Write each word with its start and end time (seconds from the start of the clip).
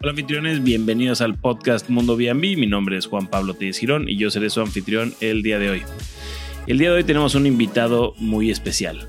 Hola 0.00 0.10
anfitriones, 0.10 0.64
bienvenidos 0.64 1.20
al 1.20 1.36
podcast 1.36 1.88
Mundo 1.88 2.16
B&B. 2.16 2.56
Mi 2.56 2.66
nombre 2.66 2.96
es 2.96 3.06
Juan 3.06 3.28
Pablo 3.28 3.54
Telles 3.54 3.78
Girón 3.78 4.08
y 4.08 4.16
yo 4.16 4.30
seré 4.32 4.50
su 4.50 4.60
anfitrión 4.60 5.14
el 5.20 5.44
día 5.44 5.60
de 5.60 5.70
hoy. 5.70 5.82
El 6.66 6.78
día 6.78 6.90
de 6.90 6.96
hoy 6.96 7.04
tenemos 7.04 7.36
un 7.36 7.46
invitado 7.46 8.14
muy 8.18 8.50
especial, 8.50 9.08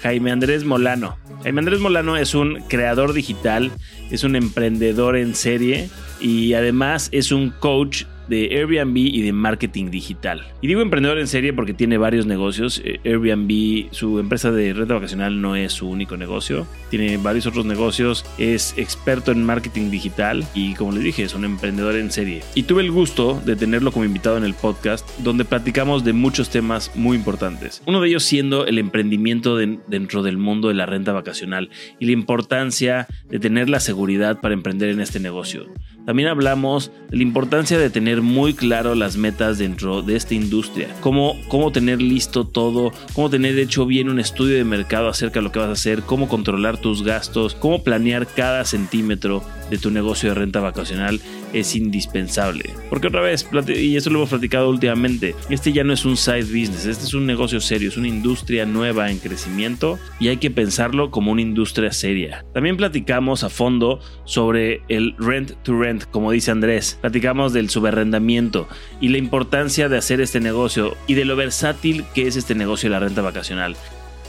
Jaime 0.00 0.32
Andrés 0.32 0.64
Molano. 0.64 1.16
Jaime 1.44 1.60
Andrés 1.60 1.80
Molano 1.80 2.18
es 2.18 2.34
un 2.34 2.60
creador 2.68 3.14
digital, 3.14 3.72
es 4.10 4.22
un 4.22 4.36
emprendedor 4.36 5.16
en 5.16 5.34
serie 5.34 5.88
y 6.20 6.52
además 6.52 7.08
es 7.10 7.32
un 7.32 7.48
coach 7.48 8.04
de 8.28 8.56
Airbnb 8.56 8.96
y 8.96 9.22
de 9.22 9.32
marketing 9.32 9.90
digital. 9.90 10.44
Y 10.60 10.66
digo 10.66 10.80
emprendedor 10.80 11.18
en 11.18 11.26
serie 11.26 11.52
porque 11.52 11.74
tiene 11.74 11.98
varios 11.98 12.26
negocios. 12.26 12.80
Eh, 12.84 13.00
Airbnb, 13.04 13.92
su 13.92 14.18
empresa 14.18 14.50
de 14.50 14.72
renta 14.72 14.94
vacacional 14.94 15.40
no 15.40 15.56
es 15.56 15.72
su 15.72 15.88
único 15.88 16.16
negocio. 16.16 16.66
Tiene 16.90 17.16
varios 17.16 17.46
otros 17.46 17.66
negocios. 17.66 18.24
Es 18.38 18.74
experto 18.76 19.32
en 19.32 19.44
marketing 19.44 19.90
digital 19.90 20.44
y 20.54 20.74
como 20.74 20.92
les 20.92 21.04
dije, 21.04 21.22
es 21.22 21.34
un 21.34 21.44
emprendedor 21.44 21.96
en 21.96 22.10
serie. 22.10 22.42
Y 22.54 22.64
tuve 22.64 22.82
el 22.82 22.90
gusto 22.90 23.40
de 23.44 23.56
tenerlo 23.56 23.92
como 23.92 24.04
invitado 24.04 24.36
en 24.36 24.44
el 24.44 24.54
podcast 24.54 25.08
donde 25.18 25.44
platicamos 25.44 26.04
de 26.04 26.12
muchos 26.12 26.50
temas 26.50 26.90
muy 26.94 27.16
importantes. 27.16 27.82
Uno 27.86 28.00
de 28.00 28.08
ellos 28.08 28.24
siendo 28.24 28.66
el 28.66 28.78
emprendimiento 28.78 29.56
dentro 29.56 30.22
del 30.22 30.38
mundo 30.38 30.68
de 30.68 30.74
la 30.74 30.86
renta 30.86 31.12
vacacional 31.12 31.70
y 31.98 32.06
la 32.06 32.12
importancia 32.12 33.06
de 33.28 33.38
tener 33.38 33.68
la 33.68 33.80
seguridad 33.80 34.40
para 34.40 34.54
emprender 34.54 34.90
en 34.90 35.00
este 35.00 35.20
negocio. 35.20 35.66
También 36.06 36.28
hablamos 36.28 36.92
de 37.10 37.16
la 37.16 37.22
importancia 37.22 37.78
de 37.78 37.88
tener 37.88 38.13
muy 38.22 38.54
claro 38.54 38.94
las 38.94 39.16
metas 39.16 39.58
dentro 39.58 40.02
de 40.02 40.16
esta 40.16 40.34
industria, 40.34 40.88
cómo, 41.00 41.36
cómo 41.48 41.72
tener 41.72 42.00
listo 42.00 42.44
todo, 42.46 42.92
cómo 43.14 43.30
tener 43.30 43.58
hecho 43.58 43.86
bien 43.86 44.08
un 44.08 44.20
estudio 44.20 44.56
de 44.56 44.64
mercado 44.64 45.08
acerca 45.08 45.40
de 45.40 45.44
lo 45.44 45.52
que 45.52 45.58
vas 45.58 45.68
a 45.68 45.72
hacer, 45.72 46.02
cómo 46.02 46.28
controlar 46.28 46.78
tus 46.78 47.02
gastos, 47.02 47.54
cómo 47.54 47.82
planear 47.82 48.26
cada 48.26 48.64
centímetro 48.64 49.42
de 49.70 49.78
tu 49.78 49.90
negocio 49.90 50.30
de 50.30 50.34
renta 50.34 50.60
vacacional 50.60 51.20
es 51.54 51.74
indispensable. 51.74 52.70
Porque 52.90 53.06
otra 53.06 53.20
vez, 53.20 53.48
y 53.68 53.96
eso 53.96 54.10
lo 54.10 54.18
hemos 54.18 54.30
platicado 54.30 54.68
últimamente, 54.68 55.34
este 55.48 55.72
ya 55.72 55.84
no 55.84 55.92
es 55.92 56.04
un 56.04 56.16
side 56.16 56.42
business, 56.42 56.86
este 56.86 57.04
es 57.04 57.14
un 57.14 57.26
negocio 57.26 57.60
serio, 57.60 57.88
es 57.88 57.96
una 57.96 58.08
industria 58.08 58.66
nueva 58.66 59.10
en 59.10 59.18
crecimiento 59.18 59.98
y 60.20 60.28
hay 60.28 60.36
que 60.36 60.50
pensarlo 60.50 61.10
como 61.10 61.32
una 61.32 61.42
industria 61.42 61.92
seria. 61.92 62.44
También 62.52 62.76
platicamos 62.76 63.44
a 63.44 63.48
fondo 63.48 64.00
sobre 64.24 64.82
el 64.88 65.14
rent 65.18 65.52
to 65.62 65.78
rent, 65.78 66.04
como 66.10 66.30
dice 66.30 66.50
Andrés. 66.50 66.98
Platicamos 67.00 67.52
del 67.52 67.70
subarrendamiento 67.70 68.68
y 69.00 69.08
la 69.08 69.18
importancia 69.18 69.88
de 69.88 69.98
hacer 69.98 70.20
este 70.20 70.40
negocio 70.40 70.96
y 71.06 71.14
de 71.14 71.24
lo 71.24 71.36
versátil 71.36 72.04
que 72.14 72.26
es 72.26 72.36
este 72.36 72.54
negocio 72.54 72.88
de 72.88 72.94
la 72.94 73.00
renta 73.00 73.22
vacacional. 73.22 73.76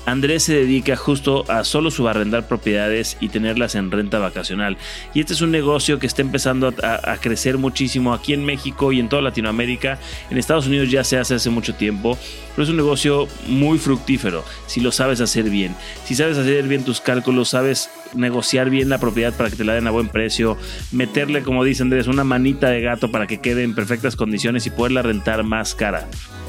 Andrés 0.05 0.43
se 0.43 0.53
dedica 0.53 0.95
justo 0.95 1.49
a 1.49 1.63
solo 1.63 1.89
subarrendar 1.89 2.47
propiedades 2.47 3.17
y 3.19 3.29
tenerlas 3.29 3.75
en 3.75 3.89
renta 3.89 4.19
vacacional. 4.19 4.77
Y 5.13 5.19
este 5.19 5.33
es 5.33 5.41
un 5.41 5.51
negocio 5.51 5.97
que 5.99 6.05
está 6.05 6.21
empezando 6.21 6.73
a, 6.83 7.17
crecer 7.17 7.57
muchísimo 7.57 8.13
aquí 8.13 8.33
en 8.33 8.45
México 8.45 8.91
y 8.91 8.99
en 8.99 9.09
toda 9.09 9.21
Latinoamérica. 9.23 9.97
En 10.29 10.37
Estados 10.37 10.67
Unidos 10.67 10.91
ya 10.91 11.03
se 11.03 11.17
hace 11.17 11.35
hace 11.35 11.49
mucho 11.49 11.73
tiempo, 11.73 12.17
pero 12.55 12.63
es 12.63 12.69
un 12.69 12.77
negocio 12.77 13.27
muy 13.47 13.79
fructífero 13.79 14.43
si 14.67 14.79
lo 14.79 14.91
sabes 14.91 15.21
hacer 15.21 15.49
bien. 15.49 15.75
Si 16.05 16.13
sabes 16.13 16.37
hacer 16.37 16.67
bien 16.67 16.83
tus 16.83 17.01
cálculos, 17.01 17.49
sabes 17.49 17.89
negociar 18.13 18.69
bien 18.69 18.89
la 18.89 18.99
propiedad 18.99 19.33
para 19.33 19.49
que 19.49 19.55
te 19.55 19.63
la 19.63 19.73
den 19.73 19.87
a 19.87 19.91
buen 19.91 20.09
precio, 20.09 20.57
meterle, 20.91 21.41
como 21.41 21.63
dice 21.63 21.83
Andrés, 21.83 22.07
una 22.07 22.23
manita 22.23 22.69
de 22.69 22.81
gato 22.81 23.11
para 23.11 23.27
que 23.27 23.39
quede 23.39 23.63
en 23.63 23.73
perfectas 23.73 24.15
condiciones 24.15 24.67
y 24.67 24.69
poderla 24.69 25.01
rentar 25.01 25.43
más 25.43 25.73
cara. 25.75 26.07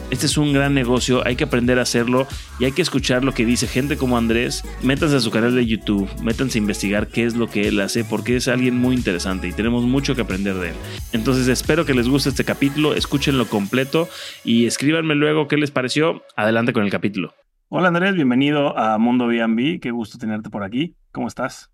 Este 0.09 0.27
es 0.27 0.39
un 0.39 0.53
gran 0.53 0.73
negocio, 0.73 1.27
hay 1.27 1.35
que 1.35 1.43
aprender 1.43 1.81
a 1.81 1.83
hacerlo 1.83 2.29
y 2.61 2.65
hay 2.65 2.71
que 2.71 2.81
escuchar 2.81 3.25
lo 3.25 3.33
que 3.33 3.45
dice 3.45 3.67
gente 3.67 3.97
como 3.97 4.17
Andrés. 4.17 4.63
Métanse 4.81 5.17
a 5.17 5.21
su 5.21 5.33
canal 5.33 5.57
de 5.57 5.67
YouTube, 5.67 6.09
métanse 6.23 6.59
a 6.59 6.63
investigar 6.63 7.09
qué 7.09 7.25
es 7.25 7.35
lo 7.35 7.49
que 7.49 7.67
él 7.67 7.81
hace, 7.81 8.05
porque 8.05 8.37
es 8.37 8.47
alguien 8.47 8.79
muy 8.79 8.95
interesante 8.95 9.49
y 9.49 9.53
tenemos 9.53 9.83
mucho 9.83 10.15
que 10.15 10.21
aprender 10.21 10.55
de 10.55 10.69
él. 10.71 10.77
Entonces 11.13 11.49
espero 11.49 11.85
que 11.85 11.93
les 11.93 12.09
guste 12.09 12.29
este 12.29 12.45
capítulo, 12.45 12.95
escúchenlo 12.95 13.49
completo 13.49 14.09
y 14.45 14.67
escríbanme 14.67 15.17
luego 15.17 15.49
qué 15.49 15.57
les 15.57 15.73
pareció. 15.73 16.23
Adelante 16.37 16.73
con 16.73 16.85
el 16.85 16.91
capítulo. 16.91 17.35
Hola 17.69 17.89
Andrés, 17.89 18.15
bienvenido 18.15 18.79
a 18.79 18.99
Mundo 18.99 19.27
B&B, 19.27 19.81
qué 19.81 19.91
gusto 19.91 20.19
tenerte 20.19 20.51
por 20.51 20.63
aquí. 20.63 20.95
¿Cómo 21.11 21.27
estás? 21.27 21.73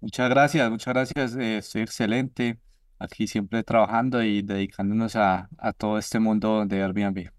Muchas 0.00 0.28
gracias, 0.30 0.68
muchas 0.68 0.92
gracias, 0.92 1.36
eh, 1.36 1.58
estoy 1.58 1.82
excelente 1.82 2.58
aquí 2.98 3.28
siempre 3.28 3.62
trabajando 3.62 4.22
y 4.22 4.42
dedicándonos 4.42 5.14
a, 5.14 5.48
a 5.58 5.72
todo 5.72 5.98
este 5.98 6.18
mundo 6.18 6.66
de 6.66 6.82
Airbnb. 6.82 7.35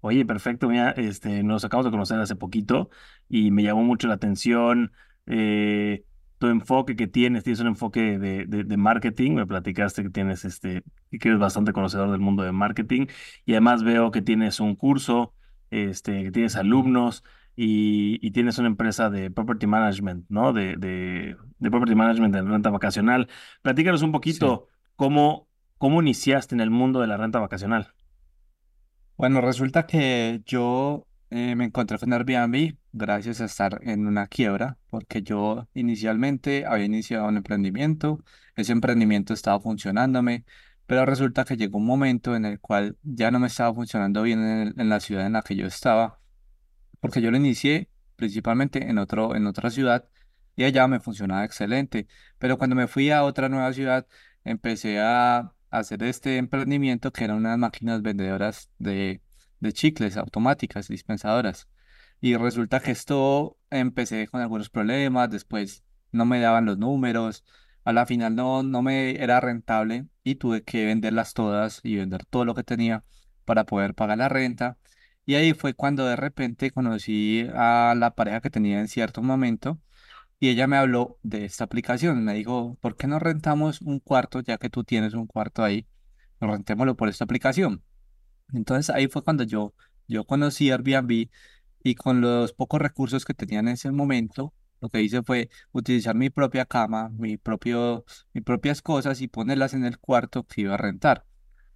Oye, 0.00 0.24
perfecto, 0.24 0.68
mira, 0.68 0.90
este, 0.92 1.42
nos 1.42 1.64
acabamos 1.64 1.86
de 1.86 1.90
conocer 1.90 2.18
hace 2.20 2.36
poquito 2.36 2.90
y 3.28 3.50
me 3.50 3.62
llamó 3.62 3.84
mucho 3.84 4.08
la 4.08 4.14
atención 4.14 4.92
eh, 5.26 6.04
tu 6.38 6.46
enfoque 6.46 6.96
que 6.96 7.06
tienes, 7.06 7.44
tienes 7.44 7.60
un 7.60 7.66
enfoque 7.66 8.18
de, 8.18 8.46
de, 8.46 8.76
marketing, 8.78 9.32
me 9.32 9.46
platicaste 9.46 10.02
que 10.02 10.08
tienes 10.08 10.46
este, 10.46 10.82
que 11.10 11.28
eres 11.28 11.38
bastante 11.38 11.74
conocedor 11.74 12.10
del 12.10 12.20
mundo 12.20 12.42
de 12.42 12.50
marketing 12.50 13.08
y 13.44 13.52
además 13.52 13.82
veo 13.82 14.10
que 14.10 14.22
tienes 14.22 14.58
un 14.58 14.74
curso, 14.74 15.34
este, 15.70 16.24
que 16.24 16.30
tienes 16.30 16.56
alumnos 16.56 17.24
y, 17.56 18.18
y 18.26 18.30
tienes 18.30 18.56
una 18.58 18.68
empresa 18.68 19.10
de 19.10 19.30
property 19.30 19.66
management, 19.66 20.24
¿no? 20.30 20.54
De, 20.54 20.76
de, 20.76 21.36
de 21.58 21.70
property 21.70 21.94
management 21.94 22.34
en 22.34 22.48
renta 22.48 22.70
vacacional. 22.70 23.28
Platícanos 23.60 24.00
un 24.00 24.12
poquito 24.12 24.68
cómo, 24.96 25.46
cómo 25.76 26.00
iniciaste 26.00 26.54
en 26.54 26.62
el 26.62 26.70
mundo 26.70 27.02
de 27.02 27.06
la 27.06 27.18
renta 27.18 27.38
vacacional. 27.38 27.92
Bueno, 29.20 29.42
resulta 29.42 29.86
que 29.86 30.40
yo 30.46 31.06
eh, 31.28 31.54
me 31.54 31.66
encontré 31.66 31.98
con 31.98 32.10
Airbnb 32.14 32.78
gracias 32.92 33.42
a 33.42 33.44
estar 33.44 33.78
en 33.82 34.06
una 34.06 34.28
quiebra, 34.28 34.78
porque 34.88 35.22
yo 35.22 35.68
inicialmente 35.74 36.64
había 36.64 36.86
iniciado 36.86 37.28
un 37.28 37.36
emprendimiento, 37.36 38.24
ese 38.56 38.72
emprendimiento 38.72 39.34
estaba 39.34 39.60
funcionándome, 39.60 40.46
pero 40.86 41.04
resulta 41.04 41.44
que 41.44 41.58
llegó 41.58 41.76
un 41.76 41.84
momento 41.84 42.34
en 42.34 42.46
el 42.46 42.60
cual 42.60 42.96
ya 43.02 43.30
no 43.30 43.38
me 43.40 43.48
estaba 43.48 43.74
funcionando 43.74 44.22
bien 44.22 44.42
en, 44.42 44.80
en 44.80 44.88
la 44.88 45.00
ciudad 45.00 45.26
en 45.26 45.34
la 45.34 45.42
que 45.42 45.54
yo 45.54 45.66
estaba, 45.66 46.18
porque 47.00 47.20
yo 47.20 47.30
lo 47.30 47.36
inicié 47.36 47.90
principalmente 48.16 48.88
en 48.88 48.96
otro, 48.96 49.36
en 49.36 49.46
otra 49.46 49.68
ciudad 49.70 50.08
y 50.56 50.64
allá 50.64 50.88
me 50.88 50.98
funcionaba 50.98 51.44
excelente, 51.44 52.06
pero 52.38 52.56
cuando 52.56 52.74
me 52.74 52.86
fui 52.88 53.10
a 53.10 53.24
otra 53.24 53.50
nueva 53.50 53.70
ciudad 53.74 54.06
empecé 54.44 54.98
a 54.98 55.52
hacer 55.70 56.02
este 56.02 56.36
emprendimiento 56.36 57.12
que 57.12 57.24
eran 57.24 57.38
unas 57.38 57.58
máquinas 57.58 58.02
vendedoras 58.02 58.70
de, 58.78 59.22
de 59.60 59.72
chicles 59.72 60.16
automáticas, 60.16 60.88
dispensadoras. 60.88 61.68
Y 62.20 62.36
resulta 62.36 62.80
que 62.80 62.90
esto 62.90 63.56
empecé 63.70 64.28
con 64.28 64.40
algunos 64.40 64.70
problemas, 64.70 65.30
después 65.30 65.84
no 66.12 66.26
me 66.26 66.40
daban 66.40 66.66
los 66.66 66.78
números, 66.78 67.44
a 67.84 67.92
la 67.92 68.06
final 68.06 68.34
no, 68.34 68.62
no 68.62 68.82
me 68.82 69.22
era 69.22 69.40
rentable 69.40 70.06
y 70.22 70.34
tuve 70.36 70.62
que 70.62 70.84
venderlas 70.86 71.32
todas 71.34 71.80
y 71.82 71.96
vender 71.96 72.24
todo 72.26 72.44
lo 72.44 72.54
que 72.54 72.62
tenía 72.62 73.04
para 73.44 73.64
poder 73.64 73.94
pagar 73.94 74.18
la 74.18 74.28
renta. 74.28 74.78
Y 75.24 75.34
ahí 75.34 75.54
fue 75.54 75.74
cuando 75.74 76.06
de 76.06 76.16
repente 76.16 76.70
conocí 76.70 77.46
a 77.54 77.94
la 77.96 78.14
pareja 78.14 78.40
que 78.40 78.50
tenía 78.50 78.80
en 78.80 78.88
cierto 78.88 79.22
momento 79.22 79.80
y 80.40 80.48
ella 80.48 80.66
me 80.66 80.78
habló 80.78 81.18
de 81.22 81.44
esta 81.44 81.64
aplicación. 81.64 82.24
Me 82.24 82.34
dijo, 82.34 82.78
¿por 82.80 82.96
qué 82.96 83.06
no 83.06 83.18
rentamos 83.18 83.82
un 83.82 84.00
cuarto, 84.00 84.40
ya 84.40 84.56
que 84.56 84.70
tú 84.70 84.84
tienes 84.84 85.12
un 85.12 85.26
cuarto 85.26 85.62
ahí? 85.62 85.86
Rentémoslo 86.40 86.96
por 86.96 87.10
esta 87.10 87.24
aplicación. 87.24 87.84
Entonces 88.54 88.88
ahí 88.94 89.06
fue 89.06 89.22
cuando 89.22 89.44
yo, 89.44 89.74
yo 90.08 90.24
conocí 90.24 90.70
Airbnb 90.70 91.28
y 91.84 91.94
con 91.94 92.22
los 92.22 92.54
pocos 92.54 92.80
recursos 92.80 93.26
que 93.26 93.34
tenía 93.34 93.60
en 93.60 93.68
ese 93.68 93.90
momento, 93.92 94.54
lo 94.80 94.88
que 94.88 95.02
hice 95.02 95.22
fue 95.22 95.50
utilizar 95.72 96.14
mi 96.14 96.30
propia 96.30 96.64
cama, 96.64 97.10
mi 97.10 97.36
propio, 97.36 98.06
mis 98.32 98.42
propias 98.42 98.80
cosas 98.80 99.20
y 99.20 99.28
ponerlas 99.28 99.74
en 99.74 99.84
el 99.84 99.98
cuarto 99.98 100.46
que 100.46 100.62
iba 100.62 100.74
a 100.74 100.78
rentar. 100.78 101.26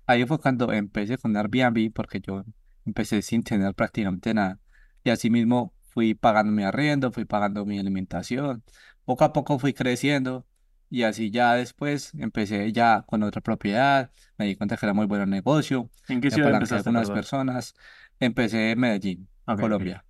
Ahí 0.07 0.25
fue 0.25 0.39
cuando 0.39 0.73
empecé 0.73 1.19
con 1.19 1.37
Airbnb 1.37 1.93
porque 1.93 2.21
yo 2.21 2.45
empecé 2.87 3.21
sin 3.21 3.43
tener 3.43 3.75
prácticamente 3.75 4.33
nada. 4.33 4.59
Y 5.05 5.11
así 5.11 5.29
mismo 5.29 5.74
fui 5.95 6.15
pagando 6.15 6.53
mi 6.53 6.65
arriendo, 6.65 7.13
fui 7.13 7.25
pagando 7.25 7.65
mi 7.65 7.79
alimentación, 7.79 8.65
poco 9.05 9.25
a 9.25 9.33
poco 9.33 9.59
fui 9.61 9.73
creciendo 9.73 10.45
y 10.91 11.05
así 11.05 11.31
ya 11.31 11.55
después 11.55 12.13
empecé 12.19 12.73
ya 12.73 13.05
con 13.07 13.23
otra 13.23 13.41
propiedad, 13.41 14.11
me 14.37 14.47
di 14.47 14.57
cuenta 14.57 14.77
que 14.77 14.87
era 14.87 14.93
muy 14.93 15.07
buen 15.07 15.31
negocio, 15.31 15.89
¿En 16.09 16.21
qué 16.21 16.31
ciudad 16.31 16.53
empezaste? 16.53 16.85
con 16.85 16.97
unas 16.97 17.11
personas, 17.11 17.75
empecé 18.19 18.73
en 18.73 18.81
Medellín, 18.81 19.29
Colombia. 19.47 20.05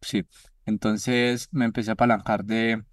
Sí, 0.00 0.24
entonces 0.64 1.48
me 1.50 1.64
empecé 1.64 1.90
a 1.90 1.94
apalancar 1.94 2.44
de, 2.44 2.84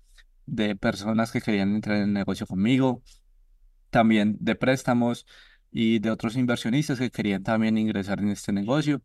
de 0.47 0.75
personas 0.75 1.31
que 1.31 1.39
querían 1.41 1.75
entrar 1.75 1.97
en 1.97 2.03
el 2.03 2.13
negocio 2.13 2.47
conmigo, 2.47 3.03
también 3.91 4.37
de 4.39 4.55
préstamos 4.55 5.27
y 5.71 5.99
de 5.99 6.09
otros 6.09 6.35
inversionistas 6.35 6.97
que 6.99 7.11
querían 7.11 7.43
también 7.43 7.77
ingresar 7.77 8.19
en 8.19 8.29
este 8.29 8.51
negocio 8.53 9.01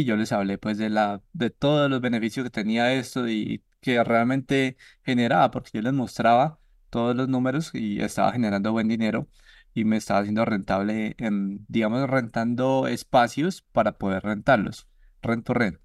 y 0.00 0.04
yo 0.04 0.16
les 0.16 0.32
hablé 0.32 0.58
pues 0.58 0.78
de 0.78 0.90
la 0.90 1.22
de 1.32 1.50
todos 1.50 1.90
los 1.90 2.00
beneficios 2.00 2.44
que 2.44 2.50
tenía 2.50 2.92
esto 2.94 3.28
y 3.28 3.64
que 3.80 4.02
realmente 4.04 4.76
generaba 5.04 5.50
porque 5.50 5.70
yo 5.74 5.82
les 5.82 5.92
mostraba 5.92 6.58
todos 6.90 7.16
los 7.16 7.28
números 7.28 7.70
y 7.74 8.00
estaba 8.00 8.32
generando 8.32 8.72
buen 8.72 8.88
dinero 8.88 9.28
y 9.74 9.84
me 9.84 9.96
estaba 9.96 10.20
haciendo 10.20 10.44
rentable 10.44 11.14
en 11.18 11.64
digamos 11.68 12.08
rentando 12.08 12.86
espacios 12.88 13.62
para 13.72 13.98
poder 13.98 14.22
rentarlos 14.22 14.88
rento 15.22 15.54
rent 15.54 15.78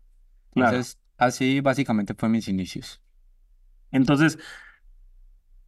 entonces 0.56 1.00
Así 1.18 1.62
básicamente 1.62 2.14
fue 2.14 2.30
mis 2.30 2.48
inicios. 2.48 3.02
Entonces, 3.92 4.38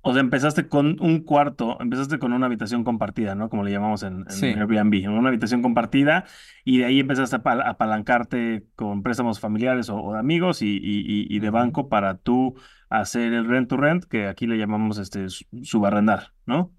o 0.09 0.13
sea, 0.13 0.21
empezaste 0.21 0.67
con 0.67 0.97
un 1.01 1.19
cuarto, 1.23 1.77
empezaste 1.79 2.19
con 2.19 2.33
una 2.33 2.45
habitación 2.47 2.83
compartida, 2.83 3.35
¿no? 3.35 3.49
Como 3.49 3.63
le 3.63 3.71
llamamos 3.71 4.03
en, 4.03 4.21
en 4.21 4.29
Sí, 4.31 4.45
Airbnb, 4.47 5.09
una 5.09 5.29
habitación 5.29 5.61
compartida 5.61 6.25
y 6.65 6.79
de 6.79 6.85
ahí 6.85 6.99
empezaste 6.99 7.35
a 7.35 7.43
apal- 7.43 7.63
apalancarte 7.65 8.65
con 8.75 9.03
préstamos 9.03 9.39
familiares 9.39 9.89
o, 9.89 9.97
o 10.01 10.13
de 10.13 10.19
amigos 10.19 10.61
y, 10.61 10.77
y- 10.77 10.99
y- 11.01 11.27
y 11.29 11.39
de 11.39 11.49
banco 11.49 11.89
para 11.89 12.17
tú 12.17 12.55
hacer 12.89 13.33
el 13.33 13.45
rent 13.47 13.69
to 13.69 13.77
rent, 13.77 14.05
que 14.05 14.27
aquí 14.27 14.47
le 14.47 14.57
llamamos 14.57 14.97
este 14.97 15.29
su- 15.29 15.45
subarrendar, 15.63 16.33
¿no? 16.45 16.71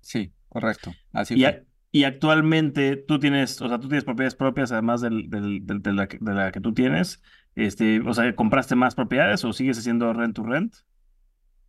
Sí, 0.00 0.32
correcto. 0.48 0.94
Así 1.12 1.34
Y, 1.34 1.42
fue. 1.42 1.66
y 1.92 2.04
actualmente 2.04 2.96
tú 2.96 3.18
tienes, 3.18 3.60
o 3.60 3.68
sea, 3.68 3.78
tú 3.78 3.88
tienes 3.88 4.04
propiedades 4.04 4.34
propias 4.34 4.72
además 4.72 5.00
del, 5.00 5.28
del- 5.30 5.66
del- 5.66 5.82
de 5.82 5.92
la, 5.92 6.06
que- 6.08 6.18
de 6.20 6.32
la 6.34 6.52
que 6.52 6.60
tú 6.60 6.72
tienes. 6.72 7.20
Este, 7.54 8.00
o 8.00 8.14
sea, 8.14 8.34
¿compraste 8.36 8.76
más 8.76 8.94
propiedades 8.94 9.44
o 9.44 9.52
sigues 9.52 9.78
haciendo 9.78 10.12
rent 10.12 10.36
to 10.36 10.44
rent? 10.44 10.74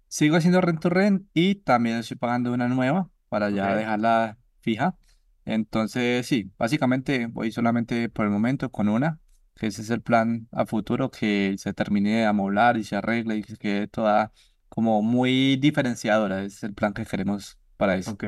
Sigo 0.09 0.35
haciendo 0.37 0.61
rent 0.61 0.81
to 0.81 0.89
rent 0.89 1.27
y 1.33 1.55
también 1.55 1.97
estoy 1.97 2.17
pagando 2.17 2.51
una 2.53 2.67
nueva 2.67 3.09
para 3.29 3.51
ya 3.51 3.73
Ok. 3.73 3.77
dejarla 3.77 4.37
fija. 4.61 4.97
Entonces, 5.45 6.27
sí, 6.27 6.51
básicamente 6.57 7.27
voy 7.27 7.51
solamente 7.51 8.09
por 8.09 8.25
el 8.25 8.31
momento 8.31 8.71
con 8.71 8.89
una, 8.89 9.19
que 9.55 9.67
ese 9.67 9.81
es 9.83 9.89
el 9.91 10.01
plan 10.01 10.47
a 10.51 10.65
futuro, 10.65 11.11
que 11.11 11.55
se 11.59 11.73
termine 11.73 12.17
de 12.19 12.25
amoblar 12.25 12.77
y 12.77 12.83
se 12.83 12.95
arregle 12.97 13.37
y 13.37 13.43
que 13.43 13.55
quede 13.57 13.87
toda 13.87 14.31
como 14.69 15.01
muy 15.01 15.57
diferenciadora. 15.57 16.39
Ese 16.43 16.55
es 16.57 16.63
el 16.63 16.73
plan 16.73 16.93
que 16.93 17.05
queremos 17.05 17.59
para 17.77 17.95
eso. 17.95 18.11
Ok. 18.11 18.23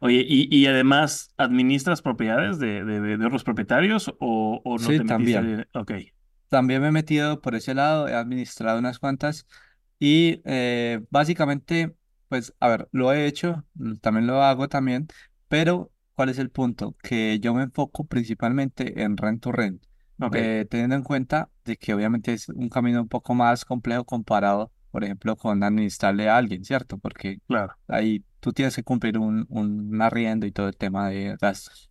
Oye, 0.00 0.24
y, 0.28 0.48
y 0.56 0.66
además, 0.66 1.32
¿administras 1.38 2.02
propiedades 2.02 2.58
de, 2.58 2.84
de, 2.84 3.00
de- 3.00 3.16
de 3.18 3.26
otros 3.26 3.44
propietarios 3.44 4.08
o, 4.20 4.60
o 4.64 4.78
no 4.78 4.88
Sí, 4.88 4.96
te 4.96 5.04
metiste? 5.04 5.14
también. 5.38 5.56
de- 5.58 5.68
Ok, 5.74 5.92
También 6.48 6.80
me 6.82 6.88
he 6.88 6.92
metido 6.92 7.40
por 7.42 7.54
ese 7.54 7.74
lado, 7.74 8.08
he 8.08 8.14
administrado 8.14 8.78
unas 8.78 8.98
cuantas 8.98 9.46
y 9.98 10.40
eh, 10.44 11.00
básicamente, 11.10 11.94
pues, 12.28 12.54
a 12.60 12.68
ver, 12.68 12.88
lo 12.92 13.12
he 13.12 13.26
hecho, 13.26 13.64
también 14.00 14.26
lo 14.26 14.42
hago 14.42 14.68
también, 14.68 15.08
pero 15.48 15.90
¿cuál 16.14 16.28
es 16.30 16.38
el 16.38 16.50
punto? 16.50 16.96
Que 17.02 17.38
yo 17.40 17.54
me 17.54 17.62
enfoco 17.64 18.04
principalmente 18.06 19.02
en 19.02 19.16
rent 19.16 19.42
to 19.42 19.52
rent, 19.52 19.82
ok, 20.20 20.36
eh, 20.36 20.66
teniendo 20.70 20.96
en 20.96 21.02
cuenta 21.02 21.50
de 21.64 21.76
que 21.76 21.94
obviamente 21.94 22.32
es 22.32 22.48
un 22.48 22.68
camino 22.68 23.00
un 23.02 23.08
poco 23.08 23.34
más 23.34 23.64
complejo 23.64 24.04
comparado, 24.04 24.72
por 24.90 25.04
ejemplo, 25.04 25.36
con 25.36 25.62
administrarle 25.62 26.28
a 26.28 26.36
alguien, 26.36 26.64
¿cierto? 26.64 26.98
Porque 26.98 27.40
claro. 27.46 27.78
ahí 27.88 28.24
tú 28.40 28.52
tienes 28.52 28.76
que 28.76 28.82
cumplir 28.84 29.18
un, 29.18 29.46
un 29.48 30.00
arriendo 30.02 30.46
y 30.46 30.52
todo 30.52 30.68
el 30.68 30.76
tema 30.76 31.08
de 31.10 31.36
gastos. 31.40 31.90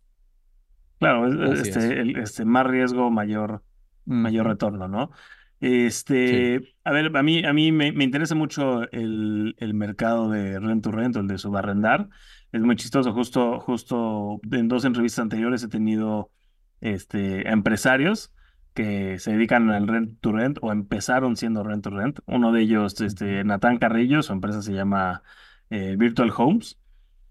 Claro, 0.98 1.28
es- 1.28 1.34
Así 1.44 1.68
es- 1.68 1.70
es. 1.70 1.76
este, 1.76 2.00
el, 2.00 2.16
este, 2.18 2.44
más 2.44 2.66
riesgo, 2.66 3.10
mayor, 3.10 3.64
mayor 4.04 4.46
Ujú, 4.46 4.48
retorno, 4.48 4.88
¿no? 4.88 5.10
Sí. 5.60 5.66
Este, 5.66 6.74
a 6.84 6.92
ver, 6.92 7.16
a 7.16 7.22
mí, 7.22 7.44
a 7.44 7.52
mí 7.52 7.72
me, 7.72 7.92
me 7.92 8.04
interesa 8.04 8.34
mucho 8.34 8.90
el, 8.92 9.56
el 9.58 9.74
mercado 9.74 10.30
de 10.30 10.60
rent 10.60 10.84
to 10.84 10.92
rent, 10.92 11.16
el 11.16 11.26
de 11.26 11.38
subarrendar. 11.38 12.08
Es 12.52 12.62
muy 12.62 12.76
chistoso, 12.76 13.12
justo, 13.12 13.60
justo 13.60 14.40
en 14.50 14.68
dos 14.68 14.84
entrevistas 14.84 15.22
anteriores 15.22 15.62
he 15.62 15.68
tenido 15.68 16.30
este, 16.80 17.48
empresarios 17.50 18.32
que 18.72 19.18
se 19.18 19.32
dedican 19.32 19.68
al 19.70 19.88
rent 19.88 20.20
to 20.20 20.30
rent 20.32 20.58
o 20.62 20.70
empezaron 20.70 21.36
siendo 21.36 21.64
rent 21.64 21.82
to 21.82 21.90
rent. 21.90 22.20
Uno 22.26 22.52
de 22.52 22.62
ellos, 22.62 23.00
este, 23.00 23.42
Natán 23.42 23.78
Carrillo, 23.78 24.22
su 24.22 24.32
empresa 24.32 24.62
se 24.62 24.72
llama 24.72 25.22
eh, 25.70 25.96
Virtual 25.98 26.32
Homes, 26.36 26.78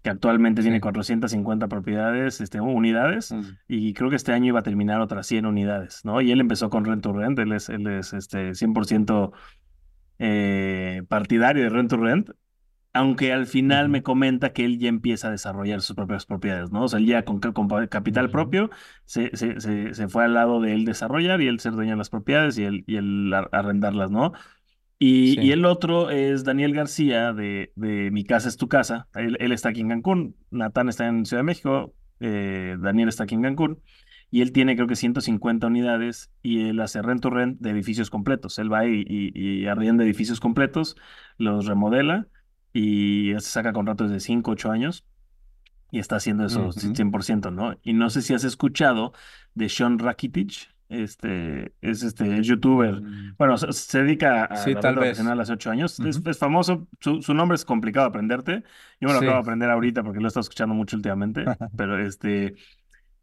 que 0.08 0.12
actualmente 0.12 0.62
tiene 0.62 0.78
Sí. 0.78 0.80
450 0.80 1.68
propiedades, 1.68 2.40
este, 2.40 2.60
unidades 2.60 3.34
y 3.68 3.92
creo 3.92 4.08
que 4.08 4.16
este 4.16 4.32
año 4.32 4.46
iba 4.46 4.60
a 4.60 4.62
terminar 4.62 5.00
otras 5.02 5.26
100 5.26 5.44
unidades, 5.44 6.00
¿no? 6.04 6.20
Y 6.22 6.32
él 6.32 6.40
empezó 6.40 6.70
con 6.70 6.84
Rent 6.86 7.02
to 7.02 7.12
Rent, 7.12 7.38
él 7.38 7.52
es, 7.52 7.68
él 7.68 7.86
es 7.86 8.12
este, 8.14 8.54
100% 8.54 9.32
eh, 10.18 11.02
partidario 11.08 11.62
de 11.64 11.68
Rent 11.68 11.90
to 11.90 11.96
Rent, 11.98 12.30
aunque 12.94 13.32
al 13.32 13.46
final 13.46 13.88
me 13.88 14.02
comenta 14.02 14.52
que 14.52 14.64
él 14.64 14.78
ya 14.78 14.88
empieza 14.88 15.28
a 15.28 15.30
desarrollar 15.30 15.82
sus 15.82 15.94
propias 15.94 16.26
propiedades, 16.26 16.72
¿no? 16.72 16.84
O 16.84 16.88
sea, 16.88 16.98
él 16.98 17.06
ya 17.06 17.24
con, 17.24 17.38
capital 17.88 18.30
propio 18.30 18.70
se, 19.04 19.30
se, 19.36 19.60
se, 19.60 19.94
se 19.94 20.08
fue 20.08 20.24
al 20.24 20.34
lado 20.34 20.60
de 20.60 20.74
él 20.74 20.84
desarrollar 20.84 21.40
y 21.42 21.48
él 21.48 21.60
ser 21.60 21.72
dueño 21.74 21.92
de 21.92 21.96
las 21.98 22.10
propiedades 22.10 22.58
y 22.58 22.64
él, 22.64 22.84
y 22.86 22.96
él 22.96 23.32
ar- 23.34 23.50
arrendarlas, 23.52 24.10
¿no? 24.10 24.32
Y, 24.98 25.52
el 25.52 25.64
otro 25.64 26.10
es 26.10 26.42
Daniel 26.42 26.74
García 26.74 27.32
de, 27.32 27.72
de 27.76 28.10
Mi 28.10 28.24
Casa 28.24 28.48
es 28.48 28.56
Tu 28.56 28.68
Casa. 28.68 29.06
Él, 29.14 29.36
él 29.38 29.52
está 29.52 29.68
aquí 29.68 29.80
en 29.80 29.88
Cancún, 29.88 30.36
Natán 30.50 30.88
está 30.88 31.06
en 31.06 31.24
Ciudad 31.24 31.40
de 31.40 31.46
México, 31.46 31.94
eh, 32.20 32.76
Daniel 32.80 33.08
está 33.08 33.24
aquí 33.24 33.34
en 33.34 33.42
Cancún. 33.42 33.80
Y 34.30 34.42
él 34.42 34.52
tiene 34.52 34.74
creo 34.74 34.88
que 34.88 34.96
150 34.96 35.66
unidades 35.66 36.30
y 36.42 36.68
él 36.68 36.80
hace 36.80 37.00
rent 37.00 37.22
to 37.22 37.30
rent 37.30 37.60
de 37.60 37.70
edificios 37.70 38.10
completos. 38.10 38.58
Él 38.58 38.70
va 38.72 38.86
y, 38.86 39.04
y, 39.06 39.32
y 39.34 39.66
arrienda 39.66 40.04
edificios 40.04 40.40
completos, 40.40 40.96
los 41.38 41.66
remodela 41.66 42.26
y 42.72 43.32
se 43.38 43.50
saca 43.50 43.72
contratos 43.72 44.10
de 44.10 44.20
5 44.20 44.50
8 44.50 44.70
años 44.70 45.04
y 45.90 45.98
está 45.98 46.16
haciendo 46.16 46.44
eso 46.44 46.68
Ujú. 46.68 46.94
100%, 46.94 47.52
¿no? 47.52 47.76
Y 47.82 47.94
no 47.94 48.10
sé 48.10 48.22
si 48.22 48.34
has 48.34 48.44
escuchado 48.44 49.12
de 49.54 49.68
Sean 49.68 49.98
Rakitic, 49.98 50.74
este, 50.88 51.74
es 51.80 52.02
este 52.02 52.42
youtuber, 52.42 53.00
Mm, 53.02 53.34
bueno, 53.38 53.56
se, 53.58 53.72
se 53.72 54.02
dedica 54.02 54.44
a 54.44 54.56
Sí, 54.64 54.74
la 54.74 54.80
tal 54.80 54.96
vez. 54.96 55.18
hace 55.20 55.52
ocho 55.52 55.70
años, 55.70 55.98
es, 56.00 56.20
es 56.24 56.38
famoso, 56.38 56.88
su, 57.00 57.22
su 57.22 57.34
nombre 57.34 57.56
es 57.56 57.64
complicado 57.64 58.06
de 58.06 58.08
aprenderte, 58.10 58.64
yo 59.00 59.08
me 59.08 59.12
lo 59.14 59.20
acabo 59.20 59.32
de 59.32 59.38
Sí. 59.38 59.40
aprender 59.42 59.70
ahorita 59.70 60.02
porque 60.02 60.20
lo 60.20 60.26
he 60.26 60.28
estado 60.28 60.42
escuchando 60.42 60.74
mucho 60.74 60.96
últimamente, 60.96 61.44
pero 61.76 61.98
este, 61.98 62.54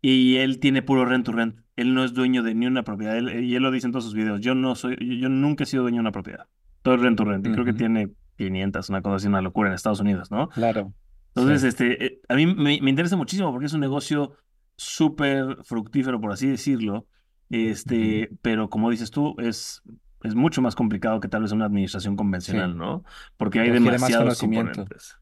y 0.02 0.38
él 0.38 0.60
tiene 0.60 0.82
puro 0.82 1.06
rent 1.06 1.26
to 1.26 1.32
rent, 1.32 1.60
él 1.76 1.94
no 1.94 2.04
es 2.04 2.14
dueño 2.14 2.44
de 2.44 2.54
ni 2.56 2.68
una 2.68 2.84
propiedad, 2.84 3.18
él- 3.18 3.44
y 3.44 3.56
él 3.56 3.64
lo 3.64 3.72
dice 3.72 3.88
en 3.88 3.92
todos 3.94 4.06
sus 4.06 4.14
videos, 4.14 4.42
yo 4.42 4.56
no 4.56 4.76
soy, 4.76 4.96
yo, 5.00 5.14
yo 5.14 5.30
nunca 5.30 5.64
he 5.64 5.68
sido 5.68 5.84
dueño 5.84 5.98
de 5.98 6.02
una 6.02 6.12
propiedad, 6.12 6.48
todo 6.82 6.96
es 6.96 7.02
rent 7.02 7.18
to 7.18 7.26
rent, 7.26 7.46
y 7.48 7.52
creo 7.52 7.66
que 7.66 7.74
tiene 7.74 8.12
500, 8.38 8.90
una 8.90 9.02
cosa 9.02 9.16
así, 9.18 9.28
una 9.28 9.42
locura 9.42 9.70
en 9.70 9.76
Estados 9.76 10.00
Unidos, 10.02 10.30
¿no? 10.32 10.50
Claro. 10.50 10.94
Entonces, 11.36 11.62
Sí. 11.62 11.68
este, 11.68 12.06
eh, 12.06 12.22
a 12.30 12.36
mí 12.36 12.46
me, 12.46 12.80
me 12.82 12.90
interesa 12.90 13.18
muchísimo 13.18 13.52
porque 13.52 13.66
es 13.66 13.74
un 13.74 13.82
negocio 13.82 14.34
súper 14.78 15.58
fructífero, 15.64 16.20
por 16.22 16.32
así 16.32 16.48
decirlo. 16.48 17.08
Este, 17.50 18.30
pero 18.42 18.69
como 18.69 18.89
dices 18.89 19.12
tú, 19.12 19.36
es, 19.39 19.83
es 20.24 20.36
mucho 20.36 20.62
más 20.62 20.75
complicado 20.75 21.19
que 21.19 21.27
tal 21.27 21.44
vez 21.44 21.51
una 21.51 21.65
administración 21.65 22.15
convencional, 22.15 22.71
Sí. 22.74 22.77
¿no? 22.77 23.03
Porque 23.38 23.59
hay 23.59 23.68
Requiere 23.71 23.97
más 23.97 24.09
demasiados 24.09 24.39
componentes. 24.39 25.18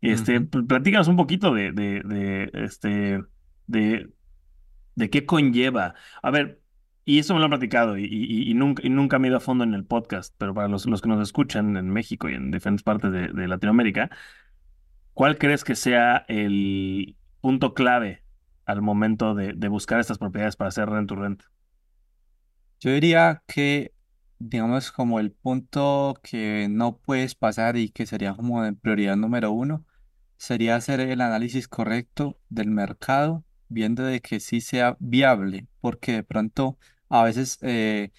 Este, 0.00 0.40
pl- 0.42 0.64
platícanos 0.66 1.08
un 1.08 1.16
poquito 1.16 1.54
de, 1.54 1.72
de, 1.72 2.02
de, 2.04 2.50
este, 2.64 3.22
de, 3.66 4.10
de 4.94 5.10
qué 5.10 5.24
conlleva. 5.26 5.94
A 6.22 6.30
ver, 6.30 6.60
y 7.06 7.18
eso 7.18 7.32
me 7.34 7.40
lo 7.40 7.46
han 7.46 7.50
platicado 7.50 7.96
y, 7.98 8.04
y, 8.04 8.50
y 8.50 8.54
nunca, 8.54 8.82
y 8.86 8.90
nunca 8.90 9.18
me 9.18 9.28
he 9.28 9.30
ido 9.30 9.38
a 9.38 9.40
fondo 9.40 9.64
en 9.64 9.74
el 9.74 9.84
podcast, 9.86 10.34
pero 10.38 10.52
para 10.54 10.68
los, 10.68 10.86
los 10.86 11.00
que 11.02 11.08
nos 11.08 11.22
escuchan 11.22 11.76
en 11.76 11.90
México 11.90 12.28
y 12.28 12.34
en 12.34 12.50
diferentes 12.50 12.82
partes 12.82 13.12
de, 13.12 13.28
de 13.28 13.48
Latinoamérica, 13.48 14.10
¿Cuál 15.12 15.38
crees 15.38 15.64
que 15.64 15.76
sea 15.76 16.24
el 16.28 17.16
punto 17.40 17.74
clave 17.74 18.24
al 18.66 18.82
momento 18.82 19.34
de, 19.34 19.52
de 19.52 19.68
buscar 19.68 20.00
estas 20.00 20.18
propiedades 20.18 20.56
para 20.56 20.68
hacer 20.68 20.88
rent 20.88 21.08
to 21.08 21.14
rent? 21.16 21.42
Yo 22.84 22.90
diría 22.90 23.42
que, 23.46 23.94
digamos, 24.38 24.92
como 24.92 25.18
el 25.18 25.32
punto 25.32 26.20
que 26.22 26.68
no 26.68 26.98
puedes 26.98 27.34
pasar 27.34 27.78
y 27.78 27.88
que 27.88 28.04
sería 28.04 28.34
como 28.34 28.62
de 28.62 28.74
prioridad 28.74 29.16
número 29.16 29.52
uno, 29.52 29.86
sería 30.36 30.76
hacer 30.76 31.00
el 31.00 31.22
análisis 31.22 31.66
correcto 31.66 32.38
del 32.50 32.68
mercado, 32.68 33.42
viendo 33.70 34.04
de 34.04 34.20
que 34.20 34.38
sí 34.38 34.60
sea 34.60 34.98
viable, 35.00 35.66
porque 35.80 36.12
de 36.12 36.24
pronto 36.24 36.76
a 37.08 37.24
veces 37.24 37.56
eh, 37.62 38.12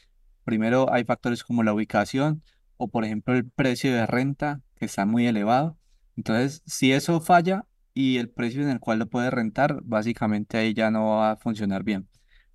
primero 0.46 0.92
hay 0.92 1.04
factores 1.04 1.44
como 1.44 1.62
la 1.62 1.74
ubicación 1.74 2.42
o 2.78 2.88
por 2.88 3.06
ejemplo 3.06 3.36
el 3.36 3.48
precio 3.48 3.94
de 3.94 4.08
renta 4.08 4.62
que 4.78 4.86
está 4.86 5.06
muy 5.06 5.28
elevado. 5.28 5.78
Entonces, 6.18 6.64
si 6.66 6.92
eso 6.92 7.22
falla 7.22 7.68
y 7.94 8.18
el 8.18 8.30
precio 8.32 8.64
en 8.64 8.70
el 8.70 8.80
cual 8.80 8.98
lo 8.98 9.06
puedes 9.10 9.32
rentar, 9.32 9.82
básicamente 9.84 10.58
ahí 10.58 10.74
ya 10.74 10.90
no 10.90 11.18
va 11.18 11.34
a 11.34 11.38
funcionar 11.38 11.84
bien. 11.84 12.08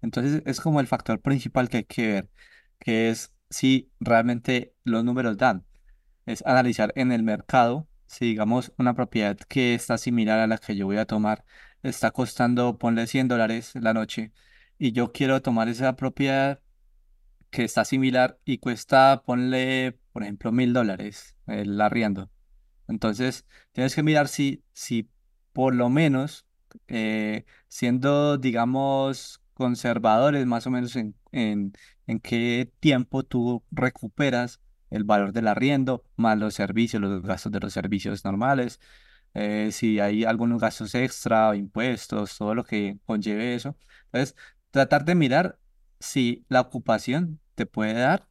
Entonces, 0.02 0.42
es 0.46 0.60
como 0.60 0.80
el 0.80 0.86
factor 0.86 1.20
principal 1.20 1.68
que 1.68 1.78
hay 1.78 1.84
que 1.84 2.06
ver, 2.06 2.30
que 2.78 3.10
es 3.10 3.32
si 3.50 3.90
realmente 4.00 4.74
los 4.84 5.04
números 5.04 5.36
dan 5.36 5.64
es 6.26 6.44
analizar 6.46 6.92
en 6.96 7.12
el 7.12 7.22
mercado 7.22 7.88
si, 8.06 8.26
digamos, 8.26 8.72
una 8.76 8.94
propiedad 8.94 9.36
que 9.36 9.74
está 9.74 9.96
similar 9.98 10.40
a 10.40 10.46
la 10.48 10.58
que 10.58 10.74
yo 10.76 10.86
voy 10.86 10.96
a 10.96 11.06
tomar 11.06 11.44
está 11.82 12.10
costando, 12.10 12.76
ponle 12.78 13.06
100 13.06 13.28
dólares 13.28 13.72
la 13.74 13.94
noche 13.94 14.32
y 14.78 14.92
yo 14.92 15.12
quiero 15.12 15.42
tomar 15.42 15.68
esa 15.68 15.94
propiedad 15.96 16.60
que 17.50 17.64
está 17.64 17.84
similar 17.84 18.38
y 18.44 18.58
cuesta, 18.58 19.22
ponle, 19.24 19.98
por 20.12 20.22
ejemplo, 20.22 20.52
mil 20.52 20.72
dólares 20.72 21.36
el 21.46 21.80
arriendo. 21.80 22.30
Entonces, 22.88 23.46
tienes 23.72 23.94
que 23.94 24.02
mirar 24.02 24.28
si, 24.28 24.64
si 24.72 25.08
por 25.52 25.74
lo 25.74 25.88
menos, 25.88 26.46
eh, 26.88 27.44
siendo, 27.68 28.38
digamos, 28.38 29.39
conservadores, 29.60 30.46
más 30.46 30.66
o 30.66 30.70
menos 30.70 30.96
en, 30.96 31.14
en, 31.32 31.72
qué 32.22 32.72
tiempo 32.80 33.22
tú 33.24 33.62
recuperas 33.70 34.60
el 34.90 35.04
valor 35.04 35.32
del 35.32 35.48
arriendo, 35.48 36.04
más 36.16 36.38
los 36.38 36.54
servicios, 36.54 37.00
los 37.02 37.22
gastos 37.22 37.52
de 37.52 37.60
los 37.60 37.72
servicios 37.72 38.24
normales, 38.24 38.80
eh, 39.34 39.70
si 39.72 40.00
hay 40.00 40.24
algunos 40.24 40.60
gastos 40.60 40.94
extra 40.94 41.54
impuestos, 41.56 42.36
todo 42.38 42.54
lo 42.54 42.64
que 42.64 42.98
conlleve 43.06 43.54
eso. 43.54 43.76
Entonces, 44.06 44.36
tratar 44.70 45.04
de 45.04 45.14
mirar 45.14 45.58
si 46.00 46.44
la 46.48 46.60
ocupación 46.62 47.40
te 47.54 47.66
puede 47.66 47.94
dar 47.94 48.28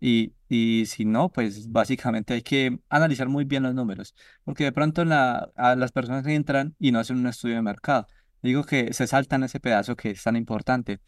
Y, 0.00 0.34
y 0.48 0.86
si 0.86 1.04
no, 1.04 1.30
pues 1.32 1.70
básicamente 1.72 2.34
hay 2.34 2.42
que 2.42 2.80
analizar 2.88 3.28
muy 3.28 3.44
bien 3.44 3.64
los 3.64 3.74
números, 3.74 4.14
porque 4.44 4.64
de 4.64 4.72
pronto 4.72 5.04
las 5.04 5.92
personas 5.92 6.24
que 6.24 6.34
entran 6.34 6.76
y 6.78 6.92
no 6.92 7.00
hacen 7.00 7.18
un 7.18 7.26
estudio 7.26 7.56
de 7.56 7.62
mercado. 7.62 8.06
Digo 8.42 8.64
que 8.64 8.92
se 8.92 9.06
saltan 9.06 9.42
ese 9.42 9.60
pedazo 9.60 9.96
que 9.96 10.10
es 10.10 10.22
tan 10.22 10.36
importante 10.36 11.00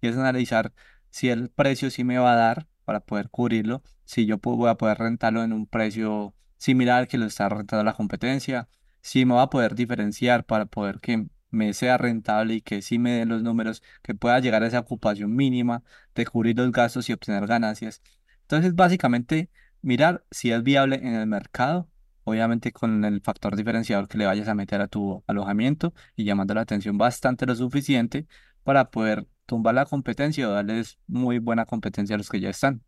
y 0.00 0.08
es 0.08 0.16
analizar 0.16 0.72
si 1.10 1.28
el 1.28 1.50
precio 1.50 1.90
sí 1.90 2.04
me 2.04 2.18
va 2.18 2.32
a 2.32 2.36
dar 2.36 2.66
para 2.84 3.00
poder 3.00 3.28
cubrirlo, 3.30 3.82
si 4.04 4.26
yo 4.26 4.38
puedo, 4.38 4.56
voy 4.56 4.70
a 4.70 4.76
poder 4.76 4.98
rentarlo 4.98 5.42
en 5.42 5.52
un 5.52 5.66
precio 5.66 6.34
similar 6.56 7.00
al 7.00 7.08
que 7.08 7.18
lo 7.18 7.26
está 7.26 7.48
rentando 7.48 7.84
la 7.84 7.92
competencia, 7.92 8.68
si 9.02 9.24
me 9.24 9.34
va 9.34 9.42
a 9.42 9.50
poder 9.50 9.74
diferenciar 9.74 10.44
para 10.44 10.66
poder 10.66 11.00
que 11.00 11.26
me 11.50 11.72
sea 11.74 11.98
rentable 11.98 12.54
y 12.54 12.60
que 12.60 12.82
sí 12.82 12.98
me 12.98 13.12
den 13.12 13.28
los 13.28 13.42
números, 13.42 13.82
que 14.02 14.14
pueda 14.14 14.38
llegar 14.40 14.62
a 14.62 14.66
esa 14.66 14.80
ocupación 14.80 15.34
mínima 15.34 15.82
de 16.14 16.26
cubrir 16.26 16.56
los 16.56 16.72
gastos 16.72 17.08
y 17.08 17.12
obtener 17.12 17.46
ganancias. 17.46 18.02
Entonces, 18.42 18.74
básicamente, 18.74 19.50
mirar 19.82 20.24
si 20.30 20.52
es 20.52 20.62
viable 20.62 20.96
en 20.96 21.14
el 21.14 21.26
mercado, 21.26 21.88
obviamente 22.28 22.72
con 22.72 23.04
el 23.04 23.20
factor 23.22 23.56
diferenciador 23.56 24.08
que 24.08 24.18
le 24.18 24.26
vayas 24.26 24.48
a 24.48 24.54
meter 24.54 24.80
a 24.80 24.88
tu 24.88 25.22
alojamiento 25.26 25.94
y 26.16 26.24
llamando 26.24 26.54
la 26.54 26.60
atención 26.62 26.98
bastante 26.98 27.46
lo 27.46 27.54
suficiente 27.54 28.26
para 28.62 28.90
poder 28.90 29.26
tumbar 29.46 29.74
la 29.74 29.86
competencia 29.86 30.48
o 30.48 30.52
darles 30.52 30.98
muy 31.06 31.38
buena 31.38 31.64
competencia 31.64 32.14
a 32.14 32.18
los 32.18 32.28
que 32.28 32.40
ya 32.40 32.50
están. 32.50 32.82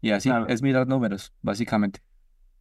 Y 0.00 0.10
así 0.10 0.28
Claro. 0.28 0.48
es 0.48 0.62
mirar 0.62 0.86
números, 0.86 1.32
básicamente. 1.42 2.00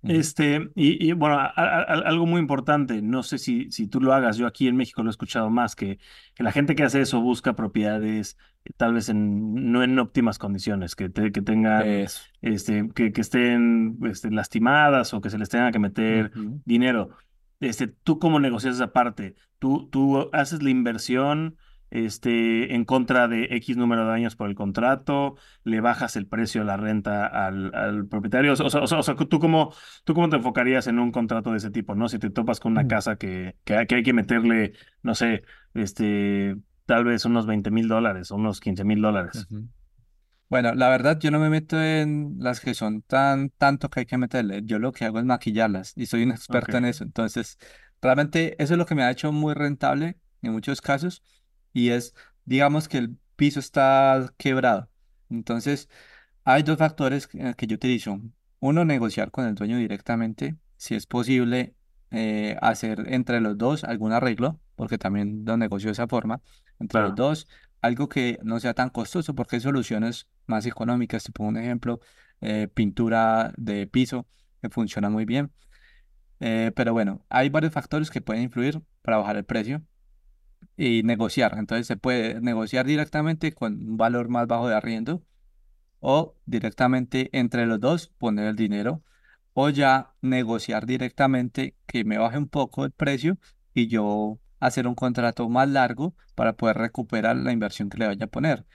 Este, 0.03 0.69
y, 0.75 1.07
y, 1.10 1.13
bueno, 1.13 1.39
a- 1.39 1.45
a- 1.45 1.79
a- 1.81 1.83
algo 2.05 2.25
muy 2.25 2.39
importante, 2.41 3.01
no 3.01 3.24
sé 3.24 3.38
si, 3.38 3.72
si 3.72 3.88
tú 3.88 4.01
lo 4.01 4.13
hagas, 4.13 4.38
yo 4.38 4.48
aquí 4.48 4.67
en 4.67 4.75
México 4.75 5.01
lo 5.01 5.10
he 5.10 5.12
escuchado 5.12 5.50
más, 5.50 5.75
que, 5.75 5.98
que 6.36 6.43
la 6.43 6.51
gente 6.51 6.75
que 6.75 6.83
hace 6.83 7.01
eso 7.01 7.22
busca 7.22 7.53
propiedades 7.55 8.38
eh, 8.65 8.72
tal 8.75 8.93
vez 8.93 9.07
en, 9.10 9.72
no 9.72 9.81
en 9.81 9.98
óptimas 10.00 10.38
condiciones, 10.39 10.95
que, 10.95 11.10
te- 11.10 11.31
que 11.31 11.41
tengan, 11.41 11.88
Eso. 11.88 12.22
este, 12.41 12.89
que, 12.93 13.13
que 13.13 13.22
estén 13.22 13.98
este, 14.03 14.29
lastimadas 14.29 15.13
o 15.13 15.22
que 15.22 15.29
se 15.29 15.38
les 15.38 15.50
tenga 15.50 15.72
que 15.72 15.79
meter 15.79 16.31
dinero. 16.65 17.10
Este, 17.62 17.88
¿tú 17.88 18.19
cómo 18.19 18.39
negocias 18.41 18.75
esa 18.75 18.91
parte? 18.91 19.36
¿Tú, 19.57 19.88
tú 19.89 20.29
haces 20.33 20.62
la 20.63 20.69
inversión 20.69 21.55
este, 21.93 22.73
en 22.75 22.85
contra 22.85 23.27
de 23.27 23.45
X 23.51 23.77
número 23.77 24.05
de 24.07 24.13
años 24.13 24.35
por 24.35 24.50
el 24.50 24.55
contrato? 24.55 25.35
¿Le 25.63 25.79
bajas 25.81 26.15
el 26.15 26.27
precio 26.27 26.62
de 26.62 26.67
la 26.67 26.77
renta 26.77 27.27
al, 27.27 27.73
al 27.75 28.07
propietario? 28.07 28.53
O 28.53 28.55
sea, 28.55 28.65
o 28.65 28.88
sea, 28.88 28.97
o 29.00 29.03
sea, 29.03 29.15
¿tú 29.15 29.39
cómo, 29.39 29.73
¿Tú 30.03 30.13
cómo 30.13 30.29
te 30.29 30.38
enfocarías 30.38 30.88
en 30.88 31.00
un 31.00 31.12
contrato 31.12 31.51
de 31.51 31.57
ese 31.57 31.71
tipo, 31.71 31.95
no? 31.95 32.09
Si 32.09 32.19
te 32.19 32.29
topas 32.29 32.59
con 32.59 32.71
una 32.73 32.88
casa 32.88 33.15
que, 33.17 33.55
que, 33.63 33.75
hay- 33.77 33.88
que 33.88 33.95
hay 33.95 34.03
que 34.03 34.13
meterle, 34.13 34.73
no 35.03 35.15
sé, 35.15 35.43
este, 35.75 36.57
tal 36.85 37.05
vez 37.05 37.25
unos 37.25 37.45
20 37.45 37.71
mil 37.71 37.88
dólares 37.88 38.31
o 38.31 38.35
unos 38.35 38.59
15 38.59 38.83
mil 38.83 39.01
dólares. 39.01 39.47
Bueno, 40.50 40.75
la 40.75 40.89
verdad 40.89 41.19
yo 41.19 41.31
no 41.31 41.39
me 41.39 41.50
meto 41.50 41.81
en 41.81 42.35
las 42.39 42.59
que 42.59 42.75
son 42.75 43.01
tan 43.01 43.50
tanto 43.51 43.89
que 43.89 44.01
hay 44.01 44.05
que 44.05 44.17
meterle. 44.17 44.62
Yo 44.63 44.77
lo 44.77 44.91
que 44.91 45.05
hago 45.05 45.17
es 45.19 45.25
maquillarlas 45.25 45.93
y 45.95 46.05
soy 46.05 46.23
un 46.23 46.31
experto 46.31 46.77
en 46.77 46.85
eso. 46.85 47.03
Entonces, 47.03 47.57
realmente 48.01 48.55
eso 48.62 48.73
es 48.73 48.77
lo 48.77 48.85
que 48.85 48.93
me 48.95 49.03
ha 49.03 49.09
hecho 49.12 49.31
muy 49.31 49.53
rentable 49.55 50.17
en 50.43 50.51
muchos 50.51 50.79
casos 50.81 51.23
y 51.73 51.89
es, 51.89 52.13
digamos 52.45 52.87
que 52.87 52.99
el 52.99 53.17
piso 53.35 53.59
está 53.59 54.33
quebrado. 54.37 54.89
Entonces, 55.29 55.89
hay 56.43 56.63
dos 56.63 56.77
factores 56.77 57.27
que, 57.27 57.53
que 57.55 57.67
yo 57.67 57.75
utilizo. 57.75 58.19
Uno, 58.59 58.85
negociar 58.85 59.31
con 59.31 59.45
el 59.45 59.55
dueño 59.55 59.77
directamente, 59.77 60.55
si 60.77 60.95
es 60.95 61.05
posible 61.05 61.75
eh, 62.11 62.57
hacer 62.61 63.05
entre 63.07 63.41
los 63.41 63.57
dos 63.57 63.83
algún 63.83 64.13
arreglo, 64.13 64.59
porque 64.75 64.97
también 64.97 65.43
lo 65.45 65.57
negocio 65.57 65.87
de 65.87 65.93
esa 65.93 66.07
forma, 66.07 66.41
entre 66.79 67.01
los 67.01 67.15
dos 67.15 67.47
algo 67.81 68.07
que 68.07 68.39
no 68.43 68.59
sea 68.59 68.73
tan 68.73 68.89
costoso, 68.89 69.35
porque 69.35 69.57
hay 69.57 69.61
soluciones 69.61 70.27
más 70.45 70.65
económicas. 70.65 71.23
Te 71.23 71.31
pongo 71.33 71.49
un 71.49 71.57
ejemplo, 71.57 71.99
eh, 72.39 72.69
pintura 72.73 73.53
de 73.57 73.87
piso, 73.87 74.25
que 74.61 74.69
funciona 74.69 75.09
muy 75.09 75.25
bien. 75.25 75.51
Eh, 76.39 76.71
pero 76.75 76.93
bueno, 76.93 77.25
hay 77.29 77.49
varios 77.49 77.73
factores 77.73 78.09
que 78.09 78.21
pueden 78.21 78.43
influir 78.43 78.81
para 79.01 79.17
bajar 79.17 79.37
el 79.37 79.45
precio 79.45 79.81
y 80.77 81.03
negociar. 81.03 81.55
Entonces 81.57 81.87
se 81.87 81.97
puede 81.97 82.41
negociar 82.41 82.85
directamente 82.85 83.53
con 83.53 83.73
un 83.73 83.97
valor 83.97 84.29
más 84.29 84.47
bajo 84.47 84.67
de 84.67 84.75
arriendo 84.75 85.23
o 85.99 86.35
directamente 86.45 87.29
entre 87.31 87.65
los 87.65 87.79
dos 87.79 88.07
poner 88.17 88.47
el 88.47 88.55
dinero 88.55 89.03
o 89.53 89.69
ya 89.69 90.13
negociar 90.21 90.85
directamente 90.85 91.75
que 91.85 92.03
me 92.03 92.17
baje 92.17 92.37
un 92.37 92.49
poco 92.49 92.85
el 92.85 92.91
precio 92.91 93.37
y 93.73 93.87
yo 93.87 94.39
hacer 94.59 94.87
un 94.87 94.95
contrato 94.95 95.47
más 95.49 95.69
largo 95.69 96.15
para 96.35 96.53
poder 96.53 96.77
recuperar 96.77 97.35
la 97.35 97.51
inversión 97.51 97.89
que 97.89 97.97
le 97.99 98.07
vaya 98.07 98.25
a 98.25 98.29
poner. 98.29 98.65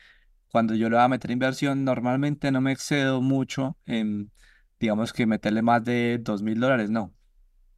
Cuando 0.50 0.74
yo 0.74 0.88
le 0.88 0.96
voy 0.96 1.04
a 1.04 1.08
meter 1.08 1.30
inversión, 1.30 1.84
normalmente 1.84 2.50
no 2.50 2.60
me 2.60 2.72
excedo 2.72 3.20
mucho 3.20 3.76
en, 3.86 4.30
digamos 4.78 5.12
que 5.12 5.26
meterle 5.26 5.62
más 5.62 5.84
de 5.84 6.18
dos 6.20 6.42
mil 6.42 6.60
dólares, 6.60 6.90
no. 6.90 7.14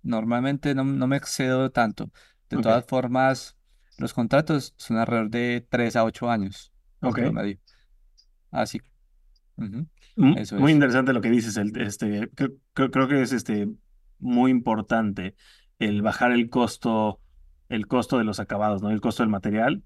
Normalmente 0.02 0.74
no, 0.74 0.84
no 0.84 1.06
me 1.06 1.16
excedo 1.16 1.70
tanto. 1.70 2.10
De 2.48 2.58
todas 2.58 2.84
formas, 2.84 3.56
los 4.00 4.14
contratos 4.14 4.74
son 4.78 4.98
alrededor 4.98 5.30
de 5.30 5.66
3 5.70 5.96
a 5.96 6.04
8 6.04 6.30
años 6.30 6.72
ok. 7.02 7.18
Así, 8.50 8.80
ujú, 9.56 9.88
M- 10.16 10.42
Eso 10.42 10.56
Muy 10.56 10.72
es. 10.72 10.72
interesante 10.72 11.12
lo 11.12 11.20
que 11.20 11.30
dices, 11.30 11.56
el, 11.56 11.76
este, 11.80 12.30
creo, 12.74 13.08
que 13.08 13.22
es 13.22 13.32
este, 13.32 13.68
muy 14.18 14.50
importante 14.50 15.34
el 15.78 16.02
bajar 16.02 16.32
el 16.32 16.50
costo, 16.50 17.20
el 17.68 17.86
costo 17.86 18.18
de 18.18 18.24
los 18.24 18.40
acabados, 18.40 18.82
¿no? 18.82 18.90
El 18.90 19.00
costo 19.00 19.22
del 19.22 19.30
material, 19.30 19.84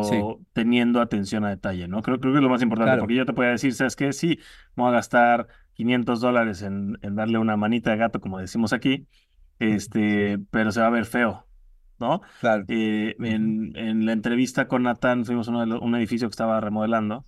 Sí, 0.00 0.28
pero 0.28 0.40
teniendo 0.52 1.00
atención 1.00 1.44
a 1.44 1.50
detalle, 1.50 1.86
¿no? 1.88 2.02
Creo, 2.02 2.18
creo 2.18 2.32
que 2.32 2.38
es 2.38 2.42
lo 2.42 2.48
más 2.48 2.62
importante, 2.62 2.96
claro. 2.96 2.98
porque 2.98 3.14
yo 3.14 3.26
te 3.26 3.32
podría 3.32 3.52
decir, 3.52 3.74
¿sabes 3.74 3.94
qué? 3.96 4.12
Sí, 4.12 4.38
voy 4.74 4.88
a 4.88 4.92
gastar 4.92 5.46
500 5.74 6.20
dólares 6.20 6.62
en, 6.62 6.98
en 7.02 7.14
darle 7.14 7.38
una 7.38 7.56
manita 7.56 7.90
de 7.92 7.96
gato, 7.98 8.20
como 8.20 8.38
decimos 8.38 8.72
aquí, 8.72 9.06
este, 9.58 10.38
pero 10.50 10.72
se 10.72 10.80
va 10.80 10.86
a 10.88 10.90
ver 10.90 11.04
feo, 11.04 11.48
¿no? 12.00 12.22
Claro. 12.40 12.64
Eh, 12.68 13.16
en, 13.20 13.76
en 13.76 14.06
la 14.06 14.12
entrevista 14.12 14.66
con 14.68 14.82
Natán 14.84 15.24
fuimos 15.24 15.48
a 15.48 15.52
un 15.52 15.94
edificio 15.94 16.28
que 16.28 16.32
estaba 16.32 16.60
remodelando. 16.60 17.26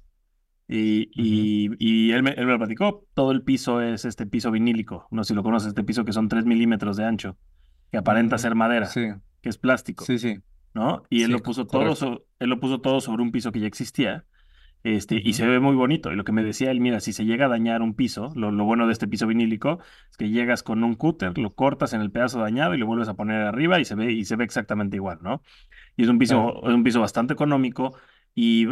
Y, 0.69 1.11
y, 1.15 1.71
y 1.79 2.13
él, 2.13 2.23
me, 2.23 2.31
él 2.31 2.47
me 2.47 2.53
lo 2.53 2.59
platicó. 2.59 3.05
Todo 3.15 3.33
el 3.33 3.43
piso 3.43 3.81
es 3.83 4.05
este 4.05 4.27
piso 4.27 4.51
vinílico. 4.51 5.07
No 5.11 5.23
sé 5.25 5.29
si 5.29 5.35
lo 5.35 5.43
conoces, 5.43 5.69
este 5.69 5.85
piso 5.85 6.05
que 6.05 6.13
son 6.13 6.29
3 6.29 6.47
milímetros 6.47 6.97
de 6.97 7.05
ancho, 7.05 7.37
que 7.91 7.99
aparenta 7.99 8.39
ser 8.39 8.55
madera, 8.55 8.87
Sí, 8.87 9.09
que 9.43 9.49
es 9.51 9.59
plástico, 9.59 10.05
sí, 10.05 10.19
sí, 10.19 10.39
¿no? 10.73 11.03
Y 11.11 11.23
él 11.23 11.27
sí, 11.27 11.33
lo 11.33 11.43
puso 11.43 11.67
todo, 11.67 11.95
so- 11.95 12.25
él 12.39 12.49
lo 12.49 12.59
puso 12.61 12.81
todo 12.81 13.01
sobre 13.01 13.23
un 13.23 13.33
piso 13.33 13.53
que 13.53 13.61
ya 13.61 13.67
existía. 13.67 14.25
Este, 14.85 15.21
y 15.23 15.35
se 15.35 15.47
ve 15.47 15.61
muy 15.61 15.77
bonito. 15.77 16.13
Y 16.13 16.17
lo 16.17 16.25
que 16.25 16.33
me 16.33 16.43
decía 16.43 16.71
él, 16.71 16.81
mira, 16.81 17.01
si 17.01 17.13
se 17.13 17.25
llega 17.25 17.47
a 17.47 17.49
dañar 17.49 17.83
un 17.83 17.95
piso, 17.95 18.33
lo, 18.35 18.51
lo 18.51 18.65
bueno 18.65 18.87
de 18.87 18.93
este 18.93 19.07
piso 19.09 19.27
vinílico 19.27 19.79
es 20.11 20.17
que 20.17 20.31
llegas 20.31 20.63
con 20.63 20.83
un 20.85 20.95
cúter, 20.95 21.39
lo 21.39 21.55
cortas 21.55 21.93
en 21.93 22.01
el 22.01 22.11
pedazo 22.11 22.41
dañado 22.41 22.75
y 22.75 22.79
lo 22.79 22.87
vuelves 22.87 23.09
a 23.09 23.15
poner 23.15 23.43
arriba 23.43 23.79
y 23.81 23.85
se 23.85 23.95
ve, 23.95 24.13
y 24.13 24.25
se 24.25 24.37
ve 24.37 24.45
exactamente 24.45 24.97
igual, 24.97 25.19
¿no? 25.23 25.43
Y 25.97 26.05
es 26.05 26.09
un 26.09 26.19
piso, 26.19 26.63
es 26.69 26.75
un 26.75 26.85
piso 26.85 27.01
bastante 27.01 27.35
económico 27.35 27.95
y, 28.35 28.67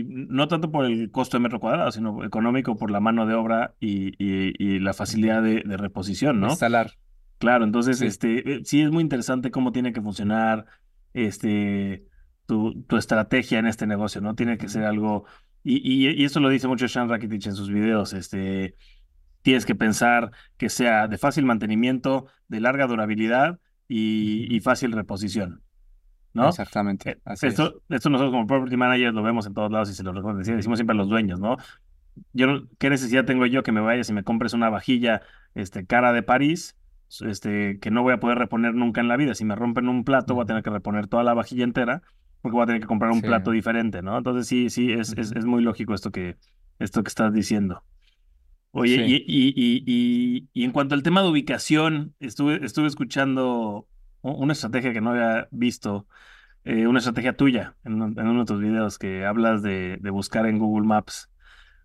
y 0.00 0.04
no 0.08 0.48
tanto 0.48 0.70
por 0.72 0.84
el 0.86 1.10
costo 1.10 1.36
de 1.36 1.42
metro 1.42 1.60
cuadrado, 1.60 1.92
sino 1.92 2.24
económico 2.24 2.76
por 2.76 2.90
la 2.90 3.00
mano 3.00 3.26
de 3.26 3.34
obra 3.34 3.74
y, 3.80 4.14
y- 4.18 4.78
la 4.80 4.94
facilidad 4.94 5.42
de, 5.42 5.62
de 5.64 5.76
reposición, 5.76 6.40
¿no? 6.40 6.48
Instalar, 6.50 6.90
Claro, 7.38 7.64
entonces, 7.64 7.98
sí. 7.98 8.06
este, 8.06 8.56
eh, 8.56 8.60
sí 8.64 8.80
es 8.82 8.90
muy 8.90 9.02
interesante 9.02 9.50
cómo 9.50 9.72
tiene 9.72 9.92
que 9.92 10.00
funcionar, 10.00 10.66
este, 11.12 12.06
tu, 12.46 12.82
tu 12.84 12.96
estrategia 12.96 13.58
en 13.58 13.66
este 13.66 13.86
negocio, 13.86 14.20
¿no? 14.22 14.34
Tiene 14.34 14.56
que 14.58 14.68
ser 14.68 14.84
algo, 14.84 15.24
y, 15.66 16.06
y, 16.06 16.22
y 16.22 16.24
eso 16.24 16.38
lo 16.38 16.48
dice 16.48 16.68
mucho 16.68 16.86
Sean 16.86 17.08
Rakitic 17.08 17.46
en 17.46 17.56
sus 17.56 17.68
videos, 17.68 18.12
este, 18.12 18.76
tienes 19.42 19.66
que 19.66 19.74
pensar 19.74 20.30
que 20.56 20.68
sea 20.68 21.08
de 21.08 21.18
fácil 21.18 21.44
mantenimiento, 21.44 22.26
de 22.46 22.60
larga 22.60 22.86
durabilidad 22.86 23.58
y, 23.88 24.60
fácil 24.60 24.92
reposición. 24.92 25.62
¿no? 26.32 26.48
Exactamente, 26.48 27.10
Eh, 27.10 27.18
así 27.24 27.46
es. 27.46 27.54
Esto, 27.54 27.82
esto 27.88 28.10
nosotros 28.10 28.32
como 28.32 28.46
property 28.46 28.76
managers 28.76 29.14
lo 29.14 29.22
vemos 29.22 29.46
en 29.46 29.54
todos 29.54 29.72
lados 29.72 29.90
y 29.90 29.94
se 29.94 30.04
lo 30.04 30.12
decimos 30.34 30.78
siempre 30.78 30.94
a 30.94 30.96
los 30.96 31.08
dueños, 31.08 31.40
¿no? 31.40 31.56
Yo, 32.32 32.62
¿qué 32.78 32.88
necesidad 32.88 33.24
tengo 33.24 33.44
yo 33.46 33.62
que 33.62 33.72
me 33.72 33.80
vayas 33.80 34.08
y 34.08 34.12
me 34.12 34.22
compres 34.22 34.52
una 34.52 34.70
vajilla, 34.70 35.22
este, 35.54 35.84
cara 35.84 36.12
de 36.12 36.22
París, 36.22 36.76
este, 37.20 37.78
que 37.80 37.90
no 37.90 38.02
voy 38.02 38.14
a 38.14 38.20
poder 38.20 38.38
reponer 38.38 38.74
nunca 38.74 39.00
en 39.00 39.08
la 39.08 39.16
vida? 39.16 39.34
Si 39.34 39.44
me 39.44 39.56
rompen 39.56 39.88
un 39.88 40.04
plato, 40.04 40.34
voy 40.34 40.44
a 40.44 40.46
tener 40.46 40.62
que 40.62 40.70
reponer 40.70 41.08
toda 41.08 41.24
la 41.24 41.34
vajilla 41.34 41.64
entera, 41.64 42.02
porque 42.42 42.54
voy 42.54 42.62
a 42.62 42.66
tener 42.66 42.80
que 42.80 42.86
comprar 42.86 43.10
un 43.12 43.20
Sí. 43.20 43.26
plato 43.26 43.50
diferente, 43.50 44.02
¿no? 44.02 44.16
Entonces 44.18 44.46
sí, 44.46 44.70
sí, 44.70 44.92
es, 44.92 45.12
es, 45.16 45.44
muy 45.44 45.62
lógico 45.62 45.94
esto 45.94 46.10
que, 46.10 46.36
esto 46.78 47.02
que 47.02 47.08
estás 47.08 47.32
diciendo. 47.32 47.82
Oye, 48.72 48.94
y, 49.06 49.16
Sí. 49.16 49.24
y, 49.26 49.48
y, 49.56 49.84
y, 49.86 50.48
y 50.52 50.64
en 50.64 50.70
cuanto 50.72 50.94
al 50.94 51.02
tema 51.02 51.22
de 51.22 51.28
ubicación, 51.28 52.14
estuve, 52.20 52.64
estuve 52.64 52.86
escuchando 52.88 53.86
una 54.22 54.52
estrategia 54.52 54.92
que 54.92 55.00
no 55.00 55.10
había 55.10 55.48
visto 55.50 56.06
eh, 56.64 56.86
una 56.88 56.98
estrategia 56.98 57.36
tuya 57.36 57.76
en, 57.84 58.02
un- 58.02 58.18
en 58.18 58.26
uno 58.26 58.40
de 58.40 58.46
tus 58.46 58.60
videos 58.60 58.98
que 58.98 59.24
hablas 59.24 59.62
de, 59.62 59.98
de 60.00 60.10
buscar 60.10 60.46
en 60.46 60.58
Google 60.58 60.86
Maps 60.86 61.30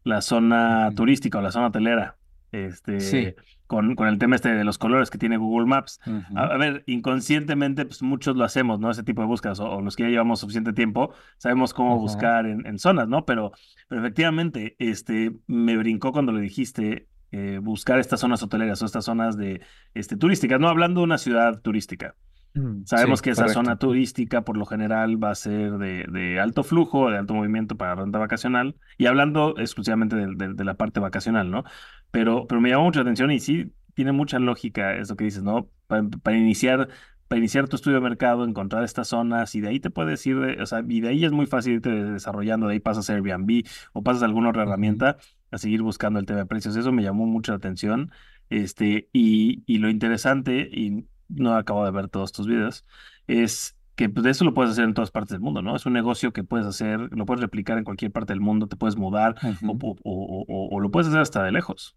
la 0.03 0.21
zona 0.21 0.89
turística 0.95 1.37
o 1.37 1.41
la 1.41 1.51
zona 1.51 1.67
hotelera. 1.67 2.17
Este, 2.51 2.99
Sí. 2.99 3.33
Con, 3.71 3.95
con 3.95 4.09
el 4.09 4.17
tema 4.17 4.35
este 4.35 4.53
de 4.53 4.65
los 4.65 4.77
colores 4.77 5.09
que 5.09 5.17
tiene 5.17 5.37
Google 5.37 5.65
Maps. 5.65 6.01
A, 6.35 6.57
ver, 6.57 6.83
inconscientemente, 6.87 7.85
pues 7.85 8.03
muchos 8.03 8.35
lo 8.35 8.43
hacemos, 8.43 8.81
¿no? 8.81 8.91
Ese 8.91 9.03
tipo 9.03 9.21
de 9.21 9.29
búsquedas, 9.29 9.61
o, 9.61 9.77
o 9.77 9.81
los 9.81 9.95
que 9.95 10.03
ya 10.03 10.09
llevamos 10.09 10.41
suficiente 10.41 10.73
tiempo, 10.73 11.13
sabemos 11.37 11.73
cómo 11.73 11.97
buscar 11.97 12.47
en, 12.47 12.65
en 12.65 12.79
zonas, 12.79 13.07
¿no? 13.07 13.23
Pero, 13.23 13.53
pero 13.87 14.01
efectivamente, 14.01 14.75
este, 14.77 15.37
me 15.47 15.77
brincó 15.77 16.11
cuando 16.11 16.33
le 16.33 16.41
dijiste 16.41 17.07
eh, 17.31 17.59
buscar 17.63 17.97
estas 17.97 18.19
zonas 18.19 18.43
hoteleras 18.43 18.81
o 18.81 18.85
estas 18.85 19.05
zonas 19.05 19.37
de, 19.37 19.61
este, 19.93 20.17
turísticas, 20.17 20.59
no 20.59 20.67
hablando 20.67 20.99
de 20.99 21.05
una 21.05 21.17
ciudad 21.17 21.61
turística. 21.61 22.15
Mm, 22.53 22.83
Sabemos 22.85 23.21
Sí, 23.21 23.21
que 23.21 23.29
esa 23.29 23.47
zona 23.47 23.77
correcto. 23.77 23.77
turística 23.77 24.41
por 24.43 24.57
lo 24.57 24.65
general 24.65 25.23
va 25.23 25.31
a 25.31 25.35
ser 25.35 25.77
de, 25.77 26.05
de 26.11 26.39
alto 26.39 26.63
flujo, 26.63 27.09
de 27.09 27.17
alto 27.19 27.33
movimiento 27.33 27.77
para 27.77 27.95
renta 27.95 28.19
vacacional, 28.19 28.75
y 28.97 29.05
hablando 29.05 29.55
exclusivamente 29.57 30.15
de, 30.15 30.65
la 30.65 30.73
parte 30.75 30.99
vacacional, 30.99 31.49
¿no? 31.51 31.63
Pero, 32.11 32.47
pero 32.47 32.59
me 32.59 32.69
llamó 32.69 32.85
mucha 32.85 33.01
atención 33.01 33.31
y 33.31 33.39
sí, 33.39 33.73
tiene 33.93 34.11
mucha 34.11 34.39
lógica 34.39 34.95
eso 34.95 35.15
que 35.15 35.23
dices, 35.25 35.43
¿no? 35.43 35.69
Pa- 35.87 36.03
Para, 36.23 36.37
iniciar, 36.37 36.89
para 37.27 37.39
iniciar 37.39 37.67
tu 37.69 37.75
estudio 37.77 37.97
de 37.97 38.01
mercado, 38.03 38.43
encontrar 38.43 38.83
estas 38.83 39.07
zonas 39.09 39.55
y 39.55 39.61
de 39.61 39.69
ahí 39.69 39.79
te 39.79 39.89
puedes 39.89 40.25
ir, 40.27 40.39
de- 40.39 40.61
o 40.61 40.65
sea, 40.65 40.83
y 40.87 40.99
de 41.01 41.09
ahí 41.09 41.23
es 41.23 41.31
muy 41.31 41.45
fácil 41.45 41.73
irte 41.75 41.89
desarrollando, 41.91 42.67
de 42.67 42.73
ahí 42.73 42.79
pasas 42.79 43.09
a 43.09 43.13
Airbnb 43.13 43.63
o 43.93 44.03
pasas 44.03 44.23
a 44.23 44.25
alguna 44.25 44.49
otra 44.49 44.63
Ujú. 44.63 44.63
herramienta 44.63 45.17
a 45.51 45.57
seguir 45.57 45.81
buscando 45.83 46.19
el 46.19 46.25
tema 46.25 46.39
de 46.39 46.45
precios. 46.47 46.75
Eso 46.75 46.91
me 46.91 47.03
llamó 47.03 47.25
mucho 47.25 47.51
la 47.53 47.57
atención. 47.57 48.11
Este, 48.49 49.09
y, 49.13 49.63
y 49.65 49.77
lo 49.77 49.89
interesante, 49.89 50.67
y 50.71 51.07
no 51.35 51.55
acabo 51.55 51.85
de 51.85 51.91
ver 51.91 52.09
todos 52.09 52.31
tus 52.31 52.47
videos, 52.47 52.85
es 53.27 53.77
que 53.95 54.09
pues, 54.09 54.25
eso 54.25 54.45
lo 54.45 54.53
puedes 54.53 54.71
hacer 54.73 54.85
en 54.85 54.93
todas 54.93 55.11
partes 55.11 55.31
del 55.31 55.41
mundo, 55.41 55.61
¿no? 55.61 55.75
Es 55.75 55.85
un 55.85 55.93
negocio 55.93 56.33
que 56.33 56.43
puedes 56.43 56.65
hacer, 56.67 56.99
lo 57.11 57.25
puedes 57.25 57.41
replicar 57.41 57.77
en 57.77 57.83
cualquier 57.83 58.11
parte 58.11 58.33
del 58.33 58.41
mundo, 58.41 58.67
te 58.67 58.75
puedes 58.77 58.95
mudar 58.97 59.35
o, 59.63 59.73
o, 59.73 59.95
o, 60.03 60.45
o- 60.47 60.75
o 60.75 60.79
lo 60.79 60.91
puedes 60.91 61.07
hacer 61.09 61.21
hasta 61.21 61.43
de 61.43 61.51
lejos. 61.51 61.95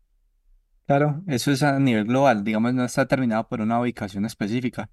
Claro, 0.86 1.22
eso 1.26 1.50
es 1.50 1.62
a 1.62 1.78
nivel 1.78 2.04
global, 2.04 2.44
digamos, 2.44 2.74
no 2.74 2.84
está 2.84 3.06
terminado 3.06 3.48
por 3.48 3.62
una 3.62 3.80
ubicación 3.80 4.26
específica. 4.26 4.90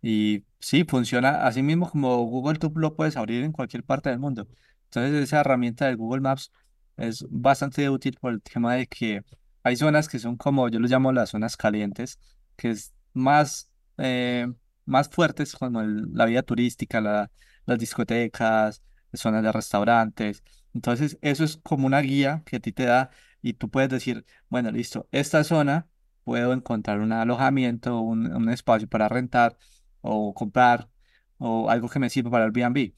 Y 0.00 0.44
sí, 0.58 0.84
funciona 0.88 1.46
así 1.46 1.62
mismo 1.62 1.90
como 1.90 2.16
Google, 2.24 2.58
tú 2.58 2.72
lo 2.76 2.96
puedes 2.96 3.16
abrir 3.18 3.44
en 3.44 3.52
cualquier 3.52 3.84
parte 3.84 4.08
del 4.08 4.18
mundo. 4.20 4.48
Entonces, 4.84 5.22
esa 5.22 5.40
herramienta 5.40 5.86
de 5.86 5.96
Google 5.96 6.22
Maps 6.22 6.50
es 6.96 7.26
bastante 7.30 7.90
útil 7.90 8.16
por 8.20 8.32
el 8.32 8.40
tema 8.42 8.74
de 8.74 8.86
que 8.86 9.22
hay 9.62 9.76
zonas 9.76 10.08
que 10.08 10.18
son 10.18 10.36
como, 10.36 10.68
yo 10.68 10.78
los 10.80 10.90
llamo 10.90 11.12
las 11.12 11.30
zonas 11.30 11.56
calientes, 11.58 12.18
que 12.56 12.70
es 12.70 12.94
más, 13.12 13.70
eh, 13.98 14.46
más 14.84 15.08
fuertes 15.08 15.54
como 15.54 15.80
el- 15.80 16.12
la 16.12 16.26
vida 16.26 16.42
turística, 16.42 17.00
la- 17.00 17.30
las 17.66 17.78
discotecas, 17.78 18.82
zonas 19.12 19.42
de 19.42 19.52
restaurantes. 19.52 20.42
Entonces, 20.74 21.18
eso 21.22 21.44
es 21.44 21.56
como 21.58 21.86
una 21.86 22.00
guía 22.00 22.42
que 22.46 22.56
a 22.56 22.60
ti 22.60 22.72
te 22.72 22.84
da 22.84 23.10
y 23.42 23.54
tú 23.54 23.70
puedes 23.70 23.90
decir, 23.90 24.24
bueno, 24.48 24.70
listo, 24.70 25.08
esta 25.12 25.44
zona 25.44 25.88
puedo 26.24 26.52
encontrar 26.52 27.00
un 27.00 27.12
alojamiento, 27.12 28.00
un, 28.00 28.32
un 28.34 28.48
espacio 28.50 28.88
para 28.88 29.08
rentar 29.08 29.56
o 30.00 30.34
comprar 30.34 30.88
o 31.38 31.70
algo 31.70 31.88
que 31.88 31.98
me 31.98 32.10
sirva 32.10 32.30
para 32.30 32.44
el 32.46 32.52
Airbnb. 32.54 32.92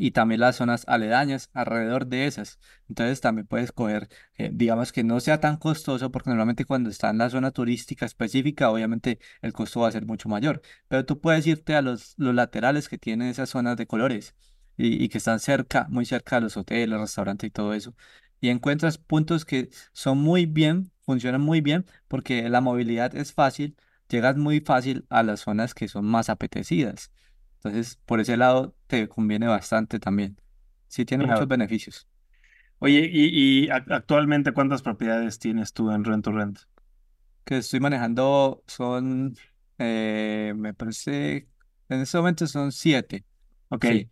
Y 0.00 0.12
también 0.12 0.40
las 0.40 0.56
zonas 0.56 0.84
aledañas 0.88 1.50
alrededor 1.52 2.06
de 2.06 2.26
esas. 2.26 2.58
Entonces 2.88 3.20
también 3.20 3.46
puedes 3.46 3.72
coger, 3.72 4.08
eh, 4.36 4.50
digamos 4.52 4.92
que 4.92 5.04
no 5.04 5.20
sea 5.20 5.40
tan 5.40 5.56
costoso, 5.56 6.10
porque 6.10 6.30
normalmente 6.30 6.64
cuando 6.64 6.90
está 6.90 7.10
en 7.10 7.18
la 7.18 7.30
zona 7.30 7.50
turística 7.50 8.06
específica, 8.06 8.70
obviamente 8.70 9.18
el 9.42 9.52
costo 9.52 9.80
va 9.80 9.88
a 9.88 9.92
ser 9.92 10.06
mucho 10.06 10.28
mayor. 10.28 10.62
Pero 10.88 11.04
tú 11.04 11.20
puedes 11.20 11.46
irte 11.46 11.74
a 11.74 11.82
los, 11.82 12.14
los 12.16 12.34
laterales 12.34 12.88
que 12.88 12.98
tienen 12.98 13.28
esas 13.28 13.50
zonas 13.50 13.76
de 13.76 13.86
colores 13.86 14.34
y, 14.78 15.08
que 15.08 15.18
están 15.18 15.40
cerca, 15.40 15.86
muy 15.90 16.06
cerca 16.06 16.36
de 16.36 16.42
los 16.42 16.56
hoteles, 16.56 16.98
restaurantes 17.00 17.48
y 17.48 17.50
todo 17.50 17.74
eso. 17.74 17.94
Y 18.40 18.50
encuentras 18.50 18.98
puntos 18.98 19.44
que 19.44 19.70
son 19.92 20.18
muy 20.18 20.46
bien, 20.46 20.92
funcionan 21.02 21.40
muy 21.40 21.60
bien, 21.60 21.86
porque 22.08 22.48
la 22.48 22.60
movilidad 22.60 23.14
es 23.16 23.32
fácil, 23.32 23.76
llegas 24.08 24.36
muy 24.36 24.60
fácil 24.60 25.06
a 25.10 25.22
las 25.22 25.40
zonas 25.40 25.74
que 25.74 25.88
son 25.88 26.04
más 26.06 26.28
apetecidas. 26.30 27.10
Entonces, 27.62 28.00
por 28.06 28.20
ese 28.20 28.36
lado 28.36 28.74
te 28.86 29.08
conviene 29.08 29.46
bastante 29.46 29.98
también. 29.98 30.40
Sí, 30.88 31.04
tiene 31.04 31.24
muchos 31.24 31.48
beneficios. 31.48 32.08
Oye, 32.80 33.08
y, 33.12 33.64
y 33.64 33.68
ac- 33.68 33.92
actualmente, 33.92 34.52
¿cuántas 34.52 34.82
propiedades 34.82 35.38
tienes 35.38 35.72
tú 35.72 35.90
en 35.90 36.04
Rent 36.04 36.24
to 36.24 36.32
Rent? 36.32 36.58
Que 37.44 37.58
estoy 37.58 37.80
manejando 37.80 38.62
son, 38.66 39.34
eh, 39.78 40.52
me 40.56 40.74
parece, 40.74 41.48
en 41.88 42.00
este 42.00 42.18
momento 42.18 42.46
son 42.46 42.72
siete. 42.72 43.24
Ok. 43.70 43.84
Sí. 43.84 44.10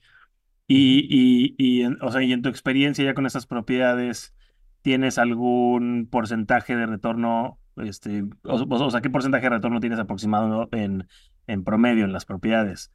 Y, 0.68 1.06
y, 1.08 1.54
y, 1.58 1.82
en, 1.82 1.98
o 2.02 2.10
sea, 2.12 2.22
y 2.22 2.32
en 2.32 2.42
tu 2.42 2.48
experiencia 2.48 3.04
ya 3.04 3.14
con 3.14 3.26
estas 3.26 3.46
propiedades, 3.46 4.34
¿tienes 4.82 5.18
algún 5.18 6.08
porcentaje 6.10 6.76
de 6.76 6.86
retorno? 6.86 7.60
Este, 7.76 8.24
o, 8.44 8.54
o 8.68 8.90
sea, 8.90 9.00
¿qué 9.02 9.10
porcentaje 9.10 9.44
de 9.44 9.50
retorno 9.50 9.80
tienes 9.80 9.98
aproximado 10.00 10.68
en, 10.72 11.08
en 11.46 11.64
promedio 11.64 12.04
en 12.04 12.12
las 12.12 12.24
propiedades? 12.24 12.92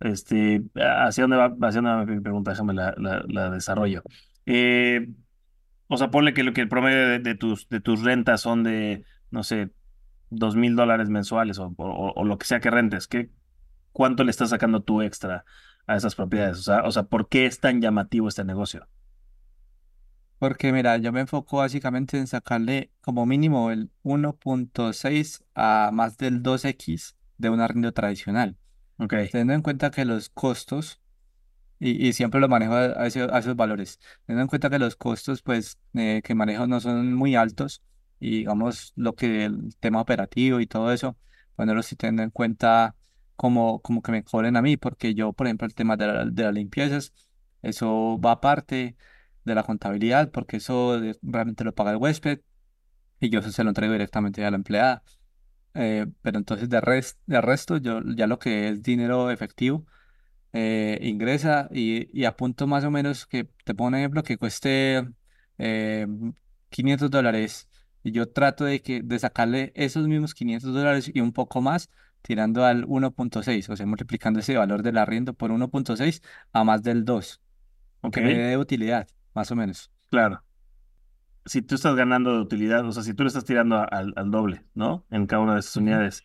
Este, 0.00 0.62
¿hacia 0.74 1.24
dónde 1.24 1.36
va, 1.36 1.46
hacia 1.46 1.80
dónde 1.80 1.90
va 1.90 2.04
mi 2.04 2.20
pregunta? 2.20 2.50
Déjame 2.50 2.74
la, 2.74 2.94
la, 2.96 3.50
desarrollo. 3.50 4.02
Eh, 4.44 5.08
o 5.88 5.96
sea, 5.96 6.10
ponle 6.10 6.34
que 6.34 6.42
lo 6.42 6.52
que 6.52 6.60
el 6.60 6.68
promedio 6.68 7.18
de, 7.20 7.34
tus, 7.34 7.68
de 7.68 7.80
tus 7.80 8.02
rentas 8.02 8.40
son 8.40 8.62
de, 8.62 9.04
no 9.30 9.42
sé, 9.42 9.70
dos 10.30 10.56
mil 10.56 10.76
dólares 10.76 11.08
mensuales 11.08 11.58
o, 11.58 12.24
lo 12.24 12.38
que 12.38 12.46
sea 12.46 12.60
que 12.60 12.70
rentes. 12.70 13.06
¿Qué, 13.06 13.30
cuánto 13.92 14.24
le 14.24 14.30
estás 14.30 14.50
sacando 14.50 14.82
tú 14.82 15.02
extra 15.02 15.44
a 15.86 15.96
esas 15.96 16.14
propiedades? 16.14 16.58
O 16.58 16.62
sea, 16.62 16.82
o 16.82 16.90
sea, 16.90 17.04
¿por 17.04 17.28
qué 17.28 17.46
es 17.46 17.60
tan 17.60 17.80
llamativo 17.80 18.28
este 18.28 18.44
negocio? 18.44 18.86
Porque 20.38 20.72
mira, 20.72 20.98
yo 20.98 21.12
me 21.12 21.20
enfoco 21.20 21.58
básicamente 21.58 22.18
en 22.18 22.26
sacarle 22.26 22.90
como 23.00 23.24
mínimo 23.24 23.70
el 23.70 23.90
uno 24.02 24.36
punto 24.36 24.92
seis 24.92 25.42
a 25.54 25.90
más 25.92 26.18
del 26.18 26.42
dos 26.42 26.66
x 26.66 27.16
de 27.38 27.48
un 27.48 27.60
arriendo 27.60 27.92
tradicional. 27.92 28.58
Ok, 28.98 29.12
Teniendo 29.30 29.52
en 29.54 29.62
cuenta 29.62 29.90
que 29.90 30.04
los 30.04 30.30
costos 30.30 31.00
Y, 31.80 32.08
y 32.08 32.12
siempre 32.14 32.40
lo 32.40 32.48
manejo 32.48 32.74
a, 32.74 32.84
a 32.86 33.02
a 33.04 33.06
esos 33.40 33.56
valores. 33.56 34.00
Teniendo 34.26 34.42
en 34.44 34.48
cuenta 34.48 34.70
que 34.70 34.78
los 34.80 34.96
costos, 34.96 35.42
pues, 35.42 35.78
eh, 35.94 36.22
que 36.24 36.34
manejo 36.34 36.66
no 36.68 36.80
son 36.80 37.14
muy 37.14 37.36
altos 37.36 37.82
y 38.20 38.38
digamos 38.38 38.92
lo 38.96 39.14
que 39.16 39.44
el 39.46 39.76
tema 39.80 40.00
operativo 40.02 40.60
y 40.60 40.66
todo 40.68 40.92
eso, 40.92 41.18
bueno, 41.56 41.74
lo 41.74 41.82
teniendo 41.84 42.22
en 42.24 42.30
cuenta 42.30 42.96
como, 43.36 43.80
como 43.82 44.02
que 44.02 44.12
me 44.12 44.24
cobren 44.24 44.56
a 44.56 44.62
mí, 44.62 44.76
porque 44.78 45.14
yo, 45.14 45.32
por 45.34 45.46
ejemplo, 45.48 45.66
el 45.66 45.74
tema 45.74 45.96
de, 45.98 46.06
la- 46.08 46.24
de 46.26 46.44
las 46.44 46.54
limpiezas, 46.54 47.14
eso 47.62 48.18
va 48.20 48.32
aparte 48.32 48.96
de 49.44 49.54
la 49.56 49.64
contabilidad, 49.64 50.30
porque 50.32 50.58
eso 50.58 51.00
de- 51.00 51.18
realmente 51.22 51.64
lo 51.64 51.74
paga 51.74 51.92
el 51.92 51.98
huésped 51.98 52.40
y 53.20 53.30
yo 53.30 53.40
eso 53.40 53.50
se 53.52 53.64
lo 53.64 53.70
entrego 53.70 53.92
directamente 53.92 54.44
a 54.44 54.50
la 54.50 54.56
empleada. 54.56 55.02
Eh, 55.76 56.06
pero 56.22 56.38
entonces 56.38 56.68
de, 56.70 56.80
res- 56.80 57.18
de 57.26 57.40
resto, 57.42 57.76
yo 57.78 58.00
ya 58.16 58.26
lo 58.26 58.38
que 58.38 58.68
es 58.70 58.82
dinero 58.82 59.30
efectivo 59.30 59.86
eh, 60.52 60.98
ingresa 61.02 61.68
y, 61.72 62.08
y 62.18 62.24
apunto 62.24 62.66
más 62.66 62.84
o 62.84 62.90
menos 62.90 63.26
que 63.26 63.44
te 63.64 63.74
pongo 63.74 63.88
un 63.88 63.94
ejemplo 63.96 64.22
que 64.22 64.38
cueste 64.38 65.06
eh, 65.58 66.06
500 66.70 67.10
dólares 67.10 67.68
y 68.02 68.12
yo 68.12 68.28
trato 68.30 68.64
de, 68.64 68.82
que, 68.82 69.02
de 69.02 69.18
sacarle 69.18 69.72
esos 69.74 70.06
mismos 70.08 70.34
500 70.34 70.72
dólares 70.74 71.10
y 71.12 71.20
un 71.20 71.32
poco 71.32 71.60
más 71.60 71.90
tirando 72.22 72.64
al 72.64 72.84
uno 72.88 73.12
punto 73.12 73.42
seis 73.42 73.68
o 73.70 73.76
sea, 73.76 73.86
multiplicando 73.86 74.40
ese 74.40 74.56
valor 74.56 74.82
del 74.82 74.98
arriendo 74.98 75.34
por 75.34 75.50
uno 75.52 75.68
punto 75.70 75.96
seis 75.96 76.22
a 76.52 76.64
más 76.64 76.82
del 76.82 77.04
2 77.04 77.40
ok, 78.02 78.16
que 78.16 78.22
me 78.22 78.34
dé 78.34 78.56
utilidad, 78.58 79.08
más 79.34 79.50
o 79.50 79.56
menos. 79.56 79.90
claro. 80.10 80.44
Si 81.46 81.62
tú 81.62 81.74
estás 81.76 81.94
ganando 81.96 82.32
de 82.34 82.40
utilidad, 82.40 82.84
o 82.86 82.92
sea, 82.92 83.02
si 83.02 83.14
tú 83.14 83.22
le 83.24 83.28
estás 83.28 83.44
tirando 83.44 83.76
a- 83.76 83.84
al, 83.84 84.12
al 84.16 84.30
doble, 84.30 84.64
¿no? 84.74 85.06
En 85.10 85.26
cada 85.26 85.42
una 85.42 85.54
de 85.54 85.60
esas 85.60 85.76
unidades, 85.76 86.24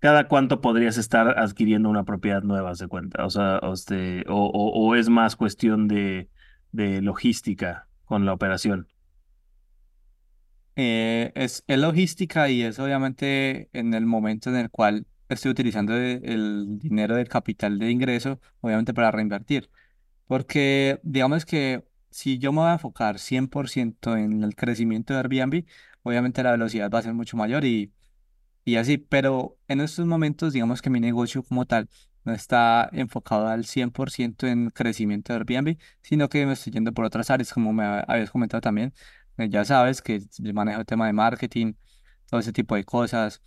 ¿cada 0.00 0.28
cuánto 0.28 0.60
podrías 0.60 0.98
estar 0.98 1.38
adquiriendo 1.38 1.88
una 1.90 2.04
propiedad 2.04 2.42
nueva, 2.42 2.74
se 2.76 2.88
cuenta? 2.88 3.24
O 3.26 3.30
sea, 3.30 3.58
o, 3.58 3.74
este, 3.74 4.24
o, 4.28 4.46
o, 4.46 4.88
o 4.88 4.94
es 4.96 5.08
más 5.10 5.36
cuestión 5.36 5.88
de, 5.88 6.30
de 6.72 7.02
logística 7.02 7.88
con 8.06 8.26
la 8.26 8.32
operación. 8.34 8.88
Eh, 10.76 11.32
es, 11.34 11.64
es 11.66 11.78
logística 11.78 12.50
y 12.50 12.62
es 12.62 12.78
obviamente 12.78 13.70
en 13.72 13.94
el 13.94 14.04
momento 14.06 14.50
en 14.50 14.56
el 14.56 14.70
cual 14.70 15.06
estoy 15.28 15.50
utilizando 15.52 15.94
e- 15.96 16.20
el 16.24 16.78
dinero 16.78 17.16
del 17.16 17.28
capital 17.28 17.78
de 17.78 17.90
ingreso, 17.90 18.40
obviamente 18.60 18.92
para 18.94 19.10
reinvertir. 19.10 19.70
Porque 20.28 21.00
digamos 21.04 21.46
que 21.46 21.85
si 22.16 22.38
yo 22.38 22.52
me 22.52 22.60
voy 22.60 22.68
a 22.70 22.72
enfocar 22.74 23.18
100% 23.18 24.16
en 24.16 24.42
el 24.44 24.54
crecimiento 24.56 25.12
de 25.14 25.20
Airbnb, 25.20 25.64
obviamente 26.02 26.42
la 26.42 26.52
velocidad 26.52 26.90
va 26.90 27.00
a 27.00 27.02
ser 27.02 27.14
mucho 27.14 27.36
mayor 27.36 27.64
y, 27.64 27.92
y 28.64 28.76
así, 28.76 28.98
pero 28.98 29.58
en 29.68 29.80
estos 29.80 30.06
momentos 30.06 30.52
digamos 30.52 30.82
que 30.82 30.90
mi 30.90 31.00
negocio 31.00 31.42
como 31.42 31.66
tal 31.66 31.88
no 32.24 32.32
está 32.32 32.88
enfocado 32.92 33.48
al 33.48 33.64
100% 33.66 34.46
en 34.48 34.70
crecimiento 34.70 35.32
de 35.32 35.38
Airbnb, 35.40 35.78
sino 36.02 36.28
que 36.28 36.44
me 36.46 36.54
estoy 36.54 36.72
yendo 36.72 36.92
por 36.92 37.04
otras 37.04 37.30
áreas, 37.30 37.52
como 37.52 37.72
me 37.72 37.84
ha- 37.84 38.00
habías 38.00 38.30
comentado 38.30 38.60
también. 38.60 38.92
Eh, 39.38 39.48
Ya 39.50 39.64
sabes 39.64 40.02
que 40.02 40.20
manejo 40.54 40.80
el 40.80 40.86
tema 40.86 41.06
de 41.06 41.12
marketing, 41.12 41.74
todo 42.30 42.40
ese 42.40 42.52
tipo 42.52 42.74
de 42.76 42.84
cosas. 42.84 43.42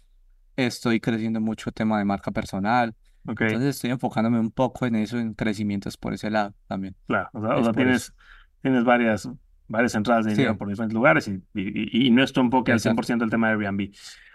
Estoy 0.55 0.99
creciendo 0.99 1.41
mucho 1.41 1.69
el 1.69 1.73
tema 1.73 1.99
de 1.99 2.05
marca 2.05 2.31
personal. 2.31 2.95
Ok, 3.27 3.41
Entonces 3.41 3.75
estoy 3.75 3.91
enfocándome 3.91 4.39
un 4.39 4.51
poco 4.51 4.85
en 4.85 4.95
eso, 4.95 5.17
en 5.19 5.33
crecimientos 5.33 5.97
por 5.97 6.13
ese 6.13 6.29
lado 6.29 6.53
también. 6.67 6.95
claro. 7.07 7.29
O 7.33 7.41
sea, 7.41 7.57
o 7.57 7.63
sea, 7.63 7.73
por 7.73 7.87
eso. 7.87 8.13
Tienes, 8.61 8.83
varias, 8.83 9.29
varias 9.67 9.95
entradas 9.95 10.25
de 10.25 10.31
Sí, 10.31 10.37
dinero 10.37 10.57
por 10.57 10.67
diferentes 10.69 10.93
lugares 10.93 11.27
y, 11.27 11.41
y, 11.53 12.07
y 12.07 12.11
no 12.11 12.23
es 12.23 12.33
tu 12.33 12.41
enfoque 12.41 12.71
al 12.71 12.77
exacto, 12.77 13.01
100% 13.03 13.23
el 13.23 13.29
tema 13.29 13.47
de 13.47 13.53
Airbnb. 13.53 13.91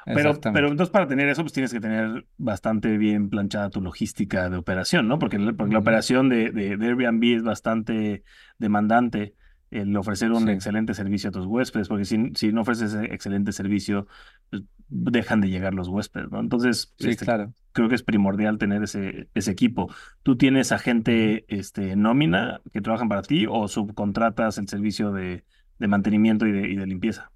Pero, 0.06 0.38
pero 0.40 0.68
entonces 0.68 0.90
para 0.92 1.06
tener 1.06 1.28
eso, 1.28 1.42
pues 1.42 1.52
tienes 1.54 1.72
que 1.72 1.80
tener 1.80 2.26
bastante 2.36 2.98
bien 2.98 3.30
planchada 3.30 3.70
tu 3.70 3.80
logística 3.80 4.50
de 4.50 4.56
operación, 4.58 5.08
¿no? 5.08 5.18
Porque, 5.18 5.38
la- 5.38 5.52
operación 5.78 6.28
de, 6.28 6.50
de, 6.50 6.76
de 6.76 6.86
Airbnb 6.86 7.36
es 7.36 7.42
bastante 7.42 8.22
demandante 8.58 9.34
el 9.70 9.96
ofrecer 9.96 10.32
un 10.32 10.48
Sí, 10.48 10.50
excelente 10.50 10.94
servicio 10.94 11.30
a 11.30 11.32
tus 11.32 11.46
huéspedes, 11.46 11.88
porque 11.88 12.04
si, 12.04 12.32
si 12.34 12.52
no 12.52 12.62
ofreces 12.62 12.94
excelente 12.94 13.52
servicio, 13.52 14.06
pues 14.50 14.62
dejan 14.88 15.40
de 15.40 15.48
llegar 15.48 15.74
los 15.74 15.88
huéspedes, 15.88 16.30
¿no? 16.30 16.40
Entonces, 16.40 16.94
sí, 16.98 17.10
este, 17.10 17.24
claro. 17.24 17.52
creo 17.72 17.88
que 17.88 17.94
es 17.96 18.02
primordial 18.02 18.58
tener 18.58 18.82
ese, 18.82 19.28
ese 19.34 19.50
equipo. 19.50 19.92
¿Tú 20.22 20.36
tienes 20.36 20.72
a 20.72 20.78
gente, 20.78 21.44
este, 21.48 21.96
nómina 21.96 22.60
que 22.72 22.80
trabajan 22.80 23.08
para 23.08 23.22
ti 23.22 23.46
o 23.48 23.68
subcontratas 23.68 24.58
el 24.58 24.68
servicio 24.68 25.12
de, 25.12 25.44
de 25.78 25.88
mantenimiento 25.88 26.46
y 26.46 26.52
de, 26.52 26.68
y 26.70 26.76
de 26.76 26.86
limpieza? 26.86 27.32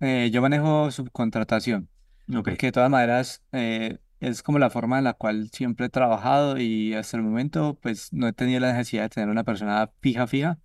Eh, 0.00 0.30
yo 0.32 0.42
manejo 0.42 0.90
subcontratación, 0.90 1.88
Ok, 2.34 2.48
porque 2.48 2.66
de 2.66 2.72
todas 2.72 2.90
maneras 2.90 3.44
eh, 3.52 3.98
es 4.20 4.42
como 4.42 4.58
la 4.58 4.70
forma 4.70 4.98
en 4.98 5.04
la 5.04 5.14
cual 5.14 5.50
siempre 5.52 5.86
he 5.86 5.90
trabajado 5.90 6.58
y 6.58 6.94
hasta 6.94 7.16
el 7.16 7.22
momento 7.24 7.78
pues 7.82 8.12
no 8.12 8.28
he 8.28 8.32
tenido 8.32 8.60
la 8.60 8.72
necesidad 8.72 9.04
de 9.04 9.08
tener 9.10 9.28
una 9.30 9.44
persona 9.44 9.90
fija, 10.00 10.26
fija. 10.26 10.58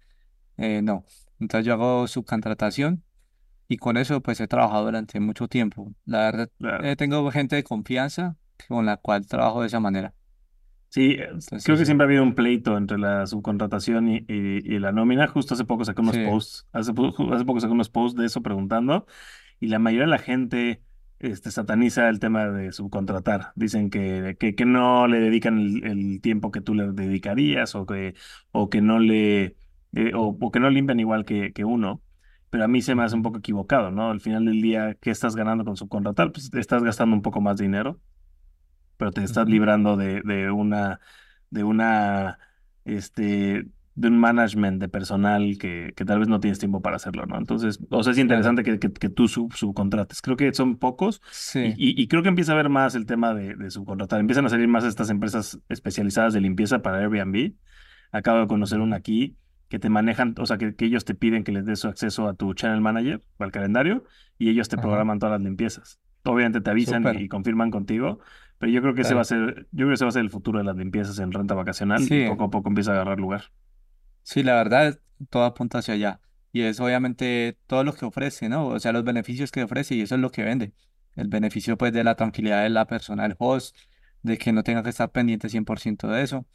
Eh, 0.59 0.81
no. 0.81 1.05
Entonces 1.39 1.65
yo 1.65 1.73
hago 1.73 2.07
subcontratación 2.07 3.03
y 3.67 3.77
con 3.77 3.97
eso 3.97 4.21
pues 4.21 4.39
he 4.41 4.47
trabajado 4.47 4.85
durante 4.85 5.19
mucho 5.19 5.47
tiempo. 5.47 5.93
La 6.05 6.19
verdad, 6.25 6.51
claro. 6.59 6.83
eh, 6.85 6.95
tengo 6.95 7.29
gente 7.31 7.55
de 7.57 7.63
confianza 7.63 8.37
con 8.67 8.85
la 8.85 8.97
cual 8.97 9.27
trabajo 9.27 9.61
de 9.61 9.67
esa 9.67 9.79
manera. 9.81 10.15
Sí, 10.89 11.11
es- 11.19 11.53
creo 11.63 11.77
Entonces 11.77 11.77
que 11.77 11.85
sí, 11.85 11.85
siempre 11.85 12.05
ha 12.05 12.07
habido 12.07 12.23
un 12.23 12.33
pleito 12.35 12.75
entre 12.77 12.97
la 12.97 13.27
subcontratación 13.27 14.07
y, 14.09 14.17
y- 14.27 14.75
y 14.75 14.79
la 14.79 14.91
nómina. 14.91 15.27
Justo 15.27 15.53
hace 15.53 15.65
poco 15.65 15.85
saqué 15.85 16.01
unos 16.01 16.15
sí, 16.15 16.23
posts, 16.25 16.67
hace, 16.71 16.93
po- 16.93 17.11
ju- 17.13 17.33
hace 17.35 17.45
poco 17.45 17.59
saqué 17.59 17.73
unos 17.73 17.89
posts 17.89 18.19
de 18.19 18.25
eso 18.25 18.41
preguntando 18.41 19.05
y 19.59 19.67
la 19.67 19.79
mayoría 19.79 20.05
de 20.05 20.11
la 20.11 20.19
gente 20.19 20.83
este, 21.19 21.51
sataniza 21.51 22.09
el 22.09 22.19
tema 22.19 22.47
de 22.49 22.71
subcontratar. 22.71 23.51
Dicen 23.55 23.89
que, 23.91 24.37
que, 24.39 24.55
que 24.55 24.65
no 24.65 25.07
le 25.07 25.19
dedican 25.19 25.59
el, 25.59 25.83
el 25.85 26.21
tiempo 26.21 26.51
que 26.51 26.61
tú 26.61 26.73
le 26.75 26.91
dedicarías 26.91 27.75
o 27.75 27.85
que, 27.85 28.15
o 28.51 28.69
que 28.69 28.81
no 28.81 28.99
le, 28.99 29.57
eh, 29.93 30.11
o, 30.15 30.37
o 30.39 30.51
que 30.51 30.59
no 30.59 30.69
limpian 30.69 30.99
igual 30.99 31.25
que, 31.25 31.51
que 31.53 31.65
uno. 31.65 32.01
Pero 32.49 32.63
a 32.63 32.67
mí 32.67 32.81
se 32.81 32.95
me 32.95 33.03
hace 33.03 33.15
un 33.15 33.21
poco 33.23 33.37
equivocado, 33.39 33.91
¿no? 33.91 34.09
Al 34.09 34.19
final 34.21 34.45
del 34.45 34.61
día, 34.61 34.95
¿qué 35.01 35.11
estás 35.11 35.35
ganando 35.35 35.63
con 35.65 35.77
subcontratar? 35.77 36.31
Pues 36.31 36.51
estás 36.53 36.83
gastando 36.83 37.15
un 37.15 37.21
poco 37.21 37.41
más 37.41 37.57
de 37.57 37.65
dinero 37.65 37.99
pero 38.97 39.11
te 39.11 39.23
estás 39.23 39.47
librando 39.47 39.95
de, 39.97 40.21
de 40.23 40.51
una, 40.51 40.99
de 41.49 41.63
una, 41.63 42.37
este, 42.83 43.65
de 43.95 44.07
un 44.07 44.19
management 44.19 44.81
de 44.81 44.89
personal 44.89 45.57
que, 45.57 45.93
que 45.95 46.03
tal 46.05 46.19
vez 46.19 46.27
no 46.27 46.39
tienes 46.41 46.59
tiempo 46.59 46.81
para 46.81 46.97
hacerlo, 46.97 47.25
¿no? 47.25 47.37
Entonces, 47.37 47.79
o 47.89 48.03
sea, 48.03 48.11
es 48.11 48.19
interesante 48.19 48.63
que, 48.63 48.77
que, 48.77 48.91
que 48.91 49.09
tú 49.09 49.27
sub, 49.29 49.53
subcontrates. 49.53 50.21
Creo 50.21 50.35
que 50.35 50.53
son 50.53 50.77
pocos 50.77 51.21
Sí. 51.31 51.73
y, 51.77 52.01
y 52.01 52.07
creo 52.07 52.23
que 52.23 52.29
empieza 52.29 52.51
a 52.51 52.55
haber 52.55 52.69
más 52.69 52.93
el 52.95 53.05
tema 53.05 53.33
de, 53.33 53.55
de 53.55 53.71
subcontratar. 53.71 54.19
Empiezan 54.19 54.45
a 54.45 54.49
salir 54.49 54.67
más 54.67 54.83
estas 54.83 55.09
empresas 55.09 55.59
especializadas 55.69 56.33
de 56.33 56.41
limpieza 56.41 56.81
para 56.81 56.97
Airbnb. 56.97 57.53
Acabo 58.11 58.39
de 58.41 58.47
conocer 58.47 58.79
una 58.79 58.97
aquí 58.97 59.37
que 59.69 59.79
te 59.79 59.89
manejan, 59.89 60.35
o 60.39 60.45
sea, 60.45 60.57
que, 60.57 60.75
que 60.75 60.85
ellos 60.85 61.05
te 61.05 61.15
piden 61.15 61.43
que 61.43 61.51
les 61.51 61.65
des 61.65 61.79
su 61.79 61.87
acceso 61.87 62.27
a 62.27 62.33
tu 62.33 62.53
channel 62.53 62.81
manager 62.81 63.23
al 63.39 63.51
calendario 63.51 64.03
y 64.37 64.49
ellos 64.49 64.67
te 64.69 64.75
Ajá. 64.75 64.81
programan 64.81 65.19
todas 65.19 65.33
las 65.39 65.45
limpiezas. 65.45 65.99
Obviamente 66.25 66.61
te 66.61 66.69
avisan 66.71 67.03
y, 67.03 67.07
Súper. 67.07 67.21
y 67.21 67.27
confirman 67.29 67.71
contigo, 67.71 68.19
pero 68.57 68.71
yo 68.71 68.81
creo 68.81 68.93
que 68.95 69.01
ese 69.01 69.13
va 69.15 69.21
a 69.21 69.25
Claro. 69.25 69.45
ser, 69.45 69.67
yo 69.71 69.77
creo 69.85 69.87
que 69.89 69.93
ese 69.95 70.05
va 70.05 70.09
a 70.09 70.11
ser 70.11 70.23
el 70.23 70.29
futuro 70.29 70.59
de 70.59 70.65
las 70.65 70.75
limpiezas 70.75 71.19
en 71.19 71.31
renta 71.31 71.53
vacacional 71.53 72.01
y 72.01 72.07
Sí. 72.07 72.25
poco 72.27 72.45
a 72.45 72.49
poco 72.49 72.67
empieza 72.69 72.91
a 72.91 72.95
agarrar 72.95 73.19
lugar. 73.19 73.43
Sí, 74.23 74.43
la 74.43 74.55
verdad, 74.55 74.99
todo 75.29 75.43
apunta 75.45 75.79
hacia 75.79 75.93
allá. 75.95 76.21
Y 76.51 76.61
es 76.63 76.79
obviamente 76.79 77.57
todo 77.67 77.83
lo 77.83 77.93
que 77.93 78.05
ofrece, 78.05 78.49
¿no? 78.49 78.67
O 78.67 78.79
sea, 78.79 78.91
los 78.91 79.03
beneficios 79.03 79.51
que 79.51 79.63
ofrece 79.63 79.95
y 79.95 80.01
eso 80.01 80.15
es 80.15 80.21
lo 80.21 80.31
que 80.31 80.43
vende. 80.43 80.73
El 81.15 81.27
beneficio, 81.27 81.77
pues, 81.77 81.93
de 81.93 82.03
la 82.03 82.15
tranquilidad 82.15 82.63
de 82.63 82.69
la 82.69 82.85
persona, 82.87 83.23
del 83.23 83.35
host, 83.39 83.75
de 84.23 84.37
que 84.37 84.51
no 84.51 84.63
tenga 84.63 84.83
que 84.83 84.89
estar 84.89 85.11
pendiente 85.11 85.49
100% 85.49 86.07
de 86.07 86.23
eso. 86.23 86.45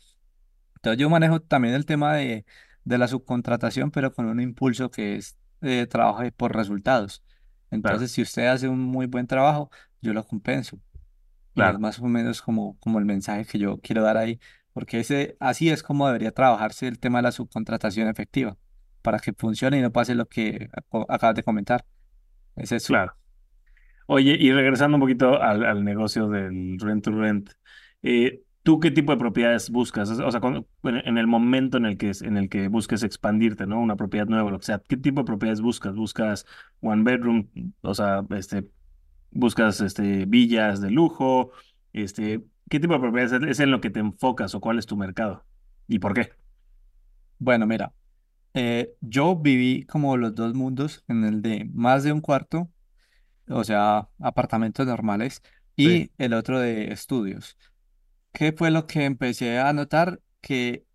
Entonces, 0.77 1.01
yo 1.01 1.11
manejo 1.11 1.41
también 1.41 1.75
el 1.75 1.87
tema 1.87 2.15
de, 2.15 2.45
de 2.85 2.99
la 2.99 3.09
subcontratación, 3.09 3.91
pero 3.91 4.13
con 4.13 4.27
un 4.27 4.41
impulso 4.41 4.91
que 4.91 5.17
es 5.17 5.37
eh, 5.63 5.87
trabajo 5.87 6.23
por 6.37 6.55
resultados. 6.55 7.23
Claro, 7.71 7.97
Entonces, 7.97 8.13
si 8.13 8.23
usted 8.23 8.47
hace 8.47 8.69
un 8.69 8.81
muy 8.81 9.07
buen 9.07 9.27
trabajo, 9.27 9.71
yo 10.01 10.13
lo 10.13 10.25
compenso. 10.27 10.77
Y 11.55 11.61
es 11.61 11.73
claro, 11.73 11.79
más 11.79 11.99
o 11.99 12.07
menos 12.07 12.43
como, 12.43 12.79
como 12.81 12.99
el 12.99 13.05
mensaje 13.05 13.45
que 13.45 13.59
yo 13.59 13.79
quiero 13.79 14.03
dar 14.03 14.17
ahí, 14.17 14.41
porque 14.73 15.01
ese, 15.01 15.37
así 15.41 15.71
es 15.71 15.83
como 15.83 16.07
debería 16.07 16.33
trabajarse 16.33 16.89
el 16.89 16.99
tema 16.99 17.19
de 17.19 17.23
la 17.23 17.33
subcontratación 17.33 18.09
efectiva, 18.09 18.57
para 19.03 19.19
que 19.19 19.33
funcione 19.33 19.79
y 19.79 19.81
no 19.81 19.93
pase 19.93 20.15
lo 20.15 20.27
que 20.27 20.69
acabas 21.09 21.37
de 21.37 21.43
comentar. 21.43 21.85
Es 22.57 22.73
eso. 22.73 22.89
claro. 22.89 23.17
Oye, 24.07 24.37
y 24.39 24.53
regresando 24.53 24.97
un 24.97 25.01
poquito 25.01 25.41
al, 25.41 25.65
al 25.65 25.83
negocio 25.83 26.29
del 26.29 26.79
rent 26.79 27.05
to 27.05 27.11
rent, 27.11 27.51
eh, 28.03 28.43
¿tú 28.65 28.81
qué 28.81 28.93
tipo 28.93 29.13
de 29.13 29.19
propiedades 29.19 29.71
buscas? 29.71 30.11
O 30.11 30.33
sea, 30.33 30.41
cuando- 30.41 30.69
en 30.85 31.19
el 31.19 31.29
momento 31.29 31.79
en 31.79 31.87
el 31.87 31.99
que, 31.99 32.13
en 32.23 32.39
el 32.39 32.51
que 32.51 32.69
busques 32.69 33.05
expandirte, 33.05 33.67
¿no? 33.67 33.81
Una 33.81 33.97
propiedad 33.97 34.27
nueva, 34.29 34.51
lo 34.53 34.61
que 34.61 34.67
sea, 34.67 34.81
¿qué 34.89 34.99
tipo 34.99 35.23
de 35.23 35.27
propiedades 35.27 35.63
buscas? 35.63 35.97
¿Buscas 35.97 36.47
one 36.83 37.05
bedroom? 37.05 37.51
O 37.83 37.95
sea, 37.95 38.25
este, 38.31 38.69
buscas 39.33 39.81
este, 39.81 40.27
villas 40.27 40.81
de 40.83 40.91
lujo, 40.91 41.53
este, 41.95 42.45
¿qué 42.71 42.81
tipo 42.81 42.95
de 42.95 43.01
propiedades 43.01 43.33
es 43.43 43.51
es 43.51 43.61
en 43.61 43.73
lo 43.73 43.81
que 43.83 43.91
te 43.91 44.01
enfocas 44.01 44.55
o 44.57 44.61
cuál 44.61 44.79
es 44.81 44.87
tu 44.87 44.97
mercado? 44.99 45.47
¿Y 45.89 46.01
por 46.01 46.15
qué? 46.15 46.33
Bueno, 47.39 47.67
mira, 47.67 47.93
eh, 48.55 48.95
yo 49.01 49.37
viví 49.37 49.85
como 49.87 50.17
los 50.17 50.35
dos 50.35 50.55
mundos, 50.55 51.05
en 51.09 51.25
el 51.25 51.43
de 51.43 51.67
más 51.75 52.05
de 52.05 52.13
un 52.13 52.21
cuarto, 52.21 52.71
o 53.49 53.65
sea, 53.65 54.09
apartamentos 54.21 54.87
normales, 54.87 55.43
Sí, 55.83 56.05
y 56.07 56.13
el 56.19 56.35
otro 56.35 56.61
de 56.61 56.93
estudios. 56.93 57.59
¿Qué 58.35 58.53
fue 58.53 58.71
lo 58.73 58.87
que 58.89 59.05
empecé 59.07 59.59
a 59.61 59.73
notar? 59.73 60.21
Que 60.43 60.87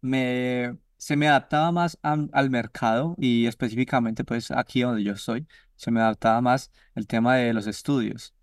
me, 0.00 0.76
se 0.98 1.16
me 1.16 1.28
adaptaba 1.28 1.70
más 1.72 1.98
am- 2.02 2.28
al 2.32 2.50
mercado 2.50 3.14
y 3.18 3.46
específicamente 3.46 4.24
pues 4.24 4.50
aquí 4.50 4.82
donde 4.82 5.04
yo 5.04 5.12
estoy, 5.14 5.46
se 5.76 5.90
me 5.92 6.00
adaptaba 6.00 6.40
más 6.40 6.72
el 6.96 7.06
tema 7.06 7.36
de 7.36 7.54
los 7.54 7.66
estudios. 7.68 8.34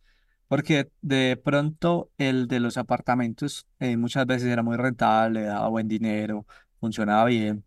Porque 0.47 0.91
de 1.01 1.37
pronto 1.43 2.11
el 2.19 2.47
de 2.47 2.59
los 2.61 2.77
apartamentos 2.77 3.67
eh, 3.79 3.97
muchas 3.97 4.25
veces 4.27 4.49
era 4.49 4.63
muy 4.63 4.77
rentable, 4.77 5.43
daba 5.43 5.69
buen 5.69 5.87
dinero, 5.89 6.45
funcionaba 6.79 7.25
bien, 7.27 7.65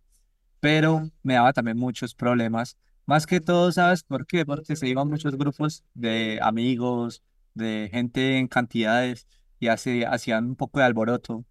pero 0.61 1.11
me 1.22 1.35
daba 1.35 1.53
también 1.53 1.77
muchos 1.79 2.14
problemas. 2.14 2.77
Más 3.07 3.27
que 3.27 3.40
todo, 3.40 3.72
¿sabes 3.72 4.03
por 4.03 4.27
qué? 4.27 4.44
Porque 4.44 4.77
se 4.77 4.88
iban 4.88 5.09
muchos 5.09 5.37
grupos 5.37 5.85
de 5.94 6.38
amigos, 6.42 7.22
de 7.55 7.88
gente 7.92 8.38
en 8.38 8.48
cantidades 8.48 9.27
y 9.61 9.68
así 9.68 10.05
hacían 10.05 10.47
un 10.47 10.57
poco 10.57 10.81
de 10.81 10.87
alboroto 10.87 11.44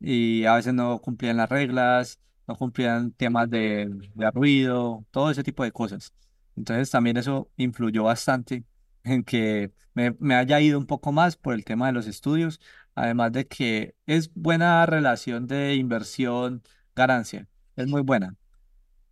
y 0.00 0.44
a 0.46 0.54
veces 0.56 0.74
no 0.74 1.00
cumplían 1.00 1.36
las 1.36 1.48
reglas, 1.48 2.20
no 2.46 2.56
cumplían 2.56 3.12
temas 3.12 3.50
de, 3.50 3.90
de 4.14 4.30
ruido, 4.30 5.04
todo 5.10 5.30
ese 5.30 5.42
tipo 5.44 5.64
de 5.64 5.72
cosas. 5.72 6.14
Entonces 6.56 6.90
también 6.90 7.16
eso 7.16 7.50
influyó 7.56 8.04
bastante 8.04 8.64
en 9.04 9.24
que 9.24 9.72
me, 9.94 10.34
haya 10.34 10.60
ido 10.60 10.78
un 10.78 10.86
poco 10.86 11.12
más 11.12 11.36
por 11.36 11.54
el 11.54 11.64
tema 11.64 11.86
de 11.86 11.92
los 11.92 12.06
estudios, 12.06 12.60
además 12.94 13.32
de 13.32 13.46
que 13.46 13.94
es 14.06 14.32
buena 14.34 14.84
relación 14.86 15.46
de 15.46 15.74
inversión-ganancia, 15.74 17.48
es 17.76 17.86
muy 17.88 18.02
buena 18.02 18.36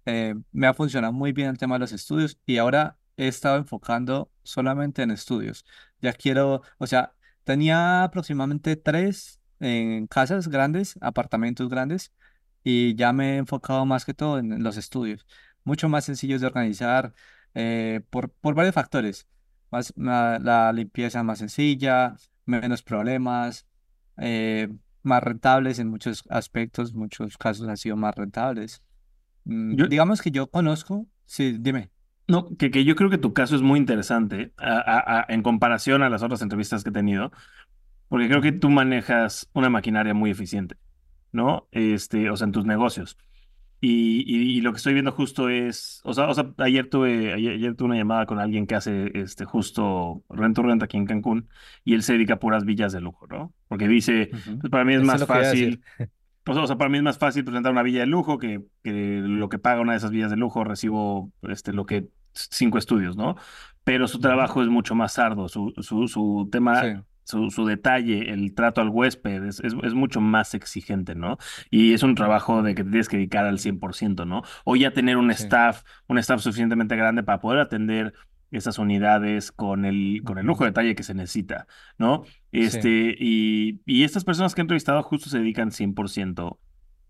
eh, 0.06 0.34
me 0.52 0.66
ha 0.66 0.74
funcionado 0.74 1.12
muy 1.12 1.32
bien 1.32 1.48
el 1.50 1.58
tema 1.58 1.74
de 1.76 1.80
los 1.80 1.92
estudios 1.92 2.38
y 2.46 2.56
ahora 2.58 2.98
he 3.18 3.28
estado 3.28 3.58
enfocando 3.58 4.30
solamente 4.42 5.02
en 5.02 5.10
estudios. 5.10 5.66
Ya 6.00 6.12
quiero, 6.14 6.62
o 6.78 6.86
sea, 6.86 7.14
tenía 7.48 8.04
aproximadamente 8.04 8.76
tres 8.76 9.40
en 9.58 10.06
casas 10.06 10.48
grandes, 10.48 10.98
apartamentos 11.00 11.70
grandes, 11.70 12.12
y 12.62 12.94
ya 12.94 13.14
me 13.14 13.36
he 13.36 13.36
enfocado 13.38 13.86
más 13.86 14.04
que 14.04 14.12
todo 14.12 14.38
en, 14.38 14.62
los 14.62 14.76
estudios. 14.76 15.26
Mucho 15.64 15.88
más 15.88 16.04
sencillos 16.04 16.42
de 16.42 16.46
organizar 16.46 17.14
eh, 17.54 18.02
por, 18.10 18.28
por 18.28 18.54
varios 18.54 18.74
factores. 18.74 19.26
Más, 19.70 19.94
la, 19.96 20.38
la 20.38 20.70
limpieza 20.74 21.22
más 21.22 21.38
sencilla, 21.38 22.16
menos 22.44 22.82
problemas, 22.82 23.66
eh, 24.18 24.68
más 25.02 25.22
rentables 25.22 25.78
en 25.78 25.88
muchos 25.88 26.24
aspectos, 26.28 26.92
muchos 26.92 27.38
casos 27.38 27.66
han 27.66 27.78
sido 27.78 27.96
más 27.96 28.14
rentables. 28.14 28.82
Mm, 29.44 29.74
yo, 29.74 29.86
digamos 29.86 30.20
que 30.20 30.30
yo 30.30 30.50
conozco, 30.50 31.06
sí, 31.24 31.56
dime. 31.58 31.88
No, 32.28 32.48
que, 32.58 32.70
que 32.70 32.84
yo 32.84 32.94
creo 32.96 33.10
que 33.10 33.18
tu 33.18 33.32
caso 33.32 33.56
es 33.56 33.62
muy 33.62 33.78
interesante 33.78 34.52
a- 34.58 34.78
a- 34.78 35.20
a- 35.20 35.26
en 35.28 35.42
comparación 35.42 36.02
a 36.02 36.10
las 36.10 36.22
otras 36.22 36.42
entrevistas 36.42 36.84
que 36.84 36.90
he 36.90 36.92
tenido, 36.92 37.32
porque 38.08 38.28
creo 38.28 38.42
que 38.42 38.52
tú 38.52 38.70
manejas 38.70 39.50
una 39.54 39.70
maquinaria 39.70 40.14
muy 40.14 40.30
eficiente, 40.30 40.76
¿no? 41.32 41.68
Este, 41.72 42.30
o 42.30 42.36
sea, 42.36 42.46
en 42.46 42.52
tus 42.52 42.64
negocios. 42.66 43.18
Y, 43.80 44.24
y, 44.26 44.58
y 44.58 44.60
lo 44.62 44.72
que 44.72 44.78
estoy 44.78 44.94
viendo 44.94 45.12
justo 45.12 45.48
es, 45.50 46.00
o 46.04 46.12
sea, 46.14 46.28
o 46.28 46.34
sea, 46.34 46.52
ayer 46.58 46.88
tuve, 46.90 47.32
ayer, 47.34 47.54
ayer 47.54 47.76
tuve 47.76 47.86
una 47.90 47.96
llamada 47.98 48.26
con 48.26 48.40
alguien 48.40 48.66
que 48.66 48.74
hace 48.74 49.12
este 49.14 49.44
justo 49.44 50.24
rento 50.30 50.62
renta 50.62 50.86
aquí 50.86 50.96
en 50.96 51.06
Cancún 51.06 51.48
y 51.84 51.94
él 51.94 52.02
se 52.02 52.14
dedica 52.14 52.34
a 52.34 52.38
puras 52.40 52.64
villas 52.64 52.92
de 52.92 53.00
lujo, 53.00 53.28
¿no? 53.28 53.54
Porque 53.68 53.88
dice, 53.88 54.30
ujú. 54.32 54.58
pues 54.60 54.70
para 54.70 54.84
mí 54.84 54.94
es 54.94 55.02
Eso 55.02 55.12
es 55.16 55.20
más 55.20 55.20
decir. 55.20 55.80
fácil 55.80 56.08
o 56.46 56.66
sea, 56.66 56.76
para 56.76 56.88
mí 56.90 56.96
es 56.96 57.04
más 57.04 57.18
fácil 57.18 57.44
presentar 57.44 57.72
una 57.72 57.82
villa 57.82 58.00
de 58.00 58.06
lujo 58.06 58.38
que, 58.38 58.62
que 58.82 58.92
lo 59.22 59.48
que 59.50 59.58
paga 59.58 59.80
una 59.82 59.92
de 59.92 59.98
esas 59.98 60.10
villas 60.10 60.30
de 60.30 60.36
lujo 60.38 60.64
recibo 60.64 61.30
este, 61.42 61.72
lo 61.74 61.84
que 61.84 62.08
cinco 62.50 62.78
estudios, 62.78 63.16
¿no? 63.16 63.36
Pero 63.84 64.06
su 64.06 64.20
trabajo 64.20 64.62
es 64.62 64.68
mucho 64.68 64.94
más 64.94 65.18
arduo, 65.18 65.48
su, 65.48 65.72
su, 65.78 66.08
su 66.08 66.48
tema, 66.52 67.04
su, 67.24 67.50
su, 67.50 67.64
detalle, 67.64 68.30
el 68.32 68.54
trato 68.54 68.80
al 68.80 68.90
huésped 68.90 69.44
es, 69.44 69.60
es, 69.60 69.74
es, 69.82 69.94
mucho 69.94 70.20
más 70.20 70.54
exigente, 70.54 71.14
¿no? 71.14 71.38
Y 71.70 71.94
es 71.94 72.02
un 72.02 72.14
trabajo 72.14 72.62
de 72.62 72.74
que 72.74 72.84
te 72.84 72.90
tienes 72.90 73.08
que 73.08 73.16
dedicar 73.16 73.46
al 73.46 73.58
100%, 73.58 74.26
¿no? 74.26 74.42
O 74.64 74.76
ya 74.76 74.92
tener 74.92 75.16
un 75.16 75.32
sí. 75.32 75.42
staff, 75.42 75.82
un 76.06 76.18
staff 76.18 76.40
suficientemente 76.40 76.96
grande 76.96 77.22
para 77.22 77.40
poder 77.40 77.60
atender 77.60 78.12
esas 78.50 78.78
unidades 78.78 79.52
con 79.52 79.84
el, 79.84 80.22
con 80.24 80.38
el 80.38 80.46
lujo 80.46 80.64
de 80.64 80.70
detalle 80.70 80.94
que 80.94 81.02
se 81.02 81.14
necesita, 81.14 81.66
¿no? 81.98 82.24
Este, 82.52 83.14
sí. 83.16 83.16
y, 83.18 83.80
y 83.86 84.04
estas 84.04 84.24
personas 84.24 84.54
que 84.54 84.60
he 84.60 84.64
entrevistado 84.64 85.02
justo 85.02 85.28
se 85.28 85.38
dedican 85.38 85.70
100% 85.70 86.58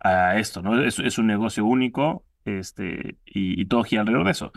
a 0.00 0.38
esto, 0.38 0.62
¿no? 0.62 0.80
Es, 0.82 0.98
es 0.98 1.18
un 1.18 1.26
negocio 1.26 1.64
único, 1.64 2.24
este, 2.44 3.18
y, 3.24 3.60
y 3.60 3.66
todo 3.66 3.84
gira 3.84 4.02
alrededor 4.02 4.26
de 4.26 4.32
eso. 4.32 4.52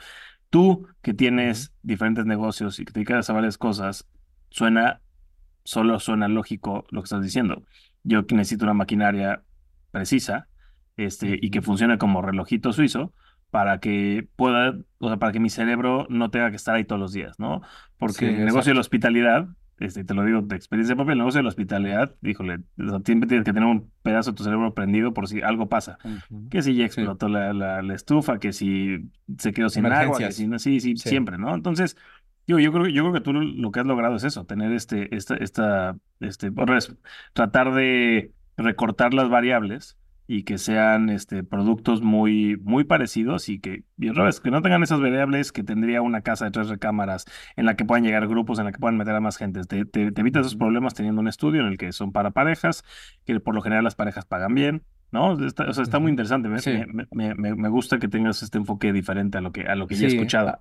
Tú 0.52 0.88
que 1.02 1.16
tienes 1.16 1.74
diferentes 1.82 2.28
negocios 2.28 2.80
y 2.80 2.86
que 2.86 2.92
te 2.92 3.00
dedicas 3.00 3.30
a 3.30 3.34
varias 3.34 3.58
cosas, 3.58 4.08
suena, 4.50 5.02
solo 5.64 6.00
suena 6.00 6.28
lógico 6.28 6.86
lo 6.92 7.02
que 7.02 7.06
estás 7.06 7.24
diciendo. 7.24 7.64
Yo 8.04 8.28
que 8.28 8.36
necesito 8.36 8.66
una 8.66 8.76
maquinaria 8.76 9.42
precisa 9.90 10.48
este, 10.98 11.40
y 11.42 11.50
que 11.50 11.62
funcione 11.64 11.98
como 11.98 12.22
relojito 12.22 12.74
suizo 12.74 13.14
para 13.50 13.80
que 13.80 14.28
pueda, 14.36 14.78
o 15.00 15.08
sea, 15.08 15.18
para 15.18 15.32
que 15.32 15.40
mi 15.40 15.50
cerebro 15.50 16.06
no 16.10 16.30
tenga 16.32 16.50
que 16.50 16.58
estar 16.58 16.76
ahí 16.76 16.86
todos 16.86 17.02
los 17.02 17.14
días, 17.14 17.40
¿no? 17.40 17.62
Porque 17.98 18.28
sí, 18.28 18.36
el 18.36 18.46
negocio 18.46 18.72
de 18.72 18.76
la 18.76 18.82
hospitalidad, 18.82 19.48
este, 19.82 20.04
te 20.04 20.14
lo 20.14 20.24
digo 20.24 20.42
de 20.42 20.56
experiencia 20.56 20.96
propia, 20.96 21.14
el 21.14 21.20
negocio 21.20 21.40
de 21.40 21.44
la 21.44 21.50
hospitalidad, 21.50 22.16
híjole, 22.22 22.60
siempre 23.04 23.28
tienes 23.28 23.44
que 23.44 23.54
tener 23.54 23.68
un 23.68 23.92
pedazo 24.04 24.32
de 24.32 24.38
tu 24.38 24.44
cerebro 24.44 24.74
prendido 24.74 25.14
por 25.14 25.28
si 25.28 25.42
algo 25.42 25.70
pasa. 25.70 25.98
Uh 26.04 26.10
-huh. 26.10 26.50
Que 26.50 26.62
si 26.62 26.76
ya 26.76 26.86
explotó 26.86 27.28
sí. 27.28 27.34
la, 27.34 27.54
la, 27.54 27.82
la, 27.82 27.94
estufa, 27.94 28.40
que 28.40 28.54
si 28.54 29.10
se 29.38 29.52
quedó 29.54 29.70
sin 29.70 29.86
agua, 29.88 30.18
que 30.18 30.32
si 30.32 30.48
no, 30.48 30.60
sí, 30.60 30.80
sí, 30.80 30.96
sí, 30.98 31.10
siempre, 31.10 31.38
¿no? 31.38 31.54
Entonces, 31.56 31.98
yo, 32.48 32.60
yo, 32.60 32.72
creo, 32.72 32.88
yo 32.88 33.04
creo 33.04 33.14
que 33.14 33.22
tú 33.22 33.34
lo 33.34 33.72
que 33.72 33.80
has 33.80 33.86
logrado 33.86 34.16
es 34.16 34.24
eso, 34.24 34.46
tener 34.46 34.72
este, 34.72 35.16
esta, 35.16 35.36
esta, 35.36 35.98
este, 36.20 36.52
tratar 37.34 37.74
de 37.74 38.32
recortar 38.58 39.14
las 39.14 39.30
variables 39.30 39.98
y 40.34 40.44
que 40.44 40.58
sean 40.58 41.10
este, 41.10 41.44
productos 41.44 42.02
muy, 42.02 42.56
muy 42.64 42.86
parecidos 42.86 43.50
y 43.50 43.60
que, 43.60 43.84
y 43.98 44.12
que 44.12 44.50
no 44.50 44.62
tengan 44.62 44.82
esas 44.82 45.02
variables 45.02 45.52
que 45.52 45.62
tendría 45.62 46.02
una 46.02 46.22
casa 46.22 46.46
de 46.46 46.52
tres 46.52 46.70
recámaras 46.70 47.26
en 47.58 47.66
la 47.66 47.76
que 47.76 47.84
puedan 47.84 48.06
llegar 48.06 48.30
grupos, 48.30 48.58
en 48.58 48.64
la 48.64 48.72
que 48.72 48.80
puedan 48.80 48.96
meter 48.96 49.14
a 49.14 49.20
más 49.20 49.36
gente. 49.36 49.66
Te, 49.66 49.84
te, 49.84 50.14
te 50.14 50.22
evitas 50.22 50.46
esos 50.46 50.56
problemas 50.56 50.94
teniendo 50.94 51.20
un 51.20 51.28
estudio 51.28 51.60
en 51.60 51.68
el 51.68 51.78
que 51.78 51.92
son 51.92 52.14
para 52.14 52.32
parejas, 52.32 52.86
que 53.26 53.42
por 53.42 53.56
lo 53.56 53.62
general 53.62 53.84
las 53.84 53.96
parejas 53.96 54.24
pagan 54.24 54.56
bien, 54.56 54.84
¿no? 55.12 55.38
Está, 55.46 55.66
o 55.66 55.74
sea, 55.74 55.84
está 55.84 56.00
muy 56.00 56.12
interesante. 56.12 56.48
Me, 56.48 56.60
sí. 56.60 56.80
me, 56.88 57.36
me, 57.36 57.54
me, 57.54 57.68
gusta 57.68 58.00
que 58.00 58.08
tengas 58.08 58.42
este 58.42 58.58
enfoque 58.58 58.94
diferente 58.94 59.38
a 59.38 59.42
lo 59.42 59.52
que, 59.52 59.64
a 59.64 59.76
lo 59.76 59.86
que 59.86 59.96
sí. 59.96 60.04
ya 60.04 60.08
he 60.08 60.12
escuchado. 60.12 60.60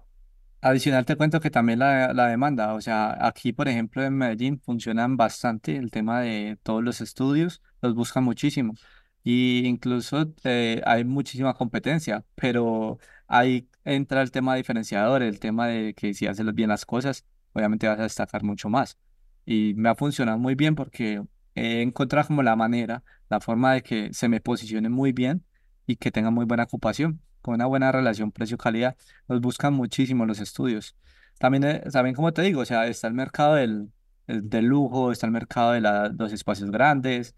Adicional 0.62 1.06
te 1.06 1.14
cuento 1.14 1.38
que 1.38 1.50
también 1.50 1.78
la, 1.78 2.12
la, 2.12 2.26
demanda, 2.26 2.74
o 2.74 2.80
sea, 2.80 3.16
aquí 3.24 3.52
por 3.52 3.68
ejemplo 3.68 4.02
en 4.02 4.18
Medellín 4.18 4.60
funcionan 4.60 5.16
bastante 5.16 5.76
el 5.76 5.92
tema 5.92 6.20
de 6.20 6.58
todos 6.64 6.82
los 6.82 7.00
estudios, 7.00 7.62
los 7.80 7.94
buscan 7.94 8.24
muchísimo 8.24 8.74
y 9.22 9.66
incluso 9.66 10.32
eh, 10.44 10.80
hay 10.84 11.04
muchísima 11.04 11.54
competencia, 11.54 12.24
pero 12.34 12.98
ahí 13.26 13.68
entra 13.84 14.22
el 14.22 14.30
tema 14.30 14.54
diferenciador, 14.54 15.22
el 15.22 15.40
tema 15.40 15.68
de 15.68 15.94
que 15.94 16.14
si 16.14 16.26
haces 16.26 16.54
bien 16.54 16.70
las 16.70 16.86
cosas, 16.86 17.24
obviamente 17.52 17.86
vas 17.86 17.98
a 17.98 18.04
destacar 18.04 18.42
mucho 18.42 18.68
más. 18.68 18.98
Y 19.44 19.74
me 19.76 19.88
ha 19.88 19.94
funcionado 19.94 20.38
muy 20.38 20.54
bien 20.54 20.74
porque 20.74 21.22
he 21.54 21.82
encontrado 21.82 22.28
como 22.28 22.42
la 22.42 22.56
manera, 22.56 23.02
la 23.28 23.40
forma 23.40 23.74
de 23.74 23.82
que 23.82 24.12
se 24.12 24.28
me 24.28 24.40
posicione 24.40 24.88
muy 24.88 25.12
bien 25.12 25.44
y 25.86 25.96
que 25.96 26.10
tenga 26.10 26.30
muy 26.30 26.44
buena 26.46 26.64
ocupación, 26.64 27.20
con 27.42 27.54
una 27.54 27.66
buena 27.66 27.92
relación 27.92 28.32
precio-calidad. 28.32 28.96
Los 29.28 29.40
buscan 29.40 29.74
muchísimo 29.74 30.26
los 30.26 30.40
estudios. 30.40 30.96
También, 31.38 31.64
eh, 31.64 31.82
también 31.92 32.14
como 32.14 32.32
te 32.32 32.42
digo, 32.42 32.60
o 32.60 32.64
sea, 32.64 32.86
está 32.86 33.08
el 33.08 33.14
mercado 33.14 33.54
del, 33.54 33.90
del 34.26 34.66
lujo, 34.66 35.12
está 35.12 35.26
el 35.26 35.32
mercado 35.32 35.72
de 35.72 35.80
la, 35.80 36.08
los 36.08 36.32
espacios 36.32 36.70
grandes, 36.70 37.34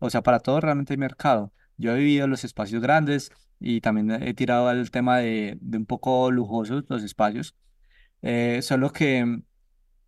o 0.00 0.10
sea, 0.10 0.22
para 0.22 0.40
todo 0.40 0.60
realmente 0.60 0.94
hay 0.94 0.98
mercado. 0.98 1.52
Yo 1.76 1.94
he 1.94 1.98
vivido 1.98 2.26
los 2.26 2.44
espacios 2.44 2.82
grandes 2.82 3.30
y 3.60 3.80
también 3.80 4.10
he 4.10 4.34
tirado 4.34 4.68
al 4.68 4.90
tema 4.90 5.18
de, 5.18 5.58
un 5.62 5.86
poco 5.86 6.30
lujosos 6.30 6.84
los 6.88 7.02
espacios. 7.04 7.54
Eh, 8.22 8.60
solo 8.62 8.92
que 8.92 9.42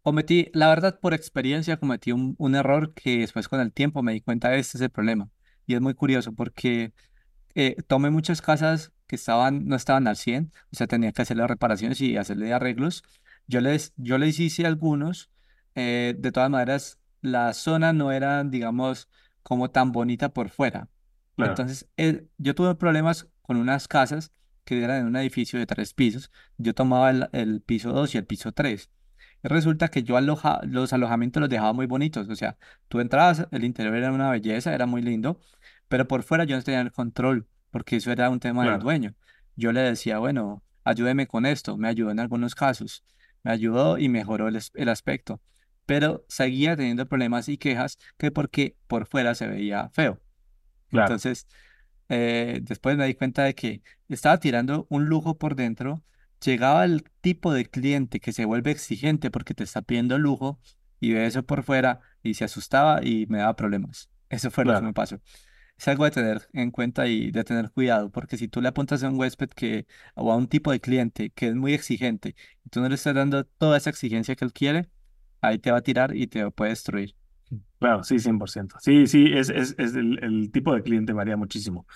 cometí, 0.03 0.51
la 0.55 0.69
verdad, 0.69 0.99
por 1.01 1.15
experiencia, 1.15 1.79
cometí 1.79 2.13
un, 2.13 2.55
error 2.55 2.95
que 2.95 3.19
después 3.21 3.49
con 3.49 3.61
el 3.61 3.73
tiempo 3.73 4.03
me 4.03 4.13
di 4.13 4.21
cuenta 4.21 4.51
de 4.51 4.59
este 4.59 4.79
es 4.79 4.83
el 4.83 4.91
problema. 4.91 5.31
Y 5.67 5.75
es 5.75 5.81
muy 5.81 5.95
curioso 5.95 6.33
porque 6.35 6.93
eh, 7.55 7.77
tomé 7.87 8.11
muchas 8.11 8.43
casas 8.43 8.93
que 9.07 9.17
estaban, 9.17 9.67
no 9.67 9.77
estaban 9.77 10.09
al 10.09 10.17
100, 10.17 10.53
o 10.73 10.77
sea, 10.77 10.87
tenía 10.87 11.13
que 11.13 11.23
hacerle 11.23 11.47
reparaciones 11.47 12.01
y 12.01 12.17
hacerle 12.17 12.53
arreglos. 12.53 13.05
Yo 13.47 13.61
les, 13.61 13.93
yo 13.97 14.19
les 14.19 14.41
hice 14.41 14.67
algunos, 14.67 15.31
eh, 15.75 16.15
de 16.19 16.33
todas 16.33 16.51
maneras, 16.51 16.99
la 17.21 17.53
zona 17.55 17.93
no 17.93 18.13
era, 18.13 18.43
digamos, 18.45 19.09
como 19.43 19.71
tan 19.71 19.93
bonita 19.93 20.33
por 20.33 20.49
fuera. 20.49 20.89
Claro. 21.37 21.53
Entonces, 21.53 21.89
el, 21.97 22.31
yo 22.39 22.55
tuve 22.55 22.75
problemas 22.75 23.29
con 23.43 23.57
unas 23.57 23.89
casas 23.89 24.33
que 24.65 24.83
eran 24.83 25.01
en 25.01 25.07
un 25.07 25.17
edificio 25.17 25.59
de 25.59 25.67
tres 25.67 25.95
pisos. 25.95 26.31
Yo 26.59 26.75
tomaba 26.75 27.11
el, 27.11 27.29
el 27.33 27.61
piso 27.61 27.93
2 27.93 28.15
y 28.15 28.19
el 28.19 28.27
piso 28.27 28.53
3. 28.53 28.91
Y 29.45 29.49
resulta 29.49 29.89
que 29.89 30.03
yo 30.05 30.17
aloja, 30.17 30.61
los 30.65 30.93
alojamientos 30.93 31.41
los 31.41 31.51
dejaba 31.51 31.73
muy 31.73 31.87
bonitos. 31.87 32.29
O 32.29 32.37
sea, 32.37 32.57
tú 32.89 33.01
entrabas, 33.01 33.49
el 33.51 33.65
interior 33.65 33.95
era 33.97 34.13
una 34.13 34.31
belleza, 34.31 34.75
era 34.75 34.87
muy 34.87 35.03
lindo, 35.03 35.41
pero 35.89 36.07
por 36.07 36.23
fuera 36.23 36.45
yo 36.45 36.57
no 36.57 36.63
tenía 36.63 36.81
el 36.81 36.93
control, 36.93 37.49
porque 37.71 37.97
eso 37.97 38.13
era 38.13 38.31
un 38.31 38.41
tema 38.41 38.63
claro. 38.63 38.77
del 38.77 38.85
dueño. 38.85 39.15
Yo 39.57 39.73
le 39.73 39.81
decía, 39.81 40.19
bueno, 40.19 40.63
ayúdeme 40.85 41.27
con 41.27 41.47
esto. 41.47 41.77
Me 41.77 41.89
ayudó 41.89 42.11
en 42.11 42.21
algunos 42.21 42.55
casos. 42.55 43.05
Me 43.43 43.51
ayudó 43.51 43.99
y 43.99 44.09
mejoró 44.09 44.49
el, 44.49 44.61
el 44.75 44.89
aspecto 44.89 45.41
pero 45.87 46.25
seguía 46.29 46.77
teniendo 46.77 47.07
problemas 47.07 47.49
y 47.49 47.59
quejas 47.59 47.99
que 48.19 48.31
porque 48.31 48.77
por 48.87 49.07
fuera 49.07 49.35
se 49.35 49.47
veía 49.47 49.91
feo. 49.91 50.21
Claro. 50.89 51.07
Entonces, 51.07 51.47
eh, 52.09 52.61
después 52.63 52.97
me 52.97 53.07
di 53.07 53.15
cuenta 53.15 53.45
de 53.45 53.55
que 53.55 53.83
estaba 54.09 54.39
tirando 54.39 54.87
un 54.91 55.07
lujo 55.07 55.39
por 55.39 55.57
dentro, 55.57 56.03
llegaba 56.45 56.85
el 56.85 57.05
tipo 57.21 57.53
de 57.53 57.67
cliente 57.67 58.21
que 58.21 58.33
se 58.33 58.45
vuelve 58.45 58.71
exigente 58.71 59.31
porque 59.31 59.55
te 59.55 59.65
está 59.65 59.83
pidiendo 59.83 60.19
lujo 60.19 60.61
y 61.01 61.13
ve 61.13 61.27
eso 61.27 61.43
por 61.43 61.63
fuera 61.63 62.01
y 62.23 62.35
se 62.35 62.45
asustaba 62.45 63.05
y 63.05 63.27
me 63.27 63.39
daba 63.39 63.57
problemas. 63.57 64.11
Eso 64.29 64.51
fue 64.51 64.65
claro. 64.65 64.79
lo 64.79 64.83
que 64.83 64.87
me 64.87 64.93
pasó. 64.93 65.21
Es 65.77 65.89
algo 65.89 66.05
de 66.05 66.11
tener 66.13 66.49
en 66.53 66.71
cuenta 66.71 67.07
y 67.07 67.31
de 67.31 67.45
tener 67.45 67.71
cuidado, 67.71 68.11
porque 68.11 68.37
si 68.37 68.47
tú 68.47 68.61
le 68.61 68.69
apuntas 68.69 69.03
a 69.03 69.09
un 69.09 69.19
huésped 69.19 69.49
que, 69.49 69.87
o 70.15 70.31
a 70.31 70.37
un 70.37 70.47
tipo 70.47 70.71
de 70.71 70.81
cliente 70.81 71.31
que 71.31 71.49
es 71.49 71.55
muy 71.55 71.75
exigente 71.75 72.37
y 72.65 72.69
tú 72.69 72.81
no 72.81 72.89
le 72.89 72.95
estás 72.95 73.15
dando 73.15 73.45
toda 73.45 73.79
esa 73.79 73.91
exigencia 73.91 74.37
que 74.37 74.45
él 74.45 74.53
quiere, 74.53 74.89
ahí 75.43 75.59
te 75.59 75.71
va 75.71 75.79
a 75.79 75.83
tirar 75.83 76.17
y 76.17 76.29
te 76.29 76.51
puede 76.51 76.71
destruir. 76.71 77.15
Claro, 77.79 78.05
sí, 78.05 78.19
100%. 78.19 78.77
Sí, 78.81 79.07
sí, 79.07 79.33
es, 79.35 79.51
es, 79.51 79.75
es 79.77 79.95
el, 79.95 80.19
el, 80.23 80.51
tipo 80.51 80.75
de 80.75 80.83
cliente 80.83 81.13
varía 81.13 81.37
muchísimo. 81.37 81.87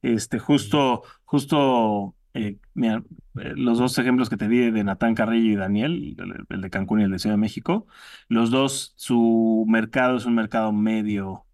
Este, 0.00 0.38
justo, 0.38 1.02
justo, 1.24 2.14
eh, 2.32 2.58
mira, 2.74 3.02
eh, 3.38 3.52
los 3.56 3.78
dos 3.78 3.98
ejemplos 3.98 4.30
que 4.30 4.36
te 4.36 4.48
di 4.48 4.70
de 4.70 4.84
Natán 4.84 5.14
Carrillo 5.14 5.52
y 5.52 5.56
Daniel, 5.56 6.16
el, 6.18 6.46
el, 6.48 6.60
de 6.60 6.70
Cancún 6.70 7.00
y 7.00 7.04
el 7.04 7.10
de 7.10 7.18
Ciudad 7.18 7.34
de 7.34 7.40
México, 7.40 7.86
los 8.28 8.50
dos, 8.50 8.94
su 8.96 9.64
mercado 9.68 10.16
es 10.16 10.24
un 10.24 10.34
mercado 10.34 10.72
medio, 10.72 11.44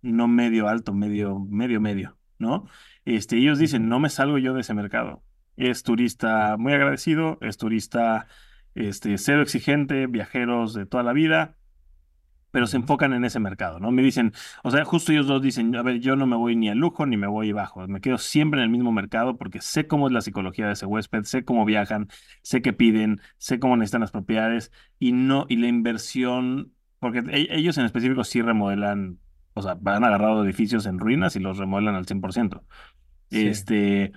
no 0.00 0.28
medio 0.28 0.68
alto, 0.68 0.94
medio, 0.94 1.40
medio, 1.40 1.80
medio, 1.80 2.16
¿no? 2.38 2.66
Este, 3.04 3.36
ellos 3.36 3.58
dicen, 3.58 3.88
no 3.88 3.98
me 4.00 4.10
salgo 4.10 4.38
yo 4.38 4.54
de 4.54 4.62
ese 4.62 4.74
mercado. 4.74 5.22
Es 5.56 5.82
turista 5.82 6.56
muy 6.56 6.72
agradecido, 6.72 7.38
es 7.40 7.58
turista 7.58 8.26
este, 8.74 9.16
cero 9.18 9.42
exigente, 9.42 10.06
viajeros 10.06 10.74
de 10.74 10.86
toda 10.86 11.02
la 11.02 11.12
vida, 11.12 11.56
pero 12.54 12.68
se 12.68 12.76
enfocan 12.76 13.12
en 13.12 13.24
ese 13.24 13.40
mercado, 13.40 13.80
¿no? 13.80 13.90
Me 13.90 14.00
dicen, 14.00 14.32
o 14.62 14.70
sea, 14.70 14.84
justo 14.84 15.10
ellos 15.10 15.26
dos 15.26 15.42
dicen, 15.42 15.74
a 15.74 15.82
ver, 15.82 15.98
yo 15.98 16.14
no 16.14 16.24
me 16.24 16.36
voy 16.36 16.54
ni 16.54 16.68
a 16.68 16.74
lujo 16.76 17.04
ni 17.04 17.16
me 17.16 17.26
voy 17.26 17.50
bajo, 17.50 17.84
me 17.88 18.00
quedo 18.00 18.16
siempre 18.16 18.60
en 18.60 18.64
el 18.64 18.70
mismo 18.70 18.92
mercado 18.92 19.36
porque 19.36 19.60
sé 19.60 19.88
cómo 19.88 20.06
es 20.06 20.12
la 20.12 20.20
psicología 20.20 20.68
de 20.68 20.74
ese 20.74 20.86
huésped, 20.86 21.24
sé 21.24 21.44
cómo 21.44 21.64
viajan, 21.64 22.06
sé 22.42 22.62
qué 22.62 22.72
piden, 22.72 23.20
sé 23.38 23.58
cómo 23.58 23.76
necesitan 23.76 24.02
las 24.02 24.12
propiedades 24.12 24.70
y 25.00 25.10
no, 25.10 25.46
y 25.48 25.56
la 25.56 25.66
inversión, 25.66 26.72
porque 27.00 27.24
e, 27.28 27.48
ellos 27.58 27.76
en 27.76 27.86
específico 27.86 28.22
sí 28.22 28.40
remodelan, 28.40 29.18
o 29.54 29.62
sea, 29.62 29.74
van 29.74 30.04
agarrado 30.04 30.44
edificios 30.44 30.86
en 30.86 31.00
ruinas 31.00 31.34
y 31.34 31.40
los 31.40 31.58
remodelan 31.58 31.96
al 31.96 32.06
100%. 32.06 32.62
Sí. 33.30 33.48
Este, 33.48 34.12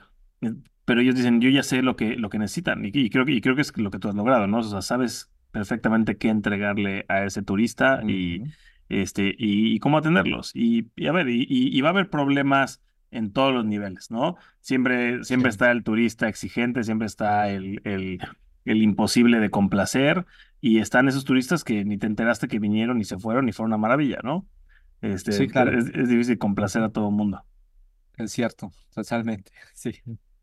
pero 0.87 1.01
ellos 1.01 1.15
dicen, 1.15 1.41
yo 1.41 1.49
ya 1.49 1.63
sé 1.63 1.81
lo 1.81 1.97
que, 1.97 2.15
lo 2.15 2.29
que 2.29 2.39
necesitan 2.39 2.85
y, 2.85 2.91
y, 2.93 3.09
creo, 3.09 3.25
que, 3.25 3.33
y 3.33 3.41
creo 3.41 3.55
que 3.55 3.61
es 3.61 3.77
lo 3.77 3.91
que 3.91 3.99
tú 3.99 4.07
has 4.07 4.15
logrado, 4.15 4.47
¿no? 4.47 4.59
O 4.59 4.63
sea, 4.63 4.81
sabes 4.81 5.29
perfectamente 5.51 6.15
qué 6.15 6.29
entregarle 6.29 7.03
a 7.09 7.25
ese 7.25 7.41
turista 7.41 7.99
uh 8.01 8.05
-huh. 8.05 8.09
y, 8.09 8.43
este, 8.87 9.35
y, 9.37 9.73
y, 9.75 9.79
cómo 9.79 9.97
atenderlos. 9.97 10.55
Y, 10.55 10.87
y 10.95 11.07
a 11.07 11.11
ver, 11.11 11.27
y, 11.27 11.81
va 11.81 11.89
a 11.89 11.91
haber 11.91 12.09
problemas 12.09 12.81
en 13.11 13.33
todos 13.33 13.53
los 13.53 13.65
niveles, 13.65 14.11
¿no? 14.11 14.37
Siempre, 14.61 15.25
siempre 15.25 15.51
sí. 15.51 15.55
está 15.55 15.71
el 15.71 15.83
turista 15.83 16.29
exigente, 16.29 16.85
siempre 16.85 17.07
está 17.07 17.49
el, 17.49 17.81
el, 17.83 18.19
el, 18.63 18.81
imposible 18.81 19.41
de 19.41 19.49
complacer 19.49 20.25
y 20.61 20.79
están 20.79 21.09
esos 21.09 21.25
turistas 21.25 21.65
que 21.65 21.83
ni 21.83 21.97
te 21.97 22.07
enteraste 22.07 22.47
que 22.47 22.59
vinieron 22.59 22.97
ni 22.97 23.03
se 23.03 23.17
fueron 23.17 23.49
y 23.49 23.51
fue 23.51 23.65
una 23.65 23.77
maravilla, 23.77 24.19
¿no? 24.23 24.47
Este, 25.01 25.33
Sí, 25.33 25.47
claro, 25.49 25.77
es, 25.77 25.87
es 25.93 26.07
difícil 26.07 26.37
complacer 26.37 26.81
a 26.81 26.91
todo 26.91 27.09
el 27.09 27.15
mundo. 27.15 27.43
es 28.17 28.31
cierto, 28.31 28.71
totalmente. 28.95 29.51
Sí. 29.73 29.91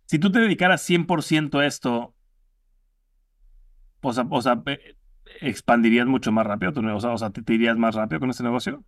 Si 0.07 0.19
tú 0.19 0.31
te 0.31 0.41
dedicaras 0.41 0.83
100% 0.83 1.59
a 1.59 1.67
esto, 1.67 2.15
o 4.01 4.13
sea, 4.13 4.27
o 4.31 4.43
sea, 4.43 4.63
eh, 4.67 4.97
expandirías 5.41 6.07
mucho 6.07 6.33
más 6.33 6.47
rápido 6.47 6.73
tu 6.73 6.83
negocio, 6.83 7.13
o 7.13 7.19
sea, 7.19 7.31
te, 7.31 7.43
te 7.43 7.55
irías 7.55 7.77
más 7.77 7.95
rápido 7.95 8.21
con 8.21 8.31
este 8.31 8.43
negocio 8.43 8.85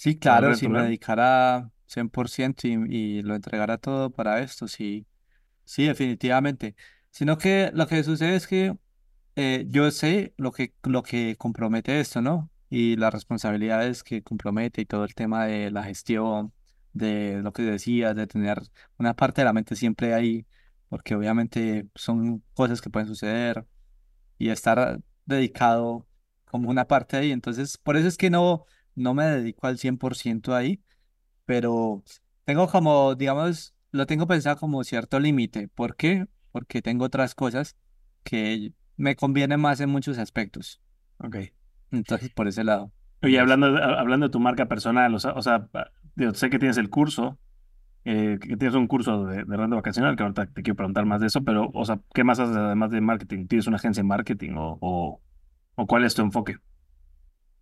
Sí, 0.00 0.18
claro, 0.18 0.54
si 0.54 0.66
me 0.66 0.82
dedicara 0.82 1.70
100% 1.86 2.64
y, 2.64 3.18
y 3.18 3.22
lo 3.22 3.34
entregara 3.34 3.76
todo 3.76 4.08
para 4.08 4.40
esto, 4.40 4.66
sí, 4.66 5.06
sí, 5.66 5.84
definitivamente. 5.84 6.74
Sino 7.10 7.36
que 7.36 7.70
lo 7.74 7.86
que 7.86 8.02
sucede 8.02 8.34
es 8.36 8.46
que 8.46 8.78
eh, 9.36 9.66
yo 9.68 9.90
sé 9.90 10.32
lo 10.38 10.52
que, 10.52 10.72
lo 10.84 11.02
que 11.02 11.36
compromete 11.36 12.00
esto, 12.00 12.22
¿no? 12.22 12.50
Y 12.70 12.96
las 12.96 13.12
responsabilidades 13.12 14.02
que 14.02 14.22
compromete 14.22 14.80
y 14.80 14.86
todo 14.86 15.04
el 15.04 15.14
tema 15.14 15.44
de 15.44 15.70
la 15.70 15.82
gestión, 15.82 16.54
de 16.92 17.40
lo 17.42 17.52
que 17.52 17.62
decías, 17.62 18.16
de 18.16 18.26
tener 18.26 18.60
una 18.98 19.14
parte 19.14 19.40
de 19.40 19.44
la 19.46 19.52
mente 19.52 19.76
siempre 19.76 20.14
ahí, 20.14 20.46
porque 20.88 21.14
obviamente 21.14 21.88
son 21.94 22.42
cosas 22.54 22.80
que 22.80 22.90
pueden 22.90 23.08
suceder 23.08 23.66
y 24.38 24.50
estar 24.50 25.00
dedicado 25.26 26.06
como 26.46 26.70
una 26.70 26.86
parte 26.86 27.16
ahí. 27.16 27.32
Entonces, 27.32 27.78
por 27.78 27.96
eso 27.96 28.08
es 28.08 28.16
que 28.16 28.30
no, 28.30 28.64
no 28.94 29.14
me 29.14 29.24
dedico 29.26 29.66
al 29.66 29.78
100% 29.78 30.54
ahí, 30.54 30.82
pero 31.44 32.02
tengo 32.44 32.68
como, 32.68 33.14
digamos, 33.14 33.74
lo 33.92 34.06
tengo 34.06 34.26
pensado 34.26 34.56
como 34.56 34.84
cierto 34.84 35.20
límite. 35.20 35.68
¿Por 35.68 35.96
qué? 35.96 36.26
Porque 36.52 36.82
tengo 36.82 37.04
otras 37.04 37.34
cosas 37.34 37.76
que 38.24 38.72
me 38.96 39.16
convienen 39.16 39.60
más 39.60 39.80
en 39.80 39.90
muchos 39.90 40.18
aspectos. 40.18 40.80
Ok. 41.18 41.36
Entonces, 41.90 42.30
por 42.30 42.48
ese 42.48 42.64
lado. 42.64 42.92
Oye, 43.22 43.38
hablando 43.38 43.72
de, 43.72 43.82
hablando 43.82 44.26
de 44.26 44.32
tu 44.32 44.40
marca 44.40 44.66
personal, 44.66 45.14
o 45.14 45.18
sea, 45.18 45.32
o 45.32 45.42
sea, 45.42 45.68
digo, 46.14 46.32
sé 46.34 46.48
que 46.48 46.58
tienes 46.58 46.78
el 46.78 46.88
curso, 46.88 47.38
eh, 48.04 48.38
que 48.40 48.56
tienes 48.56 48.74
un 48.76 48.88
curso 48.88 49.26
de, 49.26 49.44
de 49.44 49.56
renta 49.58 49.76
vacacional, 49.76 50.16
que 50.16 50.22
ahorita 50.24 50.46
te 50.48 50.62
quiero 50.62 50.76
preguntar 50.76 51.06
más 51.06 51.20
de 51.20 51.28
eso, 51.28 51.42
pero, 51.44 51.70
o 51.74 51.84
sea, 51.86 52.00
¿qué 52.14 52.24
más 52.24 52.40
haces 52.40 52.56
además 52.56 52.90
de 52.92 53.00
marketing? 53.02 53.46
¿Tienes 53.48 53.66
una 53.68 53.76
agencia 53.78 54.02
de 54.02 54.08
marketing 54.08 54.52
o, 54.56 54.78
o, 54.80 55.22
o 55.76 55.86
cuál 55.86 56.04
es 56.04 56.14
tu 56.14 56.22
enfoque? 56.22 56.56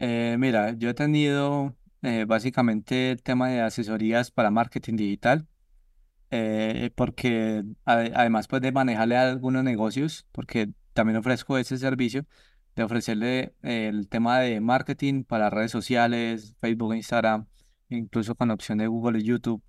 Eh, 0.01 0.37
mira, 0.39 0.73
yo 0.79 0.91
he 0.91 0.95
tenido 0.95 1.77
eh, 2.03 2.25
básicamente 2.27 3.11
el 3.13 3.23
tema 3.23 3.49
de 3.49 3.61
asesorías 3.61 4.31
para 4.31 4.51
marketing 4.51 4.97
digital. 4.97 5.49
eh, 6.31 6.91
porque 6.97 7.65
ade- 7.87 8.13
además 8.15 8.49
pues 8.49 8.63
de 8.63 8.73
manejarle 8.73 9.17
a 9.17 9.31
algunos 9.31 9.65
negocios, 9.65 10.27
porque 10.33 10.71
también 10.95 11.19
ofrezco 11.19 11.59
ese 11.59 11.79
servicio, 11.79 12.27
de 12.83 12.85
ofrecerle 12.85 13.55
eh, 13.63 13.89
el 13.89 14.09
tema 14.09 14.41
de 14.41 14.61
marketing 14.61 15.25
para 15.25 15.51
redes 15.51 15.71
sociales, 15.71 16.57
Facebook, 16.61 16.95
Instagram, 16.95 17.47
incluso 17.89 18.35
con 18.35 18.51
opción 18.51 18.79
de 18.79 18.87
Google 18.87 19.19
y 19.19 19.25
YouTube. 19.25 19.63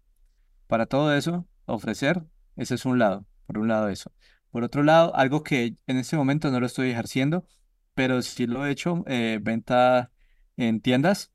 Para 0.68 0.86
todo 0.86 1.14
eso, 1.16 1.48
ofrecer, 1.66 2.24
ese 2.56 2.76
es 2.76 2.86
un 2.86 3.00
lado, 3.00 3.26
por 3.46 3.58
un 3.58 3.68
lado 3.68 3.90
eso. 3.90 4.12
Por 4.52 4.64
otro 4.64 4.84
lado, 4.84 5.16
algo 5.16 5.44
que 5.44 5.76
en 5.88 5.98
este 5.98 6.18
momento 6.18 6.52
no 6.52 6.60
lo 6.60 6.66
estoy 6.66 6.90
ejerciendo, 6.92 7.46
pero 7.94 8.22
sí 8.22 8.48
lo 8.48 8.66
he 8.66 8.72
hecho, 8.72 9.04
eh, 9.08 9.40
venta 9.42 10.12
en 10.58 10.82
tiendas, 10.82 11.32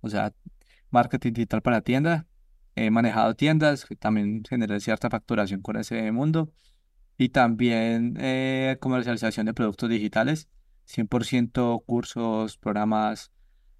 o 0.00 0.08
sea, 0.08 0.34
marketing 0.90 1.32
digital 1.32 1.62
para 1.62 1.80
tiendas. 1.80 2.24
He 2.76 2.90
manejado 2.90 3.34
tiendas, 3.36 3.86
también 4.00 4.42
generé 4.48 4.80
cierta 4.80 5.10
facturación 5.10 5.62
con 5.62 5.76
ese 5.76 6.10
mundo. 6.12 6.52
Y 7.16 7.28
también 7.28 8.16
eh, 8.18 8.76
comercialización 8.80 9.46
de 9.46 9.54
productos 9.54 9.88
digitales, 9.88 10.48
100% 10.84 11.82
cursos, 11.86 12.58
programas, 12.58 13.32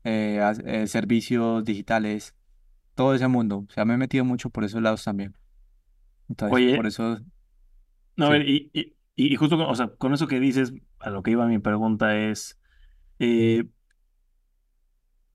eh, 0.05 0.41
eh, 0.67 0.87
servicios 0.87 1.65
digitales, 1.65 2.35
todo 2.95 3.15
ese 3.15 3.29
mundo. 3.29 3.67
O 3.69 3.73
sea, 3.73 3.85
me 3.85 3.95
he 3.95 3.99
metido 3.99 4.25
mucho 4.25 4.51
por 4.51 4.65
esos 4.65 4.83
lados 4.83 5.05
también. 5.05 5.37
Entonces, 6.29 6.67
por 6.75 6.87
Oye, 6.87 6.87
eso, 6.87 7.21
no, 8.17 8.27
a 8.27 8.31
ver, 8.31 8.49
y, 8.49 8.71
y, 8.73 8.97
y 9.17 9.37
justo 9.37 9.57
con, 9.57 9.67
o 9.67 9.75
sea, 9.75 9.89
con 9.89 10.13
eso 10.15 10.27
que 10.27 10.41
dices, 10.41 10.73
a 10.99 11.11
lo 11.11 11.23
que 11.23 11.33
iba 11.33 11.47
mi 11.47 11.59
pregunta 11.59 12.17
es, 12.17 12.59
eh, 13.19 13.65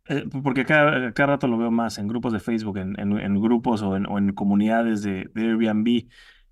Eh, 0.05 0.25
porque 0.43 0.65
cada, 0.65 1.13
cada 1.13 1.33
rato 1.33 1.47
lo 1.47 1.57
veo 1.57 1.69
más 1.71 1.97
en 1.99 2.07
grupos 2.07 2.33
de 2.33 2.39
Facebook, 2.39 2.77
en, 2.77 2.99
en, 2.99 3.17
en 3.19 3.39
grupos 3.41 3.81
o 3.83 3.95
en, 3.95 4.07
o 4.07 4.17
en 4.17 4.33
comunidades 4.33 5.03
de, 5.03 5.29
de 5.35 5.41
Airbnb, 5.43 6.09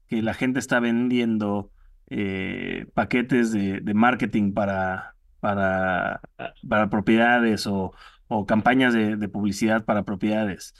que 0.08 0.22
la 0.22 0.34
gente 0.36 0.60
está 0.60 0.80
vendiendo 0.80 1.72
eh, 2.10 2.86
paquetes 2.94 3.52
de, 3.52 3.82
marketing 3.94 4.54
para, 4.54 5.16
para, 5.40 6.22
para 6.68 6.90
propiedades 6.90 7.68
o, 7.68 7.94
o 8.28 8.46
campañas 8.46 8.94
de, 8.94 9.30
publicidad 9.30 9.86
para 9.86 10.04
propiedades. 10.04 10.74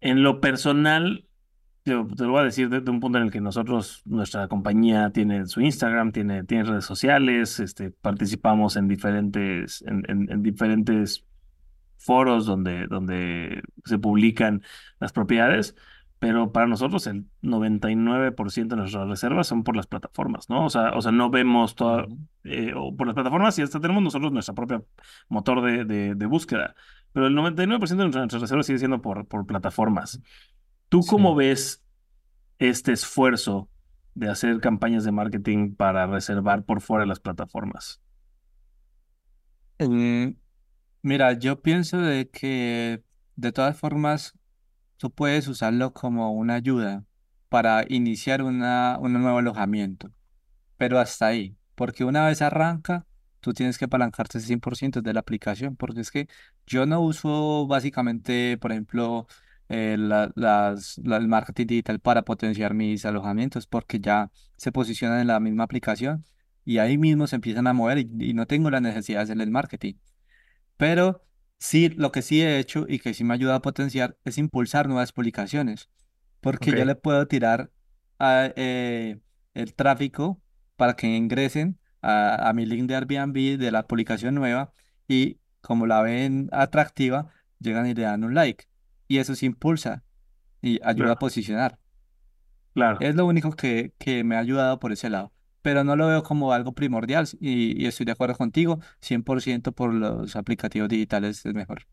En 0.00 0.22
lo 0.22 0.40
personal, 0.40 1.26
te, 1.82 1.92
lo 1.92 2.04
voy 2.04 2.40
a 2.40 2.44
decir 2.44 2.68
desde 2.68 2.90
un 2.90 3.00
punto 3.00 3.18
en 3.18 3.24
el 3.24 3.30
que 3.30 3.40
nosotros, 3.40 4.02
nuestra 4.04 4.48
compañía 4.48 5.10
tiene 5.10 5.46
su 5.46 5.60
Instagram, 5.60 6.12
tiene, 6.12 6.44
tiene 6.44 6.64
redes 6.64 6.84
sociales, 6.84 7.60
este, 7.60 7.90
participamos 7.90 8.76
en 8.76 8.88
diferentes, 8.88 9.82
en, 9.86 10.04
en 10.08 10.30
en 10.30 10.42
diferentes 10.42 11.24
foros 11.96 12.44
donde, 12.44 12.86
donde 12.86 13.62
se 13.84 13.98
publican 13.98 14.62
las 15.00 15.12
propiedades, 15.12 15.74
pero 16.18 16.52
para 16.52 16.66
nosotros 16.66 17.06
el 17.06 17.26
99% 17.42 18.76
de 18.76 18.82
nuestras 18.82 19.08
reservas 19.08 19.46
son 19.46 19.62
por 19.64 19.76
las 19.76 19.86
plataformas, 19.86 20.48
¿no? 20.48 20.64
O 20.66 20.70
sea, 20.70 20.92
o 20.92 21.02
sea 21.02 21.12
no 21.12 21.30
vemos 21.30 21.74
toda, 21.74 22.06
eh, 22.44 22.72
o 22.76 22.96
por 22.96 23.06
las 23.06 23.14
plataformas 23.14 23.58
y 23.58 23.62
hasta 23.62 23.80
tenemos 23.80 24.02
nosotros 24.02 24.32
nuestra 24.32 24.54
propia 24.54 24.82
motor 25.28 25.62
de, 25.62 25.84
de, 25.84 26.14
de 26.14 26.26
búsqueda, 26.26 26.74
pero 27.12 27.26
el 27.26 27.34
99% 27.34 28.12
de 28.14 28.18
nuestras 28.20 28.42
reservas 28.42 28.66
sigue 28.66 28.78
siendo 28.78 29.02
por, 29.02 29.26
por 29.26 29.46
plataformas. 29.46 30.20
¿Tú 30.88 31.04
cómo 31.06 31.34
Sí. 31.34 31.36
ves 31.36 31.84
este 32.58 32.92
esfuerzo 32.92 33.70
de 34.14 34.28
hacer 34.30 34.60
campañas 34.60 35.04
de 35.04 35.12
marketing 35.12 35.74
para 35.76 36.06
reservar 36.06 36.64
por 36.64 36.80
fuera 36.80 37.02
de 37.04 37.08
las 37.08 37.20
plataformas? 37.20 38.00
Mira, 41.02 41.32
yo 41.38 41.60
pienso 41.60 41.98
de 41.98 42.30
que 42.30 43.02
de 43.36 43.52
todas 43.52 43.76
formas 43.78 44.34
tú 44.96 45.10
puedes 45.12 45.48
usarlo 45.48 45.92
como 45.92 46.32
una 46.32 46.54
ayuda 46.54 47.04
para 47.48 47.84
iniciar 47.88 48.42
una, 48.42 48.98
un 49.00 49.12
nuevo 49.14 49.38
alojamiento. 49.38 50.12
pero 50.76 50.98
hasta 50.98 51.26
ahí, 51.28 51.56
porque 51.74 52.04
una 52.04 52.26
vez 52.26 52.42
arranca, 52.42 53.06
tú 53.40 53.52
tienes 53.52 53.78
que 53.78 53.84
apalancarte 53.86 54.40
100% 54.40 55.02
de 55.02 55.12
la 55.12 55.20
aplicación, 55.20 55.76
porque 55.76 56.00
es 56.00 56.10
que 56.10 56.28
yo 56.66 56.86
no 56.86 57.00
uso 57.00 57.66
básicamente, 57.66 58.58
por 58.58 58.72
ejemplo, 58.72 59.26
eh, 59.68 59.96
la- 59.98 60.30
las, 60.36 60.98
la- 61.04 61.16
el 61.18 61.28
marketing 61.28 61.66
digital 61.66 62.00
para 62.00 62.22
potenciar 62.22 62.74
mis 62.74 63.04
alojamientos, 63.06 63.66
porque 63.66 64.00
ya 64.00 64.30
se 64.56 64.72
posicionan 64.72 65.20
en 65.20 65.26
la 65.28 65.40
misma 65.40 65.64
aplicación 65.64 66.24
y 66.64 66.78
ahí 66.78 66.98
mismo 66.98 67.26
se 67.26 67.36
empiezan 67.36 67.66
a 67.66 67.72
mover 67.72 67.98
y, 67.98 68.10
y 68.30 68.34
no 68.34 68.46
tengo 68.46 68.70
la 68.70 68.80
necesidad 68.80 69.18
de 69.20 69.22
hacer 69.24 69.40
el 69.40 69.50
marketing. 69.50 69.94
Pero 70.76 71.22
sí, 71.58 71.88
lo 71.90 72.12
que 72.12 72.22
sí 72.22 72.42
he 72.42 72.58
hecho 72.58 72.86
y 72.88 72.98
que 72.98 73.14
sí 73.14 73.24
me 73.24 73.34
ayuda 73.34 73.56
a 73.56 73.62
potenciar 73.62 74.18
es 74.24 74.38
impulsar 74.38 74.88
nuevas 74.88 75.12
publicaciones, 75.12 75.90
porque 76.40 76.72
Ok, 76.72 76.74
yo 76.74 76.84
le 76.86 76.96
puedo 76.96 77.26
tirar 77.28 77.72
a, 78.20 78.52
eh, 78.56 79.20
el 79.54 79.74
tráfico 79.74 80.42
para 80.76 80.96
que 80.96 81.08
ingresen 81.08 81.80
a, 82.02 82.50
a 82.50 82.54
mi 82.54 82.66
link 82.66 82.88
de 82.88 82.96
Airbnb 82.96 83.58
de 83.58 83.72
la 83.72 83.86
publicación 83.86 84.34
nueva 84.36 84.74
y 85.08 85.40
como 85.62 85.86
la 85.86 86.02
ven 86.02 86.48
atractiva, 86.52 87.30
llegan 87.60 87.86
y 87.88 87.94
le 87.94 88.02
dan 88.04 88.24
un 88.24 88.34
like. 88.34 88.66
Y 89.08 89.18
eso 89.18 89.34
sí 89.36 89.46
impulsa 89.46 90.04
y 90.62 90.80
ayuda 90.84 91.14
a 91.14 91.16
claro, 91.16 91.20
posicionar. 91.20 91.80
claro. 92.74 93.00
Es 93.00 93.14
lo 93.14 93.26
único 93.26 93.52
que, 93.52 93.94
que 93.98 94.24
me 94.24 94.36
ha 94.36 94.40
ayudado 94.40 94.78
por 94.80 94.92
ese 94.92 95.10
lado. 95.10 95.32
Pero 95.64 95.84
no 95.84 95.96
lo 95.96 96.08
veo 96.08 96.24
como 96.24 96.54
algo 96.54 96.74
primordial 96.74 97.28
y, 97.40 97.82
y 97.82 97.88
estoy 97.88 98.06
de 98.06 98.12
acuerdo 98.12 98.36
contigo, 98.36 98.80
100% 99.02 99.72
por 99.72 99.94
los 99.94 100.36
aplicativos 100.36 100.90
digitales 100.90 101.44
es 101.46 101.54
mejor. 101.54 101.86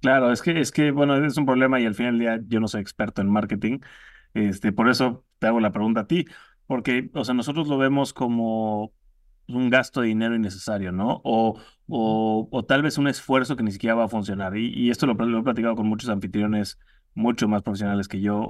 Claro, 0.00 0.30
es 0.32 0.42
que, 0.42 0.60
es 0.60 0.70
que, 0.70 0.90
bueno, 0.90 1.16
es 1.24 1.36
un 1.38 1.46
problema 1.46 1.80
y 1.80 1.86
al 1.86 1.94
final 1.94 2.18
del 2.18 2.20
día 2.20 2.40
yo 2.46 2.60
no 2.60 2.68
soy 2.68 2.82
experto 2.82 3.22
en 3.22 3.30
marketing. 3.30 3.80
Este, 4.34 4.72
por 4.72 4.90
eso 4.90 5.26
te 5.38 5.46
hago 5.46 5.60
la 5.60 5.72
pregunta 5.72 6.00
a 6.02 6.06
ti, 6.06 6.26
porque, 6.66 7.10
o 7.14 7.24
sea, 7.24 7.34
nosotros 7.34 7.68
lo 7.68 7.78
vemos 7.78 8.14
como 8.14 8.94
un 9.48 9.70
gasto 9.70 10.02
de 10.02 10.08
dinero 10.08 10.34
innecesario, 10.36 10.92
¿no? 10.92 11.20
O, 11.24 11.60
o, 11.88 12.48
o 12.50 12.64
tal 12.66 12.82
vez 12.82 12.98
un 12.98 13.08
esfuerzo 13.08 13.56
que 13.56 13.62
ni 13.62 13.72
siquiera 13.72 13.94
va 13.94 14.04
a 14.04 14.08
funcionar. 14.08 14.56
Y, 14.58 14.72
y 14.74 14.90
esto 14.90 15.06
lo, 15.06 15.14
lo 15.14 15.40
he 15.40 15.42
platicado 15.44 15.76
con 15.76 15.86
muchos 15.88 16.10
anfitriones 16.10 16.78
mucho 17.14 17.48
más 17.48 17.62
profesionales 17.62 18.08
que 18.08 18.20
yo 18.20 18.38
o, 18.40 18.46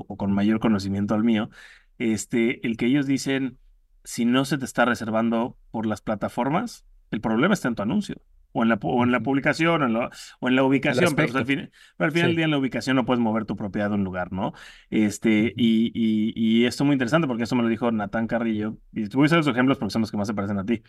o, 0.00 0.06
o 0.08 0.16
con 0.16 0.32
mayor 0.32 0.60
conocimiento 0.60 1.14
al 1.14 1.24
mío. 1.24 1.50
Este, 1.98 2.66
el 2.66 2.76
que 2.78 2.86
ellos 2.86 3.06
dicen, 3.06 3.58
si 4.04 4.24
no 4.24 4.44
se 4.44 4.58
te 4.58 4.64
está 4.64 4.84
reservando 4.84 5.58
por 5.70 5.86
las 5.86 6.00
plataformas, 6.02 6.84
el 7.10 7.20
problema 7.20 7.54
está 7.54 7.68
en 7.68 7.74
tu 7.74 7.82
anuncio. 7.82 8.16
O 8.56 8.62
en 8.62 8.68
la, 8.68 8.78
o 8.82 9.02
en 9.02 9.10
la 9.10 9.18
publicación, 9.20 9.82
o 9.82 9.86
en 9.86 9.92
la, 9.94 10.10
o 10.38 10.48
en 10.48 10.54
la 10.54 10.62
El 10.62 10.68
ubicación, 10.68 11.16
pero, 11.16 11.32
pues, 11.32 11.36
al 11.36 11.46
fin, 11.46 11.70
pero 11.96 12.06
al 12.06 12.12
final 12.12 12.28
del 12.28 12.36
día 12.36 12.44
en 12.44 12.52
la 12.52 12.58
ubicación 12.58 12.94
no 12.94 13.04
puedes 13.04 13.20
mover 13.20 13.46
tu 13.46 13.56
propiedad 13.56 13.88
de 13.88 13.96
un 13.96 14.04
lugar, 14.04 14.30
¿no? 14.32 14.52
Este, 14.90 15.52
y, 15.56 15.90
y, 15.92 16.32
y 16.36 16.64
esto 16.66 16.84
es 16.84 16.86
muy 16.86 16.94
interesante 16.94 17.26
porque 17.26 17.42
esto 17.42 17.56
me 17.56 17.62
lo 17.64 17.68
dijo 17.68 17.90
Natán 17.90 18.28
Carrillo, 18.28 18.78
y 18.92 19.08
te 19.08 19.16
voy 19.16 19.24
a 19.24 19.26
usar 19.26 19.38
los 19.38 19.48
ejemplos 19.48 19.78
porque 19.78 19.92
son 19.92 20.02
los 20.02 20.10
que 20.12 20.16
más 20.18 20.28
se 20.28 20.34
parecen 20.34 20.58
a 20.58 20.64
ti. 20.64 20.82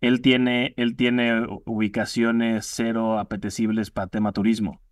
él 0.00 0.20
tiene, 0.20 0.74
él 0.76 0.96
tiene 0.96 1.46
ubicaciones 1.64 2.66
cero 2.66 3.18
apetecibles 3.18 3.90
para 3.90 4.08
tema 4.08 4.32
turismo. 4.32 4.82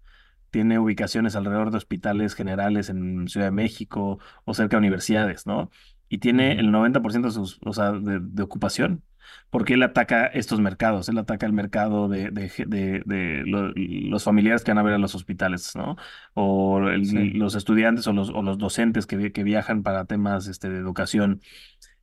Tiene 0.50 0.78
ubicaciones 0.78 1.34
alrededor 1.36 1.70
de 1.72 1.78
hospitales 1.78 2.34
generales 2.34 2.88
en 2.88 3.28
Ciudad 3.28 3.48
de 3.48 3.52
México 3.52 4.18
o 4.44 4.54
cerca 4.54 4.76
de 4.76 4.78
universidades, 4.78 5.46
¿no? 5.46 5.70
Y 6.08 6.18
tiene 6.18 6.52
el 6.52 6.70
90% 6.70 7.22
de, 7.22 7.30
sus, 7.30 7.58
o 7.64 7.72
sea, 7.72 7.92
de, 7.92 8.42
ocupación 8.42 9.02
porque 9.50 9.74
él 9.74 9.82
ataca 9.82 10.26
estos 10.26 10.60
mercados, 10.60 11.08
él 11.08 11.18
ataca 11.18 11.46
el 11.46 11.52
mercado 11.52 12.08
de, 12.08 12.30
de, 12.30 13.42
los 13.46 14.24
familiares 14.24 14.64
que 14.64 14.72
van 14.72 14.78
a 14.78 14.82
ver 14.82 14.94
a 14.94 14.98
los 14.98 15.14
hospitales, 15.14 15.74
¿no? 15.76 15.96
O 16.34 16.80
los 16.80 17.54
estudiantes 17.54 18.06
o 18.06 18.12
los, 18.12 18.30
o 18.30 18.42
los 18.42 18.58
docentes 18.58 19.06
que, 19.06 19.32
que, 19.32 19.42
viajan 19.44 19.82
para 19.82 20.04
temas 20.04 20.46
este, 20.48 20.68
de 20.68 20.78
educación. 20.78 21.40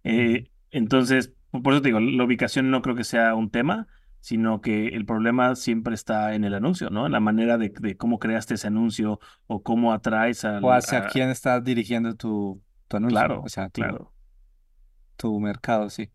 Eh, 0.04 0.50
entonces, 0.72 1.34
por 1.52 1.74
eso 1.74 1.82
te 1.82 1.90
digo, 1.90 2.00
la 2.00 2.24
ubicación 2.24 2.72
no 2.72 2.82
creo 2.82 2.96
que 2.96 3.04
sea 3.04 3.36
un 3.36 3.50
tema, 3.50 3.88
sino 4.22 4.62
que 4.62 4.90
el 4.90 5.06
problema 5.06 5.56
siempre 5.56 5.96
está 5.96 6.36
en 6.36 6.44
el 6.44 6.54
anuncio, 6.54 6.90
¿no? 6.90 7.08
En 7.08 7.12
la 7.12 7.20
manera 7.20 7.58
de, 7.58 7.98
cómo 7.98 8.20
creaste 8.20 8.54
ese 8.54 8.68
anuncio 8.68 9.20
o 9.48 9.64
cómo 9.64 9.94
atraes 9.94 10.46
al... 10.46 10.64
O 10.64 10.72
hacia 10.72 11.08
quién 11.08 11.30
estás 11.30 11.64
dirigiendo 11.64 12.16
tu, 12.16 12.62
tu 12.92 12.98
anuncio. 12.98 13.18
Claro, 13.18 13.42
o 13.44 13.50
sea, 13.50 13.70
claro. 13.70 14.14
Tu 15.16 15.40
mercado, 15.40 15.90
sí. 15.90 16.10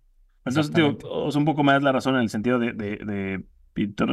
Entonces, 0.45 0.73
digo, 0.73 1.29
es 1.29 1.35
un 1.35 1.45
poco 1.45 1.65
más 1.65 1.83
la 1.83 1.91
razón 1.91 2.15
en 2.15 2.23
el 2.23 2.29
sentido 2.29 2.61
de, 2.61 2.73
de, 2.73 2.97
de 2.99 3.45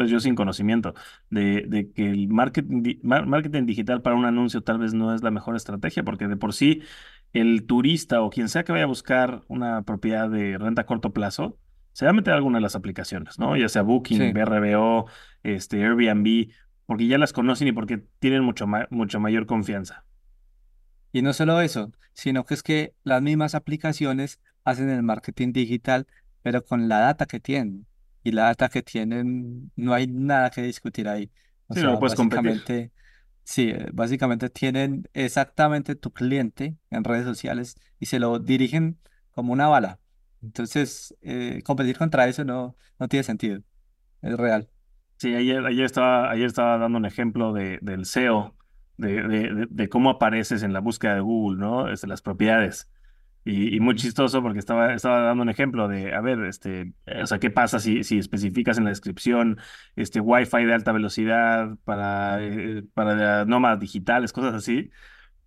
yo 0.07 0.20
sin 0.20 0.36
conocimiento, 0.36 0.93
de, 1.30 1.66
de 1.68 1.91
que 1.91 2.09
el 2.09 2.28
marketing, 2.28 2.99
marketing 3.03 3.66
digital 3.66 4.01
para 4.01 4.16
un 4.16 4.26
anuncio 4.26 4.61
tal 4.61 4.80
vez 4.80 4.93
no 4.93 5.14
es 5.14 5.24
la 5.24 5.32
mejor 5.32 5.55
estrategia, 5.55 6.03
porque 6.03 6.28
de 6.28 6.36
por 6.36 6.53
sí 6.53 6.82
el 7.34 7.66
turista 7.66 8.22
o 8.22 8.30
quien 8.30 8.49
sea 8.49 8.64
que 8.64 8.72
vaya 8.72 8.84
a 8.84 8.88
buscar 8.88 9.41
una 9.47 9.84
propiedad 9.84 10.30
de 10.30 10.57
renta 10.57 10.82
a 10.82 10.86
corto 10.86 11.14
plazo, 11.14 11.57
se 11.93 12.05
va 12.05 12.11
a 12.11 12.14
meter 12.14 12.34
a 12.34 12.38
alguna 12.38 12.57
de 12.57 12.64
las 12.64 12.76
aplicaciones, 12.76 13.39
¿no? 13.39 13.55
Ya 13.55 13.70
sea 13.70 13.84
Booking, 13.84 14.34
BRBO, 14.34 15.05
este, 15.43 15.84
Airbnb, 15.84 16.49
porque 16.86 17.07
ya 17.07 17.18
las 17.18 17.34
conocen 17.34 17.68
y 17.68 17.72
porque 17.72 18.03
tienen 18.20 18.43
mucho, 18.43 18.66
mucho 18.89 19.20
mayor 19.20 19.45
confianza. 19.45 20.03
Y 21.14 21.22
no 21.22 21.32
solo 21.32 21.61
eso, 21.61 21.93
sino 22.14 22.45
que 22.45 22.55
es 22.55 22.64
que 22.64 22.93
las 23.03 23.22
mismas 23.22 23.55
aplicaciones 23.55 24.41
hacen 24.66 24.89
el 24.89 25.03
marketing 25.03 25.53
digital, 25.53 26.07
pero 26.41 26.66
con 26.66 26.89
la 26.89 26.99
data 26.99 27.26
que 27.26 27.39
tienen. 27.39 27.88
Y 28.24 28.32
la 28.32 28.43
data 28.45 28.68
que 28.68 28.84
tienen, 28.84 29.72
no 29.78 29.93
hay 29.93 30.07
nada 30.07 30.49
que 30.49 30.61
discutir 30.61 31.07
ahí. 31.07 31.32
O 31.68 31.74
sea, 31.74 31.95
básicamente, 31.95 32.91
Sí, 33.43 33.70
eh, 33.70 33.89
básicamente 33.93 34.49
tienen 34.49 35.07
exactamente 35.14 35.95
tu 35.95 36.11
cliente 36.11 36.78
en 36.89 37.03
redes 37.03 37.26
sociales 37.26 37.76
y 37.99 38.05
se 38.05 38.20
lo 38.20 38.39
dirigen 38.39 38.99
como 39.32 39.53
una 39.53 39.68
bala. 39.68 39.99
Entonces, 40.41 41.16
eh, 41.22 41.61
competir 41.64 41.97
contra 41.97 42.28
eso 42.28 42.45
no, 42.45 42.76
no 42.99 43.07
tiene 43.07 43.24
sentido. 43.24 43.61
Es 44.22 44.38
real. 44.38 44.70
Sí, 45.18 45.36
ayer, 45.36 45.66
ayer, 45.66 45.86
estaba, 45.86 46.30
ayer 46.32 46.47
estaba 46.47 46.78
dando 46.78 46.97
un 46.97 47.05
ejemplo 47.05 47.53
de, 47.53 47.80
del 47.82 48.01
SEO, 48.01 48.55
de, 48.97 49.23
de, 49.23 49.67
de, 49.69 49.89
cómo 49.89 50.09
apareces 50.11 50.63
en 50.63 50.73
la 50.73 50.79
búsqueda 50.79 51.15
de 51.15 51.21
Google, 51.21 51.59
¿no? 51.59 51.89
Es 51.89 52.01
de 52.01 52.07
las 52.07 52.21
propiedades. 52.21 52.89
Y, 53.45 53.79
muy 53.81 53.95
chistoso 53.95 54.41
porque 54.41 54.59
estaba, 54.59 54.93
estaba 54.93 55.19
dando 55.19 55.43
un 55.43 55.49
ejemplo 55.49 55.89
de, 55.89 56.13
a 56.13 56.21
ver, 56.21 56.39
este, 56.45 56.93
o 57.21 57.27
sea, 57.27 57.39
¿qué 57.39 57.49
pasa 57.49 57.79
si, 57.79 58.03
si 58.05 58.17
especificas 58.17 58.77
en 58.77 58.85
la 58.85 58.91
descripción 58.91 59.59
este 59.97 60.21
Wi-Fi 60.21 60.63
de 60.63 60.73
alta 60.73 60.93
velocidad 60.93 61.77
para, 61.83 62.41
eh, 62.41 62.83
para 62.93 63.43
nómadas 63.43 63.81
digitales, 63.81 64.31
cosas 64.31 64.53
así? 64.53 64.91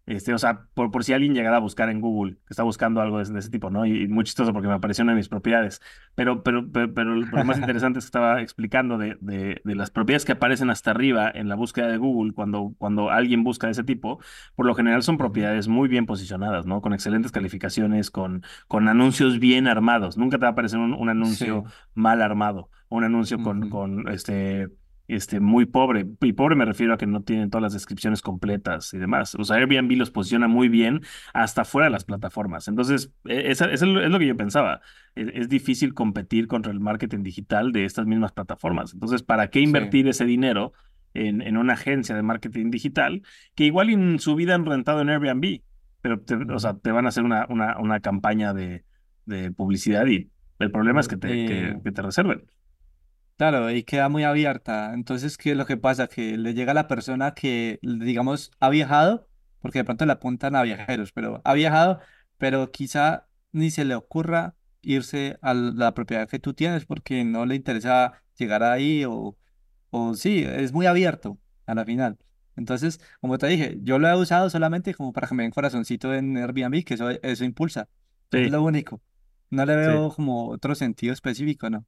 Este, 0.07 0.32
o 0.32 0.38
sea, 0.38 0.68
por, 0.74 0.92
por 0.92 1.02
si 1.02 1.12
alguien 1.12 1.34
llegara 1.34 1.57
a 1.57 1.61
buscar 1.61 1.90
en 1.90 2.00
Google, 2.00 2.34
que 2.34 2.50
está 2.50 2.62
buscando 2.62 3.00
algo 3.00 3.18
de, 3.18 3.38
ese 3.38 3.50
tipo, 3.50 3.70
¿no? 3.70 3.84
Y, 3.86 4.07
muy 4.07 4.22
chistoso 4.22 4.52
porque 4.52 4.68
me 4.68 4.74
apareció 4.74 5.02
una 5.02 5.12
de 5.12 5.16
mis 5.16 5.28
propiedades. 5.28 5.82
Pero, 6.14 6.44
pero, 6.44 6.70
pero, 6.70 7.16
lo 7.16 7.44
más 7.44 7.59
interesante 7.59 7.98
es 7.98 8.04
que 8.04 8.09
estaba 8.09 8.40
explicando 8.40 8.98
de, 8.98 9.18
de, 9.20 9.61
de, 9.64 9.74
las 9.74 9.90
propiedades 9.90 10.24
que 10.24 10.32
aparecen 10.32 10.70
hasta 10.70 10.92
arriba 10.92 11.28
en 11.34 11.48
la 11.48 11.57
búsqueda 11.57 11.88
de 11.88 11.96
Google 11.96 12.32
cuando, 12.34 12.72
cuando 12.78 13.11
alguien 13.11 13.42
busca 13.42 13.66
de 13.66 13.72
ese 13.72 13.82
tipo. 13.82 14.20
Por 14.54 14.66
lo 14.66 14.76
general 14.76 15.02
son 15.02 15.18
propiedades 15.18 15.66
muy 15.66 15.88
bien 15.88 16.07
posicionadas, 16.07 16.66
¿no? 16.66 16.80
Con 16.82 16.94
excelentes 16.94 17.32
calificaciones, 17.32 18.12
con, 18.12 18.44
con 18.68 18.86
anuncios 18.88 19.40
bien 19.40 19.66
armados. 19.66 20.16
Nunca 20.16 20.38
te 20.38 20.42
va 20.42 20.48
a 20.48 20.52
aparecer 20.52 20.78
un, 20.78 20.94
un 20.94 21.09
anuncio 21.09 21.64
mal 21.94 22.22
armado, 22.22 22.70
un 22.88 23.02
anuncio 23.02 23.42
con, 23.42 23.70
con 23.70 24.09
este 24.09 24.68
este, 25.09 25.40
muy 25.40 25.66
pobre. 25.66 26.07
Y 26.20 26.32
pobre 26.32 26.57
me 26.57 26.64
refiero 26.64 26.94
a 26.94 26.98
que 26.98 27.07
no 27.07 27.22
tienen 27.22 27.50
todas 27.50 27.62
las 27.62 27.72
descripciones 27.72 28.22
completas 28.22 28.92
y 28.94 28.98
demás. 28.98 29.34
O 29.36 29.44
sea, 29.44 29.57
Airbnb 29.57 29.92
los 29.96 30.11
posiciona 30.11 30.48
muy 30.48 30.68
bien 30.68 31.02
hasta 31.32 31.64
fuera 31.64 31.86
de 31.86 31.92
las 31.92 32.04
plataformas. 32.04 32.68
Entonces, 32.68 33.12
e, 33.24 33.50
eso 33.50 33.66
es, 33.66 33.82
lo 33.82 34.18
que 34.18 34.26
yo 34.26 34.36
pensaba. 34.36 34.80
E, 35.14 35.30
es, 35.34 35.48
difícil 35.48 35.94
competir 35.94 36.46
contra 36.48 36.72
el 36.72 36.80
marketing 36.80 37.22
digital 37.22 37.72
de 37.72 37.84
estas 37.84 38.07
mismas 38.07 38.32
plataformas. 38.32 38.94
Entonces, 38.94 39.22
¿para 39.22 39.48
qué 39.48 39.61
invertir 39.61 40.09
ese 40.09 40.24
dinero 40.24 40.72
en, 41.14 41.40
en, 41.40 41.57
una 41.57 41.74
agencia 41.74 42.14
de 42.14 42.22
marketing 42.22 42.70
digital 42.70 43.22
que 43.54 43.64
igual 43.64 43.90
en 43.90 44.18
su 44.18 44.34
vida 44.34 44.54
han 44.54 44.66
rentado 44.66 45.00
en 45.00 45.11
Airbnb? 45.11 45.61
Pero, 46.00 46.20
te, 46.20 46.34
o 46.34 46.59
sea, 46.59 46.74
te 46.74 46.92
van 46.92 47.07
a 47.07 47.09
hacer 47.09 47.24
una, 47.24 47.46
una, 47.48 47.78
una 47.78 48.00
campaña 48.00 48.52
de, 48.54 48.84
de 49.24 49.50
publicidad 49.50 50.07
y 50.07 50.30
el 50.59 50.70
problema 50.70 51.00
es 51.00 51.09
que 51.09 51.16
te, 51.16 51.28
que, 51.28 51.78
que 51.82 51.92
te 51.92 52.02
reserven. 52.02 52.44
Claro, 53.37 53.70
y 53.70 53.82
queda 53.82 54.09
muy 54.09 54.24
abierta. 54.24 54.95
Entonces, 54.95 55.37
¿qué 55.37 55.51
es 55.51 55.57
lo 55.57 55.66
que 55.66 55.76
pasa? 55.76 56.09
Que 56.09 56.39
le 56.39 56.55
llega 56.55 56.70
a 56.72 56.74
la 56.74 56.89
persona 56.89 57.34
que, 57.34 57.78
digamos, 57.82 58.51
ha 58.61 58.70
viajado, 58.70 59.28
porque 59.61 59.80
de 59.80 59.84
pronto 59.84 60.07
le 60.07 60.12
apuntan 60.12 60.57
a 60.57 60.62
viajeros, 60.62 61.12
pero 61.12 61.43
ha 61.45 61.53
viajado, 61.53 62.01
pero 62.39 62.70
quizá 62.72 63.28
ni 63.53 63.70
se 63.70 63.84
le 63.84 63.95
ocurra 63.95 64.57
irse 64.80 65.39
a 65.43 65.53
la 65.53 65.93
propiedad 65.93 66.28
que 66.28 66.39
tú 66.39 66.55
tienes 66.55 66.87
porque 66.87 67.24
no 67.24 67.45
le 67.45 67.57
interesa 67.57 68.22
llegar 68.39 68.62
ahí 68.62 69.05
o, 69.05 69.37
o 69.91 70.14
sí, 70.14 70.43
es 70.45 70.72
muy 70.72 70.87
abierto 70.87 71.39
a 71.66 71.74
la 71.74 71.84
final. 71.84 72.18
Entonces, 72.57 73.01
como 73.20 73.37
te 73.37 73.49
dije, 73.49 73.78
yo 73.82 73.99
lo 73.99 74.09
he 74.09 74.16
usado 74.16 74.49
solamente 74.49 74.95
como 74.95 75.12
para 75.12 75.28
que 75.28 75.34
me 75.34 75.43
den 75.43 75.53
corazoncito 75.53 76.14
en 76.14 76.37
Airbnb, 76.39 76.84
que 76.84 76.95
eso, 76.95 77.11
eso 77.11 77.45
impulsa. 77.45 77.89
Es 78.30 78.49
lo 78.49 78.62
único. 78.62 79.03
No 79.51 79.66
le 79.66 79.76
veo 79.76 80.11
como 80.11 80.49
otro 80.49 80.74
sentido 80.74 81.12
específico, 81.12 81.68
¿no? 81.70 81.87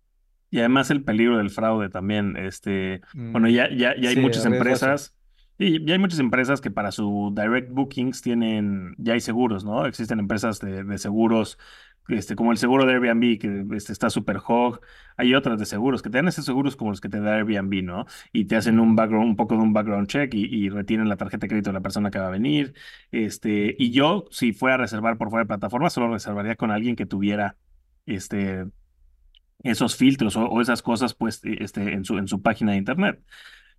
Y 0.51 0.61
además 0.61 0.91
el 0.91 1.05
peligro 1.05 1.39
del 1.39 1.51
fraude 1.51 1.91
también. 1.91 2.37
Este, 2.37 3.01
bueno, 3.13 3.49
mm, 3.49 3.51
ya, 3.51 3.71
ya, 3.71 3.95
ya 3.97 4.11
hay 4.11 4.17
muchas 4.17 4.45
empresas. 4.47 5.15
Y 5.59 5.85
ya 5.85 5.95
hay 5.95 5.99
muchas 5.99 6.21
empresas 6.21 6.61
que 6.61 6.71
para 6.71 6.93
su 6.93 7.35
direct 7.37 7.71
bookings 7.73 8.23
tienen, 8.23 8.95
ya 8.97 9.15
hay 9.15 9.21
seguros, 9.21 9.65
¿no? 9.65 9.87
Existen 9.87 10.21
empresas 10.21 10.61
de, 10.61 10.85
de 10.85 10.99
seguros, 10.99 11.59
este, 12.07 12.37
como 12.37 12.53
el 12.53 12.59
seguro 12.59 12.87
de 12.87 12.93
Airbnb, 12.93 13.39
que 13.41 13.67
este, 13.77 13.93
está 13.93 14.09
super 14.09 14.39
hog. 14.47 14.81
Hay 15.17 15.35
otras 15.35 15.59
de 15.59 15.67
seguros 15.67 16.01
que 16.01 16.11
te 16.11 16.19
dan 16.19 16.29
esos 16.29 16.45
seguros 16.45 16.77
como 16.77 16.91
los 16.91 17.01
que 17.01 17.09
te 17.09 17.21
da 17.21 17.35
Airbnb, 17.35 17.83
¿no? 17.83 18.07
Y 18.33 18.45
te 18.45 18.55
hacen 18.55 18.79
un 18.79 18.95
background, 18.95 19.31
un 19.31 19.37
poco 19.37 19.57
de 19.57 19.63
un 19.63 19.73
background 19.73 20.07
check 20.07 20.33
y, 20.33 20.45
y 20.45 20.69
retienen 20.71 21.09
la 21.09 21.17
tarjeta 21.17 21.47
de 21.47 21.49
crédito 21.49 21.71
de 21.71 21.75
la 21.75 21.81
persona 21.81 22.11
que 22.13 22.21
va 22.21 22.29
a 22.29 22.31
venir. 22.31 22.75
Este, 23.11 23.75
y 23.79 23.91
yo, 23.91 24.27
si 24.31 24.53
fuera 24.53 24.77
a 24.77 24.79
reservar 24.79 25.19
por 25.19 25.29
fuera 25.29 25.43
de 25.43 25.49
plataforma, 25.49 25.91
solo 25.91 26.13
reservaría 26.13 26.55
con 26.55 26.71
alguien 26.71 26.95
que 26.95 27.05
tuviera 27.05 27.57
este 28.07 28.65
esos 29.63 29.97
filtros 29.97 30.37
o, 30.37 30.61
esas 30.61 30.83
cosas 30.83 31.15
pues 31.15 31.45
e, 31.45 31.63
este, 31.63 31.93
en, 31.93 32.05
su, 32.05 32.19
en 32.19 32.29
su 32.29 32.43
página 32.43 32.73
de 32.73 32.79
internet. 32.79 33.21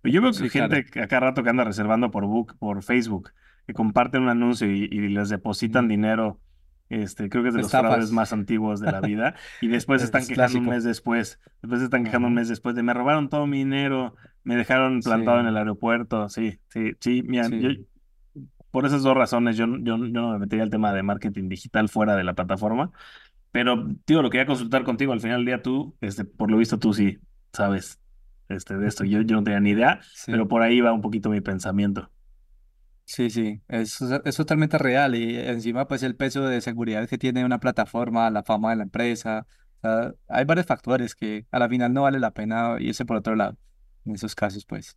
Yo 0.02 0.22
veo 0.22 0.32
que 0.32 0.48
gente 0.48 0.86
a 1.00 1.06
cada 1.08 1.20
rato 1.20 1.42
que 1.42 1.50
anda 1.50 1.64
reservando 1.64 2.10
por, 2.10 2.24
book, 2.24 2.56
por 2.58 2.82
Facebook, 2.82 3.32
que 3.66 3.74
comparten 3.74 4.22
un 4.22 4.28
anuncio 4.30 4.70
y, 4.70 4.88
les 4.88 5.28
depositan 5.28 5.88
dinero, 5.88 6.40
este, 6.88 7.28
creo 7.28 7.42
que 7.42 7.50
es 7.50 7.54
de 7.54 7.62
los 7.62 7.70
fraudes 7.70 8.10
más 8.10 8.32
antiguos 8.32 8.80
de 8.80 8.90
la 8.90 9.00
vida, 9.00 9.34
y 9.60 9.68
después 9.68 10.02
están 10.02 10.26
quejando 10.26 10.58
un 10.58 10.66
mes 10.66 10.84
después, 10.84 11.38
después 11.60 11.82
están 11.82 12.04
quejando 12.04 12.28
un 12.28 12.34
mes 12.34 12.48
después 12.48 12.74
de 12.74 12.82
me 12.82 12.94
robaron 12.94 13.28
todo 13.28 13.46
mi 13.46 13.58
dinero, 13.58 14.14
me 14.42 14.56
dejaron 14.56 15.00
plantado 15.00 15.40
en 15.40 15.46
el 15.46 15.56
aeropuerto, 15.56 16.30
sí, 16.30 16.60
sí, 16.68 16.92
sí, 16.98 17.22
mira, 17.22 17.48
Yo, 17.48 17.68
por 18.70 18.86
esas 18.86 19.02
dos 19.02 19.16
razones 19.16 19.56
yo, 19.56 19.66
yo, 19.66 19.98
yo 19.98 19.98
no 19.98 20.32
me 20.32 20.38
metería 20.38 20.62
el 20.62 20.70
tema 20.70 20.94
de 20.94 21.02
marketing 21.02 21.48
digital 21.48 21.88
fuera 21.90 22.16
de 22.16 22.24
la 22.24 22.34
plataforma, 22.34 22.90
pero, 23.52 23.88
tío, 24.04 24.22
lo 24.22 24.30
quería 24.30 24.46
consultar 24.46 24.84
contigo. 24.84 25.12
Al 25.12 25.20
final 25.20 25.38
del 25.38 25.46
día 25.46 25.62
tú, 25.62 25.96
este, 26.00 26.24
por 26.24 26.50
lo 26.50 26.56
visto 26.56 26.78
tú 26.78 26.92
sí 26.92 27.18
sabes 27.52 28.00
este, 28.48 28.76
de 28.76 28.86
esto. 28.86 29.04
Yo, 29.04 29.22
yo 29.22 29.36
no 29.36 29.44
tenía 29.44 29.60
ni 29.60 29.70
idea, 29.70 30.00
pero 30.26 30.48
por 30.48 30.62
ahí 30.62 30.80
va 30.80 30.92
un 30.92 31.00
poquito 31.00 31.30
mi 31.30 31.40
pensamiento. 31.40 32.10
Sí, 33.04 33.28
sí, 33.28 33.60
es, 33.66 34.00
es 34.24 34.36
totalmente 34.36 34.78
real 34.78 35.16
y 35.16 35.36
encima 35.36 35.88
pues 35.88 36.04
el 36.04 36.14
peso 36.14 36.46
de 36.46 36.60
seguridad 36.60 37.08
que 37.08 37.18
tiene 37.18 37.44
una 37.44 37.58
plataforma, 37.58 38.30
la 38.30 38.44
fama 38.44 38.70
de 38.70 38.76
la 38.76 38.82
empresa, 38.84 39.48
hay 40.28 40.44
varios 40.44 40.66
factores 40.66 41.16
que 41.16 41.44
a 41.50 41.58
la 41.58 41.68
final 41.68 41.92
no 41.92 42.02
vale 42.02 42.20
la 42.20 42.30
pena 42.30 42.76
irse 42.78 43.04
por 43.04 43.16
otro 43.16 43.34
lado, 43.34 43.56
en 44.04 44.14
esos 44.14 44.36
casos 44.36 44.64
pues, 44.64 44.96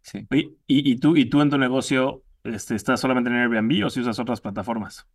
sí. 0.00 0.26
¿Y, 0.30 0.56
y, 0.66 0.96
tú, 0.96 1.18
y 1.18 1.26
tú 1.26 1.42
en 1.42 1.50
tu 1.50 1.58
negocio 1.58 2.22
este, 2.44 2.76
estás 2.76 2.98
solamente 2.98 3.28
en 3.28 3.36
Airbnb 3.36 3.84
o 3.84 3.90
si 3.90 4.00
usas 4.00 4.18
otras 4.18 4.40
plataformas? 4.40 5.06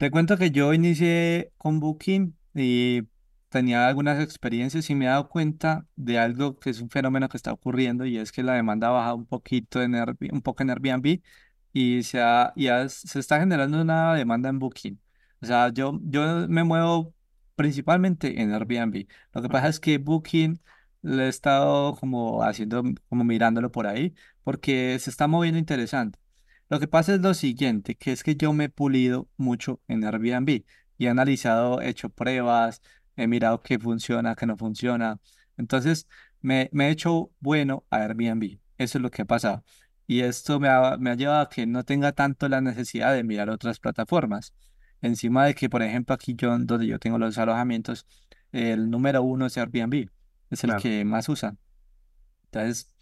Te 0.00 0.10
cuento 0.10 0.38
que 0.38 0.50
yo 0.50 0.72
inicié 0.72 1.52
con 1.58 1.78
Booking 1.78 2.34
y 2.54 3.02
tenía 3.50 3.86
algunas 3.86 4.18
experiencias 4.22 4.88
y 4.88 4.94
me 4.94 5.04
he 5.04 5.08
dado 5.08 5.28
cuenta 5.28 5.86
de 5.94 6.18
algo 6.18 6.58
que 6.58 6.70
es 6.70 6.80
un 6.80 6.88
fenómeno 6.88 7.28
que 7.28 7.36
está 7.36 7.52
ocurriendo 7.52 8.06
y 8.06 8.16
es 8.16 8.32
que 8.32 8.42
la 8.42 8.54
demanda 8.54 8.88
ha 8.88 8.92
bajado 8.92 9.16
un 9.16 9.26
poquito 9.26 9.82
en 9.82 9.94
un 10.32 10.40
poco 10.40 10.62
en 10.62 10.70
Airbnb 10.70 11.20
y 11.74 12.02
se, 12.04 12.18
ha, 12.22 12.54
se 12.88 13.18
está 13.20 13.40
generando 13.40 13.82
una 13.82 14.14
demanda 14.14 14.48
en 14.48 14.58
Booking. 14.58 14.98
O 15.42 15.46
sea, 15.46 15.68
yo, 15.70 16.00
yo 16.04 16.48
me 16.48 16.64
muevo 16.64 17.14
principalmente 17.54 18.40
en 18.40 18.54
Airbnb. 18.54 19.06
Lo 19.34 19.42
que 19.42 19.48
pasa 19.50 19.68
es 19.68 19.80
que 19.80 19.98
Booking 19.98 20.60
le 21.02 21.26
he 21.26 21.28
estado 21.28 21.94
como 21.96 22.42
haciendo, 22.42 22.82
como 23.10 23.24
mirándolo 23.24 23.70
por 23.70 23.86
ahí, 23.86 24.14
porque 24.44 24.98
se 24.98 25.10
está 25.10 25.28
moviendo 25.28 25.58
interesante. 25.58 26.18
Lo 26.70 26.80
que 26.80 26.88
pasa 26.88 27.14
es 27.14 27.20
lo 27.20 27.34
siguiente, 27.34 27.96
que 27.96 28.12
es 28.12 28.22
que 28.22 28.36
yo 28.36 28.52
me 28.52 28.64
he 28.64 28.68
pulido 28.68 29.28
mucho 29.36 29.80
en 29.88 30.04
Airbnb 30.04 30.64
y 30.98 31.06
he 31.06 31.08
analizado, 31.08 31.80
he 31.80 31.88
hecho 31.88 32.10
pruebas, 32.10 32.80
he 33.16 33.26
mirado 33.26 33.60
qué 33.62 33.78
funciona, 33.78 34.36
qué 34.36 34.46
no 34.46 34.56
funciona. 34.56 35.18
Entonces, 35.56 36.06
me, 36.40 36.70
me 36.72 36.86
he 36.88 36.90
hecho 36.90 37.32
bueno 37.40 37.84
a 37.90 37.96
Airbnb. 37.98 38.60
Eso 38.78 38.98
es 38.98 39.02
lo 39.02 39.10
que 39.10 39.22
ha 39.22 39.24
pasado. 39.24 39.64
Y 40.06 40.20
esto 40.20 40.60
me 40.60 40.68
ha, 40.68 40.96
me 40.96 41.10
ha 41.10 41.14
llevado 41.16 41.40
a 41.40 41.48
que 41.48 41.66
no 41.66 41.84
tenga 41.84 42.12
tanto 42.12 42.48
la 42.48 42.60
necesidad 42.60 43.12
de 43.14 43.24
mirar 43.24 43.50
otras 43.50 43.78
plataformas. 43.80 44.54
Encima 45.02 45.44
de 45.46 45.54
que, 45.54 45.68
por 45.68 45.82
ejemplo, 45.82 46.14
aquí 46.14 46.34
yo, 46.36 46.50
donde 46.58 46.86
yo 46.86 46.98
tengo 46.98 47.18
los 47.18 47.36
alojamientos, 47.38 48.06
el 48.52 48.90
número 48.90 49.22
uno 49.22 49.46
es 49.46 49.56
Airbnb, 49.58 50.08
es 50.50 50.64
el 50.64 50.70
Claro. 50.70 50.82
que 50.82 51.04
más 51.04 51.28
usan. 51.28 51.58
Entonces, 52.46 52.94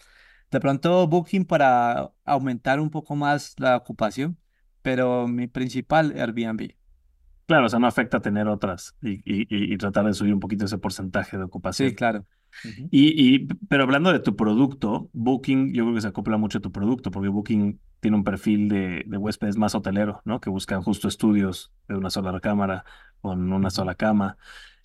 de 0.51 0.61
pronto 0.61 1.07
Booking 1.09 1.45
para 1.45 2.13
aumentar 2.25 2.81
un 2.81 2.91
poco 2.91 3.17
más 3.17 3.55
la 3.59 3.77
ocupación, 3.77 4.39
pero 4.83 5.29
mi 5.29 5.47
principal 5.49 6.13
Airbnb. 6.19 6.73
Claro, 7.47 7.65
o 7.67 7.69
sea, 7.71 7.79
no 7.79 7.87
afecta 7.87 8.21
tener 8.21 8.47
otras 8.47 8.95
y, 9.01 9.13
y- 9.25 9.47
y- 9.75 9.79
tratar 9.79 10.05
de 10.05 10.13
subir 10.13 10.35
un 10.35 10.41
poquito 10.41 10.67
ese 10.67 10.77
porcentaje 10.79 11.39
de 11.39 11.45
Sí, 11.71 11.85
ocupación. 11.85 11.95
claro. 11.95 12.27
Ujú. 12.65 12.93
Y, 12.93 13.37
y, 13.37 13.47
pero 13.69 13.85
hablando 13.85 14.13
de 14.13 14.21
tu 14.21 14.37
producto, 14.37 15.11
Booking, 15.15 15.75
yo 15.75 15.85
creo 15.85 15.95
que 15.95 16.01
se 16.03 16.09
acopla 16.09 16.37
mucho 16.39 16.59
a 16.59 16.61
tu 16.63 16.73
producto, 16.73 17.11
porque 17.11 17.29
Booking 17.29 17.81
tiene 18.01 18.17
un 18.19 18.25
perfil 18.25 18.69
de, 18.69 19.05
de 19.07 19.17
huéspedes 19.19 19.57
más 19.59 19.75
hotelero, 19.75 20.23
¿no? 20.25 20.41
Que 20.41 20.51
buscan 20.51 20.83
justo 20.83 21.09
estudios 21.09 21.73
de 21.89 21.97
una 21.97 22.11
sola 22.11 22.33
recámara, 22.33 22.85
con 23.21 23.53
una 23.53 23.71
sola 23.71 23.95
cama. 23.95 24.39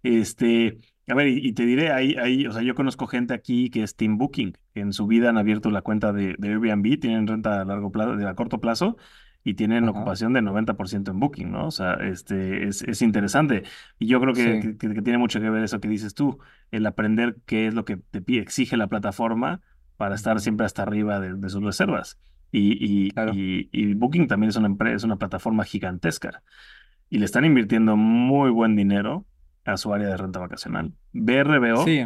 Este, 0.03 0.77
a 1.07 1.15
ver, 1.15 1.27
y, 1.27 1.47
y 1.47 1.53
te 1.53 1.65
diré, 1.65 1.91
ahí, 1.91 2.15
ahí, 2.15 2.45
o 2.47 2.51
sea, 2.53 2.61
yo 2.61 2.75
conozco 2.75 3.07
gente 3.07 3.33
aquí 3.33 3.69
que 3.69 3.83
es 3.83 3.95
Team 3.95 4.17
Booking, 4.17 4.53
en 4.73 4.93
su 4.93 5.07
vida 5.07 5.29
han 5.29 5.37
abierto 5.37 5.69
la 5.71 5.81
cuenta 5.81 6.13
de, 6.13 6.35
de 6.37 6.47
Airbnb, 6.49 6.99
tienen 6.99 7.27
renta 7.27 7.61
a 7.61 7.65
largo 7.65 7.91
plazo, 7.91 8.15
de 8.15 8.27
a 8.27 8.35
corto 8.35 8.59
plazo, 8.61 8.97
y 9.43 9.55
tienen 9.55 9.89
Ajá. 9.89 9.91
ocupación 9.91 10.31
de 10.33 10.41
90% 10.41 11.11
en 11.11 11.19
Booking, 11.19 11.51
¿no? 11.51 11.67
O 11.67 11.71
sea, 11.71 11.95
este, 11.95 12.65
es, 12.67 12.81
es 12.83 13.01
interesante. 13.01 13.63
Y 13.99 14.07
yo 14.07 14.21
creo 14.21 14.33
que, 14.33 14.57
Sí, 14.59 14.59
que, 14.59 14.77
que 14.77 15.01
tiene 15.01 15.17
mucho 15.17 15.41
que 15.41 15.49
ver 15.49 15.63
eso 15.63 15.79
que 15.81 15.89
dices 15.89 16.13
tú 16.13 16.39
el 16.71 16.85
aprender 16.85 17.37
qué 17.45 17.67
es 17.67 17.73
lo 17.73 17.83
que 17.85 17.97
te 17.97 18.21
pide, 18.21 18.41
exige 18.41 18.77
la 18.77 18.87
plataforma 18.87 19.61
para 19.97 20.15
estar 20.15 20.39
siempre 20.39 20.65
hasta 20.65 20.83
arriba 20.83 21.19
de, 21.19 21.33
de 21.35 21.49
sus 21.49 21.61
reservas. 21.63 22.19
Y, 22.51 22.77
y, 23.07 23.11
claro. 23.11 23.33
y, 23.33 23.69
y 23.73 23.93
Booking 23.95 24.27
también 24.27 24.49
es 24.49 24.55
una 24.55 24.67
empresa, 24.67 24.95
es 24.95 25.03
una 25.03 25.17
plataforma 25.17 25.65
gigantesca 25.65 26.43
y 27.09 27.19
le 27.19 27.25
están 27.25 27.45
invirtiendo 27.45 27.95
muy 27.97 28.49
buen 28.51 28.75
dinero 28.75 29.25
a 29.65 29.77
su 29.77 29.93
área 29.93 30.07
de 30.07 30.17
renta 30.17 30.39
vacacional. 30.39 30.93
BRBO, 31.13 31.83
Sí, 31.83 32.05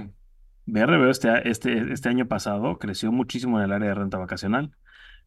BRBO 0.65 1.09
este, 1.09 1.49
este, 1.49 1.93
este 1.93 2.09
año 2.09 2.27
pasado 2.27 2.77
creció 2.77 3.11
muchísimo 3.11 3.57
en 3.59 3.65
el 3.65 3.71
área 3.71 3.89
de 3.89 3.95
renta 3.95 4.17
vacacional. 4.17 4.71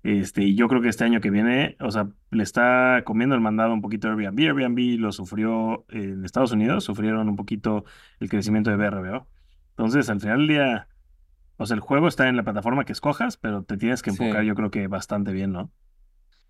Este, 0.03 0.45
y 0.45 0.55
yo 0.55 0.69
creo 0.69 0.81
que 0.81 0.89
este 0.89 1.05
año 1.05 1.21
que 1.21 1.31
viene, 1.31 1.77
o 1.81 1.91
sea, 1.91 2.09
le 2.31 2.43
está 2.43 3.03
comiendo 3.05 3.35
el 3.35 3.41
mandado 3.41 3.73
un 3.73 3.83
poquito 3.83 4.09
a 4.09 4.13
Airbnb. 4.13 4.39
Airbnb 4.39 4.99
lo 4.99 5.13
sufrió 5.13 5.85
en 5.89 6.25
Estados 6.25 6.53
Unidos, 6.53 6.85
sufrieron 6.85 7.29
un 7.29 7.37
poquito 7.37 7.85
el 8.19 8.29
crecimiento 8.29 8.71
de 8.71 8.77
BRBO. 8.77 9.27
Entonces, 9.71 10.09
al 10.09 10.21
final 10.21 10.39
del 10.39 10.49
día, 10.49 10.89
o 11.57 11.67
sea, 11.67 11.75
el 11.75 11.81
juego 11.81 12.09
está 12.09 12.29
en 12.29 12.37
la 12.37 12.43
plataforma 12.43 12.85
que 12.85 12.93
escojas, 12.93 13.37
pero 13.37 13.63
te 13.63 13.77
tienes 13.77 14.03
que 14.03 14.11
enfocar, 14.11 14.43
sí. 14.43 14.47
yo 14.47 14.55
creo 14.55 14.71
que 14.71 14.87
bastante 14.89 15.33
bien, 15.33 15.53
¿no? 15.53 15.71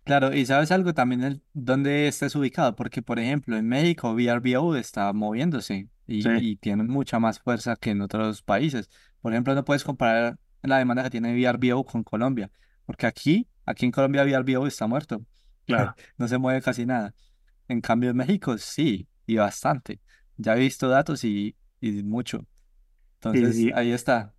Claro, 0.04 0.34
y 0.34 0.46
sabes 0.46 0.70
algo 0.72 0.94
también 0.94 1.22
el, 1.22 1.42
dónde 1.52 2.08
estés 2.08 2.34
ubicado, 2.34 2.74
porque 2.74 3.02
por 3.02 3.18
ejemplo 3.18 3.56
en 3.56 3.68
México 3.68 4.14
VRBO 4.14 4.76
está 4.76 5.12
moviéndose 5.12 5.88
y, 6.06 6.22
Sí, 6.22 6.28
y 6.40 6.56
tiene 6.56 6.82
mucha 6.84 7.18
más 7.18 7.38
fuerza 7.38 7.76
que 7.76 7.90
en 7.90 8.00
otros 8.00 8.42
países. 8.42 8.90
Por 9.20 9.32
ejemplo, 9.32 9.54
no 9.54 9.64
puedes 9.64 9.84
comparar 9.84 10.38
la 10.62 10.78
demanda 10.78 11.02
que 11.02 11.10
tiene 11.10 11.34
VRBO 11.34 11.84
con 11.84 12.02
Colombia, 12.02 12.50
porque 12.86 13.06
aquí, 13.06 13.48
aquí 13.64 13.86
en 13.86 13.92
Colombia 13.92 14.24
VRBO 14.24 14.66
está 14.66 14.86
muerto, 14.86 15.24
claro. 15.66 15.94
no 16.18 16.26
se 16.28 16.38
mueve 16.38 16.62
casi 16.62 16.86
nada. 16.86 17.14
En 17.68 17.80
cambio 17.80 18.10
en 18.10 18.16
México 18.16 18.58
sí, 18.58 19.06
y 19.26 19.36
bastante. 19.36 20.00
Ya 20.36 20.56
he 20.56 20.58
visto 20.58 20.88
datos 20.88 21.22
y, 21.22 21.54
y 21.80 22.02
mucho. 22.02 22.46
Entonces 23.20 23.72
ahí 23.74 23.92
está. 23.92 24.34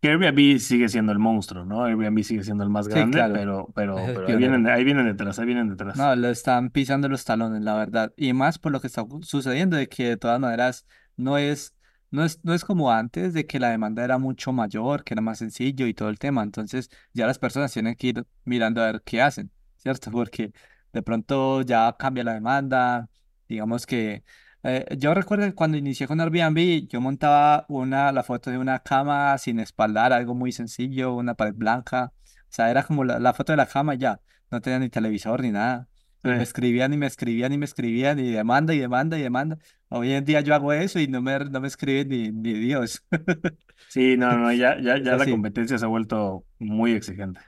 Que 0.00 0.08
Airbnb 0.08 0.58
sigue 0.58 0.88
siendo 0.88 1.12
el 1.12 1.18
monstruo, 1.18 1.64
¿no? 1.64 1.84
Airbnb 1.84 2.22
sigue 2.22 2.42
siendo 2.42 2.64
el 2.64 2.70
más 2.70 2.86
Sí, 2.86 2.92
grande, 2.92 3.18
claro, 3.18 3.34
pero, 3.34 3.68
pero, 3.74 3.96
pero 3.96 4.26
ahí 4.28 4.36
vienen, 4.36 4.66
ahí 4.66 4.82
vienen 4.82 5.06
detrás, 5.06 5.38
ahí 5.38 5.46
vienen 5.46 5.68
detrás. 5.68 5.96
No, 5.96 6.16
le 6.16 6.30
están 6.30 6.70
pisando 6.70 7.08
los 7.08 7.24
talones, 7.24 7.62
la 7.62 7.74
verdad. 7.76 8.12
Y 8.16 8.32
más 8.32 8.58
por 8.58 8.72
lo 8.72 8.80
que 8.80 8.86
está 8.86 9.04
sucediendo, 9.22 9.76
de 9.76 9.88
que 9.88 10.08
de 10.08 10.16
todas 10.16 10.40
maneras 10.40 10.86
no 11.16 11.36
es, 11.36 11.74
no 12.10 12.24
es, 12.24 12.40
no 12.42 12.54
es 12.54 12.64
como 12.64 12.90
antes, 12.90 13.34
de 13.34 13.46
que 13.46 13.60
la 13.60 13.68
demanda 13.70 14.02
era 14.02 14.16
mucho 14.16 14.52
mayor, 14.52 15.04
que 15.04 15.12
era 15.12 15.20
más 15.20 15.38
sencillo 15.38 15.86
y 15.86 15.92
todo 15.92 16.08
el 16.08 16.18
tema. 16.18 16.42
Entonces 16.42 16.88
ya 17.12 17.26
las 17.26 17.38
personas 17.38 17.70
tienen 17.72 17.94
que 17.94 18.06
ir 18.06 18.26
mirando 18.44 18.82
a 18.82 18.86
ver 18.86 19.02
qué 19.04 19.20
hacen, 19.20 19.50
¿cierto? 19.76 20.10
Porque 20.12 20.52
de 20.92 21.02
pronto 21.02 21.60
ya 21.60 21.94
cambia 21.98 22.24
la 22.24 22.34
demanda. 22.34 23.08
Digamos 23.48 23.84
que 23.84 24.24
eh, 24.62 24.84
yo 24.98 25.14
recuerdo 25.14 25.46
que 25.46 25.54
cuando 25.54 25.78
inicié 25.78 26.06
con 26.06 26.20
Airbnb, 26.20 26.86
yo 26.88 27.00
montaba 27.00 27.64
una, 27.68 28.12
la 28.12 28.22
foto 28.22 28.50
de 28.50 28.58
una 28.58 28.80
cama 28.80 29.36
sin 29.38 29.58
espaldar, 29.58 30.12
algo 30.12 30.34
muy 30.34 30.52
sencillo, 30.52 31.14
una 31.14 31.34
pared 31.34 31.54
blanca. 31.54 32.12
O 32.14 32.52
sea, 32.52 32.70
era 32.70 32.82
como 32.82 33.04
la, 33.04 33.18
la 33.18 33.32
foto 33.32 33.52
de 33.52 33.56
la 33.56 33.66
cama 33.66 33.94
y 33.94 33.98
ya 33.98 34.20
no 34.50 34.60
tenía 34.60 34.78
ni 34.78 34.90
televisor 34.90 35.42
ni 35.42 35.50
nada. 35.50 35.88
Sí, 36.22 36.28
me 36.28 36.42
escribían 36.42 36.92
y 36.92 36.98
me 36.98 37.06
escribían 37.06 37.52
y 37.54 37.58
me 37.58 37.64
escribían 37.64 38.18
y 38.18 38.30
demanda 38.30 38.74
y 38.74 38.78
demanda 38.78 39.18
y 39.18 39.22
demanda. 39.22 39.56
Hoy 39.88 40.12
en 40.12 40.24
día 40.26 40.42
yo 40.42 40.54
hago 40.54 40.72
eso 40.74 41.00
y 41.00 41.08
no 41.08 41.22
me, 41.22 41.38
no 41.38 41.60
me 41.60 41.68
escriben 41.68 42.08
ni, 42.08 42.30
ni 42.30 42.52
Dios. 42.54 43.04
Sí, 43.88 44.16
no, 44.18 44.36
no, 44.36 44.52
ya, 44.52 44.78
ya, 44.78 44.98
ya 44.98 45.16
la 45.16 45.24
competencia 45.24 45.78
se 45.78 45.84
ha 45.86 45.88
vuelto 45.88 46.44
muy 46.58 46.92
exigente. 46.92 47.40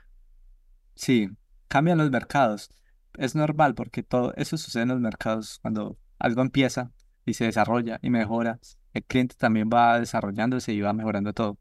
Sí, 0.95 1.29
cambian 1.67 1.99
los 1.99 2.09
mercados. 2.09 2.71
Es 3.17 3.35
normal 3.35 3.75
porque 3.75 4.01
todo 4.01 4.33
eso 4.35 4.57
sucede 4.57 4.83
en 4.83 4.89
los 4.89 4.99
mercados 4.99 5.59
cuando 5.61 5.97
algo 6.17 6.41
empieza 6.41 6.91
y 7.25 7.33
se 7.33 7.45
desarrolla 7.45 7.99
y 8.01 8.09
mejora. 8.09 8.59
El 8.93 9.03
cliente 9.03 9.35
también 9.37 9.69
va 9.73 9.99
desarrollándose 9.99 10.73
y 10.73 10.81
va 10.81 10.93
mejorando 10.93 11.33
todo. 11.33 11.57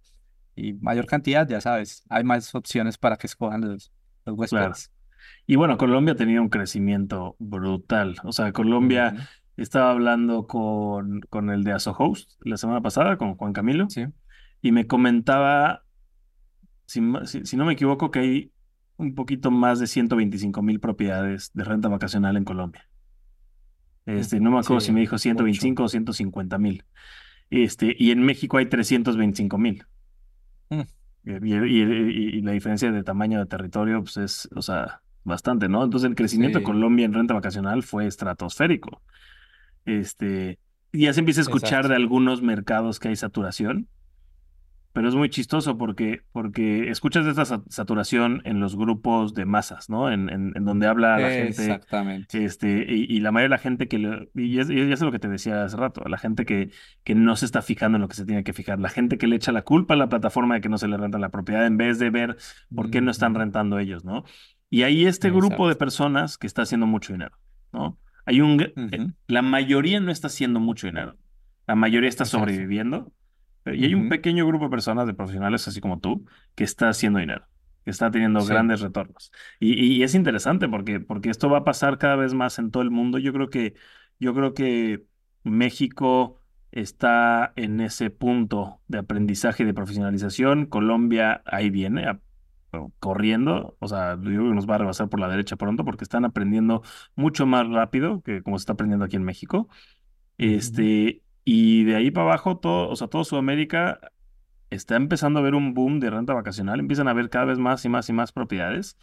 Y 0.55 0.75
mayor 0.75 1.07
cantidad, 1.07 1.49
ya 1.49 1.61
sabes, 1.61 2.05
hay 2.11 2.25
más 2.25 2.55
opciones 2.55 2.99
para 2.99 3.17
que 3.17 3.27
escojan 3.27 3.63
los, 3.63 3.93
los 4.27 4.51
Claro. 4.51 4.67
huéspedes. 4.71 4.93
Y 5.47 5.57
bueno, 5.57 5.79
Colombia 5.79 6.13
ha 6.15 6.17
tenido 6.17 6.43
un 6.43 6.49
crecimiento 6.49 7.37
brutal. 7.39 8.17
O 8.25 8.33
sea, 8.33 8.53
Colombia, 8.53 9.13
Ujú, 9.15 9.23
estaba 9.57 9.91
hablando 9.91 10.47
con, 10.47 11.21
con 11.31 11.51
el 11.51 11.65
de 11.65 11.73
Aso 11.73 11.95
Host 11.99 12.33
la 12.45 12.57
semana 12.57 12.81
pasada, 12.83 13.17
con 13.17 13.37
Juan 13.37 13.53
Camilo, 13.53 13.89
Sí. 13.89 14.07
y 14.61 14.73
me 14.73 14.87
comentaba, 14.87 15.85
si, 16.87 17.01
si, 17.25 17.47
si 17.47 17.57
no 17.57 17.65
me 17.65 17.73
equivoco, 17.75 18.11
que 18.11 18.19
hay 18.21 18.53
un 18.97 19.15
poquito 19.15 19.51
más 19.51 19.79
de 19.79 19.87
125 19.87 20.61
mil 20.63 20.81
propiedades 20.81 21.51
de 21.55 21.65
renta 21.65 21.89
vacacional 21.89 22.37
en 22.37 22.45
Colombia. 22.45 22.87
Este, 24.07 24.41
no 24.41 24.51
me 24.51 24.59
acuerdo 24.59 24.81
si 24.81 24.93
me 24.93 25.01
dijo 25.01 25.15
mucho. 25.15 25.23
125 25.23 25.85
o 25.85 25.89
150 25.89 26.59
mil. 26.59 26.85
Este, 27.51 27.95
y 27.99 28.11
en 28.11 28.23
México 28.23 28.57
hay 28.59 28.67
325 28.67 29.59
mil. 29.59 29.85
Mm, 30.71 30.81
Y, 31.25 31.31
y- 31.55 31.83
y- 31.83 32.39
y 32.39 32.43
la 32.43 32.51
diferencia 32.53 32.91
de 32.91 33.05
tamaño 33.05 33.39
de 33.39 33.47
territorio, 33.47 34.03
pues 34.03 34.17
es, 34.17 34.49
o 34.57 34.63
sea, 34.63 35.03
bastante, 35.23 35.69
¿no? 35.69 35.85
Entonces 35.85 36.09
el 36.09 36.17
crecimiento 36.17 36.59
de 36.59 36.65
Colombia 36.65 37.05
en 37.05 37.13
renta 37.13 37.35
vacacional 37.35 37.85
fue 37.85 38.07
estratosférico. 38.09 39.03
Este, 39.85 40.59
y 40.93 41.03
ya 41.03 41.13
se 41.13 41.21
empieza 41.21 41.41
a 41.41 41.43
escuchar 41.43 41.69
exacto. 41.71 41.89
de 41.91 41.95
algunos 41.97 42.43
mercados 42.43 42.99
que 42.99 43.09
hay 43.09 43.17
saturación, 43.17 43.87
pero 44.93 45.09
es 45.09 45.15
muy 45.15 45.31
chistoso 45.31 45.79
porque, 45.79 46.23
porque 46.33 46.91
escuchas 46.91 47.27
esta 47.27 47.45
sa- 47.45 47.63
saturación 47.69 48.43
en 48.45 48.61
los 48.61 48.77
grupos 48.77 49.35
de 49.35 49.45
masas, 49.47 49.89
¿no? 49.89 50.11
En, 50.11 50.29
en, 50.29 50.53
en 50.55 50.65
donde 50.65 50.87
habla 50.87 51.19
la 51.19 51.31
gente, 51.31 51.63
Exactamente. 51.65 52.45
este, 52.45 52.85
y, 52.89 53.07
y 53.09 53.21
la 53.21 53.33
mayoría 53.33 53.47
de 53.47 53.57
la 53.57 53.63
gente 53.63 53.89
que, 53.89 53.99
le- 53.99 54.29
y 54.35 54.59
es, 54.59 54.69
y 54.71 54.79
es 54.81 55.01
lo 55.01 55.11
que 55.11 55.19
te 55.19 55.29
decía 55.29 55.65
hace 55.65 55.77
rato, 55.77 56.03
la 56.09 56.19
gente 56.19 56.45
que, 56.45 56.71
que 57.05 57.15
no 57.15 57.37
se 57.37 57.47
está 57.47 57.63
fijando 57.63 57.97
en 57.97 58.03
lo 58.03 58.09
que 58.09 58.17
se 58.17 58.27
tiene 58.27 58.45
que 58.45 58.53
fijar, 58.53 58.79
la 58.81 58.89
gente 58.91 59.19
que 59.19 59.27
le 59.27 59.37
echa 59.37 59.51
la 59.53 59.63
culpa 59.63 59.95
a 59.95 59.97
la 59.97 60.09
plataforma 60.09 60.55
de 60.57 60.61
que 60.61 60.69
no 60.69 60.79
se 60.79 60.89
le 60.89 60.97
renta 60.97 61.19
la 61.19 61.31
propiedad 61.31 61.67
en 61.67 61.77
vez 61.77 61.99
de 61.99 62.11
ver 62.11 62.37
por 62.75 62.91
qué 62.91 63.01
no 63.01 63.11
están 63.11 63.35
rentando 63.35 63.79
ellos, 63.79 64.05
¿no? 64.05 64.25
Y 64.71 64.83
hay 64.85 65.07
este 65.07 65.31
grupo 65.31 65.67
de 65.67 65.73
Exacto. 65.73 65.79
personas 65.79 66.39
que 66.39 66.47
está 66.47 66.63
haciendo 66.63 66.87
mucho 66.87 67.13
dinero, 67.13 67.37
¿no? 67.73 67.99
Hay 68.25 68.41
un, 68.41 68.61
eh, 68.61 69.09
la 69.27 69.43
mayoría 69.43 70.01
no 70.01 70.11
está 70.13 70.29
haciendo 70.29 70.61
mucho 70.61 70.87
dinero, 70.87 71.17
la 71.67 71.75
mayoría 71.75 72.09
está 72.09 72.25
Exacto. 72.25 72.47
sobreviviendo, 72.47 73.13
y 73.67 73.85
hay 73.85 73.95
un 73.95 74.09
pequeño 74.09 74.47
grupo 74.47 74.65
de 74.65 74.71
personas, 74.71 75.07
de 75.07 75.15
profesionales 75.15 75.67
así 75.69 75.81
como 75.81 76.01
tú, 76.01 76.25
que 76.55 76.65
está 76.65 76.89
haciendo 76.89 77.19
dinero, 77.21 77.47
que 77.85 77.91
está 77.91 78.11
teniendo 78.11 78.41
Sí. 78.41 78.49
grandes 78.49 78.81
retornos. 78.81 79.33
Y, 79.61 79.75
y 79.85 80.03
es 80.03 80.15
interesante 80.15 80.69
porque, 80.69 81.01
porque 81.01 81.31
esto 81.31 81.49
va 81.51 81.59
a 81.59 81.65
pasar 81.65 81.99
cada 81.99 82.17
vez 82.17 82.35
más 82.35 82.59
en 82.59 82.71
todo 82.71 82.83
el 82.83 82.91
mundo. 82.91 83.19
Yo 83.19 83.33
creo 83.33 83.49
que, 83.51 83.75
yo 84.19 84.35
creo 84.35 84.55
que 84.55 85.05
México 85.45 86.41
está 86.73 87.53
en 87.57 87.81
ese 87.81 88.11
punto 88.11 88.81
de 88.89 88.99
aprendizaje 88.99 89.63
y 89.63 89.67
de 89.67 89.75
profesionalización. 89.75 90.67
Colombia 90.67 91.43
ahí 91.47 91.71
viene 91.71 92.07
a- 92.07 92.21
corriendo, 92.99 93.77
o 93.81 93.89
sea, 93.89 94.15
yo 94.15 94.23
creo 94.23 94.49
que 94.49 94.55
nos 94.55 94.67
va 94.69 94.77
a 94.77 94.79
rebasar 94.79 95.09
por 95.11 95.21
la 95.21 95.29
derecha 95.29 95.57
pronto 95.57 95.85
porque 95.85 96.05
están 96.05 96.25
aprendiendo 96.25 96.83
mucho 97.15 97.45
más 97.45 97.69
rápido 97.69 98.23
que 98.23 98.43
como 98.43 98.59
se 98.59 98.63
está 98.63 98.73
aprendiendo 98.73 99.05
aquí 99.05 99.17
en 99.17 99.25
México. 99.25 99.69
Este, 100.39 101.23
Y 101.45 101.85
de 101.85 101.97
ahí 101.97 102.11
para 102.11 102.27
abajo, 102.29 102.59
todo, 102.59 102.89
o 102.89 102.97
sea, 102.97 103.09
todo 103.09 103.25
Sudamérica 103.25 104.01
está 104.71 104.97
empezando 104.97 105.39
a 105.41 105.43
ver 105.43 105.55
un 105.55 105.75
boom 105.75 106.01
de 106.01 106.11
renta 106.11 106.35
vacacional, 106.35 106.81
empiezan 106.81 107.09
a 107.09 107.13
ver 107.15 107.31
cada 107.31 107.47
vez 107.47 107.59
más 107.59 107.85
y 107.85 107.89
más 107.89 108.09
y 108.09 108.13
más 108.13 108.33
propiedades. 108.33 108.97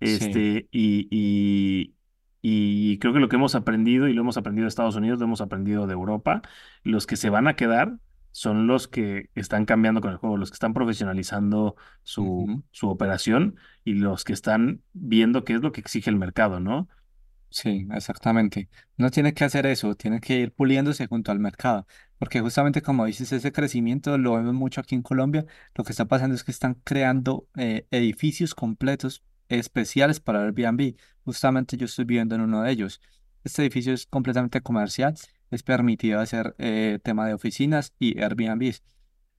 Sí. 0.00 0.08
Este, 0.08 0.68
y, 0.70 1.08
y, 1.10 1.94
y 2.42 2.98
creo 2.98 3.12
que 3.12 3.20
lo 3.20 3.28
que 3.28 3.36
hemos 3.36 3.54
aprendido, 3.54 4.08
y 4.08 4.14
lo 4.14 4.22
hemos 4.22 4.36
aprendido 4.36 4.64
de 4.64 4.68
Estados 4.68 4.96
Unidos, 4.96 5.18
lo 5.18 5.26
hemos 5.26 5.40
aprendido 5.40 5.86
de 5.86 5.92
Europa, 5.92 6.42
los 6.84 7.06
que 7.06 7.16
se 7.16 7.30
van 7.30 7.48
a 7.48 7.56
quedar 7.56 7.98
son 8.32 8.66
los 8.66 8.86
que 8.88 9.28
están 9.34 9.64
cambiando 9.66 10.00
con 10.00 10.12
el 10.12 10.16
juego, 10.16 10.36
los 10.36 10.50
que 10.50 10.54
están 10.54 10.72
profesionalizando 10.72 11.74
su, 12.02 12.62
su 12.70 12.88
operación 12.88 13.56
y 13.84 13.94
los 13.94 14.24
que 14.24 14.32
están 14.32 14.82
viendo 14.92 15.44
qué 15.44 15.54
es 15.54 15.62
lo 15.62 15.72
que 15.72 15.80
exige 15.80 16.10
el 16.10 16.16
mercado, 16.16 16.60
¿no? 16.60 16.88
Sí, 17.50 17.86
exactamente. 17.92 18.68
No 18.96 19.10
tiene 19.10 19.34
que 19.34 19.44
hacer 19.44 19.66
eso, 19.66 19.96
tiene 19.96 20.20
que 20.20 20.38
ir 20.38 20.52
puliéndose 20.52 21.08
junto 21.08 21.32
al 21.32 21.40
mercado, 21.40 21.86
porque 22.18 22.40
justamente 22.40 22.80
como 22.80 23.06
dices, 23.06 23.32
ese 23.32 23.50
crecimiento 23.50 24.16
lo 24.18 24.34
vemos 24.34 24.54
mucho 24.54 24.80
aquí 24.80 24.94
en 24.94 25.02
Colombia. 25.02 25.44
Lo 25.74 25.82
que 25.82 25.92
está 25.92 26.04
pasando 26.06 26.36
es 26.36 26.44
que 26.44 26.52
están 26.52 26.74
creando 26.84 27.48
eh, 27.56 27.86
edificios 27.90 28.54
completos 28.54 29.24
especiales 29.48 30.20
para 30.20 30.42
Airbnb. 30.44 30.94
Justamente 31.24 31.76
yo 31.76 31.86
estoy 31.86 32.04
viviendo 32.04 32.36
en 32.36 32.42
uno 32.42 32.62
de 32.62 32.70
ellos. 32.70 33.00
Este 33.42 33.62
edificio 33.62 33.92
es 33.92 34.06
completamente 34.06 34.60
comercial, 34.60 35.14
es 35.50 35.62
permitido 35.64 36.20
hacer 36.20 36.54
eh, 36.58 37.00
tema 37.02 37.26
de 37.26 37.34
oficinas 37.34 37.94
y 37.98 38.20
Airbnb. 38.20 38.74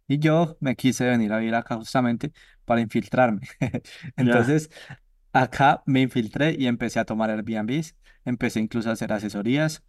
Y 0.07 0.19
yo 0.19 0.57
me 0.59 0.75
quise 0.75 1.05
venir 1.05 1.31
a 1.31 1.37
vivir 1.37 1.55
acá 1.55 1.75
justamente 1.77 2.33
para 2.65 2.81
infiltrarme. 2.81 3.41
Ya, 3.61 3.81
Entonces, 4.17 4.69
acá 5.33 5.83
me 5.85 6.01
infiltré 6.01 6.55
y 6.57 6.67
empecé 6.67 6.99
a 6.99 7.05
tomar 7.05 7.29
Airbnbs, 7.29 7.95
empecé 8.25 8.59
incluso 8.59 8.89
a 8.89 8.93
hacer 8.93 9.11
asesorías 9.13 9.83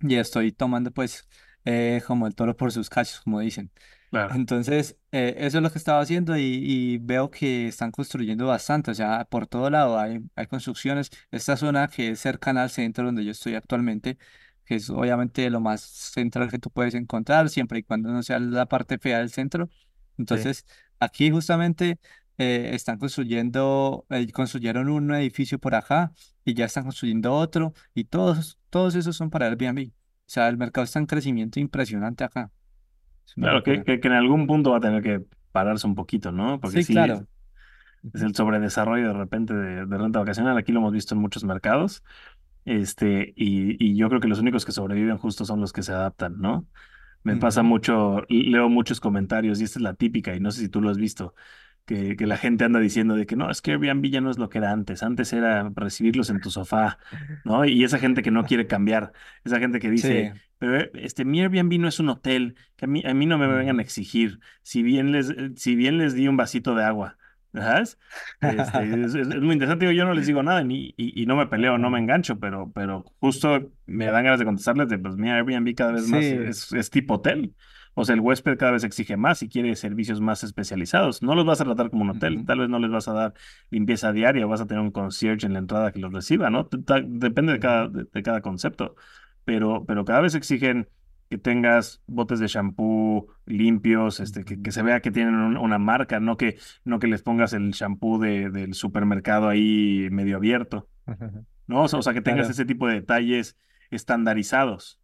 y 0.00 0.16
estoy 0.16 0.52
tomando 0.52 0.90
pues 0.92 1.28
eh, 1.64 2.02
como 2.06 2.26
el 2.26 2.34
toro 2.34 2.56
por 2.56 2.72
sus 2.72 2.88
cachos, 2.90 3.20
como 3.20 3.40
dicen. 3.40 3.72
claro. 4.10 4.34
Entonces, 4.34 4.96
eh, 5.12 5.34
eso 5.38 5.58
es 5.58 5.62
lo 5.62 5.70
que 5.72 5.78
estaba 5.78 6.00
haciendo 6.00 6.36
y, 6.36 6.42
y 6.42 6.98
veo 6.98 7.30
que 7.30 7.68
están 7.68 7.90
construyendo 7.90 8.46
bastante, 8.46 8.90
o 8.90 8.94
sea, 8.94 9.24
por 9.26 9.46
todo 9.46 9.70
lado 9.70 9.98
hay, 9.98 10.20
hay 10.36 10.46
construcciones. 10.46 11.10
Esta 11.30 11.56
zona 11.56 11.88
que 11.88 12.10
es 12.10 12.20
cercana 12.20 12.62
al 12.62 12.70
centro 12.70 13.06
donde 13.06 13.24
yo 13.24 13.32
estoy 13.32 13.54
actualmente, 13.54 14.18
que 14.64 14.76
es 14.76 14.90
obviamente 14.90 15.48
lo 15.50 15.60
más 15.60 15.80
central 15.82 16.50
que 16.50 16.58
tú 16.58 16.70
puedes 16.70 16.94
encontrar, 16.94 17.48
siempre 17.50 17.78
y 17.80 17.82
cuando 17.84 18.10
no 18.10 18.22
sea 18.22 18.38
la 18.40 18.66
parte 18.66 18.98
fea 18.98 19.18
del 19.18 19.30
centro. 19.30 19.68
Sí. 19.68 19.76
Entonces, 20.18 20.66
aquí 20.98 21.30
justamente 21.30 21.98
eh, 22.38 22.70
están 22.74 22.98
construyendo, 22.98 24.06
eh, 24.10 24.30
construyeron 24.32 24.88
un 24.88 25.14
edificio 25.14 25.58
por 25.58 25.74
acá 25.74 26.12
y 26.44 26.54
ya 26.54 26.66
están 26.66 26.84
construyendo 26.84 27.34
otro 27.34 27.72
y 27.94 28.04
todos, 28.04 28.58
todos 28.70 28.94
esos 28.94 29.16
son 29.16 29.30
para 29.30 29.46
Airbnb. 29.46 29.90
O 29.90 29.92
sea, 30.28 30.48
el 30.48 30.56
mercado 30.56 30.84
está 30.84 30.98
en 30.98 31.06
crecimiento 31.06 31.60
impresionante 31.60 32.24
acá. 32.24 32.50
Es 33.26 33.34
Claro, 33.38 33.62
que, 33.62 33.82
que, 33.84 34.00
que 34.00 34.08
en 34.08 34.14
algún 34.14 34.46
punto 34.46 34.70
va 34.70 34.78
a 34.78 34.80
tener 34.80 35.02
que 35.02 35.22
pararse 35.52 35.86
un 35.86 35.94
poquito, 35.94 36.32
¿no? 36.32 36.58
Porque 36.60 36.80
Sí, 36.80 36.82
sí, 36.82 37.06
claro. 37.06 37.26
es 38.12 38.22
Ujú, 38.22 38.22
el 38.22 38.34
sobredesarrollo 38.34 39.08
de 39.08 39.14
repente 39.14 39.54
de, 39.54 39.86
de 39.86 39.98
renta 39.98 40.20
vacacional. 40.20 40.56
Aquí 40.58 40.72
lo 40.72 40.80
hemos 40.80 40.92
visto 40.92 41.14
en 41.14 41.20
muchos 41.20 41.44
mercados. 41.44 42.02
Este, 42.64 43.34
y, 43.36 43.76
y 43.84 43.96
yo 43.96 44.08
creo 44.08 44.20
que 44.20 44.28
los 44.28 44.40
únicos 44.40 44.64
que 44.66 44.72
sobreviven 44.72 45.18
justo 45.18 45.44
son 45.44 45.60
los 45.60 45.72
que 45.72 45.82
se 45.82 45.92
adaptan, 45.92 46.38
¿no? 46.40 46.68
Me 47.24 47.36
pasa 47.38 47.62
mucho, 47.64 48.22
leo 48.28 48.68
muchos 48.70 49.00
comentarios 49.00 49.60
y 49.60 49.64
esta 49.64 49.78
es 49.80 49.82
la 49.84 49.94
típica 49.94 50.34
y 50.36 50.40
no 50.40 50.50
sé 50.52 50.60
si 50.62 50.68
tú 50.70 50.80
lo 50.82 50.90
has 50.90 50.98
visto, 50.98 51.34
que, 51.86 52.16
que 52.16 52.26
la 52.26 52.36
gente 52.36 52.64
anda 52.64 52.80
diciendo 52.80 53.14
de 53.16 53.26
que 53.26 53.36
no, 53.36 53.50
es 53.50 53.62
que 53.62 53.72
Airbnb 53.72 54.04
ya 54.10 54.20
no 54.20 54.30
es 54.30 54.38
lo 54.38 54.48
que 54.50 54.58
era 54.58 54.72
antes, 54.72 55.02
antes 55.02 55.32
era 55.32 55.70
recibirlos 55.74 56.30
en 56.30 56.40
tu 56.40 56.50
sofá, 56.50 56.98
¿no? 57.44 57.64
Y 57.64 57.84
esa 57.84 57.98
gente 57.98 58.22
que 58.22 58.30
no 58.30 58.44
quiere 58.46 58.66
cambiar, 58.66 59.12
esa 59.44 59.58
gente 59.58 59.78
que 59.80 59.90
dice, 59.90 60.32
Sí. 60.34 60.40
pero 60.58 60.78
eh, 60.80 60.90
este, 60.94 61.24
mi 61.24 61.40
Airbnb 61.40 61.78
no 61.80 61.88
es 61.88 62.00
un 62.00 62.08
hotel, 62.10 62.56
que 62.76 62.86
a 62.86 62.88
mí, 62.88 63.02
a 63.06 63.14
mí 63.14 63.26
no 63.26 63.38
me 63.38 63.46
vengan 63.48 63.78
a 63.78 63.80
ujú. 63.80 63.80
exigir, 63.82 64.40
si 64.62 64.82
bien 64.82 65.12
les, 65.12 65.30
eh, 65.30 65.52
si 65.56 65.76
bien 65.76 65.98
les 65.98 66.14
di 66.14 66.28
un 66.28 66.36
vasito 66.36 66.74
de 66.74 66.84
agua, 66.84 67.18
¿sabes? 67.54 67.98
Este, 68.40 69.04
es, 69.04 69.14
muy 69.40 69.52
interesante, 69.54 69.94
yo 69.94 70.04
no 70.04 70.14
les 70.14 70.26
digo 70.26 70.42
nada 70.42 70.62
ni, 70.64 70.94
y, 70.96 71.22
y 71.22 71.26
no 71.26 71.36
me 71.36 71.46
peleo, 71.46 71.78
no 71.78 71.90
me 71.90 71.98
engancho, 72.00 72.38
pero, 72.38 72.70
pero 72.74 73.04
justo 73.20 73.72
me 73.86 74.06
dan 74.06 74.24
ganas 74.24 74.38
de 74.38 74.44
contestarles 74.44 74.88
de, 74.88 74.98
pues 74.98 75.16
mi 75.16 75.30
Airbnb 75.30 75.74
cada 75.74 75.92
vez 75.92 76.06
más 76.08 76.24
Sí. 76.24 76.32
es, 76.32 76.72
es 76.72 76.90
tipo 76.90 77.14
hotel. 77.14 77.54
O 77.98 78.04
sea, 78.04 78.14
el 78.14 78.20
huésped 78.20 78.58
cada 78.58 78.72
vez 78.72 78.84
exige 78.84 79.16
más 79.16 79.42
y 79.42 79.48
quiere 79.48 79.74
servicios 79.74 80.20
más 80.20 80.44
especializados. 80.44 81.22
No 81.22 81.34
los 81.34 81.46
vas 81.46 81.62
a 81.62 81.64
tratar 81.64 81.88
como 81.90 82.02
un 82.02 82.10
hotel, 82.10 82.44
tal 82.44 82.58
vez 82.60 82.68
no 82.68 82.78
les 82.78 82.90
vas 82.90 83.08
a 83.08 83.14
dar 83.14 83.34
limpieza 83.70 84.12
diaria, 84.12 84.44
o 84.44 84.48
vas 84.50 84.60
a 84.60 84.66
tener 84.66 84.82
un 84.82 84.90
concierge 84.90 85.46
en 85.46 85.54
la 85.54 85.60
entrada 85.60 85.92
que 85.92 85.98
los 86.00 86.12
reciba, 86.12 86.50
¿no? 86.50 86.66
T- 86.66 86.76
Depende 87.06 87.54
de 87.54 87.58
cada, 87.58 87.88
de, 87.88 88.04
de 88.12 88.22
cada 88.22 88.42
concepto, 88.42 88.96
pero, 89.44 89.84
pero 89.86 90.04
cada 90.04 90.20
vez 90.20 90.34
exigen 90.34 90.88
que 91.30 91.38
tengas 91.38 92.02
botes 92.06 92.38
de 92.38 92.46
shampoo 92.48 93.28
limpios, 93.46 94.20
este, 94.20 94.44
que, 94.44 94.70
se 94.70 94.82
vea 94.82 95.00
que 95.00 95.10
tienen 95.10 95.34
un- 95.34 95.56
una 95.56 95.78
marca, 95.78 96.20
no 96.20 96.36
que, 96.36 96.58
no 96.84 96.98
que 96.98 97.06
les 97.06 97.22
pongas 97.22 97.54
el 97.54 97.70
shampoo 97.70 98.18
de, 98.18 98.50
del 98.50 98.74
supermercado 98.74 99.48
ahí 99.48 100.06
medio 100.10 100.36
abierto, 100.36 100.88
¿no? 101.66 101.82
O 101.84 101.88
sea, 101.88 101.98
o 101.98 102.02
sea, 102.02 102.12
que 102.12 102.20
tengas 102.20 102.40
Claro. 102.46 102.52
ese 102.52 102.64
tipo 102.66 102.86
de 102.86 102.94
detalles 102.96 103.56
estandarizados 103.90 105.00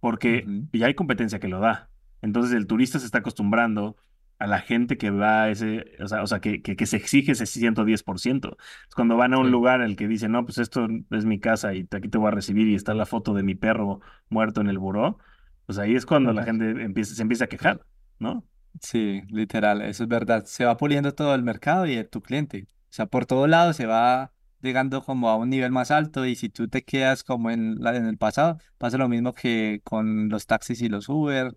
porque 0.00 0.44
ya 0.72 0.86
hay 0.86 0.94
competencia 0.94 1.38
que 1.40 1.48
lo 1.48 1.60
da. 1.60 1.90
Entonces 2.22 2.54
el 2.56 2.66
turista 2.66 2.98
se 2.98 3.06
está 3.06 3.18
acostumbrando 3.18 3.96
a 4.38 4.46
la 4.46 4.60
gente 4.60 4.96
que 4.98 5.10
va 5.10 5.44
a 5.44 5.50
ese, 5.50 5.84
o 6.00 6.06
sea, 6.06 6.22
o 6.22 6.26
sea 6.28 6.40
que, 6.40 6.62
que, 6.62 6.76
que 6.76 6.86
se 6.86 6.96
exige 6.96 7.32
ese 7.32 7.46
110%. 7.46 8.56
Es 8.88 8.94
Cuando 8.94 9.16
van 9.16 9.34
a 9.34 9.38
un 9.38 9.46
Sí. 9.46 9.52
lugar 9.52 9.80
el 9.80 9.96
que 9.96 10.06
dicen, 10.08 10.32
no, 10.32 10.44
pues 10.44 10.58
esto 10.58 10.86
es 11.10 11.24
mi 11.24 11.40
casa 11.40 11.74
y 11.74 11.88
aquí 11.90 12.08
te 12.08 12.18
voy 12.18 12.28
a 12.28 12.30
recibir 12.32 12.68
y 12.68 12.74
está 12.74 12.94
la 12.94 13.06
foto 13.06 13.34
de 13.34 13.42
mi 13.42 13.54
perro 13.56 14.00
muerto 14.28 14.60
en 14.60 14.68
el 14.68 14.78
buró, 14.78 15.18
pues 15.66 15.78
ahí 15.78 15.94
es 15.96 16.06
cuando 16.06 16.32
la 16.32 16.44
gente 16.44 16.70
empieza, 16.82 17.14
se 17.14 17.22
empieza 17.22 17.44
a 17.46 17.48
quejar, 17.48 17.84
¿no? 18.18 18.44
Sí, 18.80 19.22
literal, 19.28 19.82
eso 19.82 20.04
es 20.04 20.08
verdad. 20.08 20.44
Se 20.44 20.64
va 20.64 20.76
puliendo 20.76 21.12
todo 21.14 21.34
el 21.34 21.42
mercado 21.42 21.86
y 21.86 22.02
tu 22.04 22.20
cliente. 22.22 22.68
O 22.84 22.92
sea, 22.92 23.06
por 23.06 23.26
todos 23.26 23.48
lados 23.48 23.76
se 23.76 23.86
va 23.86 24.32
llegando 24.60 25.02
como 25.02 25.28
a 25.30 25.36
un 25.36 25.50
nivel 25.50 25.72
más 25.72 25.90
alto 25.90 26.26
y 26.26 26.36
si 26.36 26.48
tú 26.48 26.68
te 26.68 26.84
quedas 26.84 27.24
como 27.24 27.50
en, 27.50 27.76
la, 27.80 27.96
en 27.96 28.06
el 28.06 28.18
pasado, 28.18 28.58
pasa 28.78 28.98
lo 28.98 29.08
mismo 29.08 29.34
que 29.34 29.80
con 29.84 30.28
los 30.28 30.46
taxis 30.46 30.80
y 30.82 30.88
los 30.88 31.08
Uber. 31.08 31.56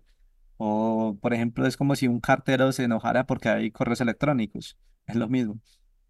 O, 0.64 1.18
por 1.20 1.34
ejemplo, 1.34 1.66
es 1.66 1.76
como 1.76 1.96
si 1.96 2.06
un 2.06 2.20
cartero 2.20 2.70
se 2.70 2.84
enojara 2.84 3.26
porque 3.26 3.48
hay 3.48 3.72
correos 3.72 4.00
electrónicos. 4.00 4.78
Es 5.06 5.16
lo 5.16 5.28
mismo. 5.28 5.58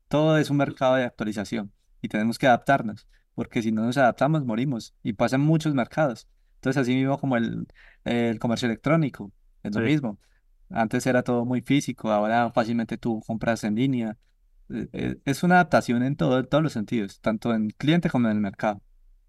Todo 0.08 0.36
es 0.36 0.50
un 0.50 0.58
mercado 0.58 0.96
de 0.96 1.04
actualización 1.04 1.72
y 2.02 2.08
tenemos 2.08 2.36
que 2.38 2.46
adaptarnos, 2.46 3.08
porque 3.34 3.62
si 3.62 3.72
no 3.72 3.82
nos 3.86 3.96
adaptamos, 3.96 4.44
morimos. 4.44 4.94
Y 5.02 5.14
pasa 5.14 5.36
en 5.36 5.42
muchos 5.42 5.72
mercados. 5.74 6.28
Entonces, 6.56 6.82
así 6.82 6.94
mismo 6.94 7.18
como 7.18 7.38
el, 7.38 7.66
el 8.04 8.38
comercio 8.38 8.66
electrónico, 8.66 9.32
es 9.62 9.74
lo 9.74 9.80
mismo. 9.80 10.18
Antes 10.68 11.06
era 11.06 11.22
todo 11.22 11.46
muy 11.46 11.62
físico, 11.62 12.10
ahora 12.10 12.52
fácilmente 12.52 12.98
tú 12.98 13.22
compras 13.26 13.64
en 13.64 13.74
línea. 13.76 14.18
Eh, 14.68 14.88
eh, 14.92 15.16
Es 15.24 15.42
una 15.44 15.54
adaptación 15.56 16.02
en 16.02 16.14
todo, 16.16 16.40
en 16.40 16.46
todos 16.46 16.62
los 16.62 16.74
sentidos, 16.74 17.20
tanto 17.22 17.54
en 17.54 17.70
cliente 17.70 18.10
como 18.10 18.28
en 18.28 18.36
el 18.36 18.40
mercado. 18.42 18.82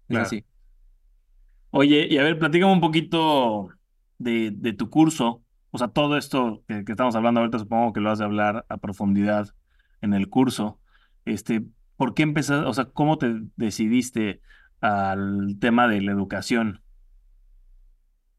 Es 0.08 0.18
claro. 0.18 0.26
así. 0.26 0.44
Oye, 1.70 2.06
y 2.10 2.18
a 2.18 2.22
ver, 2.22 2.38
platícame 2.38 2.72
un 2.72 2.80
poquito 2.80 3.68
de, 4.24 4.72
tu 4.72 4.90
curso. 4.90 5.42
O 5.70 5.78
sea, 5.78 5.88
todo 5.88 6.16
esto 6.16 6.62
que, 6.68 6.84
estamos 6.86 7.14
hablando 7.16 7.40
ahorita, 7.40 7.58
supongo 7.58 7.92
que 7.92 8.00
lo 8.00 8.10
has 8.10 8.18
de 8.18 8.24
hablar 8.24 8.64
a 8.68 8.78
profundidad 8.78 9.48
en 10.00 10.14
el 10.14 10.28
curso. 10.28 10.80
Este, 11.24 11.64
¿por 11.96 12.14
qué 12.14 12.22
empezaste, 12.22 12.66
o 12.66 12.74
sea, 12.74 12.86
cómo 12.86 13.18
te 13.18 13.42
decidiste 13.56 14.40
al 14.80 15.56
tema 15.60 15.88
de 15.88 16.00
la 16.02 16.12
educación? 16.12 16.80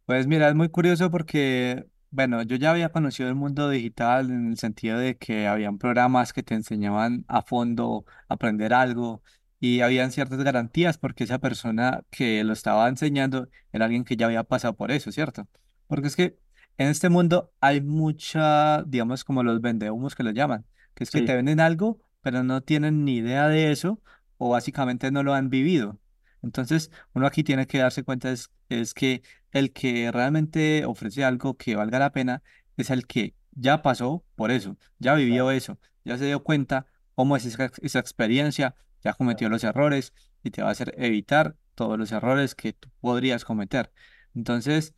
Pues 0.05 0.27
mira, 0.27 0.49
es 0.49 0.55
muy 0.55 0.69
curioso 0.69 1.09
porque, 1.09 1.87
bueno, 2.11 2.43
yo 2.43 2.57
ya 2.57 2.71
había 2.71 2.89
conocido 2.89 3.27
el 3.27 3.35
mundo 3.35 3.69
digital 3.69 4.29
en 4.29 4.49
el 4.49 4.57
sentido 4.57 4.99
de 4.99 5.17
que 5.17 5.47
habían 5.47 5.79
programas 5.79 6.31
que 6.31 6.43
te 6.43 6.53
enseñaban 6.53 7.25
a 7.27 7.41
fondo 7.41 8.05
aprender 8.29 8.73
algo 8.73 9.23
y 9.59 9.81
habían 9.81 10.11
ciertas 10.11 10.43
garantías 10.43 10.97
porque 10.97 11.23
esa 11.23 11.39
persona 11.39 12.03
que 12.11 12.43
lo 12.43 12.53
estaba 12.53 12.87
enseñando 12.87 13.49
era 13.71 13.85
alguien 13.85 14.03
que 14.03 14.15
ya 14.15 14.27
había 14.27 14.43
pasado 14.43 14.75
por 14.75 14.91
eso, 14.91 15.11
¿cierto? 15.11 15.47
Porque 15.87 16.07
es 16.07 16.15
que 16.15 16.37
en 16.77 16.87
este 16.89 17.09
mundo 17.09 17.53
hay 17.61 17.81
mucha, 17.81 18.83
digamos, 18.83 19.23
como 19.23 19.43
los 19.43 19.61
vendehumos 19.61 20.15
que 20.15 20.23
lo 20.23 20.31
llaman, 20.31 20.65
que 20.93 21.03
es 21.03 21.11
que 21.11 21.21
te 21.21 21.35
Sí, 21.35 21.35
venden 21.35 21.59
algo, 21.59 22.01
pero 22.21 22.43
no 22.43 22.61
tienen 22.61 23.05
ni 23.05 23.17
idea 23.17 23.47
de 23.47 23.71
eso 23.71 24.01
o 24.37 24.49
básicamente 24.49 25.11
no 25.11 25.23
lo 25.23 25.33
han 25.33 25.49
vivido. 25.49 25.99
Entonces, 26.41 26.91
uno 27.13 27.25
aquí 27.27 27.43
tiene 27.43 27.67
que 27.67 27.79
darse 27.79 28.03
cuenta 28.03 28.31
es, 28.31 28.51
es 28.69 28.93
que 28.93 29.23
el 29.51 29.71
que 29.73 30.11
realmente 30.11 30.85
ofrece 30.85 31.23
algo 31.23 31.57
que 31.57 31.75
valga 31.75 31.99
la 31.99 32.11
pena 32.11 32.43
es 32.77 32.89
el 32.89 33.07
que 33.07 33.35
ya 33.51 33.81
pasó 33.81 34.25
por 34.35 34.51
eso, 34.51 34.77
ya 34.99 35.15
vivió 35.15 35.49
eso, 35.51 35.79
ya 36.03 36.17
se 36.17 36.25
dio 36.25 36.43
cuenta 36.43 36.85
cómo 37.15 37.37
es 37.37 37.45
esa, 37.45 37.71
esa 37.81 37.99
experiencia, 37.99 38.75
ya 39.03 39.13
cometió 39.13 39.49
los 39.49 39.63
errores 39.63 40.13
y 40.43 40.51
te 40.51 40.61
va 40.61 40.69
a 40.69 40.71
hacer 40.71 40.93
evitar 40.97 41.55
todos 41.73 41.97
los 41.97 42.11
errores 42.11 42.53
que 42.55 42.73
tú 42.73 42.89
podrías 42.99 43.45
cometer. 43.45 43.91
Entonces, 44.35 44.93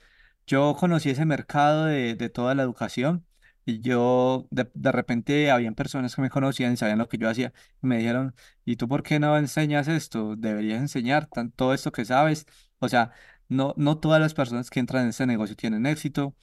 yo 0.47 0.75
conocí 0.75 1.09
ese 1.09 1.25
mercado 1.25 1.85
de, 1.85 2.15
de 2.15 2.29
toda 2.29 2.55
la 2.55 2.63
educación 2.63 3.25
y 3.65 3.81
yo 3.81 4.47
de, 4.51 4.69
de 4.73 4.91
repente 4.91 5.51
habían 5.51 5.75
personas 5.75 6.15
que 6.15 6.21
me 6.21 6.29
conocían 6.29 6.73
y 6.73 6.77
sabían 6.77 6.99
lo 6.99 7.09
que 7.09 7.17
yo 7.17 7.29
hacía 7.29 7.53
y 7.83 7.87
me 7.87 7.97
dijeron, 7.97 8.33
¿y 8.65 8.77
tú 8.77 8.87
por 8.87 9.03
qué 9.03 9.19
no 9.19 9.37
enseñas 9.37 9.87
esto? 9.87 10.35
Deberías 10.37 10.79
enseñar 10.81 11.27
tan- 11.27 11.51
todo 11.51 11.73
esto 11.73 11.91
que 11.91 12.05
sabes. 12.05 12.45
O 12.79 12.89
sea, 12.89 13.11
no, 13.49 13.73
no 13.77 13.99
todas 13.99 14.21
las 14.21 14.33
personas 14.33 14.69
que 14.69 14.79
entran 14.79 15.03
en 15.03 15.09
este 15.09 15.25
negocio 15.27 15.55
tienen 15.55 15.85
éxito, 15.85 16.35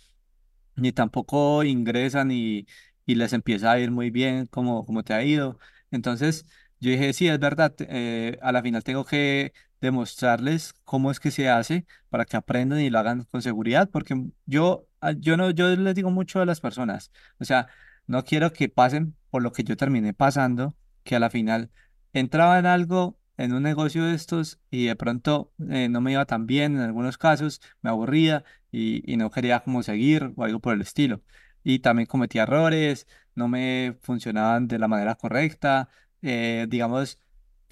ni 0.76 0.92
tampoco 0.92 1.62
ingresan 1.64 2.30
y, 2.32 2.66
y 3.06 3.14
les 3.16 3.32
empieza 3.32 3.72
a 3.72 3.78
ir 3.80 3.90
muy 3.90 4.10
bien 4.10 4.46
como, 4.46 4.84
como 4.86 5.02
te 5.04 5.14
ha 5.14 5.22
ido. 5.24 5.58
Entonces, 5.90 6.46
yo 6.80 6.90
dije, 6.90 7.12
sí, 7.12 7.28
es 7.28 7.38
verdad, 7.38 7.74
eh, 7.80 8.38
a 8.42 8.52
la 8.52 8.62
final 8.62 8.82
tengo 8.84 9.04
que 9.04 9.52
demostrarles 9.84 10.74
cómo 10.84 11.10
es 11.10 11.20
que 11.20 11.30
se 11.30 11.48
hace 11.48 11.86
para 12.08 12.24
que 12.24 12.36
aprendan 12.36 12.80
y 12.80 12.90
lo 12.90 12.98
hagan 12.98 13.24
con 13.24 13.42
seguridad, 13.42 13.90
porque 13.90 14.14
yo, 14.46 14.86
ah, 15.00 15.12
yo 15.12 15.36
no, 15.36 15.50
yo 15.50 15.68
les 15.76 15.94
digo 15.94 16.10
mucho 16.10 16.40
a 16.40 16.46
las 16.46 16.60
personas, 16.60 17.10
o 17.38 17.44
sea, 17.44 17.68
no 18.06 18.24
quiero 18.24 18.52
que 18.52 18.68
pasen 18.68 19.14
por 19.30 19.42
lo 19.42 19.52
que 19.52 19.62
yo 19.64 19.76
terminé 19.76 20.14
pasando, 20.14 20.74
que 21.04 21.16
a 21.16 21.20
la 21.20 21.30
final 21.30 21.70
entraba 22.14 22.58
en 22.58 22.66
algo, 22.66 23.18
en 23.36 23.52
un 23.52 23.62
negocio 23.62 24.04
de 24.04 24.14
estos 24.14 24.58
y 24.70 24.86
de 24.86 24.96
pronto 24.96 25.52
eh, 25.70 25.88
no 25.88 26.00
me 26.00 26.12
iba 26.12 26.24
tan 26.24 26.46
bien 26.46 26.76
en 26.76 26.82
algunos 26.82 27.18
casos, 27.18 27.60
me 27.82 27.90
aburría 27.90 28.44
y, 28.72 29.16
no 29.16 29.30
quería 29.30 29.60
como 29.60 29.82
seguir 29.82 30.32
o 30.36 30.44
algo 30.44 30.60
por 30.60 30.74
el 30.74 30.80
estilo. 30.80 31.22
Y 31.62 31.80
también 31.80 32.06
cometía 32.06 32.44
errores, 32.44 33.06
no 33.34 33.48
me 33.48 33.96
funcionaban 34.02 34.68
de 34.68 34.78
la 34.78 34.88
manera 34.88 35.14
correcta, 35.14 35.88
eh, 36.22 36.66
digamos, 36.68 37.18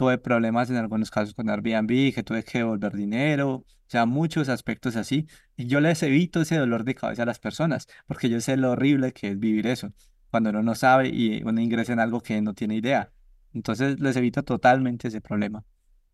tuve 0.03 0.19
problemas 0.19 0.69
en 0.69 0.75
algunos 0.79 1.13
casos 1.13 1.33
con 1.33 1.49
Airbnb, 1.49 2.13
que 2.13 2.25
tuve 2.25 2.43
que 2.43 2.59
devolver 2.59 2.93
dinero, 2.93 3.51
o 3.51 3.65
sea, 3.87 4.05
muchos 4.05 4.49
aspectos 4.49 4.97
así. 4.97 5.29
Y 5.57 5.67
yo 5.67 5.81
les 5.81 6.03
evito 6.03 6.41
ese 6.41 6.57
dolor 6.57 6.83
de 6.83 6.97
cabeza 6.97 7.23
a 7.23 7.27
las 7.27 7.39
personas, 7.39 7.87
porque 8.09 8.29
yo 8.29 8.41
sé 8.41 8.57
lo 8.57 8.73
horrible 8.73 9.13
que 9.13 9.29
es 9.31 9.39
vivir 9.39 9.69
eso, 9.69 9.93
cuando 10.29 10.51
uno 10.51 10.65
no 10.65 10.75
sabe 10.75 11.09
y 11.09 11.41
uno 11.45 11.61
ingresa 11.61 11.93
en 11.93 12.01
algo 12.01 12.21
que 12.21 12.43
no 12.43 12.53
tiene 12.53 12.75
idea. 12.75 13.13
Entonces 13.55 14.01
les 14.01 14.17
evito 14.17 14.43
totalmente 14.43 15.07
ese 15.07 15.21
problema. 15.21 15.65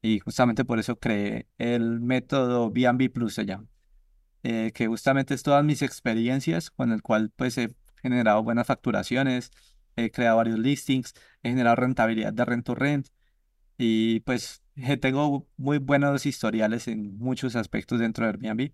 Y 0.03 0.19
justamente 0.19 0.67
por 0.67 0.79
eso 0.79 0.99
creé 0.99 1.47
el 1.57 1.99
método 2.01 2.71
B&B 2.71 3.09
Plus 3.09 3.33
se 3.33 3.47
llama, 3.47 3.69
eh, 4.43 4.71
que 4.75 4.87
justamente 4.87 5.33
es 5.33 5.43
todas 5.43 5.65
mis 5.65 5.81
experiencias 5.81 6.71
con 6.71 6.93
el 6.93 7.01
cual 7.01 7.33
pues 7.35 7.57
he 7.57 7.75
generado 8.03 8.43
buenas 8.43 8.67
facturaciones, 8.67 9.51
he 9.97 10.11
creado 10.11 10.37
varios 10.37 10.59
listings, 10.59 11.15
he 11.43 11.49
generado 11.49 11.77
rentabilidad 11.77 12.35
de 12.35 12.45
rent 12.45 12.67
to 12.67 12.75
rent 12.75 13.09
y 13.79 14.21
pues 14.21 14.63
tengo 15.01 15.49
muy 15.57 15.79
buenos 15.79 16.27
historiales 16.27 16.89
en 16.89 17.17
muchos 17.19 17.57
aspectos 17.57 18.01
dentro 18.01 18.25
de 18.27 18.33
Airbnb. 18.33 18.73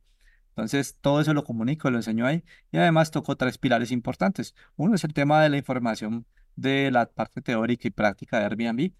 Entonces, 0.50 0.96
todo 1.00 1.20
eso 1.20 1.34
lo 1.34 1.44
comunico, 1.44 1.90
lo 1.90 1.98
enseño 1.98 2.26
ahí 2.26 2.44
y 2.72 2.78
además 2.78 3.11
toco 3.11 3.36
tres 3.36 3.59
pilares 3.59 3.90
importantes. 3.90 4.55
Uno 4.76 4.94
es 4.94 5.05
el 5.05 5.12
tema 5.12 5.42
de 5.42 5.50
la 5.50 5.59
información 5.59 6.26
de 6.57 6.90
la 6.90 7.07
parte 7.07 7.42
teórica 7.42 7.88
y 7.88 7.90
práctica 7.90 8.38
de 8.38 8.44
Airbnb. 8.44 8.92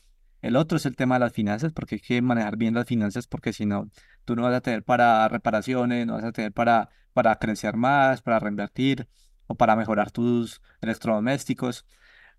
El 0.43 0.57
otro 0.57 0.77
es 0.77 0.85
el 0.85 0.97
tema 0.97 1.15
de 1.15 1.21
las 1.21 1.33
finanzas, 1.33 1.73
porque 1.73 1.95
hay 1.95 2.01
que 2.01 2.21
manejar 2.23 2.57
bien 2.57 2.75
las 2.75 2.87
finanzas, 2.87 3.27
porque 3.27 3.53
si 3.53 3.65
no, 3.65 3.89
tú 4.27 4.37
no 4.37 4.43
vas 4.43 4.55
a 4.55 4.61
tener 4.61 4.83
para 4.85 5.27
reparaciones, 5.29 6.07
no 6.07 6.15
vas 6.15 6.25
a 6.25 6.33
tener 6.33 6.53
para, 6.53 6.91
para 7.15 7.37
crecer 7.37 7.77
más, 7.77 8.21
para 8.21 8.41
reinvertir 8.41 9.09
o 9.47 9.55
para 9.55 9.77
mejorar 9.77 10.11
tus 10.11 10.61
electrodomésticos. 10.83 11.87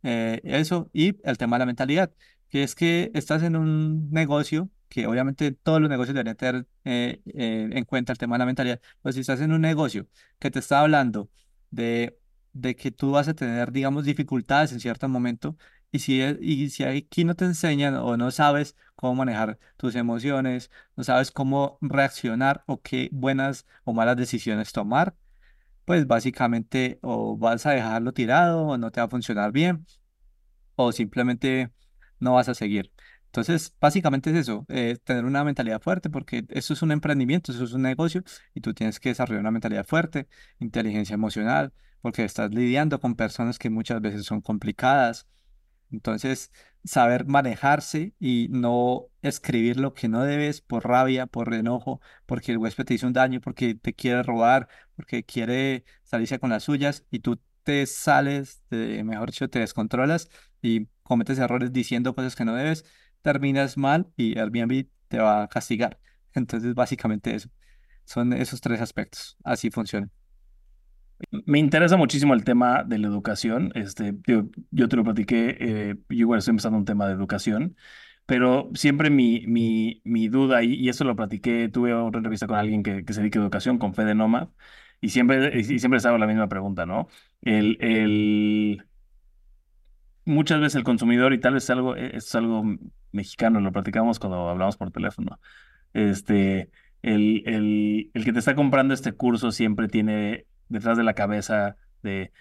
Eh, 0.03 0.41
eso 0.43 0.89
y 0.93 1.17
el 1.23 1.37
tema 1.39 1.55
de 1.55 1.59
la 1.61 1.65
mentalidad, 1.65 2.11
que 2.55 2.63
es 2.63 2.73
que 2.73 3.11
estás 3.13 3.43
en 3.43 3.57
un 3.57 4.09
negocio, 4.11 4.69
que 4.87 5.07
obviamente 5.07 5.51
todos 5.51 5.81
los 5.81 5.89
negocios 5.89 6.15
deberían 6.15 6.37
tener 6.37 6.67
eh, 6.85 7.21
eh, 7.25 7.67
en 7.69 7.83
cuenta 7.83 8.13
el 8.13 8.17
tema 8.17 8.35
de 8.35 8.39
la 8.39 8.45
mentalidad, 8.45 8.79
pero 9.01 9.11
si 9.11 9.19
estás 9.19 9.41
en 9.41 9.51
un 9.51 9.59
negocio 9.59 10.07
que 10.39 10.49
te 10.51 10.59
está 10.59 10.79
hablando 10.79 11.29
de, 11.69 12.17
de 12.53 12.77
que 12.77 12.91
tú 12.91 13.11
vas 13.11 13.27
a 13.27 13.33
tener, 13.33 13.73
digamos, 13.73 14.05
dificultades 14.05 14.71
en 14.71 14.79
cierto 14.79 15.09
momento, 15.09 15.57
y 15.91 15.99
si, 15.99 16.21
y 16.21 16.69
si 16.69 16.85
aquí 16.85 17.25
no 17.25 17.35
te 17.35 17.43
enseñan 17.43 17.95
o 17.95 18.15
no 18.15 18.31
sabes 18.31 18.77
cómo 18.95 19.15
manejar 19.15 19.59
tus 19.75 19.95
emociones, 19.95 20.71
no 20.95 21.03
sabes 21.03 21.31
cómo 21.31 21.77
reaccionar 21.81 22.63
o 22.67 22.81
qué 22.81 23.09
buenas 23.11 23.65
o 23.83 23.91
malas 23.91 24.15
decisiones 24.15 24.71
tomar, 24.71 25.13
pues 25.83 26.07
básicamente 26.07 26.99
o 27.01 27.35
vas 27.35 27.65
a 27.65 27.71
dejarlo 27.71 28.13
tirado 28.13 28.61
o 28.65 28.77
no 28.77 28.91
te 28.91 29.01
va 29.01 29.07
a 29.07 29.09
funcionar 29.09 29.51
bien 29.51 29.85
o 30.75 30.93
simplemente 30.93 31.71
no 32.19 32.33
vas 32.33 32.49
a 32.49 32.55
seguir. 32.55 32.91
Entonces, 33.25 33.75
básicamente 33.81 34.29
es 34.31 34.37
eso, 34.37 34.65
eh, 34.69 34.97
tener 35.03 35.25
una 35.25 35.43
mentalidad 35.43 35.81
fuerte, 35.81 36.09
porque 36.09 36.45
eso 36.49 36.73
es 36.73 36.81
un 36.81 36.91
emprendimiento, 36.91 37.51
eso 37.51 37.65
es 37.65 37.73
un 37.73 37.81
negocio, 37.81 38.23
y 38.53 38.61
tú 38.61 38.73
tienes 38.73 38.99
que 38.99 39.09
desarrollar 39.09 39.41
una 39.41 39.51
mentalidad 39.51 39.85
fuerte, 39.85 40.27
inteligencia 40.59 41.15
emocional, 41.15 41.73
porque 42.01 42.23
estás 42.23 42.51
lidiando 42.53 42.99
con 43.01 43.15
personas 43.15 43.59
que 43.59 43.69
muchas 43.69 43.99
veces 44.01 44.25
son 44.25 44.41
complicadas, 44.41 45.27
entonces, 45.91 46.51
saber 46.83 47.25
manejarse 47.25 48.13
y 48.19 48.47
no 48.51 49.07
escribir 49.21 49.77
lo 49.79 49.93
que 49.93 50.07
no 50.07 50.23
debes 50.23 50.61
por 50.61 50.87
rabia, 50.87 51.25
por 51.27 51.53
enojo, 51.53 52.01
porque 52.25 52.51
el 52.51 52.57
huésped 52.57 52.85
te 52.85 52.93
hizo 52.95 53.07
un 53.07 53.13
daño, 53.13 53.41
porque 53.41 53.75
te 53.75 53.93
quiere 53.93 54.23
robar, 54.23 54.67
porque 54.95 55.23
quiere 55.23 55.85
salirse 56.03 56.39
con 56.39 56.49
las 56.51 56.63
suyas 56.63 57.05
y 57.11 57.19
tú 57.19 57.39
te 57.63 57.85
sales, 57.87 58.61
de, 58.69 59.03
mejor 59.03 59.31
dicho, 59.31 59.49
te 59.49 59.59
descontrolas 59.59 60.29
y 60.61 60.87
cometes 61.05 61.39
errores 61.39 61.71
diciendo 61.73 62.15
cosas 62.15 62.35
que 62.35 62.45
no 62.45 62.55
debes, 62.55 62.85
terminas 63.21 63.77
mal 63.77 64.07
y 64.17 64.37
Airbnb 64.39 64.87
te 65.07 65.19
va 65.19 65.43
a 65.43 65.47
castigar. 65.47 65.99
Entonces, 66.33 66.73
básicamente 66.75 67.35
eso. 67.35 67.49
Son 68.05 68.33
esos 68.33 68.61
tres 68.61 68.81
aspectos. 68.81 69.37
Así 69.43 69.71
funciona. 69.71 70.09
Me 71.31 71.59
interesa 71.59 71.97
muchísimo 71.97 72.33
el 72.33 72.43
tema 72.43 72.83
de 72.83 72.99
la 72.99 73.07
educación. 73.07 73.71
Este, 73.75 74.15
yo, 74.27 74.45
yo 74.71 74.89
te 74.89 74.95
lo 74.97 75.03
platiqué, 75.03 75.57
eh, 75.59 75.95
yo 76.09 76.15
igual 76.17 76.39
estoy 76.39 76.51
empezando 76.51 76.77
un 76.77 76.85
tema 76.85 77.07
de 77.07 77.13
educación, 77.13 77.77
pero 78.25 78.69
siempre 78.73 79.09
mi, 79.09 79.45
mi, 79.47 80.01
mi 80.03 80.27
duda, 80.27 80.63
y, 80.63 80.73
y 80.73 80.89
esto 80.89 81.03
lo 81.05 81.15
platiqué, 81.15 81.69
tuve 81.69 81.93
otra 81.93 82.19
entrevista 82.19 82.47
con 82.47 82.57
alguien 82.57 82.83
que, 82.83 83.05
que 83.05 83.13
se 83.13 83.21
dedica 83.21 83.39
a 83.39 83.43
educación, 83.43 83.77
con 83.77 83.93
Fede 83.93 84.13
Noma, 84.15 84.51
y 85.01 85.09
siempre, 85.09 85.57
y 85.59 85.63
siempre 85.63 85.97
les 85.97 86.05
hago 86.05 86.17
la 86.17 86.27
misma 86.27 86.49
pregunta, 86.49 86.85
¿no? 86.85 87.07
El, 87.41 87.77
el, 87.81 88.85
muchas 90.25 90.59
veces 90.59 90.75
el 90.75 90.83
consumidor, 90.83 91.33
y 91.33 91.39
tal 91.39 91.53
vez 91.53 91.63
es 91.63 91.69
algo, 91.69 91.95
es 91.95 92.35
algo 92.35 92.63
mexicano, 93.11 93.59
lo 93.61 93.71
platicamos 93.71 94.19
cuando 94.19 94.49
hablamos 94.49 94.77
por 94.77 94.91
teléfono, 94.91 95.39
este, 95.93 96.69
el, 97.01 97.43
el, 97.45 98.11
el 98.13 98.25
que 98.25 98.33
te 98.33 98.39
está 98.39 98.55
comprando 98.55 98.93
este 98.93 99.13
curso 99.13 99.51
siempre 99.51 99.87
tiene 99.87 100.45
detrás 100.69 100.97
de 100.97 101.03
la 101.03 101.13
cabeza 101.13 101.77
de 102.03 102.31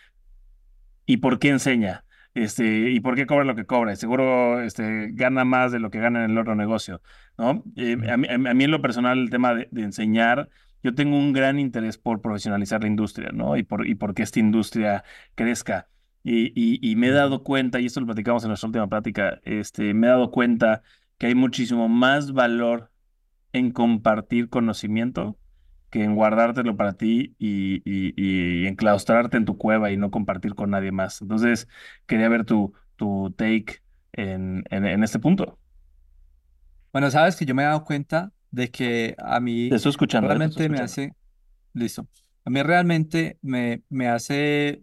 ¿y 1.07 1.19
por 1.19 1.39
qué 1.39 1.51
enseña? 1.51 2.05
Este, 2.35 2.91
¿y 2.91 3.01
por 3.01 3.15
qué 3.15 3.27
cobra 3.27 3.45
lo 3.45 3.55
que 3.55 3.65
cobra? 3.65 3.95
Seguro 3.95 4.61
este, 4.63 5.11
gana 5.13 5.45
más 5.45 5.71
de 5.71 5.79
lo 5.79 5.91
que 5.91 6.01
gana 6.01 6.25
en 6.25 6.33
el 6.33 6.39
otro 6.39 6.57
negocio, 6.57 7.01
¿no? 7.39 7.63
Eh, 7.77 7.97
a, 8.11 8.17
mí, 8.17 8.27
a, 8.29 8.39
mí, 8.39 8.65
en 8.65 8.71
lo 8.71 8.83
personal 8.83 9.19
el 9.19 9.31
tema 9.31 9.55
de, 9.55 9.69
de, 9.71 9.83
enseñar, 9.83 10.49
yo 10.83 10.95
tengo 10.95 11.17
un 11.17 11.33
gran 11.33 11.61
interés 11.61 11.97
por 11.97 12.21
profesionalizar 12.21 12.83
la 12.83 12.89
industria, 12.89 13.31
¿no? 13.33 13.57
Y 13.57 13.63
por, 13.63 13.87
y 13.87 13.95
por 13.95 14.15
que 14.15 14.25
esta 14.25 14.41
industria 14.41 15.05
crezca. 15.37 15.89
Y, 16.27 16.47
y, 16.55 16.81
y, 16.81 16.97
me 16.97 17.09
he 17.09 17.11
dado 17.11 17.43
cuenta, 17.43 17.81
y 17.81 17.87
esto 17.87 18.01
lo 18.01 18.07
platicamos 18.07 18.43
en 18.45 18.49
nuestra 18.49 18.67
última 18.67 18.89
plática, 18.89 19.41
este, 19.45 19.93
me 19.93 20.07
he 20.07 20.11
dado 20.11 20.31
cuenta 20.31 20.83
que 21.19 21.27
hay 21.27 21.35
muchísimo 21.35 21.87
más 21.89 22.33
valor 22.33 22.91
en 23.53 23.71
compartir 23.71 24.49
conocimiento 24.49 25.37
que 25.91 26.03
en 26.03 26.17
guardártelo 26.17 26.77
para 26.77 26.95
ti 26.95 27.37
y, 27.39 27.81
y, 27.85 28.67
enclaustrarte 28.67 29.37
en 29.37 29.45
tu 29.45 29.57
cueva 29.57 29.93
y 29.93 29.97
no 29.97 30.11
compartir 30.11 30.57
con 30.57 30.71
nadie 30.71 30.91
más. 30.91 31.23
Entonces, 31.23 31.69
quería 32.07 32.29
ver 32.29 32.45
tu, 32.45 32.73
tu 32.97 33.33
take 33.37 33.81
en, 34.13 34.65
en, 34.71 35.05
este 35.05 35.21
punto. 35.21 35.57
Bueno, 36.93 37.13
sabes 37.13 37.37
que 37.37 37.45
yo 37.45 37.55
me 37.55 37.63
he 37.63 37.67
dado 37.67 37.85
cuenta 37.85 38.33
de 38.51 38.73
que 38.73 39.15
a 39.19 39.39
mí 39.39 39.69
te 39.69 39.77
estoy 39.77 39.91
escuchando, 39.91 40.27
realmente 40.27 40.69
me 40.69 40.79
hace, 40.79 41.15
listo, 41.75 42.09
a 42.45 42.51
mí 42.51 42.61
realmente 42.63 43.39
me, 43.41 43.83
me 43.89 44.09
hace 44.09 44.83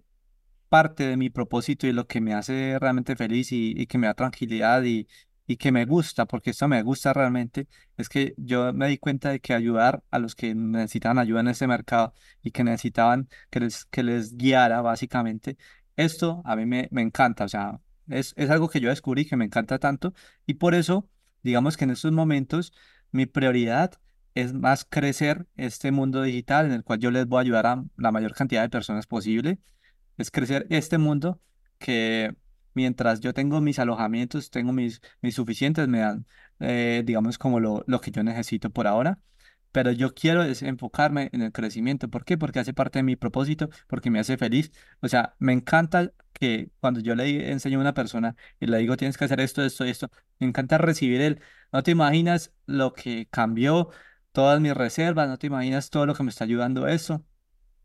parte 0.72 1.06
de 1.06 1.18
mi 1.18 1.30
propósito 1.30 1.86
y 1.86 1.92
lo 1.92 2.08
que 2.08 2.22
me 2.22 2.34
hace 2.34 2.80
realmente 2.80 3.18
feliz 3.18 3.52
y, 3.52 3.86
que 3.88 3.98
me 3.98 4.08
da 4.08 4.14
tranquilidad 4.14 4.84
y, 4.84 5.06
y 5.46 5.58
que 5.58 5.70
me 5.74 5.84
gusta, 5.84 6.26
porque 6.28 6.52
esto 6.52 6.70
me 6.70 6.82
gusta 6.82 7.12
realmente, 7.12 7.68
es 7.98 8.08
que 8.08 8.34
yo 8.38 8.72
me 8.72 8.88
di 8.88 8.98
cuenta 8.98 9.32
de 9.32 9.42
que 9.42 9.54
ayudar 9.54 10.02
a 10.12 10.18
los 10.20 10.34
que 10.34 10.56
necesitaban 10.56 11.20
ayuda 11.20 11.42
en 11.42 11.50
ese 11.50 11.68
mercado 11.68 12.14
y 12.42 12.52
que 12.52 12.64
necesitaban 12.64 13.28
que 13.50 13.60
les, 13.60 13.84
que 13.86 14.02
les 14.04 14.38
guiara 14.38 14.82
básicamente, 14.82 15.58
esto 15.98 16.42
a 16.46 16.56
mí 16.56 16.66
me, 16.66 16.88
me 16.92 17.02
encanta, 17.02 17.44
o 17.44 17.50
sea, 17.50 17.82
es, 18.08 18.34
es 18.38 18.50
algo 18.50 18.70
que 18.70 18.80
yo 18.80 18.90
descubrí 18.90 19.26
que 19.26 19.36
me 19.36 19.44
encanta 19.44 19.78
tanto 19.78 20.14
y 20.46 20.54
por 20.54 20.74
eso, 20.74 21.10
digamos 21.44 21.76
que 21.76 21.84
en 21.84 21.92
estos 21.92 22.14
momentos 22.14 22.72
mi 23.12 23.26
prioridad 23.26 24.00
es 24.36 24.54
más 24.54 24.86
crecer 24.86 25.48
este 25.58 25.92
mundo 25.92 26.22
digital 26.22 26.66
en 26.68 26.72
el 26.72 26.86
cual 26.86 27.00
yo 27.00 27.12
les 27.12 27.28
voy 27.28 27.40
a 27.40 27.42
ayudar 27.42 27.66
a 27.68 27.84
la 27.98 28.12
mayor 28.14 28.34
cantidad 28.34 28.62
de 28.62 28.70
personas 28.70 29.06
posible, 29.06 29.60
es 30.22 30.32
crecer 30.32 30.68
este 30.70 30.98
mundo 30.98 31.42
que 31.80 32.36
mientras 32.74 33.20
yo 33.22 33.34
tengo 33.34 33.62
mis 33.62 33.80
alojamientos, 33.80 34.50
tengo 34.52 34.74
mis, 34.74 35.02
mis 35.22 35.36
suficientes, 35.36 35.88
me 35.88 36.00
dan, 36.00 36.28
eh, 36.60 37.04
digamos, 37.06 37.38
como 37.38 37.60
lo, 37.60 37.84
lo 37.88 38.02
que 38.02 38.12
yo 38.12 38.24
necesito 38.24 38.70
por 38.70 38.88
ahora. 38.88 39.20
Pero 39.72 39.92
yo 39.92 40.14
quiero 40.14 40.44
enfocarme 40.44 41.30
en 41.34 41.42
el 41.42 41.52
crecimiento. 41.54 42.10
¿Por 42.10 42.26
qué? 42.26 42.38
Porque 42.38 42.60
hace 42.60 42.74
parte 42.74 43.00
de 43.00 43.04
mi 43.04 43.16
propósito, 43.16 43.70
porque 43.88 44.10
me 44.12 44.20
hace 44.20 44.38
feliz. 44.38 44.72
O 45.02 45.08
sea, 45.08 45.36
me 45.40 45.54
encanta 45.54 46.12
que 46.34 46.72
cuando 46.82 47.00
yo 47.00 47.16
le 47.16 47.52
enseño 47.52 47.78
a 47.78 47.82
una 47.82 47.94
persona 47.94 48.36
y 48.60 48.68
le 48.68 48.78
digo, 48.80 48.98
tienes 48.98 49.18
que 49.18 49.26
hacer 49.26 49.40
esto, 49.40 49.64
esto, 49.64 49.86
esto, 49.86 50.12
me 50.40 50.48
encanta 50.48 50.78
recibir 50.78 51.22
el, 51.22 51.42
no 51.72 51.84
te 51.84 51.92
imaginas 51.92 52.54
lo 52.66 52.94
que 52.94 53.28
cambió 53.32 53.90
todas 54.34 54.60
mis 54.60 54.74
reservas, 54.74 55.30
no 55.30 55.38
te 55.38 55.48
imaginas 55.48 55.90
todo 55.90 56.06
lo 56.06 56.16
que 56.16 56.24
me 56.24 56.30
está 56.32 56.44
ayudando 56.44 56.88
eso. 56.88 57.26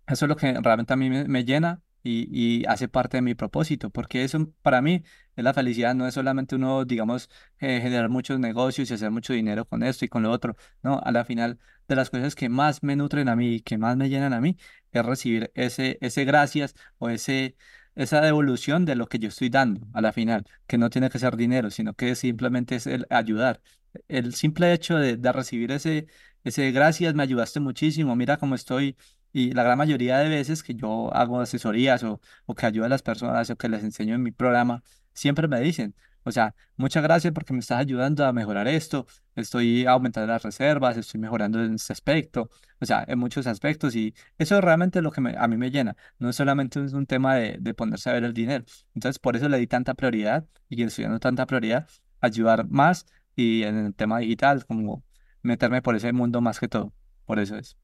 Eso 0.06 0.24
es 0.26 0.28
lo 0.28 0.36
que 0.36 0.52
realmente 0.60 0.92
a 0.92 0.96
mí 0.96 1.10
me, 1.10 1.24
me 1.26 1.44
llena 1.44 1.82
y, 2.06 2.28
y 2.30 2.64
hace 2.66 2.88
parte 2.88 3.16
de 3.18 3.22
mi 3.22 3.34
propósito, 3.34 3.90
porque 3.90 4.22
eso 4.24 4.52
para 4.62 4.80
mí 4.82 5.02
es 5.34 5.44
la 5.44 5.52
felicidad, 5.54 5.94
no 5.94 6.06
es 6.06 6.14
solamente 6.14 6.54
uno, 6.56 6.84
digamos, 6.84 7.28
eh, 7.58 7.80
generar 7.82 8.08
muchos 8.08 8.38
negocios 8.38 8.90
y 8.90 8.94
hacer 8.94 9.10
mucho 9.10 9.32
dinero 9.32 9.64
con 9.66 9.82
esto 9.82 10.04
y 10.04 10.08
con 10.08 10.22
lo 10.22 10.30
otro, 10.30 10.56
no, 10.82 11.00
a 11.02 11.10
la 11.12 11.24
final 11.24 11.58
de 11.88 11.96
las 11.96 12.10
cosas 12.10 12.34
que 12.34 12.48
más 12.48 12.82
me 12.82 12.96
nutren 12.96 13.28
a 13.28 13.36
mí 13.36 13.56
y 13.56 13.60
que 13.60 13.78
más 13.78 13.96
me 13.96 14.08
llenan 14.08 14.32
a 14.32 14.40
mí 14.40 14.56
es 14.92 15.04
recibir 15.04 15.50
ese, 15.54 15.98
ese 16.00 16.24
gracias 16.24 16.74
o 16.98 17.08
ese, 17.10 17.56
esa 17.94 18.20
devolución 18.20 18.84
de 18.84 18.96
lo 18.96 19.06
que 19.08 19.18
yo 19.18 19.28
estoy 19.28 19.50
dando 19.50 19.86
a 19.92 20.00
la 20.00 20.12
final, 20.12 20.46
que 20.66 20.78
no 20.78 20.90
tiene 20.90 21.10
que 21.10 21.18
ser 21.18 21.36
dinero, 21.36 21.70
sino 21.70 21.94
que 21.94 22.14
simplemente 22.14 22.76
es 22.76 22.86
el 22.86 23.06
ayudar. 23.10 23.60
El 24.08 24.34
simple 24.34 24.72
hecho 24.72 24.96
de, 24.96 25.16
de 25.16 25.32
recibir 25.32 25.72
ese, 25.72 26.06
ese 26.44 26.70
gracias, 26.72 27.14
me 27.14 27.22
ayudaste 27.22 27.60
muchísimo, 27.60 28.14
mira 28.16 28.36
cómo 28.38 28.54
estoy 28.54 28.96
y 29.38 29.52
la 29.52 29.62
gran 29.64 29.78
mayoría 29.78 30.18
de 30.18 30.28
veces 30.28 30.62
que 30.62 30.74
yo 30.74 31.12
hago 31.14 31.40
asesorías 31.40 32.02
o, 32.04 32.20
o 32.46 32.54
que 32.54 32.66
ayudo 32.66 32.86
a 32.86 32.88
las 32.88 33.02
personas 33.02 33.50
o 33.50 33.56
que 33.56 33.68
les 33.68 33.82
enseño 33.84 34.14
en 34.14 34.22
mi 34.22 34.32
programa, 34.32 34.82
siempre 35.12 35.48
me 35.48 35.60
dicen, 35.60 35.94
o 36.24 36.32
sea, 36.32 36.54
muchas 36.76 37.02
gracias 37.02 37.32
porque 37.32 37.52
me 37.52 37.60
estás 37.60 37.78
ayudando 37.80 38.24
a 38.24 38.32
mejorar 38.32 38.66
esto, 38.66 39.06
estoy 39.36 39.86
aumentando 39.86 40.26
las 40.32 40.42
reservas, 40.42 40.96
estoy 40.96 41.20
mejorando 41.20 41.62
en 41.64 41.74
este 41.74 41.92
aspecto, 41.92 42.50
o 42.80 42.86
sea, 42.86 43.04
en 43.06 43.18
muchos 43.18 43.46
aspectos 43.46 43.94
y 43.94 44.14
eso 44.38 44.56
es 44.58 44.64
realmente 44.64 45.02
lo 45.02 45.10
que 45.12 45.20
me- 45.20 45.36
a 45.36 45.46
mí 45.48 45.56
me 45.56 45.70
llena, 45.70 45.96
no 46.18 46.32
solamente 46.32 46.82
es 46.84 46.92
un 46.94 47.06
tema 47.06 47.34
de, 47.36 47.58
de 47.60 47.74
ponerse 47.74 48.10
a 48.10 48.14
ver 48.14 48.24
el 48.24 48.32
dinero. 48.34 48.64
Entonces, 48.94 49.18
por 49.18 49.36
eso 49.36 49.48
le 49.48 49.58
di 49.58 49.66
tanta 49.66 49.94
prioridad 49.94 50.46
y 50.68 50.82
estoy 50.82 51.04
dando 51.04 51.20
tanta 51.20 51.46
prioridad, 51.46 51.86
ayudar 52.20 52.68
más 52.68 53.06
y 53.36 53.62
en 53.64 53.76
el 53.86 53.94
tema 53.94 54.18
digital, 54.18 54.64
como 54.66 55.04
meterme 55.42 55.82
por 55.82 55.94
ese 55.96 56.12
mundo 56.12 56.40
más 56.40 56.58
que 56.58 56.68
todo, 56.68 56.92
por 57.26 57.38
eso 57.38 57.56
es. 57.56 57.76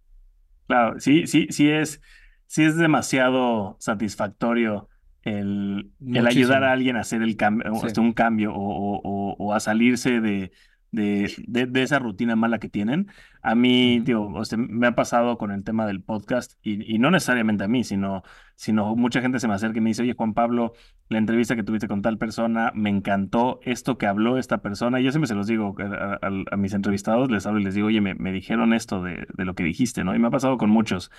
Claro, 0.67 1.01
sí, 1.01 1.27
sí, 1.27 1.47
sí 1.51 1.69
es, 1.71 2.01
sí 2.47 2.65
es 2.65 2.77
demasiado 2.77 3.77
satisfactorio 3.81 4.89
el, 5.23 5.93
el 6.07 6.27
ayudar 6.27 6.65
a 6.65 6.73
alguien 6.73 6.97
a 6.97 7.01
hacer 7.01 7.23
el 7.23 7.37
cambio, 7.37 7.73
Sí. 7.75 8.01
un 8.01 8.13
cambio 8.13 8.55
o, 8.55 8.59
o- 8.59 9.01
o- 9.05 9.37
o 9.39 9.55
a 9.55 9.61
salirse 9.61 10.21
de, 10.21 10.53
de, 10.93 11.33
de, 11.49 11.67
de 11.67 11.83
esa 11.83 11.99
rutina 11.99 12.37
mala 12.37 12.59
que 12.61 12.69
tienen. 12.69 13.09
A 13.43 13.55
mí, 13.57 14.01
tío, 14.05 14.25
o 14.29 14.45
sea, 14.45 14.59
me 14.59 14.87
ha 14.87 14.95
pasado 14.95 15.39
con 15.39 15.51
el 15.51 15.65
tema 15.65 15.87
del 15.87 16.03
podcast 16.03 16.55
y, 16.63 16.95
y 16.95 16.99
no 17.01 17.11
necesariamente 17.11 17.65
a 17.65 17.69
mí, 17.69 17.83
sino, 17.85 18.23
sino 18.55 18.95
mucha 18.97 19.21
gente 19.21 19.41
se 19.41 19.49
me 19.49 19.55
acerca 19.55 19.79
y 19.79 19.81
me 19.81 19.91
dice, 19.91 20.03
oye, 20.03 20.15
Juan 20.15 20.35
Pablo, 20.35 20.75
la 21.09 21.19
entrevista 21.19 21.57
que 21.57 21.63
tuviste 21.65 21.89
con 21.89 22.03
tal 22.03 22.19
persona, 22.19 22.73
me 22.75 22.91
encantó 22.91 23.61
esto 23.65 23.99
que 23.99 24.07
habló 24.07 24.39
esta 24.39 24.59
persona. 24.63 25.01
Y 25.01 25.05
yo 25.05 25.11
siempre 25.13 25.29
se 25.29 25.35
los 25.35 25.47
digo 25.47 25.75
a, 25.79 26.19
a- 26.23 26.31
a 26.53 26.57
mis 26.57 26.75
entrevistados, 26.75 27.31
les 27.31 27.47
hablo 27.47 27.61
y 27.61 27.65
les 27.65 27.75
digo, 27.75 27.89
oye, 27.89 28.01
me, 28.01 28.15
me 28.15 28.33
dijeron 28.33 28.73
esto 28.73 29.03
de, 29.03 29.27
de 29.35 29.45
lo 29.45 29.55
que 29.55 29.65
dijiste, 29.65 30.05
¿no? 30.05 30.15
Y 30.15 30.19
me 30.19 30.29
ha 30.29 30.31
pasado 30.31 30.59
con 30.59 30.71
muchos 30.71 31.11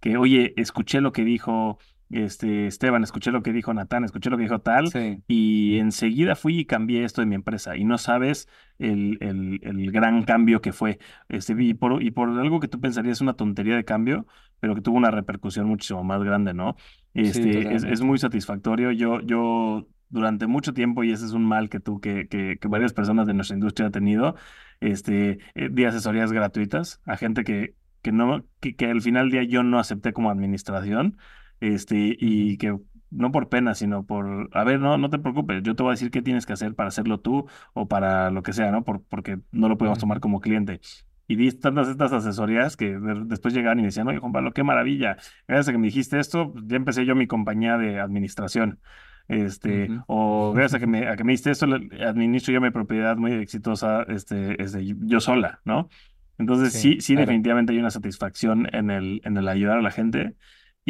que, 0.00 0.16
oye, 0.16 0.54
escuché 0.56 1.00
lo 1.00 1.12
que 1.12 1.24
dijo 1.24 1.78
este 2.10 2.66
Esteban, 2.66 3.02
escuché 3.02 3.30
lo 3.30 3.42
que 3.42 3.52
dijo 3.52 3.72
Natán, 3.74 4.04
escuché 4.04 4.30
lo 4.30 4.36
que 4.36 4.44
dijo 4.44 4.60
tal, 4.60 4.88
Sí. 4.88 5.22
y 5.28 5.78
enseguida 5.78 6.36
fui 6.36 6.60
y 6.60 6.64
cambié 6.64 7.04
esto 7.04 7.20
de 7.20 7.26
mi 7.26 7.34
empresa. 7.34 7.76
Y 7.76 7.84
no 7.84 7.98
sabes 7.98 8.48
el, 8.78 9.18
el, 9.20 9.60
el 9.62 9.90
gran 9.92 10.22
cambio 10.24 10.60
que 10.60 10.72
fue. 10.72 10.98
Este, 11.28 11.54
y 11.58 11.74
por, 11.74 12.02
y 12.02 12.10
por 12.10 12.30
algo 12.30 12.60
que 12.60 12.68
tú 12.68 12.80
pensarías 12.80 13.20
una 13.20 13.34
tontería 13.34 13.76
de 13.76 13.84
cambio, 13.84 14.26
pero 14.60 14.74
que 14.74 14.80
tuvo 14.80 14.96
una 14.96 15.10
repercusión 15.10 15.66
muchísimo 15.66 16.02
más 16.04 16.22
grande, 16.22 16.54
¿no? 16.54 16.76
Sí, 17.14 17.20
Este, 17.22 17.74
es, 17.74 18.00
muy 18.00 18.18
satisfactorio. 18.18 18.90
Yo, 18.92 19.20
yo 19.20 19.86
durante 20.08 20.46
mucho 20.46 20.72
tiempo, 20.72 21.04
y 21.04 21.12
ese 21.12 21.26
es 21.26 21.32
un 21.32 21.44
mal 21.44 21.68
que 21.68 21.80
tú, 21.80 22.00
que, 22.00 22.26
que, 22.28 22.56
que 22.58 22.68
varias 22.68 22.92
personas 22.94 23.26
de 23.26 23.34
nuestra 23.34 23.54
industria 23.56 23.86
han 23.86 23.92
tenido, 23.92 24.34
este, 24.80 25.38
eh, 25.54 25.68
di 25.70 25.84
asesorías 25.84 26.32
gratuitas 26.32 27.00
a 27.04 27.16
gente 27.16 27.44
que, 27.44 27.74
que 28.02 28.12
no, 28.12 28.44
que, 28.60 28.74
que 28.76 28.86
al 28.86 29.02
final 29.02 29.30
del 29.30 29.32
día 29.46 29.50
yo 29.50 29.62
no 29.62 29.78
acepté 29.78 30.12
como 30.12 30.30
administración, 30.30 31.18
este, 31.60 32.16
y 32.18 32.56
que 32.58 32.78
no 33.10 33.32
por 33.32 33.48
pena, 33.48 33.74
sino 33.74 34.04
por, 34.04 34.50
a 34.52 34.64
ver, 34.64 34.80
no, 34.80 34.98
no 34.98 35.08
te 35.10 35.18
preocupes, 35.18 35.62
yo 35.62 35.74
te 35.74 35.82
voy 35.82 35.90
a 35.90 35.92
decir 35.94 36.10
qué 36.10 36.20
tienes 36.22 36.44
que 36.46 36.52
hacer 36.52 36.74
para 36.74 36.88
hacerlo 36.88 37.20
tú 37.20 37.46
o 37.72 37.88
para 37.88 38.30
lo 38.30 38.42
que 38.42 38.52
sea, 38.52 38.70
¿no? 38.70 38.84
Por, 38.84 39.02
porque 39.04 39.38
no 39.50 39.68
lo 39.68 39.78
podemos 39.78 39.98
tomar 39.98 40.20
como 40.20 40.40
cliente. 40.40 40.80
Y 41.26 41.36
di 41.36 41.50
tantas 41.52 41.88
estas 41.88 42.12
asesorías 42.12 42.76
que 42.76 42.98
de- 42.98 43.24
después 43.26 43.52
llegaban 43.54 43.78
y 43.78 43.82
me 43.82 43.88
decían, 43.88 44.08
oye, 44.08 44.18
Juan 44.18 44.32
Pablo, 44.32 44.52
qué 44.52 44.62
maravilla. 44.62 45.16
Gracias 45.46 45.68
a 45.68 45.72
que 45.72 45.78
me 45.78 45.86
dijiste 45.88 46.18
esto, 46.18 46.52
pues, 46.52 46.64
ya 46.66 46.76
empecé 46.76 47.04
yo 47.06 47.14
mi 47.14 47.26
compañía 47.26 47.76
de 47.76 48.00
administración. 48.00 48.80
Este, 49.28 49.90
Ujú. 49.90 50.04
o 50.06 50.52
gracias 50.54 50.74
a 50.76 50.78
que 50.80 50.86
me, 50.86 51.06
a 51.06 51.16
que 51.16 51.24
me 51.24 51.32
diste 51.32 51.50
esto, 51.50 51.66
administro 52.06 52.54
yo 52.54 52.60
mi 52.62 52.70
propiedad 52.70 53.16
muy 53.18 53.32
exitosa, 53.32 54.04
este, 54.04 54.62
este, 54.62 54.82
yo 55.00 55.20
sola, 55.20 55.60
¿no? 55.66 55.90
Entonces, 56.38 56.72
Sí, 56.72 56.94
sí, 56.94 57.00
sí, 57.00 57.12
claro. 57.14 57.26
definitivamente 57.26 57.72
hay 57.72 57.78
una 57.78 57.90
satisfacción 57.90 58.74
en 58.74 58.90
el, 58.90 59.20
en 59.24 59.36
el 59.36 59.48
ayudar 59.48 59.78
a 59.78 59.82
la 59.82 59.90
gente. 59.90 60.34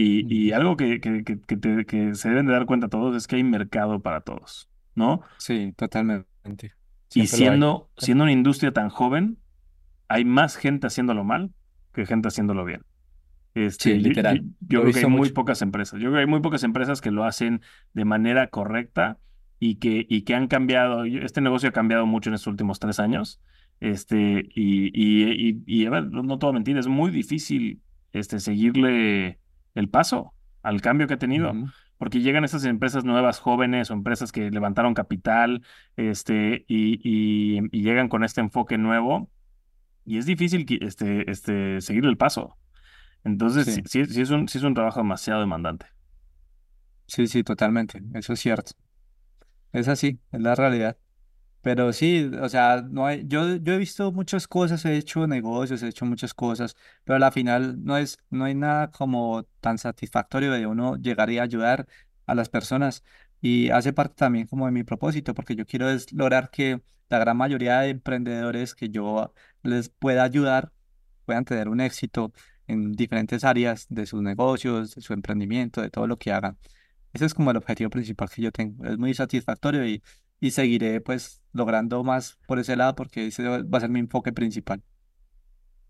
Y, 0.01 0.53
algo 0.53 0.77
que, 0.77 1.01
que, 1.01 1.25
que, 1.25 1.41
que 1.41 1.57
te- 1.57 1.85
que 1.87 2.15
se 2.15 2.29
deben 2.29 2.47
de 2.47 2.53
dar 2.53 2.67
cuenta 2.67 2.89
todos 2.89 3.17
es 3.17 3.27
que 3.27 3.37
hay 3.37 3.43
mercado 3.45 4.01
para 4.01 4.21
todos, 4.21 4.71
¿no? 4.95 5.23
Sí, 5.39 5.73
totalmente. 5.77 6.29
Y 7.15 7.27
Siempre 7.27 7.27
siendo, 7.27 7.91
siendo 7.97 8.25
una 8.25 8.33
industria 8.33 8.73
tan 8.73 8.91
joven, 8.91 9.39
hay 10.09 10.25
más 10.25 10.57
gente 10.57 10.87
haciéndolo 10.87 11.25
mal 11.25 11.53
que 11.93 12.07
gente 12.07 12.29
haciéndolo 12.29 12.65
bien. 12.65 12.83
Sí, 13.55 13.63
Este, 13.63 14.01
yo, 14.01 14.09
literal. 14.09 14.45
yo 14.61 14.81
creo 14.83 14.93
que 14.93 15.01
hay 15.01 15.07
muy 15.07 15.31
pocas 15.31 15.63
empresas. 15.63 15.95
Yo 16.01 16.07
creo 16.09 16.13
que 16.15 16.21
hay 16.21 16.27
muy 16.27 16.41
pocas 16.41 16.63
empresas 16.65 17.01
que 17.01 17.11
lo 17.11 17.25
hacen 17.25 17.63
de 17.93 18.05
manera 18.05 18.49
correcta 18.49 19.19
y 19.59 19.77
que, 19.77 20.07
y 20.09 20.23
que 20.23 20.35
han 20.35 20.49
cambiado. 20.49 21.05
Este 21.05 21.41
negocio 21.41 21.69
ha 21.71 21.73
cambiado 21.73 22.07
mucho 22.07 22.31
en 22.31 22.35
estos 22.35 22.49
últimos 22.49 22.79
tres 22.79 23.01
años. 23.01 23.41
Este, 23.81 24.49
y, 24.55 24.89
y, 24.95 25.51
y, 25.51 25.63
y, 25.67 25.87
a 25.87 25.91
ver, 25.91 26.05
no, 26.11 26.23
no 26.23 26.39
te 26.39 26.47
voy 26.47 26.53
a 26.53 26.55
mentir, 26.55 26.77
es 26.79 26.89
muy 26.89 27.11
difícil 27.11 27.83
este, 28.13 28.41
seguirle 28.41 29.41
el 29.79 29.89
paso 29.89 30.35
al 30.63 30.81
cambio 30.83 31.07
que 31.07 31.15
ha 31.15 31.19
tenido. 31.19 31.53
Porque 31.99 32.21
llegan 32.21 32.45
estas 32.45 32.65
empresas 32.65 33.05
nuevas, 33.05 33.41
jóvenes 33.41 33.91
o 33.91 33.95
empresas 33.95 34.31
que 34.33 34.51
levantaron 34.53 34.95
capital, 34.95 35.63
este, 35.97 36.65
y, 36.69 37.01
y, 37.03 37.61
y 37.73 37.83
llegan 37.83 38.09
con 38.09 38.23
este 38.23 38.41
enfoque 38.41 38.79
nuevo, 38.79 39.31
y 40.05 40.19
es 40.19 40.27
difícil 40.27 40.67
este, 40.83 41.31
este, 41.31 41.81
seguir 41.81 42.05
el 42.07 42.17
paso. 42.17 42.57
Entonces, 43.25 43.67
Sí, 43.67 43.83
sí, 43.87 44.07
sí 44.07 44.21
es 44.23 44.31
un, 44.31 44.49
sí 44.49 44.59
es 44.59 44.65
un 44.65 44.75
trabajo 44.75 45.01
demasiado 45.01 45.41
demandante. 45.41 45.87
sí, 47.07 47.27
sí, 47.27 47.43
totalmente. 47.45 48.03
Eso 48.15 48.33
es 48.33 48.41
cierto. 48.41 48.73
Es 49.73 49.89
así, 49.89 50.21
es 50.33 50.41
la 50.43 50.55
realidad. 50.55 50.99
Pero 51.69 51.93
sí, 51.93 52.31
o 52.41 52.49
sea, 52.49 52.81
no 52.81 53.05
hay, 53.07 53.25
yo, 53.27 53.57
yo 53.57 53.75
he 53.75 53.77
visto 53.79 54.11
muchas 54.11 54.49
cosas, 54.49 54.87
he 54.87 54.97
hecho 54.97 55.27
negocios, 55.27 55.83
he 55.83 55.89
hecho 55.89 56.07
muchas 56.07 56.33
cosas, 56.33 56.75
pero 57.05 57.17
a 57.17 57.19
la 57.19 57.31
final 57.31 57.85
no 57.85 57.99
es, 57.99 58.17
no 58.31 58.47
hay 58.47 58.55
nada 58.55 58.91
como 58.91 59.45
tan 59.61 59.77
satisfactorio 59.77 60.51
de 60.53 60.67
uno 60.67 60.97
llegar 60.97 61.29
y 61.29 61.39
ayudar 61.39 61.87
a 62.27 62.35
las 62.35 62.49
personas. 62.49 63.05
Y 63.43 63.69
hace 63.69 63.93
parte 63.93 64.15
también 64.17 64.47
como 64.47 64.65
de 64.65 64.73
mi 64.73 64.83
propósito, 64.83 65.35
porque 65.35 65.57
yo 65.57 65.67
quiero 65.67 65.91
es 65.91 66.11
lograr 66.15 66.49
que 66.51 66.81
la 67.11 67.19
gran 67.19 67.37
mayoría 67.37 67.81
de 67.81 67.91
emprendedores 67.91 68.75
que 68.75 68.89
yo 68.89 69.35
les 69.63 69.91
pueda 69.91 70.25
ayudar 70.25 70.73
puedan 71.27 71.45
tener 71.45 71.69
un 71.69 71.83
éxito 71.83 72.33
en 72.67 72.93
diferentes 72.93 73.45
áreas 73.45 73.87
de 73.91 74.07
sus 74.07 74.23
negocios, 74.23 74.95
de 74.95 75.03
su 75.03 75.13
emprendimiento, 75.13 75.83
de 75.83 75.91
todo 75.91 76.07
lo 76.07 76.19
que 76.19 76.33
hagan. 76.33 76.57
Ese 77.13 77.27
es 77.27 77.35
como 77.35 77.51
el 77.51 77.59
objetivo 77.59 77.91
principal 77.91 78.31
que 78.31 78.41
yo 78.43 78.53
tengo. 78.53 78.87
Es 78.87 78.97
muy 78.99 79.13
satisfactorio 79.13 79.87
y, 79.87 80.03
y 80.41 80.53
seguiré 80.53 81.01
pues 81.01 81.43
logrando 81.53 82.03
más 82.05 82.39
por 82.47 82.59
ese 82.59 82.77
lado 82.77 82.95
porque 82.95 83.27
ese 83.29 83.45
va 83.49 83.79
a 83.79 83.81
ser 83.81 83.91
mi 83.91 84.01
enfoque 84.01 84.33
principal. 84.33 84.83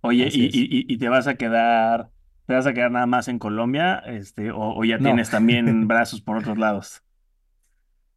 Oye, 0.01 0.29
¿y, 0.33 0.47
y, 0.47 0.93
y 0.93 0.99
te 0.99 1.09
vas 1.09 1.27
a 1.27 1.35
quedar, 1.37 2.13
te 2.47 2.55
vas 2.55 2.67
a 2.67 2.73
quedar 2.73 2.91
nada 2.93 3.07
más 3.07 3.29
en 3.29 3.39
Colombia, 3.39 3.99
este, 4.07 4.51
o, 4.53 4.59
o 4.77 4.85
ya 4.85 5.01
No, 5.07 5.19
tienes 5.19 5.29
también 5.31 5.89
brazos 5.89 6.21
por 6.23 6.37
otros 6.39 6.57
lados? 6.59 7.03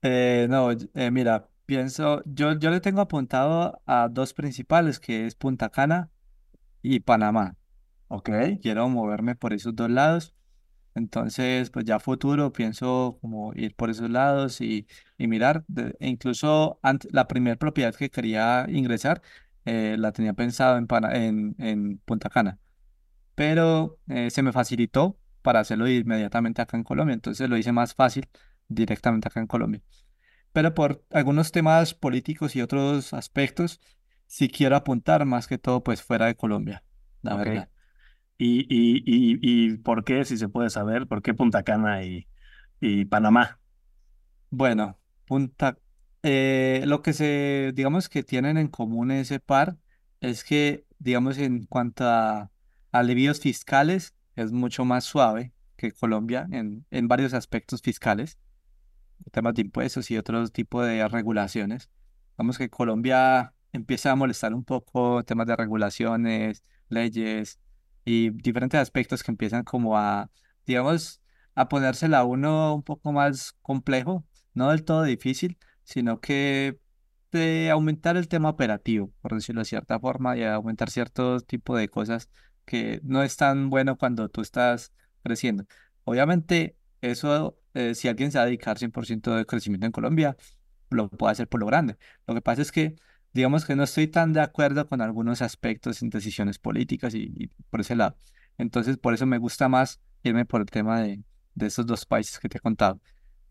eh, 0.02 0.48
no, 0.50 0.72
eh, 0.72 1.12
mira, 1.12 1.50
pienso, 1.66 2.22
yo, 2.26 2.54
yo 2.58 2.70
le 2.72 2.82
tengo 2.82 3.02
apuntado 3.02 3.82
a 3.86 4.10
dos 4.10 4.34
principales, 4.34 5.00
que 5.00 5.26
es 5.28 5.36
Punta 5.36 5.70
Cana 5.70 6.12
y 6.82 7.02
Panamá. 7.02 7.58
Ok. 8.10 8.30
Quiero 8.62 8.88
moverme 8.90 9.36
por 9.36 9.54
esos 9.54 9.76
dos 9.76 9.90
lados. 9.90 10.36
Entonces, 10.96 11.70
pues 11.70 11.86
ya 11.86 11.96
a 11.98 12.00
futuro 12.00 12.52
pienso 12.54 13.18
como 13.22 13.54
ir 13.56 13.76
por 13.76 13.90
esos 13.90 14.10
lados 14.10 14.62
y, 14.62 14.88
y 15.18 15.28
mirar. 15.28 15.64
de- 15.68 15.96
e 16.00 16.08
incluso 16.10 16.80
ant- 16.84 17.08
la 17.12 17.28
primera 17.28 17.56
propiedad 17.58 17.96
que 17.96 18.10
quería 18.10 18.66
ingresar 18.70 19.22
eh, 19.66 19.96
la 20.00 20.12
tenía 20.12 20.34
pensado 20.34 20.78
en, 20.78 20.88
Pana- 20.88 21.16
en, 21.16 21.56
en 21.60 22.00
Punta 22.00 22.30
Cana, 22.30 22.60
pero 23.36 24.00
eh, 24.10 24.30
se 24.32 24.44
me 24.44 24.52
facilitó 24.54 25.18
para 25.42 25.60
hacerlo 25.62 25.88
inmediatamente 25.90 26.62
acá 26.62 26.78
en 26.78 26.84
Colombia. 26.84 27.14
Entonces 27.14 27.50
lo 27.50 27.58
hice 27.58 27.72
más 27.72 27.96
fácil 27.96 28.30
directamente 28.68 29.28
acá 29.28 29.40
en 29.40 29.48
Colombia. 29.48 29.82
Pero 30.54 30.76
por 30.76 31.06
algunos 31.12 31.54
temas 31.54 31.96
políticos 31.96 32.56
y 32.58 32.62
otros 32.64 33.14
aspectos, 33.14 33.82
sí 34.28 34.50
quiero 34.50 34.78
apuntar 34.78 35.26
más 35.26 35.48
que 35.48 35.60
todo 35.60 35.84
pues 35.84 36.04
fuera 36.04 36.28
de 36.28 36.38
Colombia, 36.38 36.86
la 37.24 37.36
Ok. 37.36 37.46
verdad. 37.46 37.71
¿Y, 38.44 38.62
y, 38.70 39.04
y, 39.06 39.40
y 39.42 39.78
por 39.78 40.04
qué, 40.04 40.26
si 40.26 40.36
se 40.36 40.50
puede 40.50 40.72
saber, 40.72 41.06
por 41.06 41.22
qué 41.22 41.36
Punta 41.36 41.62
Cana 41.62 42.04
y, 42.04 42.28
y 42.80 43.06
Panamá? 43.06 43.60
Bueno, 44.50 44.98
Punta, 45.26 45.78
eh, 46.24 46.84
lo 46.88 47.04
que 47.04 47.14
se, 47.14 47.72
digamos 47.76 48.10
que 48.10 48.24
tienen 48.24 48.58
en 48.58 48.68
común 48.68 49.12
ese 49.12 49.40
par 49.40 49.78
es 50.22 50.44
que 50.44 50.86
digamos, 51.02 51.38
en 51.38 51.66
cuanto 51.66 52.06
a 52.08 52.52
alivios 52.92 53.40
fiscales, 53.40 54.14
es 54.36 54.52
mucho 54.52 54.86
más 54.86 55.04
suave 55.04 55.54
que 55.76 55.92
Colombia 55.92 56.48
en, 56.52 56.86
en 56.92 57.08
varios 57.08 57.34
aspectos 57.34 57.82
fiscales, 57.82 58.38
temas 59.32 59.56
de 59.56 59.64
impuestos 59.64 60.10
y 60.12 60.18
otros 60.18 60.52
tipos 60.52 60.86
de 60.86 61.08
regulaciones. 61.08 61.90
Vamos 62.38 62.58
que 62.58 62.70
Colombia 62.70 63.54
empieza 63.72 64.12
a 64.12 64.16
molestar 64.16 64.54
un 64.54 64.64
poco 64.64 65.24
temas 65.24 65.48
de 65.48 65.56
regulaciones, 65.56 66.64
leyes 66.90 67.60
y 68.06 68.32
diferentes 68.32 68.80
aspectos 68.80 69.24
que 69.24 69.32
empiezan 69.32 69.64
como 69.64 69.98
a, 69.98 70.30
digamos, 70.66 71.22
a 71.56 71.70
ponérsela 71.70 72.20
a 72.20 72.24
uno 72.26 72.76
un 72.76 72.84
poco 72.84 73.12
más 73.12 73.54
complejo, 73.62 74.26
no 74.54 74.70
del 74.70 74.84
todo 74.84 75.04
difícil, 75.04 75.58
sino 75.84 76.20
que 76.20 76.80
de 77.32 77.70
aumentar 77.72 78.18
el 78.18 78.28
tema 78.28 78.50
operativo, 78.50 79.12
por 79.22 79.34
decirlo 79.34 79.62
de 79.62 79.66
cierta 79.66 80.00
forma, 80.00 80.38
y 80.38 80.44
aumentar 80.44 80.90
cierto 80.90 81.40
tipo 81.42 81.76
de 81.76 81.90
cosas 81.90 82.30
que 82.66 83.00
no 83.04 83.24
es 83.24 83.38
tan 83.38 83.70
bueno 83.70 83.98
cuando 83.98 84.30
tú 84.30 84.42
estás 84.42 84.94
creciendo. 85.24 85.66
Obviamente, 86.04 86.78
eso, 87.02 87.58
eh, 87.74 87.96
si 87.96 88.08
alguien 88.08 88.32
se 88.32 88.38
va 88.38 88.44
a 88.44 88.48
dedicar 88.48 88.78
100% 88.78 89.36
de 89.36 89.46
crecimiento 89.46 89.86
en 89.86 89.92
Colombia, 89.92 90.38
lo 90.90 91.10
puede 91.10 91.32
hacer 91.32 91.48
por 91.48 91.60
lo 91.62 91.66
grande. 91.68 91.98
Lo 92.28 92.36
que 92.36 92.42
pasa 92.42 92.62
es 92.62 92.72
que, 92.72 92.96
digamos 93.34 93.66
que 93.66 93.76
no 93.76 93.84
estoy 93.84 94.08
tan 94.08 94.34
de 94.34 94.42
acuerdo 94.42 94.88
con 94.88 95.02
algunos 95.02 95.42
aspectos 95.42 96.02
en 96.02 96.10
decisiones 96.10 96.60
políticas 96.60 97.14
y, 97.16 97.32
y 97.38 97.48
por 97.70 97.82
ese 97.82 97.96
lado. 97.96 98.16
Entonces, 98.58 98.98
por 98.98 99.14
eso 99.14 99.26
me 99.26 99.38
gusta 99.38 99.70
más 99.70 100.02
irme 100.24 100.46
por 100.46 100.62
el 100.62 100.68
tema 100.68 101.02
de, 101.02 101.24
de 101.56 101.66
esos 101.68 101.86
dos 101.86 102.06
países 102.06 102.40
que 102.40 102.50
te 102.50 102.58
he 102.58 102.62
contado. 102.62 103.02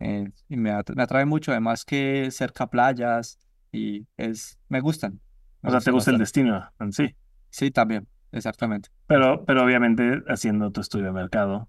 Eh, 0.00 0.30
y 0.48 0.56
me, 0.56 0.72
me 0.96 1.02
atrae 1.02 1.24
mucho, 1.26 1.50
además 1.52 1.84
que 1.84 2.30
cerca 2.30 2.68
playas 2.68 3.38
y 3.72 4.06
es, 4.16 4.58
me 4.68 4.80
gustan. 4.80 5.20
Me 5.62 5.68
O 5.68 5.70
sea, 5.70 5.80
te 5.80 5.90
gustan 5.90 5.94
gusta 5.94 6.10
el 6.10 6.18
bastante. 6.18 6.24
destino 6.24 6.72
en 6.80 6.92
sí. 6.92 7.14
Sí, 7.50 7.70
también, 7.70 8.08
exactamente. 8.32 8.90
Pero, 9.06 9.44
pero 9.44 9.64
obviamente 9.64 10.22
haciendo 10.28 10.70
tu 10.70 10.80
estudio 10.80 11.06
de 11.06 11.12
mercado 11.12 11.68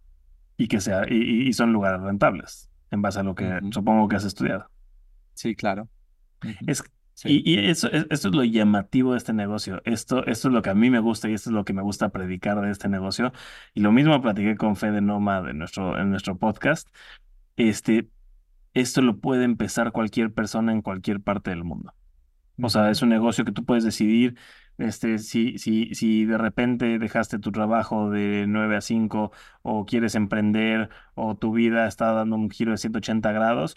y 0.57 0.67
que 0.67 0.81
sea, 0.81 1.03
y, 1.09 1.47
y- 1.49 1.53
son 1.53 1.73
lugares 1.73 2.01
rentables, 2.01 2.69
en 2.91 3.01
base 3.01 3.19
a 3.19 3.23
lo 3.23 3.35
que 3.35 3.61
Ujú. 3.61 3.71
supongo 3.71 4.07
que 4.07 4.17
has 4.17 4.25
estudiado. 4.25 4.69
Sí, 5.33 5.55
claro. 5.55 5.89
Ujú. 6.43 6.65
Es, 6.67 6.83
Sí. 7.21 7.43
y 7.45 7.53
y 7.53 7.69
eso, 7.69 7.87
es- 7.91 8.07
esto 8.09 8.29
es 8.29 8.35
lo 8.35 8.43
llamativo 8.43 9.11
de 9.11 9.19
este 9.19 9.31
negocio. 9.33 9.81
Esto, 9.85 10.25
esto 10.25 10.47
es 10.47 10.53
lo 10.53 10.61
que 10.63 10.71
a 10.71 10.73
mí 10.75 10.89
me 10.89 10.99
gusta 10.99 11.29
y 11.29 11.33
esto 11.33 11.51
es 11.51 11.53
lo 11.53 11.63
que 11.65 11.73
me 11.73 11.83
gusta 11.83 12.09
predicar 12.09 12.59
de 12.61 12.71
este 12.71 12.89
negocio. 12.89 13.31
Y 13.75 13.81
lo 13.81 13.91
mismo 13.91 14.19
platiqué 14.21 14.55
con 14.57 14.75
Fede 14.75 15.01
Noma 15.01 15.41
de 15.43 15.53
nuestro, 15.53 15.99
en 15.99 16.09
nuestro 16.09 16.37
podcast. 16.37 16.87
Este, 17.57 18.09
esto 18.73 19.01
lo 19.01 19.19
puede 19.19 19.43
empezar 19.45 19.91
cualquier 19.91 20.33
persona 20.33 20.71
en 20.71 20.81
cualquier 20.81 21.21
parte 21.21 21.51
del 21.51 21.63
mundo. 21.63 21.93
O 22.61 22.69
sea, 22.69 22.89
es 22.91 23.01
un 23.03 23.09
negocio 23.09 23.45
que 23.45 23.51
tú 23.51 23.65
puedes 23.65 23.83
decidir, 23.83 24.35
este, 24.77 25.17
si, 25.19 25.57
si, 25.59 25.93
si 25.95 26.25
de 26.25 26.37
repente 26.39 26.97
dejaste 26.99 27.39
tu 27.39 27.51
trabajo 27.51 28.09
de 28.09 28.45
9 28.47 28.77
a 28.77 28.81
5 28.81 29.31
o 29.61 29.85
quieres 29.85 30.15
emprender 30.15 30.89
o 31.15 31.35
tu 31.35 31.53
vida 31.53 31.87
está 31.87 32.11
dando 32.13 32.35
un 32.35 32.49
giro 32.49 32.71
de 32.71 32.77
180 32.77 33.31
grados, 33.31 33.75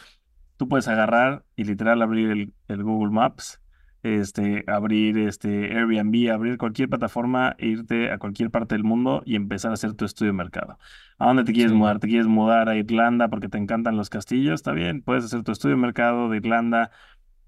tú 0.57 0.69
puedes 0.69 0.89
agarrar 0.89 1.45
y 1.57 1.65
literal 1.65 2.03
abrir 2.03 2.31
el, 2.31 2.55
el 2.69 2.83
Google 2.83 3.13
Maps, 3.13 3.61
este, 4.03 4.65
abrir 4.67 5.17
este 5.19 5.75
Airbnb, 5.77 6.31
abrir 6.31 6.59
cualquier 6.59 6.89
plataforma, 6.91 7.55
e 7.59 7.69
irte 7.69 8.11
a 8.11 8.19
cualquier 8.19 8.51
parte 8.51 8.75
del 8.75 8.85
mundo 8.85 9.23
y 9.25 9.35
empezar 9.37 9.71
a 9.71 9.75
hacer 9.75 9.95
tu 9.95 10.05
estudio 10.05 10.33
de 10.33 10.37
mercado. 10.37 10.79
¿A 11.19 11.27
dónde 11.27 11.45
te 11.45 11.53
quieres 11.53 11.73
Sí. 11.73 11.79
mudar? 11.79 12.01
¿Te 12.01 12.09
quieres 12.09 12.27
mudar 12.27 12.69
a 12.69 12.77
Irlanda 12.77 13.29
porque 13.29 13.49
te 13.49 13.57
encantan 13.59 13.97
los 13.97 14.11
castillos? 14.11 14.55
Está 14.55 14.73
bien, 14.73 15.01
puedes 15.03 15.25
hacer 15.25 15.43
tu 15.43 15.53
estudio 15.53 15.77
de 15.77 15.81
mercado 15.83 16.29
de 16.29 16.37
Irlanda 16.37 16.91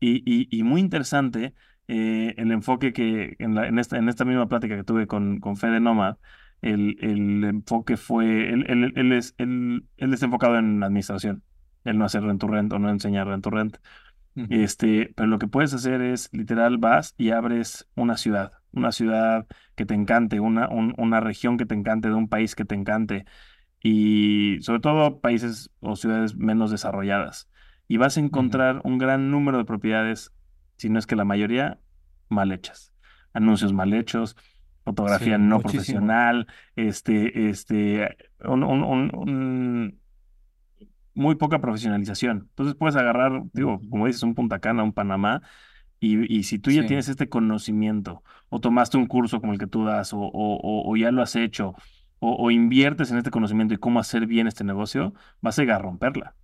y, 0.00 0.22
y, 0.30 0.48
y 0.50 0.62
muy 0.62 0.80
interesante 0.80 1.54
eh, 1.88 2.34
el 2.38 2.50
enfoque 2.52 2.92
que 2.92 3.36
en, 3.38 3.54
la- 3.54 3.66
en, 3.68 3.78
esta, 3.78 3.98
en 3.98 4.08
esta 4.08 4.24
misma 4.24 4.48
plática 4.48 4.76
que 4.76 4.84
tuve 4.84 5.06
con, 5.06 5.40
con 5.40 5.56
Fede 5.56 5.78
Nomad, 5.80 6.16
el, 6.62 6.96
el 7.00 7.44
enfoque 7.44 7.96
fue, 7.98 8.50
él, 8.52 8.64
él, 8.68 8.92
él 8.96 9.12
es, 9.12 9.34
él, 9.38 9.84
él 9.98 10.12
está 10.14 10.24
enfocado 10.26 10.56
en 10.58 10.82
administración, 10.82 11.42
él 11.86 11.98
no 11.98 12.04
hace 12.04 12.20
rent 12.20 12.40
to 12.40 12.48
rent 12.48 12.72
o 12.72 12.78
no 12.78 12.90
enseñar 12.90 13.26
rent 13.28 13.44
to 13.44 13.50
rent. 13.50 13.78
Este, 14.48 15.12
pero 15.16 15.28
lo 15.28 15.38
que 15.38 15.48
puedes 15.48 15.72
hacer 15.74 16.02
es, 16.02 16.28
literal, 16.32 16.78
vas 16.78 17.14
y 17.16 17.30
abres 17.30 17.88
una 17.96 18.16
ciudad, 18.18 18.52
una 18.72 18.92
ciudad 18.92 19.46
que 19.76 19.86
te 19.86 19.94
encante, 19.94 20.40
una, 20.40 20.68
un- 20.68 20.94
una 20.98 21.20
región 21.20 21.56
que 21.56 21.66
te 21.66 21.74
encante, 21.74 22.08
de 22.08 22.14
un 22.14 22.28
país 22.28 22.54
que 22.54 22.64
te 22.66 22.74
encante 22.74 23.24
y 23.82 24.58
sobre 24.62 24.80
todo 24.80 25.20
países 25.20 25.70
o 25.80 25.96
ciudades 25.96 26.36
menos 26.36 26.70
desarrolladas. 26.70 27.48
Y 27.88 27.98
vas 27.98 28.16
a 28.16 28.20
encontrar 28.20 28.80
un 28.84 28.98
gran 28.98 29.30
número 29.30 29.58
de 29.58 29.64
propiedades, 29.64 30.32
si 30.76 30.88
no 30.90 30.98
es 30.98 31.06
que 31.06 31.16
la 31.16 31.24
mayoría, 31.24 31.78
mal 32.28 32.52
hechas. 32.52 32.92
Anuncios 33.32 33.72
mal 33.72 33.92
hechos, 33.94 34.36
fotografía 34.84 35.36
Sí, 35.36 35.42
no 35.42 35.56
muchísimo. 35.58 35.98
profesional, 36.00 36.46
este, 36.74 37.48
este, 37.48 38.16
un, 38.44 38.62
un- 38.64 38.82
un- 38.84 39.10
un- 39.14 40.00
muy 41.16 41.36
poca 41.36 41.60
profesionalización. 41.60 42.48
Entonces 42.50 42.76
puedes 42.76 42.96
agarrar, 42.96 43.42
digo, 43.54 43.80
como 43.90 44.06
dices, 44.06 44.22
un 44.24 44.34
Punta 44.36 44.60
Cana, 44.60 44.84
un 44.84 44.94
Panamá, 44.94 45.42
y, 46.00 46.32
y 46.38 46.44
si 46.44 46.58
tú 46.58 46.70
ya 46.72 46.84
Sí, 46.84 46.86
tienes 46.86 47.08
este 47.08 47.28
conocimiento, 47.28 48.22
o 48.50 48.60
tomaste 48.60 48.96
un 48.98 49.06
curso 49.06 49.40
como 49.40 49.52
el 49.52 49.58
que 49.58 49.66
tú 49.66 49.84
das, 49.86 50.12
o, 50.14 50.18
o, 50.20 50.56
o- 50.56 50.90
o 50.92 50.96
ya 50.96 51.10
lo 51.12 51.22
has 51.22 51.36
hecho, 51.36 51.74
o, 52.20 52.34
o 52.36 52.50
inviertes 52.50 53.10
en 53.10 53.18
este 53.18 53.30
conocimiento 53.30 53.74
y 53.74 53.78
cómo 53.78 54.00
hacer 54.00 54.26
bien 54.26 54.46
este 54.46 54.64
negocio, 54.64 55.14
vas 55.40 55.58
a 55.58 55.62
llegar 55.62 55.80
a 55.80 55.84
romperla. 55.84 56.36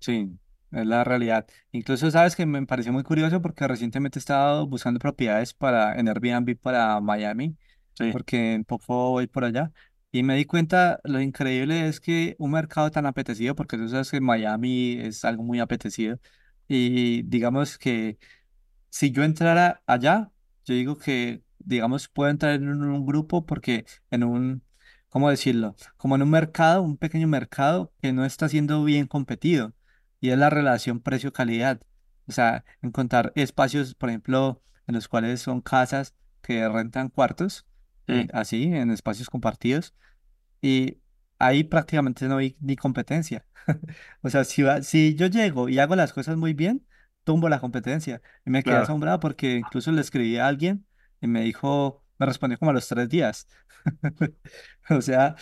sí, 0.00 0.38
es 0.72 0.86
la 0.86 1.04
realidad. 1.04 1.46
Incluso 1.72 2.10
sabes 2.10 2.36
que 2.36 2.46
me 2.46 2.64
pareció 2.66 2.92
muy 2.92 3.02
curioso 3.02 3.40
porque 3.42 3.66
recientemente 3.68 4.18
he 4.18 4.20
estado 4.20 4.66
buscando 4.66 4.98
propiedades 5.00 5.54
para 5.54 5.98
en 5.98 6.08
Airbnb 6.08 6.56
para 6.58 7.00
Miami, 7.00 7.56
Sí, 7.94 8.04
porque 8.10 8.54
en 8.54 8.64
poco 8.64 9.10
voy 9.10 9.26
por 9.26 9.44
allá. 9.44 9.72
Y 10.14 10.22
me 10.22 10.36
di 10.36 10.44
cuenta, 10.44 11.00
lo 11.02 11.20
increíble 11.20 11.88
es 11.88 11.98
que 11.98 12.36
un 12.38 12.52
mercado 12.52 12.88
tan 12.92 13.04
apetecido, 13.04 13.56
porque 13.56 13.76
tú 13.76 13.88
sabes 13.88 14.12
que 14.12 14.20
Miami 14.20 14.92
es 15.00 15.24
algo 15.24 15.42
muy 15.42 15.58
apetecido, 15.58 16.20
y 16.68 17.22
digamos 17.24 17.78
que 17.78 18.18
si 18.90 19.10
yo 19.10 19.24
entrara 19.24 19.82
allá, 19.86 20.30
yo 20.66 20.74
digo 20.74 20.98
que, 20.98 21.42
digamos, 21.58 22.08
puedo 22.08 22.30
entrar 22.30 22.54
en 22.54 22.68
un, 22.68 23.06
grupo 23.06 23.44
porque 23.44 23.86
en 24.12 24.24
un, 24.24 24.62
¿cómo 25.08 25.30
decirlo? 25.30 25.74
Como 25.96 26.14
en 26.16 26.22
un 26.22 26.30
mercado, 26.30 26.82
un 26.82 26.96
pequeño 26.96 27.26
mercado 27.26 27.92
que 28.00 28.12
no 28.12 28.24
está 28.24 28.48
siendo 28.48 28.84
bien 28.84 29.08
competido 29.08 29.74
y 30.20 30.30
es 30.30 30.38
la 30.38 30.50
relación 30.50 31.00
precio-calidad. 31.00 31.80
O 32.28 32.32
sea, 32.32 32.64
encontrar 32.82 33.32
espacios, 33.34 33.96
por 33.96 34.10
ejemplo, 34.10 34.62
en 34.86 34.94
los 34.94 35.08
cuales 35.08 35.40
son 35.42 35.60
casas 35.60 36.14
que 36.42 36.68
rentan 36.68 37.08
cuartos, 37.08 37.66
eh, 38.08 38.26
sí, 38.26 38.32
así, 38.32 38.64
en 38.64 38.90
espacios 38.90 39.30
compartidos 39.30 39.94
y 40.62 40.98
ahí 41.38 41.64
prácticamente 41.64 42.28
no 42.28 42.38
hay 42.38 42.56
ni 42.60 42.76
competencia. 42.76 43.46
O 44.22 44.30
sea, 44.30 44.44
si, 44.44 44.62
va- 44.62 44.82
si 44.82 45.14
yo 45.14 45.26
llego 45.26 45.68
y 45.68 45.78
hago 45.78 45.96
las 45.96 46.12
cosas 46.12 46.36
muy 46.36 46.54
bien, 46.54 46.86
tumbo 47.24 47.48
la 47.48 47.60
competencia. 47.60 48.22
Y 48.46 48.50
me 48.50 48.64
quedé 48.64 48.78
claro, 48.78 48.80
asombrado 48.80 49.20
porque 49.20 49.56
incluso 49.56 49.92
le 49.92 50.00
escribí 50.02 50.36
a 50.38 50.48
alguien 50.48 50.86
y 51.20 51.26
me 51.28 51.42
dijo, 51.42 52.04
me 52.18 52.26
respondió 52.26 52.58
como 52.58 52.70
a 52.72 52.74
los 52.74 52.88
tres 52.88 53.08
días. 53.08 53.48
O 54.90 55.00
sea, 55.02 55.36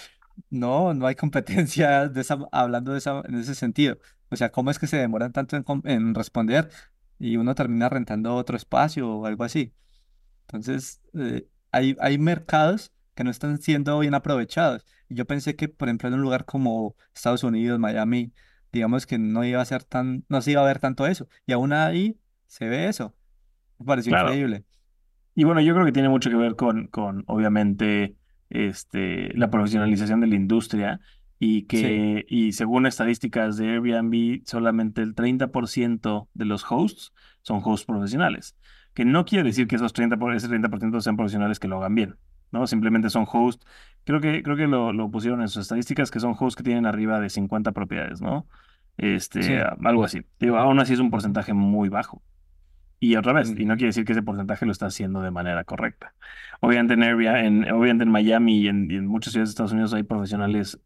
no, 0.50 0.94
no 0.94 1.06
hay 1.06 1.14
competencia 1.14 2.08
de 2.08 2.20
esa, 2.20 2.38
hablando 2.52 2.92
de 2.92 2.98
esa, 2.98 3.22
en 3.26 3.36
ese 3.36 3.54
sentido. 3.54 3.98
O 4.30 4.36
sea, 4.36 4.50
¿cómo 4.52 4.70
es 4.70 4.78
que 4.78 4.86
se 4.86 4.96
demoran 4.98 5.32
tanto 5.32 5.56
en, 5.56 5.64
en 5.84 6.14
responder 6.14 6.70
y 7.18 7.36
uno 7.36 7.54
termina 7.54 7.88
rentando 7.88 8.34
otro 8.36 8.56
espacio 8.56 9.08
o 9.10 9.26
algo 9.26 9.44
así? 9.44 9.74
Entonces, 10.48 11.02
eh, 11.14 11.48
hay, 11.72 11.96
hay 12.00 12.18
mercados 12.18 12.92
que 13.14 13.24
no 13.24 13.30
están 13.30 13.58
siendo 13.58 13.98
bien 13.98 14.14
aprovechados. 14.14 14.86
Y 15.08 15.14
yo 15.14 15.26
pensé 15.26 15.56
que, 15.56 15.68
por 15.68 15.88
ejemplo, 15.88 16.08
en 16.08 16.14
un 16.14 16.22
lugar 16.22 16.44
como 16.44 16.94
Estados 17.14 17.44
Unidos, 17.44 17.78
Miami, 17.78 18.32
digamos 18.72 19.06
que 19.06 19.18
no 19.18 19.44
iba 19.44 19.60
a 19.60 19.64
ser 19.64 19.84
tan, 19.84 20.24
no 20.28 20.40
se 20.40 20.52
iba 20.52 20.62
a 20.62 20.66
ver 20.66 20.78
tanto 20.78 21.06
eso. 21.06 21.28
Y 21.46 21.52
aún 21.52 21.72
ahí 21.72 22.18
se 22.46 22.68
ve 22.68 22.88
eso. 22.88 23.14
Me 23.78 23.86
pareció 23.86 24.10
claro. 24.10 24.28
increíble. 24.28 24.64
Y 25.34 25.44
bueno, 25.44 25.60
yo 25.60 25.74
creo 25.74 25.86
que 25.86 25.92
tiene 25.92 26.08
mucho 26.08 26.30
que 26.30 26.36
ver 26.36 26.56
con, 26.56 26.86
con 26.88 27.24
obviamente, 27.26 28.16
este, 28.50 29.32
la 29.34 29.50
profesionalización 29.50 30.20
de 30.20 30.26
la 30.26 30.36
industria 30.36 31.00
y 31.38 31.60
Sí, 31.60 31.66
que, 31.66 32.24
y 32.28 32.52
según 32.52 32.86
estadísticas 32.86 33.56
de 33.56 33.70
Airbnb, 33.70 34.42
solamente 34.44 35.02
el 35.02 35.14
30% 35.14 36.28
de 36.34 36.44
los 36.44 36.64
hosts 36.70 37.12
son 37.40 37.60
hosts 37.64 37.84
profesionales, 37.84 38.56
que 38.94 39.04
no 39.04 39.24
quiere 39.24 39.44
decir 39.44 39.66
que 39.66 39.76
esos 39.76 39.92
30 39.92 40.16
por, 40.16 40.34
ese 40.34 40.48
30% 40.48 41.00
sean 41.00 41.16
profesionales 41.16 41.58
que 41.58 41.68
lo 41.68 41.78
hagan 41.78 41.94
bien, 41.94 42.16
¿no? 42.50 42.66
Simplemente 42.66 43.10
son 43.10 43.26
hosts, 43.30 43.66
creo 44.04 44.20
que, 44.20 44.42
creo 44.42 44.56
que 44.56 44.66
lo, 44.66 44.92
lo 44.92 45.10
pusieron 45.10 45.40
en 45.42 45.48
sus 45.48 45.62
estadísticas, 45.62 46.10
que 46.10 46.20
son 46.20 46.34
hosts 46.38 46.56
que 46.56 46.62
tienen 46.62 46.86
arriba 46.86 47.20
de 47.20 47.30
50 47.30 47.72
propiedades, 47.72 48.20
¿no? 48.20 48.46
Este, 48.98 49.42
sí, 49.42 49.54
algo 49.84 50.04
así. 50.04 50.22
Digo, 50.38 50.58
aún 50.58 50.78
así 50.80 50.92
es 50.92 51.00
un 51.00 51.10
porcentaje 51.10 51.54
muy 51.54 51.88
bajo. 51.88 52.22
Y 53.00 53.16
otra 53.16 53.32
vez, 53.32 53.52
y 53.56 53.64
no 53.64 53.74
ujú, 53.74 53.78
quiere 53.78 53.88
decir 53.88 54.04
que 54.04 54.12
ese 54.12 54.22
porcentaje 54.22 54.64
lo 54.64 54.70
está 54.70 54.86
haciendo 54.86 55.22
de 55.22 55.32
manera 55.32 55.64
correcta. 55.64 56.14
Obviamente 56.60 56.94
en, 56.94 57.02
Airbnb, 57.02 57.36
en, 57.36 57.72
obviamente 57.72 58.04
en 58.04 58.10
Miami 58.10 58.60
y 58.60 58.68
en, 58.68 58.88
y 58.90 58.94
en 58.94 59.06
muchas 59.08 59.32
ciudades 59.32 59.48
de 59.48 59.52
Estados 59.52 59.72
Unidos 59.72 59.92
hay 59.92 60.04
profesionales 60.04 60.78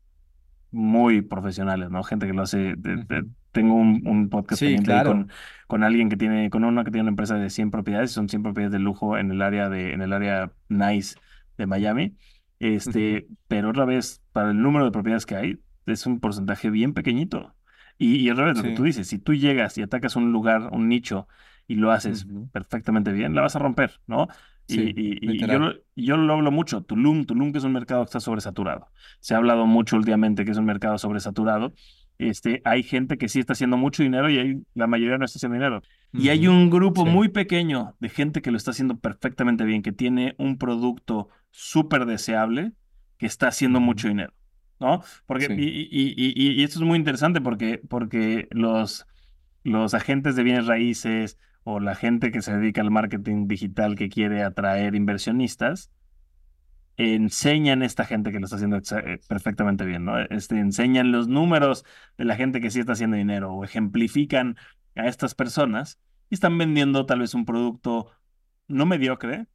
muy 0.77 1.23
profesionales, 1.23 1.91
¿no? 1.91 2.03
Gente 2.05 2.27
que 2.27 2.33
lo 2.35 2.43
hace. 2.43 2.75
de- 2.77 3.05
de- 3.05 3.27
tengo 3.53 3.75
un, 3.75 4.03
un 4.07 4.29
podcast 4.29 4.61
Sí, 4.61 4.77
claro. 4.85 5.11
con, 5.13 5.31
con 5.67 5.83
alguien 5.83 6.09
que 6.11 6.17
tiene, 6.19 6.51
con 6.51 6.65
una 6.65 6.85
que 6.85 6.91
tiene 6.91 7.03
una 7.03 7.11
empresa 7.11 7.37
de 7.37 7.49
100 7.51 7.71
propiedades, 7.71 8.11
son 8.13 8.29
100 8.29 8.43
propiedades 8.43 8.73
de 8.73 8.79
lujo 8.81 9.17
en 9.19 9.31
el 9.31 9.41
área 9.43 9.69
de, 9.71 9.93
en 9.95 10.03
el 10.03 10.13
área 10.13 10.53
nice 10.69 11.17
de 11.57 11.67
Miami. 11.67 12.17
Este, 12.59 13.29
pero 13.49 13.71
otra 13.71 13.85
vez, 13.85 14.23
para 14.33 14.51
el 14.51 14.61
número 14.63 14.85
de 14.85 14.91
propiedades 14.93 15.27
que 15.27 15.37
hay, 15.37 15.61
es 15.87 16.07
un 16.07 16.21
porcentaje 16.21 16.71
bien 16.71 16.95
pequeñito. 16.95 17.55
Y, 17.99 18.17
y 18.17 18.31
otra 18.31 18.45
vez, 18.47 18.57
lo 18.59 18.63
que 18.63 18.73
tú 18.73 18.83
dices, 18.85 19.09
si 19.09 19.19
tú 19.19 19.35
llegas 19.35 19.77
y 19.79 19.83
atacas 19.83 20.17
un 20.17 20.33
lugar, 20.33 20.69
un 20.73 20.89
nicho, 20.89 21.29
y 21.67 21.77
lo 21.77 21.91
haces 21.93 22.27
perfectamente 22.53 23.13
bien, 23.13 23.35
la 23.35 23.43
vas 23.43 23.57
a 23.57 23.59
romper, 23.59 24.01
¿no? 24.07 24.29
Y, 24.69 24.75
Sí, 24.75 24.93
y- 24.97 25.33
y 25.35 25.39
yo, 25.39 25.73
yo 25.95 26.17
lo 26.17 26.33
hablo 26.35 26.51
mucho, 26.51 26.83
Tulum, 26.83 27.25
Tulum 27.25 27.53
que 27.53 27.59
es 27.59 27.65
un 27.65 27.73
mercado 27.73 28.03
que 28.03 28.07
está 28.07 28.21
sobresaturado. 28.21 28.89
Se 29.21 29.35
ha 29.35 29.37
hablado 29.37 29.67
mucho 29.67 29.97
últimamente 29.97 30.45
que 30.45 30.51
es 30.51 30.59
un 30.59 30.65
mercado 30.65 30.99
sobresaturado. 30.99 31.73
Este, 32.19 32.63
hay 32.65 32.83
gente 32.83 33.19
que 33.19 33.29
sí 33.29 33.39
está 33.41 33.53
haciendo 33.53 33.77
mucho 33.77 34.03
dinero 34.03 34.29
y 34.31 34.39
hay, 34.39 34.63
la 34.75 34.87
mayoría 34.87 35.19
no 35.19 35.25
está 35.25 35.39
haciendo 35.39 35.55
dinero. 35.55 35.83
Y 36.13 36.31
hay 36.31 36.49
un 36.49 36.71
grupo 36.71 37.05
Sí. 37.05 37.11
muy 37.11 37.29
pequeño 37.29 37.95
de 38.01 38.09
gente 38.09 38.41
que 38.43 38.51
lo 38.51 38.57
está 38.57 38.71
haciendo 38.73 38.99
perfectamente 38.99 39.65
bien, 39.65 39.83
que 39.83 39.93
tiene 39.93 40.35
un 40.39 40.57
producto 40.59 41.29
súper 41.51 42.07
deseable, 42.07 42.73
que 43.19 43.27
está 43.27 43.49
haciendo 43.49 43.81
mucho 43.81 44.09
dinero, 44.09 44.33
¿no? 44.81 45.03
Porque, 45.27 45.45
y, 45.45 45.49
Sí. 45.57 45.89
y- 46.17 46.53
y 46.61 46.63
esto 46.65 46.79
es 46.81 46.85
muy 46.87 46.97
interesante 46.99 47.41
porque, 47.41 47.81
porque 47.89 48.49
los, 48.51 49.07
los 49.63 49.95
agentes 49.95 50.37
de 50.37 50.43
bienes 50.43 50.67
raíces 50.67 51.39
o 51.69 51.81
la 51.81 51.97
gente 51.97 52.31
que 52.31 52.43
se 52.43 52.57
dedica 52.57 52.81
al 52.81 52.93
marketing 52.93 53.49
digital 53.49 53.97
que 53.97 54.09
quiere 54.09 54.45
atraer 54.45 54.95
inversionistas, 54.95 55.91
enseñan 56.97 57.83
a 57.83 57.87
esta 57.87 58.05
gente 58.05 58.31
que 58.31 58.39
lo 58.39 58.45
está 58.45 58.55
haciendo 58.55 58.77
eh, 58.77 59.19
perfectamente 59.29 59.85
bien, 59.85 60.05
¿no? 60.05 60.17
Este, 60.21 60.61
enseñan 60.61 61.11
los 61.11 61.27
números 61.27 61.85
de 62.17 62.25
la 62.25 62.37
gente 62.37 62.61
que 62.61 62.71
sí 62.71 62.79
está 62.79 62.93
haciendo 62.93 63.17
dinero 63.17 63.53
o 63.53 63.65
ejemplifican 63.65 64.57
a 64.95 65.09
estas 65.09 65.35
personas 65.35 65.99
y 66.31 66.37
están 66.37 66.57
vendiendo 66.57 67.05
tal 67.05 67.19
vez 67.19 67.35
un 67.35 67.45
producto 67.45 68.13
no 68.69 68.87
mediocre, 68.87 69.49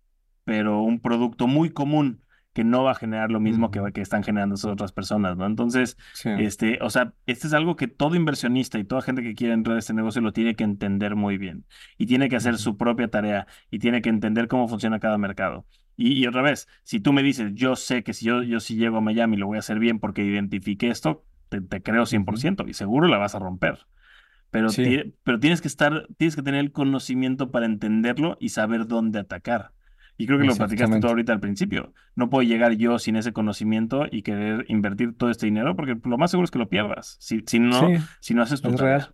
pero 0.44 0.82
un 0.82 1.00
producto 1.00 1.48
muy 1.48 1.70
común 1.70 2.26
que 2.54 2.64
no 2.64 2.84
va 2.84 2.92
a 2.92 2.96
generar 2.96 3.32
lo 3.32 3.40
mismo 3.40 3.72
que, 3.72 3.82
que 3.94 4.02
están 4.02 4.24
generando 4.24 4.56
esas 4.56 4.72
otras 4.72 4.92
personas, 4.92 5.38
¿no? 5.38 5.46
Entonces, 5.46 5.98
Sí. 6.14 6.30
este, 6.38 6.80
o 6.82 6.90
sea, 6.90 7.14
este 7.26 7.48
es 7.48 7.54
algo 7.54 7.76
que 7.78 7.88
todo 7.88 8.16
inversionista 8.16 8.78
y 8.78 8.84
toda 8.84 9.02
gente 9.02 9.24
que 9.24 9.36
quiere 9.36 9.54
entrar 9.54 9.78
a 9.78 9.80
este 9.80 9.94
negocio 9.94 10.22
lo 10.22 10.34
tiene 10.34 10.56
que 10.56 10.64
entender 10.66 11.16
muy 11.16 11.38
bien 11.38 11.66
y 11.98 12.08
tiene 12.08 12.28
que 12.28 12.36
hacer 12.36 12.58
su 12.58 12.76
propia 12.78 13.08
tarea 13.08 13.48
y 13.70 13.80
tiene 13.80 14.02
que 14.02 14.10
entender 14.10 14.48
cómo 14.50 14.68
funciona 14.68 15.00
cada 15.00 15.18
mercado. 15.18 15.66
Y, 15.96 16.14
y 16.14 16.28
otra 16.28 16.42
vez, 16.42 16.68
si 16.84 17.00
tú 17.00 17.14
me 17.14 17.24
dices, 17.24 17.52
yo 17.54 17.76
sé 17.76 18.04
que 18.04 18.14
si 18.14 18.26
yo, 18.26 18.44
yo 18.44 18.60
si 18.60 18.76
llego 18.76 18.98
a 18.98 19.02
Miami 19.02 19.38
lo 19.38 19.48
voy 19.48 19.58
a 19.58 19.60
hacer 19.60 19.80
bien 19.80 20.00
porque 20.00 20.24
identifiqué 20.24 20.90
esto, 20.90 21.24
te, 21.50 21.62
te 21.62 21.82
creo 21.82 22.04
Ujú. 22.04 22.10
100% 22.10 22.66
y 22.68 22.74
seguro 22.74 23.08
la 23.08 23.18
vas 23.18 23.34
a 23.36 23.40
romper. 23.40 23.86
Pero, 24.50 24.68
Sí. 24.70 24.84
ti- 24.84 25.14
pero 25.24 25.40
tienes 25.40 25.62
que 25.62 25.70
estar, 25.70 26.08
tienes 26.18 26.36
que 26.36 26.42
tener 26.44 26.60
el 26.60 26.74
conocimiento 26.74 27.52
para 27.52 27.66
entenderlo 27.66 28.36
y 28.42 28.50
saber 28.50 28.88
dónde 28.88 29.20
atacar. 29.20 29.72
Y 30.18 30.28
creo 30.28 30.38
que 30.38 30.46
lo 30.46 30.56
platicaste 30.56 31.00
tú 31.00 31.08
ahorita 31.08 31.34
al 31.34 31.40
principio. 31.40 31.94
No 32.16 32.30
puedo 32.30 32.44
llegar 32.44 32.74
yo 32.74 33.00
sin 33.00 33.16
ese 33.16 33.34
conocimiento 33.34 34.06
y 34.12 34.22
querer 34.22 34.66
invertir 34.68 35.18
todo 35.18 35.32
este 35.32 35.48
dinero 35.48 35.76
porque 35.76 35.98
lo 36.04 36.18
más 36.18 36.32
seguro 36.32 36.46
es 36.46 36.52
que 36.52 36.60
lo 36.60 36.70
pierdas. 36.70 37.18
Si, 37.20 37.44
si 37.48 37.60
no, 37.60 37.88
Sí, 37.88 38.04
si 38.20 38.34
no 38.34 38.44
haces 38.44 38.62
tu 38.62 38.70
es 38.70 38.80
real. 38.80 39.14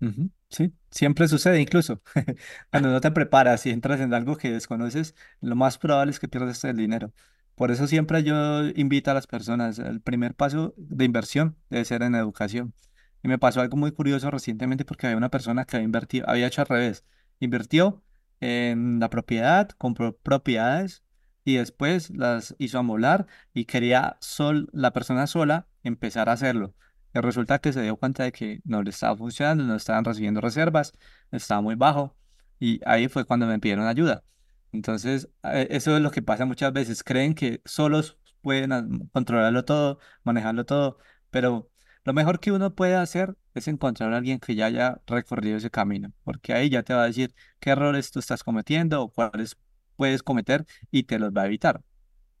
Ujú, 0.00 0.30
Sí, 0.50 0.72
siempre 0.90 1.28
sucede, 1.28 1.60
incluso 1.60 2.00
cuando 2.70 2.90
no 2.90 3.00
te 3.00 3.10
preparas 3.10 3.64
y 3.66 3.70
entras 3.70 4.00
en 4.00 4.12
algo 4.12 4.36
que 4.36 4.52
desconoces, 4.52 5.14
lo 5.40 5.56
más 5.56 5.78
probable 5.78 6.10
es 6.10 6.20
que 6.20 6.28
pierdas 6.28 6.62
el 6.64 6.76
dinero. 6.76 7.12
Por 7.54 7.70
eso 7.70 7.86
siempre 7.86 8.22
yo 8.24 8.66
invito 8.68 9.10
a 9.10 9.14
las 9.14 9.26
personas, 9.26 9.78
el 9.78 10.00
primer 10.00 10.34
paso 10.34 10.74
de 10.76 11.04
inversión 11.04 11.56
debe 11.70 11.84
ser 11.84 12.02
en 12.02 12.14
educación. 12.14 12.74
Y 13.22 13.28
me 13.28 13.38
pasó 13.38 13.60
algo 13.60 13.76
muy 13.76 13.92
curioso 13.92 14.30
recientemente 14.30 14.84
porque 14.84 15.06
había 15.06 15.16
una 15.16 15.30
persona 15.30 15.64
que 15.64 15.76
había 15.76 15.84
invertido, 15.86 16.28
había 16.28 16.46
hecho 16.46 16.60
al 16.62 16.68
revés, 16.68 17.04
invirtió 17.40 18.02
en 18.40 19.00
la 19.00 19.10
propiedad, 19.10 19.68
compró 19.70 20.16
propiedades 20.16 21.02
y 21.44 21.56
después 21.56 22.10
las 22.10 22.54
hizo 22.58 22.78
amolar 22.78 23.26
y 23.52 23.66
quería 23.66 24.16
sol, 24.20 24.68
la 24.72 24.92
persona 24.92 25.26
sola 25.26 25.68
empezar 25.82 26.28
a 26.28 26.32
hacerlo. 26.32 26.74
Y 27.14 27.20
resulta 27.20 27.60
que 27.60 27.72
se 27.72 27.82
dio 27.82 27.96
cuenta 27.96 28.24
de 28.24 28.32
que 28.32 28.60
no 28.64 28.82
le 28.82 28.90
estaba 28.90 29.16
funcionando, 29.16 29.64
no 29.64 29.76
estaban 29.76 30.04
recibiendo 30.04 30.40
reservas, 30.40 30.92
estaba 31.30 31.60
muy 31.60 31.76
bajo. 31.76 32.16
Y 32.58 32.80
ahí 32.86 33.08
fue 33.08 33.24
cuando 33.24 33.46
me 33.46 33.58
pidieron 33.58 33.86
ayuda. 33.86 34.24
Entonces, 34.72 35.28
eh, 35.44 35.68
eso 35.70 35.96
es 35.96 36.02
lo 36.02 36.10
que 36.10 36.22
pasa 36.22 36.46
muchas 36.46 36.72
veces. 36.72 37.04
Creen 37.04 37.34
que 37.34 37.60
solos 37.64 38.18
pueden 38.42 39.08
controlarlo 39.12 39.64
todo, 39.64 39.98
manejarlo 40.24 40.64
todo, 40.66 40.98
pero 41.30 41.70
lo 42.04 42.12
mejor 42.12 42.38
que 42.40 42.52
uno 42.52 42.74
puede 42.74 42.96
hacer 42.96 43.36
es 43.54 43.68
encontrar 43.68 44.12
a 44.12 44.18
alguien 44.18 44.38
que 44.38 44.54
ya 44.54 44.66
haya 44.66 45.00
recorrido 45.06 45.56
ese 45.56 45.70
camino, 45.70 46.12
porque 46.22 46.52
ahí 46.52 46.68
ya 46.68 46.82
te 46.82 46.92
va 46.94 47.02
a 47.02 47.06
decir 47.06 47.34
qué 47.60 47.70
errores 47.70 48.10
tú 48.10 48.18
estás 48.18 48.44
cometiendo 48.44 49.02
o 49.02 49.10
cuáles 49.10 49.56
puedes 49.96 50.22
cometer 50.22 50.66
y 50.90 51.04
te 51.04 51.18
los 51.18 51.30
va 51.30 51.42
a 51.42 51.46
evitar. 51.46 51.82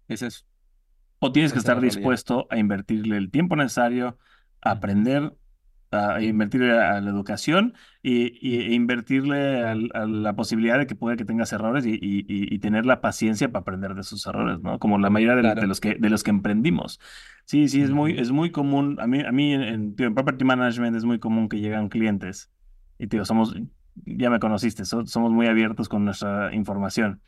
Es, 0.08 0.44
O 1.18 1.32
tienes 1.32 1.52
que 1.52 1.58
estar 1.58 1.80
dispuesto 1.80 2.46
a 2.50 2.58
invertirle 2.58 3.16
el 3.16 3.30
tiempo 3.30 3.56
necesario, 3.56 4.18
a 4.60 4.72
aprender, 4.72 5.34
a 5.94 6.22
invertirle 6.22 6.72
a 6.78 7.00
la 7.00 7.10
educación 7.10 7.74
y, 8.02 8.26
y- 8.46 8.60
e 8.72 8.74
invertirle 8.74 9.62
al- 9.62 9.90
a, 9.94 10.06
la 10.06 10.34
posibilidad 10.36 10.78
de 10.78 10.86
que 10.86 10.94
puede 10.94 11.16
que 11.16 11.24
tengas 11.24 11.52
errores 11.52 11.86
y, 11.86 11.92
y- 11.94 12.24
y- 12.28 12.58
tener 12.58 12.86
la 12.86 13.00
paciencia 13.00 13.50
para 13.52 13.60
aprender 13.62 13.94
de 13.94 14.00
esos 14.02 14.26
errores, 14.26 14.60
¿no? 14.60 14.78
Como 14.78 14.98
la 14.98 15.10
mayoría 15.10 15.36
de, 15.36 15.54
de 15.54 15.54
Claro. 15.54 15.66
los 15.66 15.80
que, 15.80 15.94
de 15.96 16.10
los 16.10 16.22
que 16.22 16.30
emprendimos. 16.30 17.00
Sí, 17.46 17.68
sí, 17.68 17.82
es 17.82 17.90
muy, 17.90 18.18
es 18.18 18.30
muy 18.30 18.50
común. 18.52 18.98
A 19.00 19.06
mí, 19.06 19.20
a 19.22 19.32
mí 19.32 19.52
en, 19.54 19.62
en, 19.62 19.94
Property 20.14 20.44
Management 20.44 20.96
es 20.96 21.04
muy 21.04 21.18
común 21.18 21.48
que 21.48 21.60
llegan 21.60 21.88
clientes 21.88 22.50
y, 22.98 23.06
tío, 23.08 23.24
somos, 23.24 23.54
ya 23.94 24.30
me 24.30 24.38
conociste, 24.40 24.84
so- 24.84 25.06
somos 25.06 25.32
muy 25.32 25.46
abiertos 25.46 25.88
con 25.88 26.04
nuestra 26.04 26.54
información. 26.54 27.22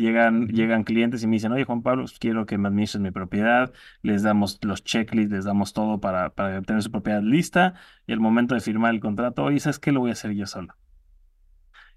Llegan, 0.00 0.48
llegan 0.48 0.84
clientes 0.84 1.22
y 1.22 1.26
me 1.26 1.34
dicen, 1.36 1.52
oye, 1.52 1.64
Juan 1.64 1.82
Pablo, 1.82 2.06
quiero 2.18 2.46
que 2.46 2.56
me 2.58 2.68
administres 2.68 3.02
mi 3.02 3.10
propiedad. 3.10 3.72
Les 4.02 4.22
damos 4.22 4.58
los 4.62 4.82
checklists, 4.82 5.32
les 5.32 5.44
damos 5.44 5.72
todo 5.74 6.00
para, 6.00 6.30
para 6.30 6.62
tener 6.62 6.82
su 6.82 6.90
propiedad 6.90 7.22
lista. 7.22 7.74
Y 8.06 8.12
al 8.12 8.20
momento 8.20 8.54
de 8.54 8.60
firmar 8.60 8.94
el 8.94 9.00
contrato, 9.00 9.44
oye, 9.44 9.60
¿sabes 9.60 9.78
qué? 9.78 9.92
Lo 9.92 10.00
voy 10.00 10.10
a 10.10 10.12
hacer 10.14 10.32
yo 10.32 10.46
solo. 10.46 10.74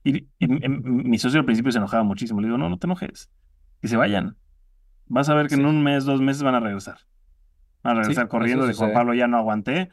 Y, 0.03 0.17
y- 0.17 0.27
y 0.39 0.69
mi 0.69 1.17
socio 1.17 1.39
al 1.39 1.45
principio 1.45 1.71
se 1.71 1.77
enojaba 1.77 2.03
muchísimo. 2.03 2.41
Le 2.41 2.47
digo, 2.47 2.57
no, 2.57 2.69
no 2.69 2.77
te 2.77 2.87
enojes. 2.87 3.29
Que 3.81 3.87
se 3.87 3.95
vayan. 3.97 4.37
Vas 5.05 5.29
a 5.29 5.33
ver 5.35 5.47
que 5.47 5.55
en 5.55 5.65
un 5.65 5.83
mes, 5.83 6.05
dos 6.05 6.21
meses 6.21 6.43
van 6.43 6.55
a 6.55 6.59
regresar. 6.59 6.97
Van 7.83 7.97
a 7.97 7.99
regresar 8.01 8.27
corriendo 8.27 8.65
de 8.65 8.73
Juan. 8.73 8.89
Pablo, 8.93 9.13
ya 9.13 9.27
no 9.27 9.37
aguanté. 9.37 9.89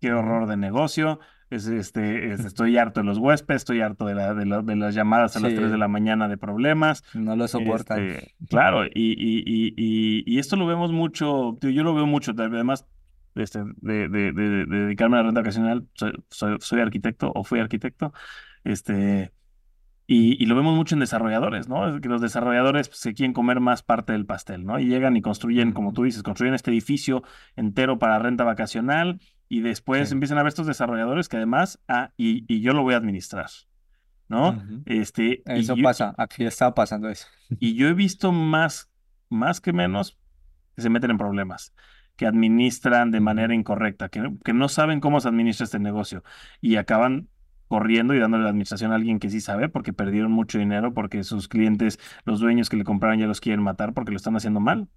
Qué 0.00 0.12
horror 0.12 0.46
de 0.46 0.56
negocio. 0.56 1.20
Es, 1.52 1.66
este, 1.66 2.32
es- 2.32 2.44
estoy 2.44 2.78
harto 2.78 3.00
de 3.00 3.06
los 3.06 3.18
huéspedes, 3.18 3.62
estoy 3.62 3.80
harto 3.80 4.06
de, 4.06 4.14
la, 4.14 4.34
de, 4.34 4.46
la- 4.46 4.62
de 4.62 4.76
las 4.76 4.94
llamadas 4.94 5.36
a 5.36 5.40
las 5.40 5.54
3 5.54 5.70
de 5.70 5.78
la 5.78 5.88
mañana 5.88 6.28
de 6.28 6.36
problemas. 6.38 7.02
no 7.14 7.36
lo 7.36 7.46
soportan. 7.46 8.00
Este, 8.00 8.34
claro, 8.48 8.86
y, 8.86 8.90
y, 8.94 9.42
y, 9.46 9.74
y, 9.76 10.24
y 10.26 10.38
esto 10.38 10.56
lo 10.56 10.66
vemos 10.66 10.92
mucho, 10.92 11.58
yo 11.60 11.82
lo 11.82 11.94
veo 11.94 12.06
mucho, 12.06 12.32
además 12.36 12.86
este, 13.34 13.60
de, 13.76 14.08
de, 14.08 14.32
de, 14.32 14.66
de 14.66 14.66
dedicarme 14.66 15.16
a 15.16 15.20
la 15.20 15.26
renta 15.26 15.40
ocasional, 15.40 15.86
soy, 15.94 16.12
soy, 16.30 16.56
soy 16.60 16.80
arquitecto 16.80 17.32
o 17.34 17.44
fui 17.44 17.60
arquitecto, 17.60 18.12
este, 18.64 19.32
y, 20.06 20.44
lo 20.46 20.54
vemos 20.56 20.76
mucho 20.76 20.94
en 20.94 21.00
desarrolladores, 21.00 21.68
¿no? 21.68 21.98
Que 22.00 22.08
los 22.08 22.20
desarrolladores 22.20 22.88
pues, 22.88 22.98
se 23.00 23.14
quieren 23.14 23.32
comer 23.32 23.60
más 23.60 23.82
parte 23.82 24.12
del 24.12 24.26
pastel, 24.26 24.64
¿no? 24.66 24.78
Y 24.78 24.86
llegan 24.86 25.16
y 25.16 25.22
construyen, 25.22 25.72
como 25.72 25.92
tú 25.94 26.02
dices, 26.02 26.22
construyen 26.22 26.54
este 26.54 26.70
edificio 26.70 27.22
entero 27.56 27.98
para 27.98 28.18
renta 28.18 28.44
vacacional 28.44 29.20
y 29.52 29.60
después 29.60 30.08
Sí. 30.08 30.14
empiezan 30.14 30.38
a 30.38 30.42
ver 30.42 30.48
estos 30.48 30.66
desarrolladores 30.66 31.28
que 31.28 31.36
además, 31.36 31.78
ah, 31.86 32.10
y, 32.16 32.44
y 32.48 32.60
yo 32.62 32.72
lo 32.72 32.82
voy 32.82 32.94
a 32.94 32.96
administrar, 32.96 33.50
¿no? 34.28 34.62
Este, 34.86 35.42
y 35.46 35.60
Eso 35.60 35.76
yo, 35.76 35.82
pasa, 35.82 36.14
aquí 36.16 36.44
está 36.44 36.72
pasando 36.74 37.08
eso. 37.10 37.26
y 37.60 37.74
yo 37.74 37.88
he 37.88 37.92
visto 37.94 38.32
más, 38.32 38.90
más 39.28 39.60
que 39.60 39.72
menos 39.74 40.18
que 40.74 40.80
se 40.80 40.88
meten 40.88 41.10
en 41.10 41.18
problemas, 41.18 41.74
que 42.16 42.26
administran 42.26 43.10
de 43.10 43.20
manera 43.20 43.54
incorrecta, 43.54 44.08
que, 44.08 44.20
no- 44.20 44.38
que 44.42 44.54
no 44.54 44.68
saben 44.68 45.00
cómo 45.00 45.20
se 45.20 45.28
administra 45.28 45.64
este 45.64 45.78
negocio 45.78 46.24
y 46.62 46.76
acaban 46.76 47.28
corriendo 47.68 48.14
y 48.14 48.18
dándole 48.18 48.44
la 48.44 48.50
administración 48.50 48.92
a 48.92 48.94
alguien 48.96 49.18
que 49.18 49.28
sí 49.30 49.40
sabe 49.40 49.68
porque 49.68 49.92
perdieron 49.92 50.32
mucho 50.32 50.58
dinero, 50.58 50.94
porque 50.94 51.24
sus 51.24 51.48
clientes, 51.48 51.98
los 52.24 52.40
dueños 52.40 52.68
que 52.70 52.76
le 52.76 52.84
compraron 52.84 53.18
ya 53.18 53.26
los 53.26 53.40
quieren 53.40 53.62
matar 53.62 53.92
porque 53.92 54.12
lo 54.12 54.16
están 54.16 54.36
haciendo 54.36 54.60
mal. 54.60 54.88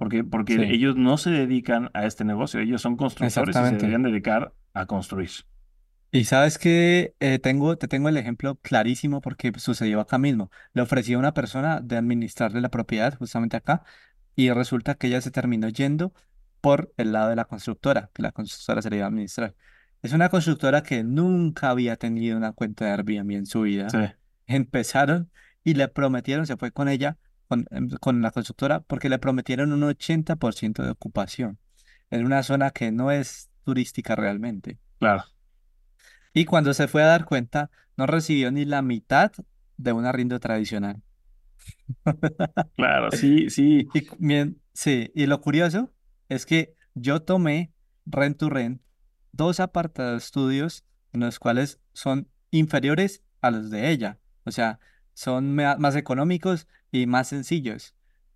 Porque, 0.00 0.24
porque 0.24 0.54
Sí, 0.54 0.62
ellos 0.62 0.96
no 0.96 1.18
se 1.18 1.28
dedican 1.28 1.90
a 1.92 2.06
este 2.06 2.24
negocio, 2.24 2.58
ellos 2.58 2.80
son 2.80 2.96
constructores 2.96 3.54
y 3.54 3.58
se 3.58 3.76
deberían 3.76 4.02
dedicar 4.02 4.54
a 4.72 4.86
construir. 4.86 5.28
Y 6.10 6.24
sabes 6.24 6.56
que 6.56 7.14
tengo, 7.42 7.76
te 7.76 7.86
tengo 7.86 8.08
el 8.08 8.16
ejemplo 8.16 8.54
clarísimo 8.62 9.20
porque 9.20 9.52
sucedió 9.58 10.00
acá 10.00 10.16
mismo. 10.16 10.50
Le 10.72 10.80
ofrecí 10.80 11.12
a 11.12 11.18
una 11.18 11.34
persona 11.34 11.82
de 11.82 11.98
administrarle 11.98 12.62
la 12.62 12.70
propiedad 12.70 13.14
justamente 13.18 13.58
acá 13.58 13.82
y 14.34 14.50
resulta 14.50 14.94
que 14.94 15.08
ella 15.08 15.20
se 15.20 15.30
terminó 15.30 15.68
yendo 15.68 16.14
por 16.62 16.94
el 16.96 17.12
lado 17.12 17.28
de 17.28 17.36
la 17.36 17.44
constructora, 17.44 18.08
que 18.14 18.22
la 18.22 18.32
constructora 18.32 18.80
se 18.80 18.88
le 18.88 18.96
iba 18.96 19.04
a 19.04 19.08
administrar. 19.08 19.54
Es 20.00 20.14
una 20.14 20.30
constructora 20.30 20.82
que 20.82 21.04
nunca 21.04 21.68
había 21.68 21.96
tenido 21.96 22.38
una 22.38 22.52
cuenta 22.52 22.86
de 22.86 22.92
Airbnb 22.92 23.32
en 23.32 23.44
su 23.44 23.60
vida. 23.60 23.90
Sí, 23.90 23.98
Empezaron 24.46 25.30
y 25.62 25.74
le 25.74 25.88
prometieron, 25.88 26.46
se 26.46 26.56
fue 26.56 26.72
con 26.72 26.88
ella, 26.88 27.18
con, 27.50 27.66
em, 27.72 27.90
con 28.00 28.22
la 28.22 28.30
constructora, 28.30 28.78
porque 28.80 29.08
le 29.08 29.18
prometieron 29.18 29.72
un 29.72 29.82
80% 29.82 30.84
de 30.84 30.90
ocupación. 30.90 31.58
en 32.12 32.24
una 32.24 32.42
zona 32.42 32.70
que 32.70 32.90
no 32.90 33.10
es 33.12 33.50
turística 33.64 34.16
realmente. 34.16 34.78
Claro. 34.98 35.22
Y 36.32 36.44
cuando 36.44 36.74
se 36.74 36.88
fue 36.88 37.04
a 37.04 37.06
dar 37.06 37.24
cuenta, 37.24 37.70
no 37.96 38.06
recibió 38.06 38.50
ni 38.50 38.64
la 38.64 38.82
mitad 38.82 39.30
de 39.76 39.92
un 39.92 40.04
arriendo 40.06 40.40
tradicional. 40.40 41.02
Claro, 42.76 43.10
sí, 43.12 43.48
sí. 43.50 43.86
Y, 43.94 44.00
mien- 44.18 44.60
sí, 44.72 45.10
y 45.14 45.26
lo 45.26 45.40
curioso 45.40 45.92
es 46.28 46.46
que 46.46 46.74
yo 46.94 47.22
tomé 47.22 47.72
Rent 48.06 48.38
to 48.38 48.48
Rent 48.50 48.82
dos 49.32 49.60
apartados 49.60 50.24
estudios 50.24 50.84
en 51.12 51.20
los 51.20 51.38
cuales 51.38 51.78
son 51.92 52.28
inferiores 52.50 53.22
a 53.40 53.50
los 53.52 53.70
de 53.70 53.90
ella. 53.90 54.18
O 54.44 54.50
sea, 54.50 54.80
son 55.14 55.54
más 55.54 55.94
económicos 55.96 56.66
y 56.92 57.06
más 57.06 57.28
sencillos. 57.28 57.94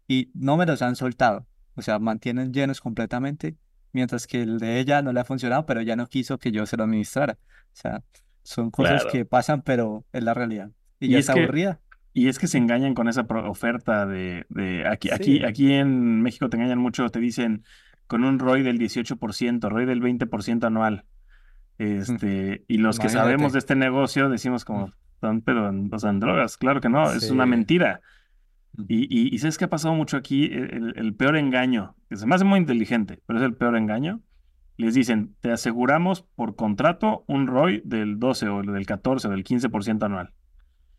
Y 0.09 0.31
no 0.35 0.57
me 0.57 0.67
los 0.67 0.83
han 0.83 0.97
soltado. 0.97 1.47
O 1.75 1.83
sea, 1.83 1.99
mantienen 1.99 2.53
llenos 2.53 2.81
completamente, 2.81 3.57
mientras 3.93 4.27
que 4.27 4.43
el 4.43 4.59
de 4.59 4.79
ella 4.81 5.03
no 5.03 5.13
le 5.13 5.21
ha 5.21 5.25
funcionado, 5.25 5.67
pero 5.67 5.81
ella 5.81 5.97
no 5.97 6.07
quiso 6.07 6.39
que 6.39 6.53
yo 6.53 6.67
se 6.67 6.77
lo 6.77 6.85
administrara. 6.85 7.39
O 7.43 7.77
sea, 7.77 8.03
son 8.43 8.71
cosas 8.71 9.03
Claro. 9.03 9.13
que 9.13 9.25
pasan, 9.25 9.63
pero 9.63 10.05
es 10.13 10.23
la 10.23 10.35
realidad. 10.35 10.71
Y 11.01 11.07
Y 11.07 11.09
ya 11.11 11.19
es 11.19 11.23
está 11.25 11.35
que, 11.35 11.43
aburrida. 11.45 11.81
y 12.13 12.29
es 12.29 12.39
que 12.39 12.47
se 12.47 12.59
engañan 12.59 12.95
con 12.95 13.09
esa 13.09 13.23
oferta 13.23 14.07
de, 14.07 14.47
de 14.51 14.87
aquí, 14.87 15.11
aquí, 15.11 15.39
Sí. 15.39 15.45
aquí 15.45 15.73
en 15.73 16.23
México 16.23 16.49
te 16.49 16.57
engañan 16.57 16.79
mucho, 16.79 17.09
te 17.09 17.19
dicen 17.19 17.65
con 18.07 18.23
un 18.23 18.39
ROI 18.39 18.63
del 18.63 18.79
18%, 18.79 19.69
ROI 19.71 19.87
del 19.87 20.01
20% 20.01 20.67
anual. 20.67 21.07
Este, 21.79 22.65
y 22.69 22.79
los 22.79 22.99
que 23.01 23.09
sabemos 23.09 23.53
de 23.53 23.59
este 23.59 23.75
negocio 23.75 24.29
decimos 24.29 24.65
como, 24.65 24.93
"Están, 25.15 25.41
pero 25.41 25.73
o 25.91 25.99
sea, 25.99 26.11
en 26.11 26.21
drogas, 26.21 26.57
claro 26.57 26.81
que 26.81 26.89
no, 26.89 27.11
es 27.11 27.31
una 27.31 27.47
mentira. 27.47 28.01
Y, 28.89 29.05
y, 29.09 29.35
y 29.35 29.39
¿sabes 29.39 29.59
qué 29.59 29.65
ha 29.67 29.71
pasado 29.71 29.95
mucho 29.95 30.17
aquí? 30.17 30.45
El, 30.47 30.95
el- 30.97 31.15
peor 31.15 31.37
engaño, 31.37 31.95
que 32.09 32.17
se 32.17 32.27
me 32.27 32.35
hace 32.35 32.45
muy 32.45 32.59
inteligente, 32.59 33.21
pero 33.27 33.39
es 33.39 33.45
el 33.45 33.55
peor 33.55 33.77
engaño. 33.77 34.21
Les 34.77 34.95
dicen, 34.95 35.37
te 35.41 35.53
aseguramos 35.53 36.23
por 36.35 36.57
contrato 36.57 37.25
un 37.29 37.47
ROI 37.47 37.83
del 37.85 38.19
12 38.19 38.49
o 38.49 38.63
del 38.63 38.87
14 38.87 39.29
o 39.29 39.31
del 39.31 39.45
15% 39.45 40.07
anual. 40.07 40.33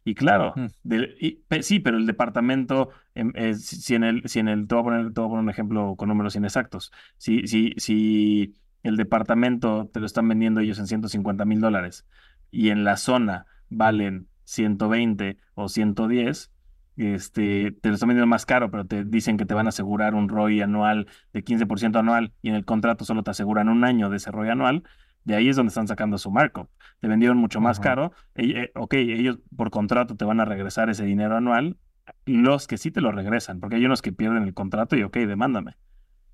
Y 0.06 0.14
claro, 0.16 0.54
Mm. 0.56 0.66
del- 0.84 1.16
y- 1.20 1.42
pe- 1.48 1.64
sí, 1.64 1.80
pero 1.80 1.98
el 1.98 2.06
departamento, 2.06 2.90
em, 3.16 3.32
eh, 3.36 3.56
si 3.56 3.76
si 3.78 3.96
en 3.96 4.04
el, 4.04 4.22
si 4.30 4.40
en 4.40 4.48
el, 4.48 4.68
te 4.68 4.76
voy 4.76 4.82
a 4.82 4.84
poner, 4.86 5.14
te 5.14 5.20
voy 5.20 5.28
a 5.28 5.30
poner 5.32 5.44
un 5.44 5.50
ejemplo 5.50 5.96
con 5.98 6.08
números 6.10 6.36
inexactos. 6.36 6.92
Si, 7.18 7.48
si, 7.48 7.74
si 7.78 8.54
el 8.84 8.98
departamento 8.98 9.90
te 9.92 10.00
lo 10.00 10.06
están 10.06 10.28
vendiendo 10.30 10.62
ellos 10.62 10.80
en 10.80 10.88
150 10.88 11.44
mil 11.44 11.60
dólares 11.60 12.06
y 12.52 12.70
en 12.70 12.84
la 12.84 12.98
zona 12.98 13.48
valen 13.70 14.28
120 14.44 15.38
o 15.56 15.68
110, 15.70 16.52
este, 16.98 17.72
te 17.72 17.90
lo 17.90 17.96
están 17.96 18.08
vendiendo 18.10 18.28
más 18.28 18.46
caro, 18.46 18.72
pero 18.72 18.86
te 18.86 19.04
dicen 19.04 19.38
que 19.38 19.46
te 19.46 19.54
van 19.54 19.66
a 19.66 19.70
asegurar 19.70 20.16
un 20.16 20.30
ROI 20.30 20.62
anual 20.62 21.08
de 21.34 21.44
15% 21.44 22.00
anual 22.00 22.34
y 22.42 22.50
en 22.50 22.56
el 22.56 22.66
contrato 22.66 23.06
solo 23.06 23.24
te 23.24 23.32
aseguran 23.32 23.70
un 23.70 23.84
año 23.84 24.10
de 24.10 24.18
ese 24.18 24.30
ROI 24.32 24.50
anual, 24.50 24.84
de 25.24 25.36
ahí 25.36 25.50
es 25.50 25.56
donde 25.56 25.70
están 25.70 25.88
sacando 25.88 26.18
su 26.18 26.32
markup. 26.32 26.70
Te 27.00 27.08
vendieron 27.08 27.38
mucho 27.38 27.60
más 27.60 27.80
caro. 27.80 28.12
eh, 28.36 28.72
ok, 28.76 28.94
ellos 28.94 29.40
por 29.56 29.72
contrato 29.72 30.16
te 30.16 30.24
van 30.26 30.40
a 30.40 30.46
regresar 30.46 30.90
ese 30.90 31.04
dinero 31.06 31.36
anual. 31.36 31.78
Los 32.26 32.68
que 32.68 32.78
sí 32.78 32.92
te 32.92 33.02
lo 33.02 33.12
regresan, 33.12 33.60
porque 33.60 33.78
hay 33.78 33.86
unos 33.86 34.02
que 34.04 34.12
pierden 34.14 34.44
el 34.44 34.54
contrato 34.54 34.96
y 34.96 35.02
ok, 35.04 35.18
demándame. 35.18 35.76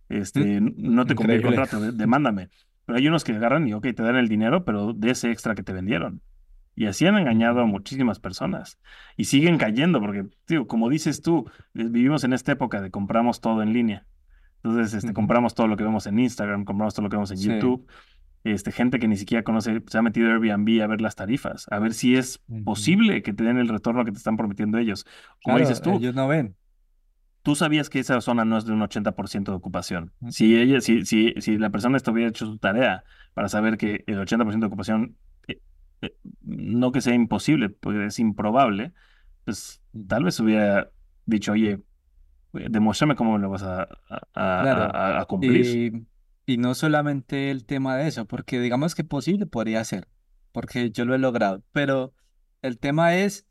Este, 0.09 0.57
n- 0.57 0.73
no 0.77 1.05
te 1.05 1.15
compré 1.15 1.35
el 1.35 1.41
contrato, 1.55 1.79
de- 1.79 1.91
demándame. 1.93 2.49
Pero 2.85 2.97
hay 2.97 3.07
unos 3.07 3.23
que 3.23 3.31
agarran 3.33 3.67
y 3.67 3.73
ok, 3.73 3.83
te 3.95 4.03
dan 4.03 4.17
el 4.17 4.27
dinero, 4.27 4.65
pero 4.65 4.93
de 4.93 5.11
ese 5.11 5.31
extra 5.31 5.55
que 5.55 5.63
te 5.63 5.71
vendieron. 5.73 6.21
Y 6.81 6.87
así 6.87 7.05
han 7.05 7.15
engañado 7.15 7.59
a 7.61 7.65
muchísimas 7.65 8.19
personas. 8.19 8.79
Y 9.15 9.25
siguen 9.25 9.59
cayendo, 9.59 9.99
porque, 9.99 10.25
tío, 10.45 10.65
como 10.65 10.89
dices 10.89 11.21
tú, 11.21 11.45
eh, 11.75 11.83
vivimos 11.87 12.23
en 12.23 12.33
esta 12.33 12.53
época 12.53 12.81
de 12.81 12.89
compramos 12.89 13.39
todo 13.39 13.61
en 13.61 13.71
línea. 13.71 14.07
Entonces, 14.63 14.95
este, 14.95 15.13
compramos 15.13 15.53
todo 15.53 15.67
lo 15.67 15.77
que 15.77 15.83
vemos 15.83 16.07
en 16.07 16.17
Instagram, 16.17 16.65
compramos 16.65 16.95
todo 16.95 17.03
lo 17.03 17.09
que 17.09 17.17
vemos 17.17 17.29
en 17.29 17.37
Sí. 17.37 17.49
YouTube. 17.49 17.85
Este, 18.43 18.71
gente 18.71 18.97
que 18.97 19.07
ni 19.07 19.15
siquiera 19.15 19.43
conoce, 19.43 19.83
se 19.85 19.97
ha 19.99 20.01
metido 20.01 20.27
a 20.29 20.33
Airbnb 20.33 20.81
a 20.81 20.87
ver 20.87 21.01
las 21.01 21.15
tarifas, 21.15 21.67
a 21.69 21.77
ver 21.77 21.93
si 21.93 22.15
es 22.15 22.41
posible 22.65 23.21
que 23.21 23.31
te 23.33 23.43
den 23.43 23.59
el 23.59 23.67
retorno 23.67 24.03
que 24.03 24.11
te 24.11 24.17
están 24.17 24.35
prometiendo 24.35 24.79
ellos. 24.79 25.03
Como 25.43 25.57
Claro, 25.57 25.69
dices 25.69 25.83
tú, 25.83 25.91
ellos 25.91 26.15
no 26.15 26.27
ven. 26.27 26.55
tú 27.43 27.53
sabías 27.53 27.91
que 27.91 27.99
esa 27.99 28.19
zona 28.21 28.43
no 28.43 28.57
es 28.57 28.65
de 28.65 28.73
un 28.73 28.81
80% 28.81 29.51
de 29.51 29.57
ocupación. 29.57 30.13
Si 30.29 30.57
ella, 30.57 30.81
si, 30.81 31.05
si, 31.05 31.35
si 31.37 31.59
la 31.59 31.69
persona 31.69 31.95
esto 31.97 32.11
hubiera 32.11 32.29
hecho 32.31 32.47
su 32.47 32.57
tarea 32.57 33.03
para 33.35 33.49
saber 33.49 33.77
que 33.77 34.03
el 34.07 34.17
80% 34.17 34.59
de 34.61 34.65
ocupación, 34.65 35.15
no 36.41 36.91
que 36.91 37.01
sea 37.01 37.13
imposible, 37.13 37.69
porque 37.69 38.05
es 38.05 38.19
improbable, 38.19 38.93
pues 39.45 39.81
tal 40.07 40.23
vez 40.23 40.39
hubiera 40.39 40.91
dicho, 41.25 41.51
oye, 41.53 41.79
demuéstrame 42.53 43.15
cómo 43.15 43.37
lo 43.37 43.49
vas 43.49 43.63
a, 43.63 43.83
a- 43.83 43.87
a- 44.33 44.61
Claro. 44.61 44.81
a- 44.95 45.21
a 45.21 45.25
cumplir. 45.25 45.65
Y, 45.65 46.53
y 46.53 46.57
no 46.57 46.73
solamente 46.75 47.51
el 47.51 47.65
tema 47.65 47.95
de 47.97 48.07
eso, 48.07 48.25
porque 48.25 48.59
digamos 48.59 48.95
que 48.95 49.03
posible 49.03 49.45
podría 49.45 49.83
ser, 49.83 50.07
porque 50.51 50.91
yo 50.91 51.05
lo 51.05 51.15
he 51.15 51.19
logrado, 51.19 51.63
pero 51.71 52.13
el 52.61 52.77
tema 52.77 53.15
es 53.15 53.47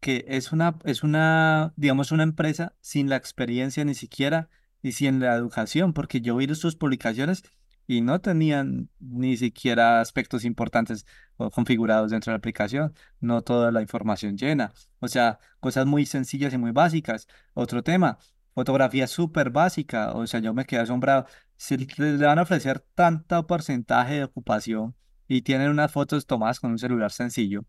que 0.00 0.24
es 0.28 0.52
una, 0.52 0.76
es 0.84 1.02
una, 1.02 1.72
digamos, 1.76 2.12
una 2.12 2.22
empresa 2.22 2.74
sin 2.80 3.08
la 3.08 3.16
experiencia 3.16 3.84
ni 3.84 3.94
siquiera 3.94 4.50
y 4.82 4.92
sin 4.92 5.18
la 5.20 5.34
educación, 5.34 5.94
porque 5.94 6.20
yo 6.20 6.36
vi 6.36 6.54
sus 6.54 6.76
publicaciones 6.76 7.42
y 7.86 8.00
no 8.00 8.20
tenían 8.20 8.88
ni 9.00 9.36
siquiera 9.36 10.00
aspectos 10.00 10.44
importantes 10.44 11.06
o 11.36 11.50
configurados 11.50 12.10
dentro 12.10 12.30
de 12.30 12.34
la 12.34 12.38
aplicación, 12.38 12.94
no 13.20 13.42
toda 13.42 13.70
la 13.72 13.82
información 13.82 14.36
llena, 14.38 14.72
o 15.00 15.08
sea, 15.08 15.38
cosas 15.60 15.86
muy 15.86 16.06
sencillas 16.06 16.52
y 16.54 16.58
muy 16.58 16.70
básicas. 16.70 17.26
Otro 17.54 17.82
tema, 17.82 18.18
fotografía 18.54 19.06
súper 19.06 19.50
básica, 19.50 20.12
o 20.12 20.26
sea, 20.26 20.40
yo 20.40 20.54
me 20.54 20.64
quedé 20.64 20.80
asombrado. 20.80 21.26
Si 21.56 21.76
le 21.76 22.16
van 22.16 22.38
a 22.38 22.42
ofrecer 22.42 22.80
tanto 22.94 23.46
porcentaje 23.46 24.14
de 24.14 24.24
ocupación 24.24 24.94
y 25.28 25.42
tienen 25.42 25.70
unas 25.70 25.92
fotos 25.92 26.26
tomadas 26.26 26.60
con 26.60 26.70
un 26.72 26.78
celular 26.78 27.10
sencillo, 27.12 27.64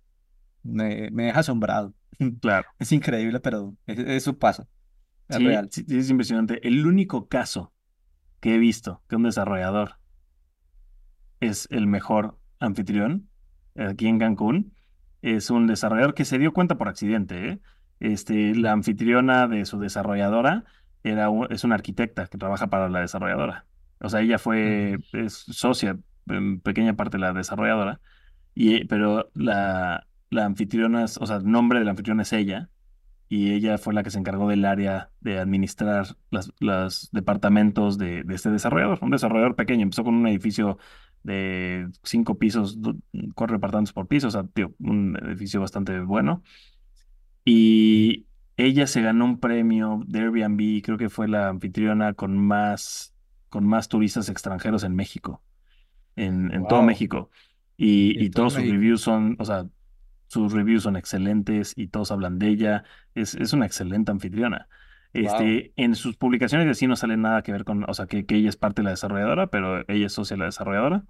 me, 0.64 1.10
me 1.12 1.26
deja 1.26 1.40
asombrado. 1.42 1.94
Claro. 2.42 2.68
Es 2.80 2.92
increíble, 2.94 3.40
pero 3.42 3.76
es- 3.88 4.00
eso 4.00 4.38
pasa, 4.40 4.68
es 5.28 5.36
Sí, 5.38 5.46
real. 5.46 5.68
sí, 5.72 5.86
es 5.90 6.10
impresionante. 6.10 6.66
El 6.68 6.86
único 6.88 7.28
caso 7.28 7.74
que 8.40 8.56
he 8.56 8.58
visto 8.58 9.02
que 9.10 9.16
un 9.18 9.24
desarrollador 9.24 9.96
es 11.46 11.68
el 11.72 11.88
mejor 11.88 12.38
anfitrión 12.60 13.30
aquí 13.76 14.08
en 14.08 14.20
Cancún 14.20 14.74
es 15.22 15.50
un 15.50 15.68
desarrollador 15.68 16.14
que 16.14 16.26
se 16.26 16.38
dio 16.38 16.54
cuenta 16.54 16.78
por 16.78 16.88
accidente, 16.88 17.50
¿eh? 17.50 17.60
Este, 18.00 18.54
la 18.56 18.72
anfitriona 18.74 19.48
de 19.48 19.66
su 19.66 19.80
desarrolladora 19.80 20.66
era 21.04 21.30
es 21.50 21.64
una 21.64 21.76
arquitecta 21.76 22.28
que 22.28 22.38
trabaja 22.38 22.68
para 22.68 22.90
la 22.90 23.00
desarrolladora. 23.00 23.66
O 24.02 24.10
sea, 24.10 24.22
ella 24.22 24.38
fue 24.38 25.00
es 25.14 25.34
socia 25.34 25.98
en 26.28 26.60
pequeña 26.60 26.96
parte 26.96 27.18
de 27.18 27.22
la 27.22 27.34
desarrolladora, 27.34 28.02
y, 28.54 28.86
pero 28.86 29.30
la, 29.34 30.08
la 30.30 30.46
anfitriona, 30.46 31.04
es- 31.06 31.18
o 31.18 31.26
sea, 31.26 31.38
el 31.38 31.50
nombre 31.50 31.80
de 31.80 31.86
la 31.86 31.92
anfitriona 31.92 32.24
es 32.24 32.34
ella, 32.34 32.70
y 33.30 33.54
ella 33.54 33.78
fue 33.78 33.94
la 33.94 34.04
que 34.04 34.12
se 34.12 34.20
encargó 34.20 34.48
del 34.50 34.66
área 34.66 35.10
de 35.22 35.40
administrar 35.40 36.06
las, 36.32 36.52
los 36.60 37.10
departamentos 37.12 37.98
de, 37.98 38.24
de 38.24 38.36
este 38.36 38.52
desarrollador. 38.52 39.00
Un 39.02 39.12
desarrollador 39.12 39.56
pequeño, 39.56 39.84
empezó 39.84 40.04
con 40.04 40.14
un 40.16 40.28
edificio 40.28 40.78
de 41.26 41.90
cinco 42.04 42.38
pisos, 42.40 42.78
cuatro 43.36 43.58
departamentos 43.58 43.94
por 43.94 44.08
piso, 44.08 44.28
o 44.28 44.32
sea, 44.32 44.44
tío, 44.48 44.74
un 44.80 45.18
edificio 45.26 45.62
bastante 45.62 46.00
bueno. 46.02 46.44
Y 47.44 48.28
ella 48.58 48.88
se 48.88 49.02
ganó 49.02 49.26
un 49.26 49.40
premio 49.40 50.02
de 50.08 50.20
Airbnb, 50.22 50.82
creo 50.84 50.98
que 50.98 51.10
fue 51.10 51.28
la 51.28 51.50
anfitriona 51.50 52.14
con 52.14 52.38
más, 52.38 53.14
con 53.50 53.66
más 53.66 53.88
turistas 53.90 54.30
extranjeros 54.30 54.84
en 54.84 54.96
México, 54.96 55.44
en, 56.16 56.54
en 56.54 56.68
todo. 56.68 56.84
México. 56.84 57.30
Y, 57.78 58.24
Y 58.24 58.26
y 58.26 58.32
todos 58.32 58.54
sus 58.56 58.66
México. 58.66 58.68
reviews 58.68 59.02
son, 59.02 59.36
o 59.40 59.46
sea, 59.46 59.68
sus 60.28 60.54
reviews 60.54 60.84
son 60.84 60.98
excelentes 60.98 61.74
y 61.78 61.88
todos 61.90 62.12
hablan 62.12 62.40
de 62.40 62.50
ella. 62.50 62.84
Es, 63.16 63.36
es 63.36 63.54
una 63.54 63.66
excelente 63.68 64.12
anfitriona. 64.12 64.68
Wow. 65.22 65.26
Este, 65.26 65.74
en 65.78 65.96
sus 65.96 66.18
publicaciones 66.18 66.68
de 66.68 66.74
sí 66.76 66.88
no 66.88 66.96
sale 66.96 67.18
nada 67.18 67.42
que 67.44 67.52
ver 67.52 67.64
con, 67.64 67.90
o 67.90 67.94
sea, 67.94 68.06
que, 68.08 68.26
que 68.26 68.36
ella 68.36 68.50
es 68.50 68.58
parte 68.58 68.82
de 68.82 68.86
la 68.86 68.92
desarrolladora, 68.92 69.48
pero 69.48 69.84
ella 69.90 70.06
es 70.08 70.14
socia 70.14 70.36
de 70.36 70.40
la 70.40 70.46
desarrolladora. 70.46 71.06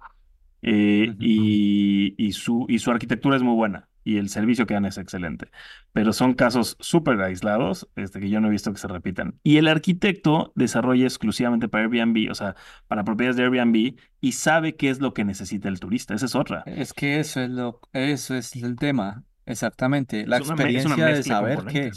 Eh, 0.62 1.14
y, 1.20 2.14
y 2.18 2.32
su, 2.32 2.66
y 2.68 2.78
su 2.78 2.90
arquitectura 2.90 3.36
es 3.36 3.42
muy 3.42 3.54
buena 3.54 3.88
y 4.02 4.18
el 4.18 4.28
servicio 4.28 4.66
que 4.66 4.74
dan 4.74 4.84
es 4.86 4.98
excelente. 4.98 5.50
Pero 5.92 6.12
son 6.12 6.34
casos 6.34 6.76
súper 6.80 7.20
aislados 7.20 7.88
este, 7.96 8.20
que 8.20 8.30
yo 8.30 8.40
no 8.40 8.48
he 8.48 8.50
visto 8.50 8.72
que 8.72 8.78
se 8.78 8.86
repitan. 8.88 9.38
Y 9.42 9.56
el 9.58 9.66
arquitecto 9.68 10.52
desarrolla 10.54 11.04
exclusivamente 11.04 11.68
para 11.68 11.84
Airbnb, 11.84 12.30
o 12.30 12.34
sea, 12.34 12.54
para 12.86 13.02
propiedades 13.04 13.36
de 13.36 13.42
Airbnb 13.44 13.96
y 14.20 14.32
sabe 14.32 14.76
qué 14.76 14.90
es 14.90 15.00
lo 15.00 15.12
que 15.12 15.24
necesita 15.24 15.68
el 15.68 15.80
turista. 15.80 16.14
Esa 16.14 16.26
es 16.26 16.34
otra. 16.36 16.62
Es 16.66 16.92
que 16.92 17.18
eso 17.18 17.40
es 17.40 17.50
lo, 17.50 17.80
eso 17.92 18.34
es 18.36 18.54
el 18.56 18.76
tema, 18.76 19.24
exactamente. 19.44 20.24
La 20.26 20.38
Es 20.38 20.46
una, 20.48 20.56
me- 20.56 20.76
es 20.76 20.84
una 20.86 20.94
experiencia 20.94 21.06
de 21.06 21.22
saber 21.22 21.64
qué. 21.72 21.90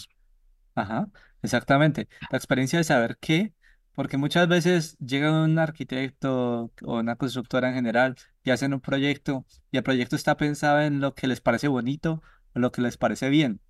Ajá, 0.76 1.08
exactamente. 1.42 2.08
La 2.30 2.38
experiencia 2.38 2.80
de 2.80 2.84
saber 2.84 3.18
qué, 3.20 3.54
porque 3.94 4.18
muchas 4.18 4.48
veces 4.48 4.98
llega 5.00 5.44
un 5.44 5.60
arquitecto 5.60 6.72
o 6.84 7.00
una 7.00 7.16
constructora 7.16 7.70
en 7.70 7.76
general 7.76 8.16
y 8.44 8.52
hacen 8.52 8.74
un 8.74 8.82
proyecto 8.82 9.46
y 9.72 9.78
el 9.78 9.84
proyecto 9.84 10.16
está 10.16 10.38
pensado 10.38 10.82
en 10.82 11.02
lo 11.02 11.14
que 11.16 11.28
les 11.28 11.42
parece 11.42 11.68
bonito 11.68 12.22
o 12.54 12.60
lo 12.60 12.72
que 12.72 12.82
les 12.82 12.98
parece 12.98 13.30
bien, 13.30 13.62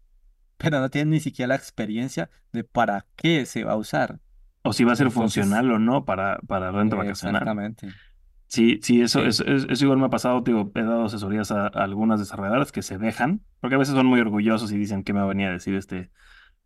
pero 0.58 0.80
no 0.82 0.90
tienen 0.90 1.12
ni 1.12 1.20
siquiera 1.22 1.50
la 1.50 1.56
experiencia 1.56 2.30
de 2.54 2.64
para 2.66 3.08
qué 3.18 3.46
se 3.46 3.64
va 3.64 3.74
a 3.74 3.78
usar. 3.78 4.20
o 4.64 4.74
si 4.74 4.84
va 4.84 4.94
a 4.94 4.96
ser 4.96 5.10
Entonces, 5.10 5.14
funcional 5.14 5.72
o 5.72 5.80
no 5.80 6.06
para, 6.06 6.40
para 6.48 6.72
renta 6.72 6.96
eh, 6.96 6.98
vacacional. 6.98 7.52
exactamente. 7.52 7.96
Sí, 8.48 8.80
sí, 8.82 9.02
eso, 9.02 9.24
Sí. 9.24 9.28
eso, 9.28 9.44
eso 9.46 9.84
igual 9.86 10.00
me 10.00 10.08
ha 10.08 10.10
pasado, 10.10 10.42
digo, 10.42 10.72
he 10.74 10.82
dado 10.82 11.06
asesorías 11.06 11.52
a, 11.52 11.68
a 11.68 11.70
algunas 11.84 12.20
desarrolladoras 12.20 12.72
que 12.72 12.82
se 12.82 12.98
dejan, 12.98 13.46
porque 13.60 13.76
a 13.76 13.78
veces 13.78 13.94
son 13.96 14.08
muy 14.08 14.20
orgullosos 14.20 14.72
y 14.72 14.78
dicen 14.78 15.04
qué 15.04 15.14
me 15.14 15.24
venía 15.26 15.50
a 15.50 15.52
decir 15.52 15.76
este, 15.76 16.12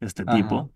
este 0.05 0.23
Ajá. 0.25 0.35
tipo. 0.37 0.71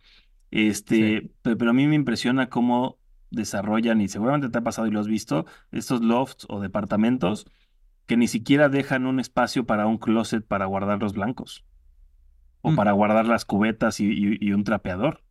Este, 0.52 1.32
pe- 1.42 1.56
pero 1.56 1.72
a 1.72 1.74
mí 1.74 1.88
me 1.88 1.96
impresiona 1.96 2.50
cómo 2.50 3.00
desarrollan, 3.32 4.02
y 4.02 4.08
seguramente 4.08 4.50
te 4.50 4.58
ha 4.58 4.62
pasado 4.64 4.88
y 4.88 4.92
lo 4.92 5.00
has 5.00 5.08
visto, 5.08 5.46
estos 5.72 6.02
lofts 6.02 6.46
o 6.50 6.60
departamentos 6.62 7.46
que 8.06 8.18
ni 8.18 8.28
siquiera 8.28 8.70
dejan 8.70 9.06
un 9.06 9.20
espacio 9.20 9.66
para 9.66 9.88
un 9.88 9.98
closet 9.98 10.46
para 10.48 10.66
guardar 10.66 11.00
los 11.02 11.14
blancos 11.14 11.66
o 12.62 12.72
Mm, 12.72 12.76
para 12.76 12.92
guardar 12.94 13.26
las 13.28 13.46
cubetas 13.46 14.00
y, 14.00 14.06
y- 14.12 14.38
y 14.42 14.52
un 14.54 14.64
trapeador. 14.64 15.24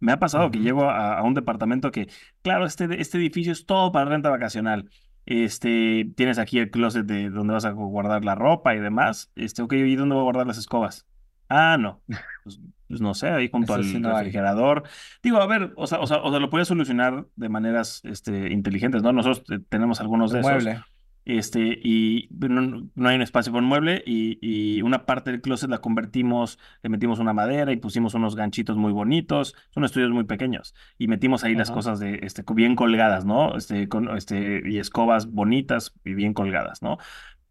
Me 0.00 0.12
ha 0.12 0.18
pasado 0.18 0.50
que 0.50 0.58
llego 0.60 0.84
a, 0.90 1.18
a 1.18 1.22
un 1.22 1.34
departamento 1.34 1.90
que, 1.90 2.08
claro, 2.42 2.66
este, 2.66 3.00
este 3.00 3.18
edificio 3.18 3.52
es 3.52 3.66
todo 3.66 3.92
para 3.92 4.06
renta 4.10 4.30
vacacional. 4.30 4.90
Este, 5.26 6.12
tienes 6.16 6.38
aquí 6.38 6.58
el 6.58 6.70
closet 6.70 7.06
de 7.06 7.30
donde 7.30 7.54
vas 7.54 7.64
a 7.64 7.70
guardar 7.72 8.24
la 8.24 8.34
ropa 8.34 8.74
y 8.74 8.80
demás. 8.80 9.30
Este, 9.36 9.62
ok, 9.62 9.72
¿y 9.74 9.96
dónde 9.96 10.14
voy 10.14 10.22
a 10.22 10.24
guardar 10.24 10.46
las 10.46 10.58
escobas? 10.58 11.06
Ah, 11.48 11.76
no. 11.78 12.02
Pues, 12.44 12.60
pues 12.88 13.00
no 13.00 13.14
sé, 13.14 13.28
ahí 13.28 13.48
junto 13.50 13.74
Eso 13.74 13.82
sí 13.82 13.96
al 13.96 14.06
hay. 14.06 14.12
refrigerador. 14.16 14.84
Digo, 15.22 15.38
a 15.38 15.46
ver, 15.46 15.72
o 15.76 15.86
sea, 15.86 16.00
o 16.00 16.06
sea, 16.06 16.18
o 16.18 16.30
sea, 16.30 16.40
lo 16.40 16.50
puedes 16.50 16.68
solucionar 16.68 17.26
de 17.36 17.48
maneras, 17.48 18.00
este, 18.04 18.52
inteligentes, 18.52 19.02
¿no? 19.02 19.12
Nosotros 19.12 19.44
tenemos 19.68 20.00
algunos 20.00 20.32
El 20.32 20.34
de 20.34 20.40
esos. 20.40 20.52
mueble. 20.64 20.84
Este, 21.26 21.80
y 21.82 22.28
no, 22.38 22.90
no 22.94 23.08
hay 23.08 23.16
un 23.16 23.22
espacio 23.22 23.50
para 23.50 23.62
un 23.62 23.68
mueble 23.68 24.02
y, 24.04 24.38
y 24.42 24.82
una 24.82 25.06
parte 25.06 25.30
del 25.30 25.40
closet 25.40 25.70
la 25.70 25.78
convertimos, 25.78 26.58
le 26.82 26.90
metimos 26.90 27.18
una 27.18 27.32
madera 27.32 27.72
y 27.72 27.76
pusimos 27.76 28.12
unos 28.12 28.36
ganchitos 28.36 28.76
muy 28.76 28.92
bonitos, 28.92 29.54
son 29.70 29.84
estudios 29.84 30.10
muy 30.10 30.24
pequeños 30.24 30.74
y 30.98 31.08
metimos 31.08 31.42
ahí 31.42 31.54
las 31.54 31.70
cosas 31.70 31.98
de, 31.98 32.20
este, 32.24 32.44
bien 32.54 32.76
colgadas, 32.76 33.24
¿no? 33.24 33.56
Este, 33.56 33.88
con, 33.88 34.14
este, 34.14 34.60
y 34.70 34.78
escobas 34.78 35.26
bonitas 35.30 35.94
y 36.04 36.12
bien 36.12 36.34
colgadas, 36.34 36.82
¿no? 36.82 36.98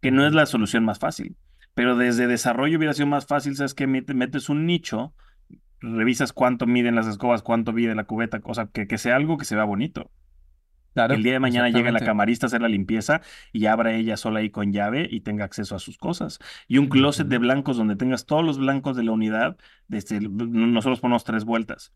Que 0.02 0.12
no 0.12 0.28
es 0.28 0.34
la 0.34 0.46
solución 0.46 0.86
más 0.86 1.00
fácil, 1.00 1.36
pero 1.74 1.96
desde 1.96 2.28
desarrollo 2.28 2.78
hubiera 2.78 2.94
sido 2.94 3.08
más 3.08 3.26
fácil, 3.26 3.56
¿sabes? 3.56 3.76
Mete- 3.88 4.14
Metes 4.14 4.50
un 4.50 4.66
nicho, 4.66 5.16
revisas 5.82 6.34
cuánto 6.34 6.68
miden 6.68 6.96
las 6.96 7.08
escobas, 7.08 7.44
cuánto 7.44 7.74
mide 7.74 7.96
la 7.96 8.06
cubeta, 8.06 8.42
o 8.46 8.54
sea, 8.56 8.68
que, 8.68 8.88
que 8.88 8.98
sea 9.00 9.16
algo 9.18 9.38
que 9.38 9.46
se 9.46 9.56
vea 9.56 9.66
bonito 9.66 10.12
que 11.08 11.16
el 11.16 11.24
Claro, 11.24 11.24
día 11.24 11.34
de 11.34 11.40
mañana 11.40 11.70
llegue 11.70 11.92
la 11.92 12.02
camarista 12.02 12.46
a 12.46 12.48
hacer 12.48 12.62
la 12.62 12.70
limpieza 12.70 13.22
y 13.52 13.66
abra 13.66 13.94
ella 13.94 14.18
sola 14.18 14.40
ahí 14.40 14.50
con 14.50 14.72
llave 14.74 15.08
y 15.12 15.22
tenga 15.22 15.46
acceso 15.46 15.76
a 15.76 15.80
sus 15.80 15.98
cosas. 15.98 16.40
Y 16.68 16.78
un 16.78 16.88
closet 16.88 17.28
de 17.28 17.38
blancos 17.40 17.78
donde 17.78 17.96
tengas 17.96 18.26
todos 18.26 18.44
los 18.46 18.58
blancos 18.58 18.96
de 18.96 19.04
la 19.04 19.12
unidad, 19.12 19.58
desde, 19.88 20.20
nosotros 20.22 21.02
ponemos 21.02 21.24
tres 21.26 21.46
vueltas. 21.46 21.94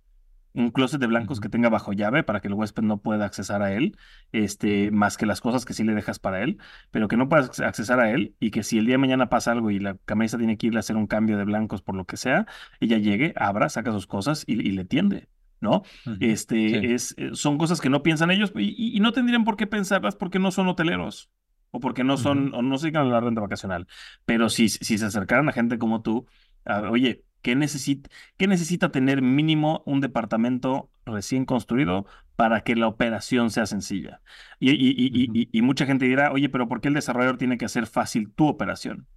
Un 0.58 0.72
closet 0.72 1.00
de 1.00 1.08
blancos 1.08 1.40
que 1.40 1.50
tenga 1.50 1.70
bajo 1.70 1.94
llave 1.94 2.24
para 2.24 2.40
que 2.42 2.48
el 2.48 2.54
huésped 2.56 2.84
no 2.84 3.02
pueda 3.02 3.26
accesar 3.26 3.62
a 3.62 3.74
él, 3.74 3.96
este, 4.32 4.92
más 4.92 5.16
que 5.18 5.26
las 5.28 5.40
cosas 5.42 5.66
que 5.66 5.74
sí 5.74 5.84
le 5.84 5.94
dejas 5.94 6.20
para 6.20 6.42
él, 6.44 6.58
pero 6.92 7.08
que 7.08 7.16
no 7.18 7.30
puedas 7.30 7.60
accesar 7.60 8.00
a 8.00 8.10
él 8.12 8.36
y 8.40 8.52
que 8.52 8.64
si 8.64 8.78
el 8.80 8.86
día 8.86 8.96
de 8.96 8.98
mañana 9.00 9.30
pasa 9.30 9.52
algo 9.52 9.70
y 9.72 9.80
la 9.80 9.98
camarista 10.06 10.38
tiene 10.38 10.58
que 10.58 10.68
irle 10.68 10.80
a 10.80 10.82
hacer 10.82 10.96
un 10.96 11.08
cambio 11.08 11.38
de 11.38 11.44
blancos 11.46 11.82
por 11.82 11.96
lo 11.96 12.06
que 12.06 12.18
sea, 12.18 12.48
ella 12.80 12.98
llegue, 12.98 13.34
abra, 13.38 13.70
saca 13.70 13.92
sus 13.92 14.08
cosas 14.08 14.44
y, 14.48 14.54
y 14.54 14.72
le 14.72 14.86
tiende. 14.86 15.28
¿no? 15.60 15.84
Este, 16.20 16.94
es, 16.94 17.16
eh, 17.18 17.32
son 17.34 17.58
cosas 17.58 17.82
que 17.82 17.90
no 17.90 18.04
piensan 18.04 18.32
ellos 18.32 18.52
y, 18.56 19.00
no 19.00 19.12
tendrían 19.12 19.44
por 19.44 19.58
qué 19.58 19.68
pensarlas 19.68 20.16
porque 20.16 20.40
no 20.40 20.52
son 20.52 20.68
hoteleros 20.68 21.32
o 21.72 21.80
porque 21.80 22.04
no 22.04 22.18
son, 22.18 22.54
o 22.54 22.62
no 22.62 22.78
se 22.78 22.88
dedican 22.88 23.08
a 23.08 23.10
la 23.10 23.20
renta 23.20 23.42
vacacional. 23.42 23.88
Pero 24.26 24.50
si, 24.50 24.70
si 24.70 24.98
se 24.98 25.06
acercaran 25.06 25.50
a 25.50 25.52
gente 25.54 25.78
como 25.78 26.02
tú, 26.02 26.28
a- 26.66 26.90
oye, 26.92 27.24
¿qué 27.42 27.56
necesita, 27.56 28.92
tener 28.92 29.22
mínimo 29.22 29.84
un 29.86 30.02
departamento 30.02 30.90
recién 31.06 31.46
construido 31.46 32.06
para 32.36 32.62
que 32.62 32.76
la 32.76 32.88
operación 32.88 33.50
sea 33.52 33.66
sencilla? 33.66 34.22
Y, 34.60 34.72
y, 34.72 35.50
y, 35.52 35.62
mucha 35.62 35.86
gente 35.86 36.06
dirá, 36.06 36.32
oye, 36.32 36.50
pero 36.50 36.68
¿por 36.68 36.82
qué 36.82 36.90
el 36.90 36.94
desarrollador 36.96 37.38
tiene 37.38 37.58
que 37.58 37.66
hacer 37.66 37.88
fácil 37.88 38.32
tu 38.34 38.48
operación? 38.48 39.08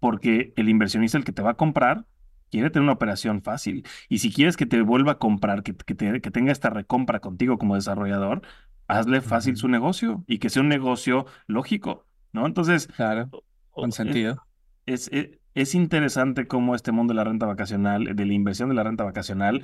porque 0.00 0.52
el 0.56 0.68
inversionista, 0.68 1.18
el 1.18 1.24
que 1.24 1.32
te 1.32 1.42
va 1.42 1.52
a 1.52 1.56
comprar, 1.56 2.06
quiere 2.50 2.70
tener 2.70 2.84
una 2.84 2.92
operación 2.92 3.42
fácil. 3.42 3.86
Y 4.08 4.18
si 4.18 4.32
quieres 4.32 4.56
que 4.56 4.66
te 4.66 4.80
vuelva 4.82 5.12
a 5.12 5.18
comprar, 5.18 5.62
que, 5.62 5.74
que, 5.74 5.94
te- 5.94 6.20
que 6.20 6.30
tenga 6.30 6.52
esta 6.52 6.70
recompra 6.70 7.20
contigo 7.20 7.58
como 7.58 7.74
desarrollador, 7.74 8.42
hazle 8.86 9.20
fácil 9.22 9.56
su 9.56 9.68
negocio 9.68 10.24
y 10.26 10.38
que 10.38 10.50
sea 10.50 10.62
un 10.62 10.68
negocio 10.68 11.26
lógico, 11.46 12.06
¿no? 12.32 12.46
Entonces, 12.46 12.88
Claro, 12.96 13.30
con 13.70 13.90
es, 13.90 13.96
sentido. 13.96 14.46
es, 14.86 15.08
es- 15.12 15.30
es 15.54 15.74
interesante 15.74 16.46
cómo 16.46 16.74
este 16.74 16.92
mundo 16.92 17.12
de 17.12 17.16
la 17.16 17.24
renta 17.24 17.46
vacacional, 17.46 18.16
de 18.16 18.26
la 18.26 18.32
inversión 18.32 18.68
de 18.68 18.74
la 18.74 18.82
renta 18.82 19.04
vacacional, 19.04 19.62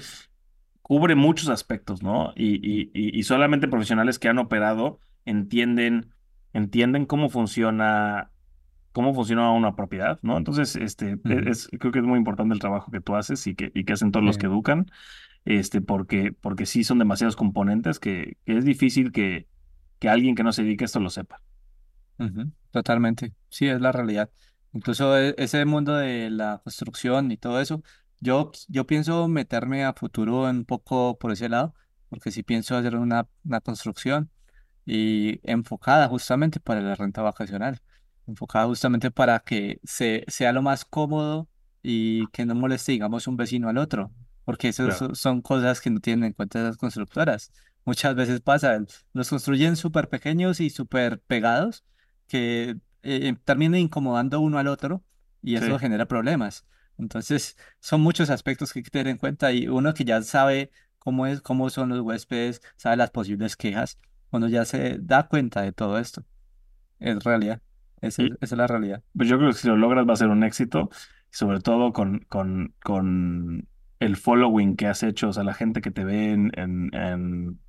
cubre 0.82 1.14
muchos 1.14 1.48
aspectos, 1.48 2.02
¿no? 2.02 2.32
Y, 2.36 2.56
y, 2.56 2.90
y, 2.92 3.22
solamente 3.22 3.68
profesionales 3.68 4.18
que 4.18 4.28
han 4.28 4.38
operado 4.38 4.98
entienden, 5.24 6.14
entienden 6.52 7.06
cómo 7.06 7.28
funciona 7.28 8.30
cómo 8.92 9.14
funciona 9.14 9.52
una 9.52 9.76
propiedad, 9.76 10.18
¿no? 10.22 10.36
Entonces, 10.36 10.74
este, 10.74 11.16
es, 11.24 11.68
creo 11.78 11.92
que 11.92 12.00
es 12.00 12.04
muy 12.04 12.18
importante 12.18 12.54
el 12.54 12.60
trabajo 12.60 12.90
que 12.90 13.00
tú 13.00 13.14
haces 13.14 13.46
y 13.46 13.54
que, 13.54 13.70
y 13.72 13.84
que 13.84 13.92
hacen 13.92 14.10
todos 14.10 14.26
los 14.26 14.36
que 14.36 14.46
educan, 14.46 14.90
este, 15.44 15.80
porque, 15.80 16.32
porque 16.32 16.66
sí 16.66 16.82
son 16.82 16.98
demasiados 16.98 17.36
componentes 17.36 18.00
que, 18.00 18.36
que 18.44 18.56
es 18.56 18.64
difícil 18.64 19.12
que, 19.12 19.46
que 20.00 20.08
alguien 20.08 20.34
que 20.34 20.42
no 20.42 20.52
se 20.52 20.64
dedique 20.64 20.84
a 20.84 20.86
esto 20.86 20.98
lo 20.98 21.10
sepa. 21.10 21.40
Totalmente, 22.72 23.32
sí, 23.48 23.68
es 23.68 23.80
la 23.80 23.92
realidad. 23.92 24.28
Incluso 24.72 25.16
e- 25.18 25.34
ese 25.38 25.64
mundo 25.64 25.94
de 25.96 26.30
la 26.30 26.60
construcción 26.62 27.30
y 27.32 27.36
todo 27.36 27.60
eso, 27.60 27.82
yo, 28.20 28.52
yo 28.68 28.86
pienso 28.86 29.28
meterme 29.28 29.84
a 29.84 29.92
futuro 29.94 30.42
un 30.48 30.64
poco 30.64 31.18
por 31.18 31.32
ese 31.32 31.48
lado, 31.48 31.74
porque 32.08 32.30
sí 32.30 32.42
pienso 32.42 32.76
hacer 32.76 32.96
una, 32.96 33.26
una 33.44 33.60
construcción 33.60 34.30
y 34.86 35.40
enfocada 35.50 36.08
justamente 36.08 36.60
para 36.60 36.80
la 36.80 36.94
renta 36.94 37.22
vacacional, 37.22 37.80
enfocada 38.26 38.66
justamente 38.66 39.10
para 39.10 39.38
que 39.40 39.80
se, 39.84 40.24
sea 40.28 40.52
lo 40.52 40.62
más 40.62 40.84
cómodo 40.84 41.48
y 41.82 42.26
que 42.28 42.44
no 42.46 42.54
moleste, 42.54 42.92
digamos, 42.92 43.26
un 43.26 43.36
vecino 43.36 43.68
al 43.68 43.78
otro, 43.78 44.12
porque 44.44 44.68
eso 44.68 44.84
Claro. 44.84 44.98
so- 44.98 45.14
son 45.14 45.40
cosas 45.42 45.80
que 45.80 45.90
no 45.90 46.00
tienen 46.00 46.24
en 46.24 46.32
cuenta 46.32 46.62
las 46.62 46.76
constructoras. 46.76 47.50
Muchas 47.84 48.14
veces 48.14 48.40
pasa, 48.40 48.78
los 49.14 49.28
construyen 49.30 49.76
súper 49.76 50.08
pequeños 50.08 50.60
y 50.60 50.70
súper 50.70 51.20
pegados 51.20 51.84
que 52.28 52.76
eh, 53.02 53.34
terminan 53.44 53.80
incomodando 53.80 54.40
uno 54.40 54.58
al 54.58 54.68
otro 54.68 55.04
y 55.42 55.56
eso 55.56 55.78
Sí. 55.78 55.78
genera 55.78 56.06
problemas. 56.06 56.66
Entonces, 56.98 57.56
son 57.80 58.00
muchos 58.02 58.30
aspectos 58.30 58.72
que 58.72 58.80
hay 58.80 58.82
que 58.84 58.90
tener 58.90 59.08
en 59.08 59.16
cuenta 59.18 59.52
y 59.52 59.68
uno 59.68 59.94
que 59.94 60.04
ya 60.04 60.22
sabe 60.22 60.70
cómo 60.98 61.26
es, 61.26 61.40
cómo 61.42 61.70
son 61.70 61.88
los 61.90 62.00
huéspedes, 62.00 62.60
sabe 62.76 62.96
las 62.96 63.10
posibles 63.10 63.56
quejas 63.56 63.98
cuando 64.30 64.48
ya 64.48 64.64
se 64.64 64.98
da 65.00 65.28
cuenta 65.28 65.62
de 65.62 65.72
todo 65.72 65.98
esto. 65.98 66.24
Es 67.00 67.22
realidad. 67.24 67.62
Esa 68.00 68.22
Y, 68.22 68.30
esa 68.40 68.54
es 68.54 68.58
la 68.58 68.66
realidad. 68.68 69.02
pues 69.16 69.28
yo 69.28 69.38
creo 69.38 69.50
que 69.50 69.56
si 69.58 69.68
lo 69.68 69.76
logras 69.76 70.06
va 70.08 70.12
a 70.14 70.16
ser 70.16 70.28
un 70.28 70.44
éxito, 70.44 70.90
sobre 71.30 71.60
todo 71.60 71.92
con, 71.92 72.20
con, 72.28 72.74
con 72.82 73.68
el 74.00 74.16
following 74.16 74.76
que 74.76 74.86
has 74.86 75.02
hecho, 75.02 75.28
o 75.30 75.32
sea, 75.32 75.44
la 75.44 75.54
gente 75.54 75.80
que 75.80 75.90
te 75.90 76.04
ve 76.04 76.32
en, 76.32 76.52
en, 76.58 76.94
en, 76.94 77.60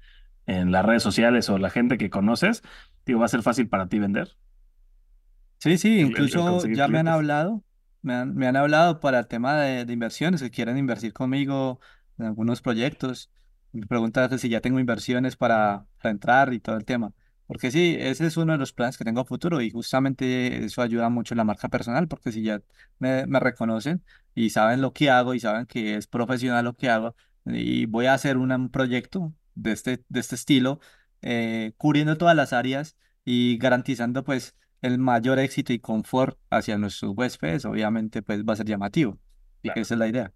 en 0.48 0.72
las 0.72 0.86
redes 0.86 1.04
sociales 1.04 1.50
o 1.50 1.58
la 1.58 1.70
gente 1.70 1.98
que 1.98 2.10
conoces, 2.10 2.64
digo, 3.06 3.20
va 3.20 3.26
a 3.26 3.30
ser 3.30 3.44
fácil 3.44 3.70
para 3.70 3.88
ti 3.90 4.00
vender, 4.00 4.38
Sí, 5.62 5.78
sí, 5.78 6.00
el, 6.00 6.16
el- 6.18 6.34
el 6.34 6.44
incluso 6.44 6.44
conseguir 6.44 6.78
ya 6.78 6.88
me 6.88 6.98
han 7.00 7.06
clientes. 7.06 7.14
hablado, 7.16 7.64
me 8.02 8.16
han, 8.16 8.34
me 8.36 8.48
han 8.48 8.56
hablado 8.56 9.00
para 9.00 9.20
el 9.20 9.28
tema 9.28 9.62
de, 9.62 9.86
de 9.86 9.94
inversiones, 9.94 10.42
que 10.42 10.50
quieren 10.50 10.78
invertir 10.78 11.14
conmigo 11.14 11.80
en 12.18 12.26
algunos 12.26 12.62
proyectos. 12.62 13.30
Me 13.72 13.86
preguntan 13.86 14.28
que 14.30 14.40
si 14.40 14.50
ya 14.50 14.60
tengo 14.62 14.80
inversiones 14.80 15.36
para, 15.38 15.86
para 16.02 16.10
entrar 16.12 16.54
y 16.54 16.60
todo 16.60 16.78
el 16.78 16.86
tema. 16.86 17.14
Porque 17.46 17.70
sí, 17.70 17.96
ese 18.00 18.26
es 18.26 18.38
uno 18.38 18.54
de 18.54 18.58
los 18.60 18.74
planes 18.74 18.98
que 18.98 19.04
tengo 19.06 19.22
a 19.22 19.26
futuro 19.26 19.62
y 19.62 19.70
justamente 19.72 20.64
eso 20.66 20.82
ayuda 20.82 21.10
mucho 21.10 21.34
en 21.36 21.38
la 21.40 21.44
marca 21.44 21.70
personal, 21.70 22.08
porque 22.08 22.32
si 22.32 22.42
ya 22.44 22.62
me, 22.98 23.28
me 23.28 23.40
reconocen 23.40 24.04
y 24.34 24.50
saben 24.52 24.82
lo 24.82 24.94
que 24.94 25.10
hago 25.12 25.34
y 25.36 25.40
saben 25.42 25.66
que 25.68 25.96
es 25.96 26.08
profesional 26.08 26.66
lo 26.66 26.74
que 26.76 26.90
hago 26.90 27.16
y 27.46 27.86
voy 27.88 28.06
a 28.08 28.14
hacer 28.16 28.38
una- 28.38 28.56
un 28.56 28.70
proyecto 28.72 29.34
de 29.56 29.74
este, 29.74 30.04
de 30.10 30.20
este 30.22 30.36
estilo, 30.36 30.80
eh, 31.22 31.74
cubriendo 31.78 32.18
todas 32.18 32.36
las 32.36 32.54
áreas 32.54 32.96
y 33.26 33.58
garantizando 33.58 34.24
pues 34.24 34.56
el 34.82 34.98
mayor 35.00 35.40
éxito 35.40 35.74
y 35.74 35.80
confort 35.80 36.38
hacia 36.50 36.78
nuestros 36.78 37.14
huéspedes, 37.16 37.66
obviamente, 37.66 38.22
pues 38.22 38.44
va 38.44 38.54
a 38.54 38.56
ser 38.56 38.66
llamativo. 38.68 39.18
Claro. 39.62 39.80
Esa 39.82 39.94
es 39.96 40.00
la 40.00 40.08
idea. 40.08 40.32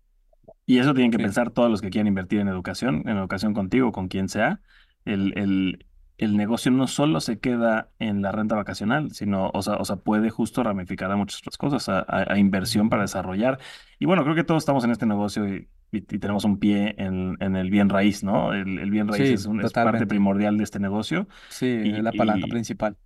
Y 0.67 0.77
eso 0.79 0.93
tienen 0.93 1.11
que 1.11 1.17
Sí. 1.17 1.23
pensar 1.23 1.51
todos 1.51 1.69
los 1.71 1.81
que 1.81 1.89
quieran 1.89 2.07
invertir 2.07 2.39
en 2.39 2.47
educación, 2.47 3.03
en 3.07 3.17
educación 3.17 3.53
contigo, 3.53 3.91
con 3.91 4.07
quien 4.07 4.29
sea. 4.29 4.61
El, 5.05 5.33
el, 5.37 5.85
el 6.17 6.37
negocio 6.37 6.71
no 6.71 6.87
solo 6.87 7.19
se 7.19 7.39
queda 7.39 7.89
en 7.99 8.21
la 8.21 8.31
renta 8.31 8.55
vacacional, 8.55 9.11
sino, 9.11 9.49
o 9.53 9.61
sea, 9.61 9.75
o 9.75 9.85
sea, 9.85 9.95
puede 9.97 10.29
justo 10.29 10.63
ramificar 10.63 11.11
a 11.11 11.15
muchas 11.17 11.39
otras 11.39 11.57
cosas, 11.57 11.89
a, 11.89 11.99
a- 11.99 12.33
a 12.33 12.37
inversión 12.37 12.89
para 12.89 13.01
desarrollar. 13.03 13.59
Y 13.99 14.05
bueno, 14.05 14.23
creo 14.23 14.35
que 14.35 14.43
todos 14.43 14.61
estamos 14.63 14.83
en 14.83 14.91
este 14.91 15.05
negocio 15.07 15.47
y, 15.47 15.67
y- 15.91 15.97
y 15.97 16.01
tenemos 16.19 16.45
un 16.45 16.59
pie 16.59 16.95
en, 16.97 17.37
en 17.39 17.55
el 17.55 17.69
bien 17.69 17.89
raíz, 17.89 18.23
¿no? 18.23 18.53
El, 18.53 18.79
el 18.79 18.91
bien 18.91 19.07
raíz 19.07 19.29
es, 19.29 19.45
un, 19.45 19.61
es 19.61 19.71
parte 19.73 20.05
primordial 20.07 20.57
de 20.57 20.63
este 20.63 20.79
negocio 20.79 21.27
Sí, 21.49 21.67
es 21.67 21.85
y, 21.85 22.01
la 22.01 22.11
palanca 22.11 22.47
y, 22.47 22.49
principal. 22.49 22.97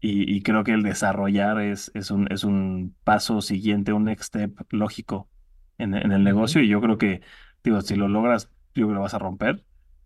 Y, 0.00 0.34
y 0.34 0.42
creo 0.42 0.64
que 0.64 0.72
el 0.72 0.82
desarrollar 0.82 1.60
es, 1.60 1.90
es 1.94 2.10
un, 2.10 2.30
es 2.32 2.44
un 2.44 2.94
paso 3.04 3.40
siguiente, 3.42 3.92
un 3.92 4.04
next 4.04 4.24
step 4.26 4.52
lógico 4.70 5.28
en, 5.78 5.94
en 5.94 6.12
el 6.12 6.24
negocio. 6.24 6.62
Y 6.62 6.68
yo 6.68 6.80
creo 6.80 6.98
que, 6.98 7.22
digo, 7.64 7.80
si 7.80 7.96
lo 7.96 8.08
logras, 8.08 8.46
yo 8.74 8.86
creo 8.86 8.88
que 8.88 8.94
lo 8.94 9.00
vas 9.02 9.14
a 9.14 9.18
romper. 9.18 9.64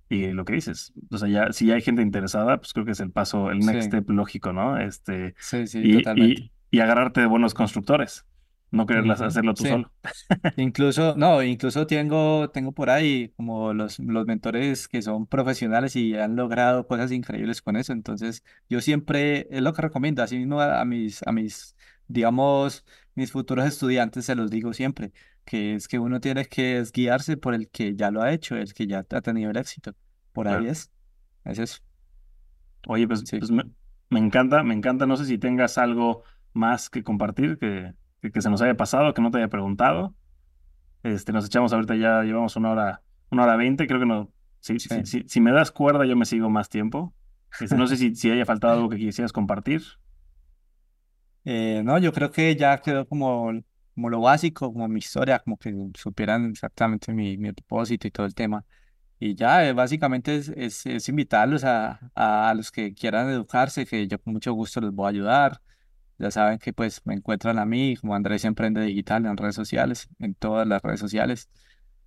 Y 0.09 0.33
lo 0.33 0.45
que 0.45 0.55
dices, 0.55 0.93
o 1.11 1.19
sea, 1.19 1.29
ya, 1.29 1.53
si 1.53 1.67
ya 1.67 1.75
hay 1.75 1.83
gente 1.83 2.03
interesada, 2.03 2.59
pues 2.59 2.73
creo 2.73 2.85
que 2.85 2.93
es 2.93 3.01
el 3.01 3.13
paso, 3.13 3.51
el 3.53 3.61
next 3.61 3.83
Sí. 3.83 3.87
step 3.89 4.11
lógico, 4.11 4.53
¿no? 4.53 4.77
Este, 4.79 5.35
Sí, 5.39 5.67
sí, 5.69 5.81
y, 5.85 5.93
totalmente. 5.93 6.43
y, 6.71 6.77
y 6.77 6.81
agarrarte 6.81 7.21
de 7.21 7.27
buenos 7.29 7.55
constructores, 7.55 8.27
no 8.71 8.87
quererlas 8.87 9.21
hacerlo 9.21 9.55
tú 9.55 9.65
sí. 9.65 9.69
solo. 9.71 9.93
Incluso, 10.57 11.15
no, 11.17 11.43
incluso 11.43 11.87
tengo, 11.87 12.51
tengo 12.51 12.73
por 12.73 12.91
ahí 12.91 13.31
como 13.37 13.73
los, 13.75 13.99
los 14.01 14.27
mentores 14.27 14.89
que 14.89 15.03
son 15.03 15.27
profesionales 15.27 15.97
y 15.97 16.15
han 16.17 16.37
logrado 16.37 16.87
cosas 16.87 17.13
increíbles 17.13 17.63
con 17.63 17.77
eso. 17.77 17.93
Entonces, 17.93 18.43
yo 18.69 18.81
siempre, 18.81 19.49
es 19.51 19.63
lo 19.63 19.73
que 19.73 19.83
recomiendo, 19.83 20.23
así 20.23 20.39
mismo 20.39 20.61
a, 20.61 20.81
a 20.81 20.85
mis, 20.85 21.21
a 21.27 21.33
mis, 21.33 21.77
digamos, 22.09 22.85
mis 23.15 23.33
futuros 23.33 23.67
estudiantes 23.67 24.25
se 24.27 24.35
los 24.37 24.51
digo 24.51 24.73
siempre, 24.73 25.13
que 25.45 25.75
es 25.75 25.89
que 25.89 25.99
uno 25.99 26.21
tiene 26.21 26.45
que 26.47 26.79
es 26.79 26.93
guiarse 26.93 27.37
por 27.37 27.55
el 27.55 27.69
que 27.71 27.95
ya 27.97 28.11
lo 28.11 28.23
ha 28.23 28.33
hecho, 28.33 28.57
el 28.57 28.73
que 28.75 28.87
ya 28.87 29.05
ha 29.11 29.21
tenido 29.21 29.51
el 29.51 29.57
éxito. 29.57 29.95
Por 30.33 30.49
ahí 30.49 30.55
Claro. 30.59 30.71
es. 30.71 30.91
Es 31.45 31.59
eso. 31.59 31.79
Oye, 32.89 33.07
pues, 33.07 33.21
Sí. 33.25 33.39
pues 33.39 33.51
me, 33.51 33.65
me 34.11 34.19
encanta, 34.21 34.63
me 34.63 34.75
encanta. 34.75 35.07
No 35.07 35.17
sé 35.17 35.25
si 35.27 35.39
tengas 35.39 35.79
algo 35.79 36.25
más 36.53 36.91
que 36.91 37.03
compartir 37.03 37.59
que, 37.59 37.95
que, 38.21 38.31
que 38.31 38.43
se 38.43 38.51
nos 38.51 38.63
haya 38.63 38.77
pasado, 38.77 39.15
que 39.15 39.23
no 39.23 39.31
te 39.31 39.39
haya 39.39 39.49
preguntado. 39.49 40.15
Este, 41.03 41.33
nos 41.33 41.47
echamos 41.47 41.73
ahorita 41.73 41.97
ya, 41.97 42.23
llevamos 42.23 42.57
una 42.57 42.71
hora, 42.73 43.03
una 43.31 43.45
hora 43.45 43.57
veinte, 43.57 43.87
creo 43.87 44.01
que 44.01 44.07
no. 44.07 44.31
Si, 44.61 44.79
Sí. 44.79 44.89
si, 44.89 45.07
si, 45.07 45.25
si 45.29 45.41
me 45.41 45.53
das 45.53 45.71
cuerda, 45.71 46.05
yo 46.05 46.17
me 46.17 46.27
sigo 46.27 46.51
más 46.51 46.69
tiempo. 46.69 47.15
Este, 47.61 47.77
no 47.77 47.87
sé 47.87 47.97
si, 47.97 48.15
si 48.15 48.31
haya 48.31 48.45
faltado 48.45 48.75
algo 48.75 48.89
que 48.91 48.97
quisieras 48.99 49.33
compartir. 49.33 49.83
Eh, 51.45 51.83
no, 51.85 51.99
yo 51.99 52.13
creo 52.13 52.31
que 52.31 52.55
ya 52.57 52.79
quedó 52.79 53.07
como, 53.09 53.51
como 53.95 54.11
lo 54.11 54.21
básico, 54.21 54.73
como 54.73 54.87
mi 54.89 54.99
historia, 54.99 55.39
como 55.39 55.57
que 55.57 55.75
supieran 55.95 56.51
exactamente 56.51 57.13
mi, 57.13 57.39
mi 57.39 57.53
propósito 57.53 58.07
y 58.07 58.11
todo 58.11 58.27
el 58.27 58.35
tema. 58.35 58.65
Y 59.19 59.35
ya, 59.35 59.67
eh, 59.67 59.73
básicamente 59.73 60.37
es, 60.37 60.49
es, 60.51 60.87
es 60.87 61.09
invitarlos 61.09 61.65
a, 61.65 61.99
a, 62.15 62.51
a 62.51 62.55
los 62.55 62.71
que 62.71 62.95
quieran 62.95 63.29
educarse, 63.31 63.87
que 63.87 64.07
yo 64.09 64.19
con 64.21 64.35
mucho 64.35 64.53
gusto 64.53 64.81
les 64.81 64.93
voy 64.93 65.07
a 65.07 65.11
ayudar. 65.11 65.61
Ya 66.21 66.31
saben 66.31 66.59
que 66.59 66.75
pues 66.75 67.01
me 67.07 67.15
encuentran 67.15 67.59
a 67.59 67.65
mí 67.65 67.97
como 67.97 68.15
Andrés 68.15 68.45
Emprende 68.45 68.83
Digital 68.83 69.25
en 69.25 69.39
redes 69.39 69.55
sociales, 69.55 70.11
en 70.19 70.35
todas 70.35 70.69
las 70.69 70.83
redes 70.83 71.01
sociales. 71.01 71.49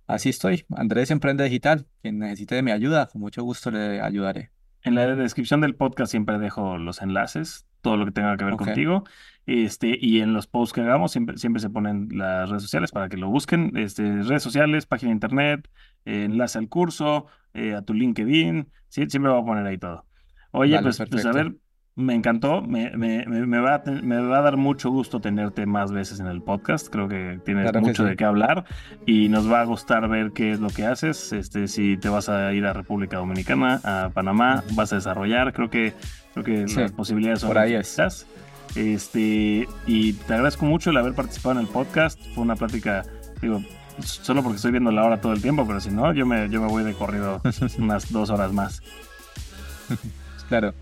Así 0.06 0.28
estoy, 0.28 0.64
Andrés 0.76 1.10
Emprende 1.10 1.42
Digital. 1.42 1.86
Quien 2.00 2.20
necesite 2.20 2.54
de 2.54 2.62
mi 2.62 2.70
ayuda, 2.70 3.06
con 3.06 3.20
mucho 3.20 3.42
gusto 3.42 3.72
le 3.72 4.00
ayudaré. 4.00 4.52
En 4.82 4.94
la 4.94 5.16
descripción 5.16 5.60
del 5.62 5.74
podcast 5.74 6.12
siempre 6.12 6.38
dejo 6.38 6.78
los 6.78 7.02
enlaces, 7.02 7.66
todo 7.80 7.96
lo 7.96 8.04
que 8.04 8.12
tenga 8.12 8.36
que 8.36 8.44
ver 8.44 8.54
contigo. 8.54 9.02
Este, 9.46 9.98
y 10.00 10.20
en 10.20 10.32
los 10.32 10.46
posts 10.46 10.74
que 10.74 10.82
hagamos 10.82 11.10
siempre, 11.10 11.36
siempre 11.36 11.60
se 11.60 11.70
ponen 11.70 12.08
las 12.12 12.48
redes 12.48 12.62
sociales 12.62 12.92
para 12.92 13.08
que 13.08 13.16
lo 13.16 13.28
busquen. 13.28 13.76
Este, 13.76 14.22
redes 14.22 14.44
sociales, 14.44 14.86
página 14.86 15.08
de 15.08 15.14
internet, 15.14 15.68
eh, 16.04 16.24
enlace 16.24 16.58
al 16.58 16.68
curso, 16.68 17.26
eh, 17.52 17.74
a 17.74 17.82
tu 17.82 17.94
LinkedIn. 17.94 18.68
Sí, 18.88 19.06
siempre 19.08 19.32
voy 19.32 19.42
a 19.42 19.44
poner 19.44 19.66
ahí 19.66 19.78
todo. 19.78 20.06
Oye, 20.52 20.76
Vale, 20.76 20.84
pues, 20.84 21.02
pues 21.10 21.26
a 21.26 21.32
ver, 21.32 21.56
me 21.96 22.14
encantó. 22.14 22.60
Me, 22.62 22.90
me, 22.96 23.24
me, 23.26 23.46
me 23.46 23.58
va 23.60 23.76
a, 23.76 23.82
me 23.90 24.18
va 24.20 24.38
a 24.38 24.42
dar 24.42 24.56
mucho 24.56 24.90
gusto 24.90 25.20
tenerte 25.20 25.64
más 25.66 25.92
veces 25.92 26.20
en 26.20 26.26
el 26.26 26.42
podcast. 26.42 26.88
Creo 26.88 27.08
que 27.08 27.38
tienes 27.44 27.64
Claro 27.64 27.80
que 27.80 27.86
mucho 27.86 28.02
sí. 28.04 28.08
de 28.10 28.16
qué 28.16 28.24
hablar 28.24 28.64
y 29.06 29.28
nos 29.28 29.50
va 29.50 29.60
a 29.60 29.64
gustar 29.64 30.08
ver 30.08 30.32
qué 30.32 30.50
es 30.52 30.60
lo 30.60 30.68
que 30.68 30.86
haces. 30.86 31.32
Este, 31.32 31.68
si 31.68 31.96
te 31.96 32.08
vas 32.08 32.28
a 32.28 32.52
ir 32.52 32.66
a 32.66 32.72
República 32.72 33.18
Dominicana, 33.18 33.80
a 33.84 34.10
Panamá, 34.12 34.64
vas 34.72 34.92
a 34.92 34.96
desarrollar. 34.96 35.52
Creo 35.52 35.70
que, 35.70 35.92
creo 36.32 36.44
que 36.44 36.68
Sí, 36.68 36.80
las 36.80 36.92
posibilidades 36.92 37.40
son 37.40 37.48
por 37.50 37.58
ahí 37.58 37.74
es. 37.74 37.88
infinitas. 37.90 38.26
Este, 38.74 39.68
y 39.86 40.12
te 40.14 40.34
agradezco 40.34 40.66
mucho 40.66 40.90
el 40.90 40.96
haber 40.96 41.14
participado 41.14 41.60
en 41.60 41.66
el 41.66 41.72
podcast. 41.72 42.18
Fue 42.34 42.42
una 42.42 42.56
plática, 42.56 43.04
digo, 43.40 43.62
solo 44.00 44.42
porque 44.42 44.56
estoy 44.56 44.72
viendo 44.72 44.90
la 44.90 45.04
hora 45.04 45.20
todo 45.20 45.32
el 45.32 45.40
tiempo, 45.40 45.64
pero 45.64 45.78
si 45.78 45.90
no, 45.90 46.12
yo 46.12 46.26
me, 46.26 46.48
yo 46.50 46.60
me 46.60 46.66
voy 46.66 46.82
de 46.82 46.92
corrido 46.94 47.40
unas 47.78 48.10
dos 48.10 48.30
horas 48.30 48.52
más. 48.52 48.82
Claro. 50.54 50.72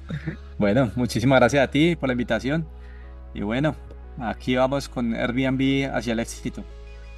Bueno, 0.58 0.90
muchísimas 0.96 1.40
gracias 1.40 1.66
a 1.66 1.70
ti 1.70 1.96
por 1.96 2.10
la 2.10 2.12
invitación. 2.12 2.66
Y 3.32 3.40
bueno, 3.40 3.74
aquí 4.18 4.54
vamos 4.54 4.86
con 4.86 5.14
Airbnb 5.14 5.90
hacia 5.94 6.12
el 6.12 6.20
éxito. 6.20 6.62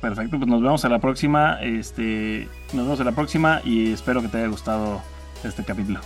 Perfecto, 0.00 0.38
pues 0.38 0.48
nos 0.48 0.62
vemos 0.62 0.84
a 0.84 0.88
la 0.88 1.00
próxima. 1.00 1.60
Este, 1.60 2.46
nos 2.72 2.84
vemos 2.84 3.00
a 3.00 3.04
la 3.04 3.10
próxima 3.10 3.60
y 3.64 3.92
espero 3.92 4.22
que 4.22 4.28
te 4.28 4.38
haya 4.38 4.46
gustado 4.46 5.02
este 5.42 5.64
capítulo. 5.64 5.98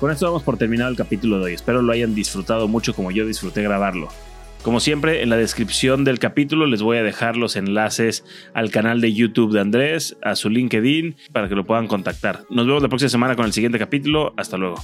Con 0.00 0.10
esto 0.10 0.24
damos 0.24 0.44
por 0.44 0.56
terminado 0.56 0.90
el 0.90 0.96
capítulo 0.96 1.38
de 1.40 1.44
hoy. 1.44 1.52
Espero 1.52 1.82
lo 1.82 1.92
hayan 1.92 2.14
disfrutado 2.14 2.66
mucho 2.66 2.94
como 2.94 3.10
yo 3.10 3.26
disfruté 3.26 3.62
grabarlo. 3.62 4.08
Como 4.62 4.80
siempre, 4.80 5.22
en 5.22 5.28
la 5.28 5.36
descripción 5.36 6.04
del 6.04 6.18
capítulo 6.18 6.66
les 6.66 6.80
voy 6.80 6.96
a 6.96 7.02
dejar 7.02 7.36
los 7.36 7.54
enlaces 7.54 8.24
al 8.54 8.70
canal 8.70 9.02
de 9.02 9.12
YouTube 9.12 9.52
de 9.52 9.60
Andrés, 9.60 10.16
a 10.22 10.34
su 10.36 10.48
LinkedIn, 10.48 11.16
para 11.32 11.50
que 11.50 11.54
lo 11.54 11.66
puedan 11.66 11.86
contactar. 11.86 12.44
Nos 12.48 12.66
vemos 12.66 12.82
la 12.82 12.88
próxima 12.88 13.10
semana 13.10 13.36
con 13.36 13.44
el 13.44 13.52
siguiente 13.52 13.78
capítulo. 13.78 14.32
Hasta 14.38 14.56
luego. 14.56 14.76